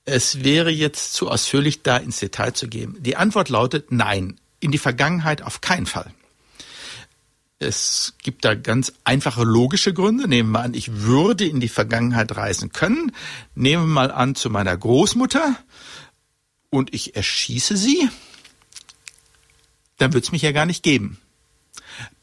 Es 0.04 0.44
wäre 0.44 0.70
jetzt 0.70 1.12
zu 1.12 1.28
ausführlich, 1.28 1.82
da 1.82 1.96
ins 1.96 2.20
Detail 2.20 2.52
zu 2.52 2.68
gehen. 2.68 2.96
Die 3.00 3.16
Antwort 3.16 3.48
lautet 3.48 3.90
nein. 3.90 4.36
In 4.60 4.70
die 4.70 4.78
Vergangenheit 4.78 5.42
auf 5.42 5.60
keinen 5.60 5.86
Fall. 5.86 6.12
Es 7.58 8.14
gibt 8.22 8.44
da 8.44 8.54
ganz 8.54 8.92
einfache 9.04 9.42
logische 9.42 9.92
Gründe. 9.92 10.28
Nehmen 10.28 10.52
wir 10.52 10.60
an, 10.60 10.74
ich 10.74 11.02
würde 11.02 11.46
in 11.46 11.60
die 11.60 11.68
Vergangenheit 11.68 12.36
reisen 12.36 12.72
können. 12.72 13.12
Nehmen 13.54 13.84
wir 13.84 13.94
mal 13.94 14.10
an 14.12 14.34
zu 14.34 14.50
meiner 14.50 14.76
Großmutter 14.76 15.56
und 16.70 16.94
ich 16.94 17.16
erschieße 17.16 17.76
sie, 17.76 18.08
dann 19.98 20.12
wird 20.12 20.24
es 20.24 20.32
mich 20.32 20.42
ja 20.42 20.52
gar 20.52 20.66
nicht 20.66 20.82
geben. 20.82 21.18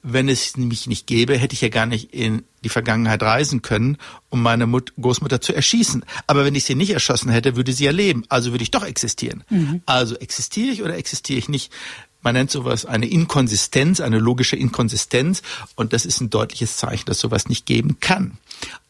wenn 0.01 0.29
es 0.29 0.55
mich 0.55 0.87
nicht 0.87 1.05
gäbe, 1.05 1.37
hätte 1.37 1.53
ich 1.53 1.61
ja 1.61 1.69
gar 1.69 1.85
nicht 1.85 2.13
in 2.13 2.43
die 2.63 2.69
Vergangenheit 2.69 3.21
reisen 3.21 3.61
können, 3.61 3.97
um 4.29 4.41
meine 4.41 4.65
Mut 4.65 4.93
Großmutter 4.99 5.41
zu 5.41 5.53
erschießen. 5.53 6.05
Aber 6.27 6.45
wenn 6.45 6.55
ich 6.55 6.63
sie 6.63 6.75
nicht 6.75 6.91
erschossen 6.91 7.29
hätte, 7.29 7.55
würde 7.55 7.73
sie 7.73 7.85
ja 7.85 7.91
leben. 7.91 8.23
Also 8.29 8.51
würde 8.51 8.63
ich 8.63 8.71
doch 8.71 8.85
existieren. 8.85 9.43
Mhm. 9.49 9.81
Also 9.85 10.15
existiere 10.15 10.71
ich 10.71 10.81
oder 10.81 10.95
existiere 10.95 11.39
ich 11.39 11.49
nicht? 11.49 11.73
Man 12.21 12.33
nennt 12.33 12.51
sowas 12.51 12.85
eine 12.85 13.07
Inkonsistenz, 13.07 13.99
eine 13.99 14.19
logische 14.19 14.55
Inkonsistenz. 14.55 15.41
Und 15.75 15.91
das 15.93 16.05
ist 16.05 16.21
ein 16.21 16.29
deutliches 16.29 16.77
Zeichen, 16.77 17.05
dass 17.05 17.19
sowas 17.19 17.47
nicht 17.49 17.65
geben 17.65 17.99
kann. 17.99 18.37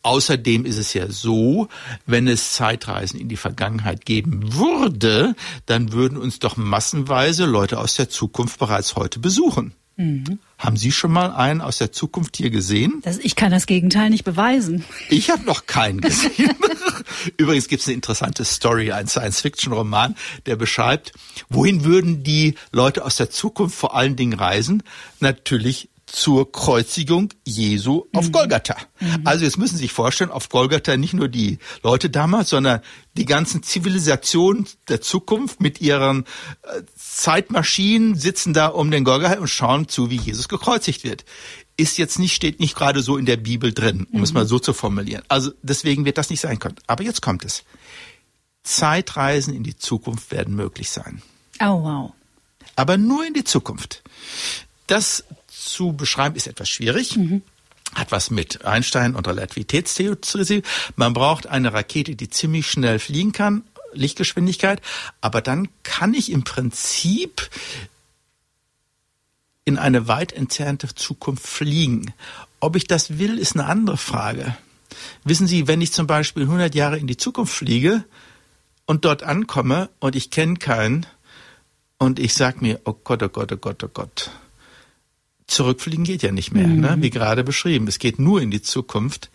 Außerdem 0.04 0.66
ist 0.66 0.78
es 0.78 0.94
ja 0.94 1.10
so, 1.10 1.68
wenn 2.06 2.28
es 2.28 2.54
Zeitreisen 2.54 3.20
in 3.20 3.28
die 3.28 3.38
Vergangenheit 3.38 4.06
geben 4.06 4.54
würde, 4.54 5.36
dann 5.66 5.92
würden 5.92 6.18
uns 6.18 6.40
doch 6.40 6.56
massenweise 6.56 7.46
Leute 7.46 7.80
aus 7.80 7.96
der 7.96 8.10
Zukunft 8.10 8.60
bereits 8.60 8.96
heute 8.96 9.20
besuchen. 9.20 9.74
Mhm. 9.98 10.38
Haben 10.60 10.78
Sie 10.78 10.92
schon 10.92 11.12
mal 11.12 11.32
einen 11.32 11.60
aus 11.60 11.80
der 11.80 11.92
Zukunft 11.92 12.38
hier 12.38 12.52
gesehen? 12.52 13.02
Das, 13.04 13.18
ich 13.18 13.36
kann 13.36 13.52
das 13.52 13.66
Gegenteil 13.66 14.12
nicht 14.12 14.24
beweisen. 14.24 14.86
Ich 15.10 15.32
habe 15.32 15.44
noch 15.44 15.66
keinen 15.66 16.02
gesehen. 16.02 16.56
Übrigens 17.38 17.68
gibt 17.68 17.82
es 17.82 17.88
eine 17.88 17.96
interessante 17.96 18.46
Story, 18.46 18.92
ein 18.92 19.08
Science-Fiction-Roman, 19.08 20.16
der 20.46 20.56
beschreibt, 20.56 21.14
wohin 21.50 21.84
würden 21.84 22.24
die 22.24 22.56
Leute 22.72 23.04
aus 23.04 23.18
der 23.18 23.32
Zukunft 23.32 23.76
vor 23.76 23.96
allen 23.96 24.16
Dingen 24.16 24.38
reisen? 24.38 24.84
Natürlich 25.20 25.90
zur 26.08 26.52
Kreuzigung 26.52 27.34
Jesu 27.46 28.06
auf 28.14 28.28
mhm. 28.28 28.32
Golgatha. 28.32 28.78
Mhm. 29.00 29.22
Also 29.26 29.44
jetzt 29.44 29.58
müssen 29.58 29.76
Sie 29.76 29.84
sich 29.84 29.92
vorstellen, 29.92 30.32
auf 30.32 30.50
Golgatha 30.50 30.96
nicht 30.96 31.14
nur 31.14 31.28
die 31.28 31.60
Leute 31.84 32.10
damals, 32.10 32.50
sondern 32.50 32.82
die 33.16 33.26
ganzen 33.26 33.62
Zivilisationen 33.62 34.68
der 34.88 35.02
Zukunft 35.02 35.60
mit 35.60 35.82
ihren 35.82 36.24
äh, 36.64 36.82
Zeitmaschinen 36.96 38.16
sitzen 38.16 38.54
da 38.54 38.68
um 38.68 38.90
den 38.90 39.04
Golgatha 39.04 39.40
und 39.40 39.50
schauen 39.50 39.90
zu, 39.90 40.10
wie 40.10 40.16
Jesus 40.16 40.48
gekreuzigt 40.48 41.04
wird. 41.04 41.26
Ist 41.76 41.98
jetzt 41.98 42.20
nicht, 42.20 42.34
steht 42.34 42.60
nicht 42.60 42.76
gerade 42.76 43.02
so 43.02 43.18
in 43.18 43.26
der 43.26 43.38
Bibel 43.38 43.74
drin, 43.74 44.08
um 44.12 44.20
mhm. 44.20 44.24
es 44.24 44.34
mal 44.34 44.48
so 44.48 44.60
zu 44.60 44.72
formulieren. 44.74 45.24
Also 45.28 45.52
deswegen 45.62 46.06
wird 46.06 46.18
das 46.18 46.30
nicht 46.30 46.40
sein 46.40 46.58
können. 46.58 46.78
Aber 46.88 47.04
jetzt 47.04 47.22
kommt 47.22 47.44
es. 47.44 47.64
Zeitreisen 48.64 49.54
in 49.54 49.64
die 49.64 49.76
Zukunft 49.76 50.32
werden 50.32 50.56
möglich 50.56 50.90
sein. 50.90 51.22
Oh 51.60 51.84
wow. 51.84 52.14
Aber 52.76 52.98
nur 52.98 53.26
in 53.26 53.34
die 53.34 53.44
Zukunft. 53.44 54.04
Das 54.88 55.24
zu 55.48 55.94
beschreiben 55.94 56.36
ist 56.36 56.48
etwas 56.48 56.70
schwierig. 56.70 57.18
Mhm. 57.18 57.42
Hat 57.94 58.12
was 58.12 58.32
mit 58.32 58.66
Einstein 58.66 59.16
und 59.16 59.28
Relativitätstheorie. 59.28 60.64
Man 60.96 61.14
braucht 61.14 61.48
eine 61.48 61.74
Rakete, 61.74 62.16
die 62.16 62.30
ziemlich 62.30 62.68
schnell 62.68 63.00
fliegen 63.00 63.32
kann, 63.32 63.64
Lichtgeschwindigkeit. 63.94 64.82
Aber 65.22 65.42
dann 65.42 65.70
kann 65.84 66.14
ich 66.14 66.32
im 66.32 66.44
Prinzip 66.44 67.50
in 69.66 69.78
eine 69.78 70.08
weit 70.08 70.32
entfernte 70.32 70.94
Zukunft 70.96 71.46
fliegen. 71.46 72.14
Ob 72.60 72.76
ich 72.76 72.88
das 72.88 73.20
will, 73.20 73.38
ist 73.38 73.56
eine 73.56 73.66
andere 73.66 73.98
Frage. 73.98 74.56
Wissen 75.24 75.48
Sie, 75.48 75.68
wenn 75.68 75.82
ich 75.82 75.92
zum 75.92 76.08
Beispiel 76.08 76.44
100 76.44 76.74
Jahre 76.74 76.98
in 76.98 77.08
die 77.08 77.18
Zukunft 77.18 77.54
fliege 77.54 78.04
und 78.86 79.06
dort 79.06 79.24
ankomme 79.24 79.90
und 80.00 80.16
ich 80.16 80.32
kenne 80.32 80.56
keinen 80.56 81.06
und 81.98 82.20
ich 82.20 82.34
sag 82.34 82.62
mir, 82.62 82.80
oh 82.86 82.94
Gott, 82.94 83.22
oh 83.24 83.30
Gott, 83.30 83.52
oh 83.52 83.58
Gott, 83.58 83.84
oh 83.84 83.90
Gott, 83.94 84.32
zurückfliegen 85.48 86.04
geht 86.04 86.24
ja 86.24 86.32
nicht 86.32 86.52
mehr, 86.54 86.68
mhm. 86.68 86.82
ne? 86.82 86.98
wie 87.00 87.10
gerade 87.10 87.44
beschrieben. 87.44 87.88
Es 87.88 88.00
geht 88.00 88.20
nur 88.20 88.42
in 88.42 88.52
die 88.52 88.62
Zukunft. 88.62 89.30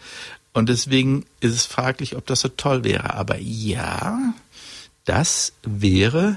Und 0.53 0.69
deswegen 0.69 1.25
ist 1.41 1.55
es 1.55 1.67
fraglich, 1.67 2.17
ob 2.17 2.27
das 2.27 2.41
so 2.41 2.49
toll 2.49 2.85
wäre. 2.85 3.15
Aber 3.15 3.39
ja, 3.39 4.35
das 5.05 5.55
wäre 5.63 6.37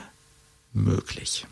möglich. 0.73 1.45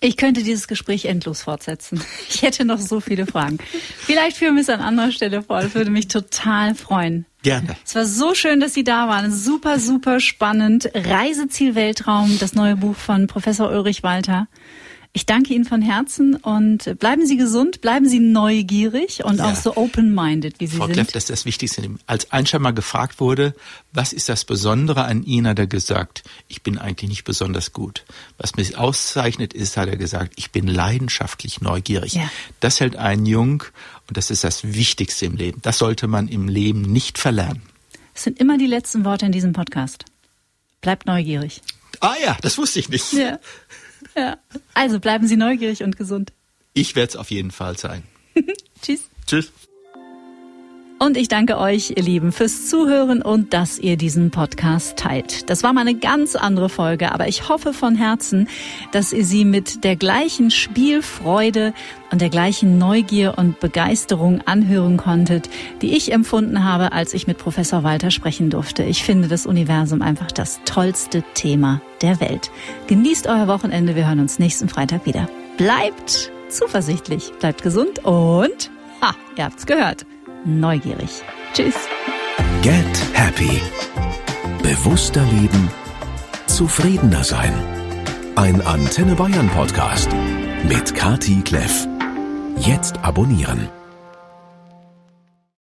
Ich 0.00 0.16
könnte 0.16 0.42
dieses 0.42 0.68
Gespräch 0.68 1.06
endlos 1.06 1.42
fortsetzen. 1.42 2.02
Ich 2.28 2.42
hätte 2.42 2.64
noch 2.64 2.78
so 2.78 3.00
viele 3.00 3.26
Fragen. 3.26 3.58
Vielleicht 3.98 4.36
führen 4.36 4.56
wir 4.56 4.62
es 4.62 4.68
an 4.68 4.80
anderer 4.80 5.10
Stelle 5.10 5.42
vor. 5.42 5.62
Das 5.62 5.74
würde 5.74 5.90
mich 5.90 6.08
total 6.08 6.74
freuen. 6.74 7.24
Gerne. 7.42 7.76
Es 7.84 7.94
war 7.94 8.04
so 8.04 8.34
schön, 8.34 8.60
dass 8.60 8.74
Sie 8.74 8.84
da 8.84 9.08
waren. 9.08 9.32
Super, 9.32 9.78
super 9.78 10.20
spannend. 10.20 10.90
Reiseziel 10.92 11.74
Weltraum, 11.74 12.38
das 12.38 12.54
neue 12.54 12.76
Buch 12.76 12.96
von 12.96 13.26
Professor 13.26 13.70
Ulrich 13.70 14.02
Walter. 14.02 14.48
Ich 15.16 15.24
danke 15.24 15.54
Ihnen 15.54 15.64
von 15.64 15.80
Herzen 15.80 16.36
und 16.36 16.98
bleiben 16.98 17.24
Sie 17.24 17.38
gesund, 17.38 17.80
bleiben 17.80 18.06
Sie 18.06 18.18
neugierig 18.18 19.24
und 19.24 19.38
ja. 19.38 19.50
auch 19.50 19.56
so 19.56 19.74
open-minded, 19.74 20.60
wie 20.60 20.66
Sie 20.66 20.76
Frau 20.76 20.84
sind. 20.84 20.94
Frau 20.94 21.04
Kleff, 21.04 21.12
das 21.12 21.22
ist 21.22 21.30
das 21.30 21.44
Wichtigste. 21.46 21.88
Als 22.06 22.32
Einstein 22.32 22.60
mal 22.60 22.72
gefragt 22.72 23.18
wurde, 23.18 23.54
was 23.94 24.12
ist 24.12 24.28
das 24.28 24.44
Besondere 24.44 25.06
an 25.06 25.22
Ihnen, 25.22 25.48
hat 25.48 25.58
er 25.58 25.66
gesagt, 25.66 26.22
ich 26.48 26.62
bin 26.62 26.76
eigentlich 26.76 27.08
nicht 27.08 27.24
besonders 27.24 27.72
gut. 27.72 28.04
Was 28.36 28.56
mich 28.56 28.76
auszeichnet 28.76 29.54
ist, 29.54 29.78
hat 29.78 29.88
er 29.88 29.96
gesagt, 29.96 30.34
ich 30.36 30.50
bin 30.50 30.66
leidenschaftlich 30.66 31.62
neugierig. 31.62 32.12
Ja. 32.12 32.30
Das 32.60 32.80
hält 32.80 32.96
einen 32.96 33.24
jung 33.24 33.62
und 34.08 34.18
das 34.18 34.30
ist 34.30 34.44
das 34.44 34.64
Wichtigste 34.64 35.24
im 35.24 35.36
Leben. 35.36 35.62
Das 35.62 35.78
sollte 35.78 36.08
man 36.08 36.28
im 36.28 36.46
Leben 36.46 36.82
nicht 36.82 37.16
verlernen. 37.16 37.62
Das 38.12 38.24
sind 38.24 38.38
immer 38.38 38.58
die 38.58 38.66
letzten 38.66 39.06
Worte 39.06 39.24
in 39.24 39.32
diesem 39.32 39.54
Podcast. 39.54 40.04
Bleibt 40.82 41.06
neugierig. 41.06 41.62
Ah 42.00 42.16
ja, 42.22 42.36
das 42.42 42.58
wusste 42.58 42.80
ich 42.80 42.90
nicht. 42.90 43.14
Ja. 43.14 43.38
Ja. 44.16 44.38
Also 44.74 44.98
bleiben 44.98 45.26
Sie 45.26 45.36
neugierig 45.36 45.82
und 45.82 45.96
gesund. 45.96 46.32
Ich 46.72 46.96
werde 46.96 47.10
es 47.10 47.16
auf 47.16 47.30
jeden 47.30 47.50
Fall 47.50 47.76
sein. 47.76 48.02
Tschüss. 48.82 49.08
Tschüss. 49.26 49.52
Und 50.98 51.18
ich 51.18 51.28
danke 51.28 51.58
euch, 51.58 51.92
ihr 51.94 52.02
Lieben, 52.02 52.32
fürs 52.32 52.68
Zuhören 52.68 53.20
und 53.20 53.52
dass 53.52 53.78
ihr 53.78 53.98
diesen 53.98 54.30
Podcast 54.30 54.96
teilt. 54.96 55.50
Das 55.50 55.62
war 55.62 55.74
mal 55.74 55.82
eine 55.82 55.94
ganz 55.94 56.36
andere 56.36 56.70
Folge, 56.70 57.12
aber 57.12 57.28
ich 57.28 57.50
hoffe 57.50 57.74
von 57.74 57.96
Herzen, 57.96 58.48
dass 58.92 59.12
ihr 59.12 59.26
sie 59.26 59.44
mit 59.44 59.84
der 59.84 59.96
gleichen 59.96 60.50
Spielfreude 60.50 61.74
und 62.10 62.22
der 62.22 62.30
gleichen 62.30 62.78
Neugier 62.78 63.34
und 63.36 63.60
Begeisterung 63.60 64.40
anhören 64.46 64.96
konntet, 64.96 65.50
die 65.82 65.94
ich 65.94 66.12
empfunden 66.12 66.64
habe, 66.64 66.92
als 66.92 67.12
ich 67.12 67.26
mit 67.26 67.36
Professor 67.36 67.82
Walter 67.82 68.10
sprechen 68.10 68.48
durfte. 68.48 68.82
Ich 68.82 69.04
finde 69.04 69.28
das 69.28 69.44
Universum 69.44 70.00
einfach 70.00 70.32
das 70.32 70.60
tollste 70.64 71.22
Thema 71.34 71.82
der 72.00 72.20
Welt. 72.20 72.50
Genießt 72.86 73.26
euer 73.26 73.48
Wochenende. 73.48 73.96
Wir 73.96 74.06
hören 74.06 74.20
uns 74.20 74.38
nächsten 74.38 74.70
Freitag 74.70 75.04
wieder. 75.04 75.28
Bleibt 75.58 76.32
zuversichtlich, 76.48 77.32
bleibt 77.38 77.62
gesund 77.62 78.02
und, 78.02 78.70
ha, 79.02 79.14
ihr 79.36 79.44
habt's 79.44 79.66
gehört 79.66 80.06
neugierig. 80.46 81.22
Tschüss. 81.52 81.74
Get 82.62 82.84
Happy. 83.12 83.60
Bewusster 84.62 85.24
leben. 85.24 85.70
Zufriedener 86.46 87.24
sein. 87.24 87.52
Ein 88.36 88.60
Antenne 88.62 89.14
Bayern 89.14 89.48
Podcast 89.50 90.08
mit 90.68 90.94
Kati 90.94 91.42
Kleff. 91.42 91.86
Jetzt 92.58 92.98
abonnieren. 93.04 93.68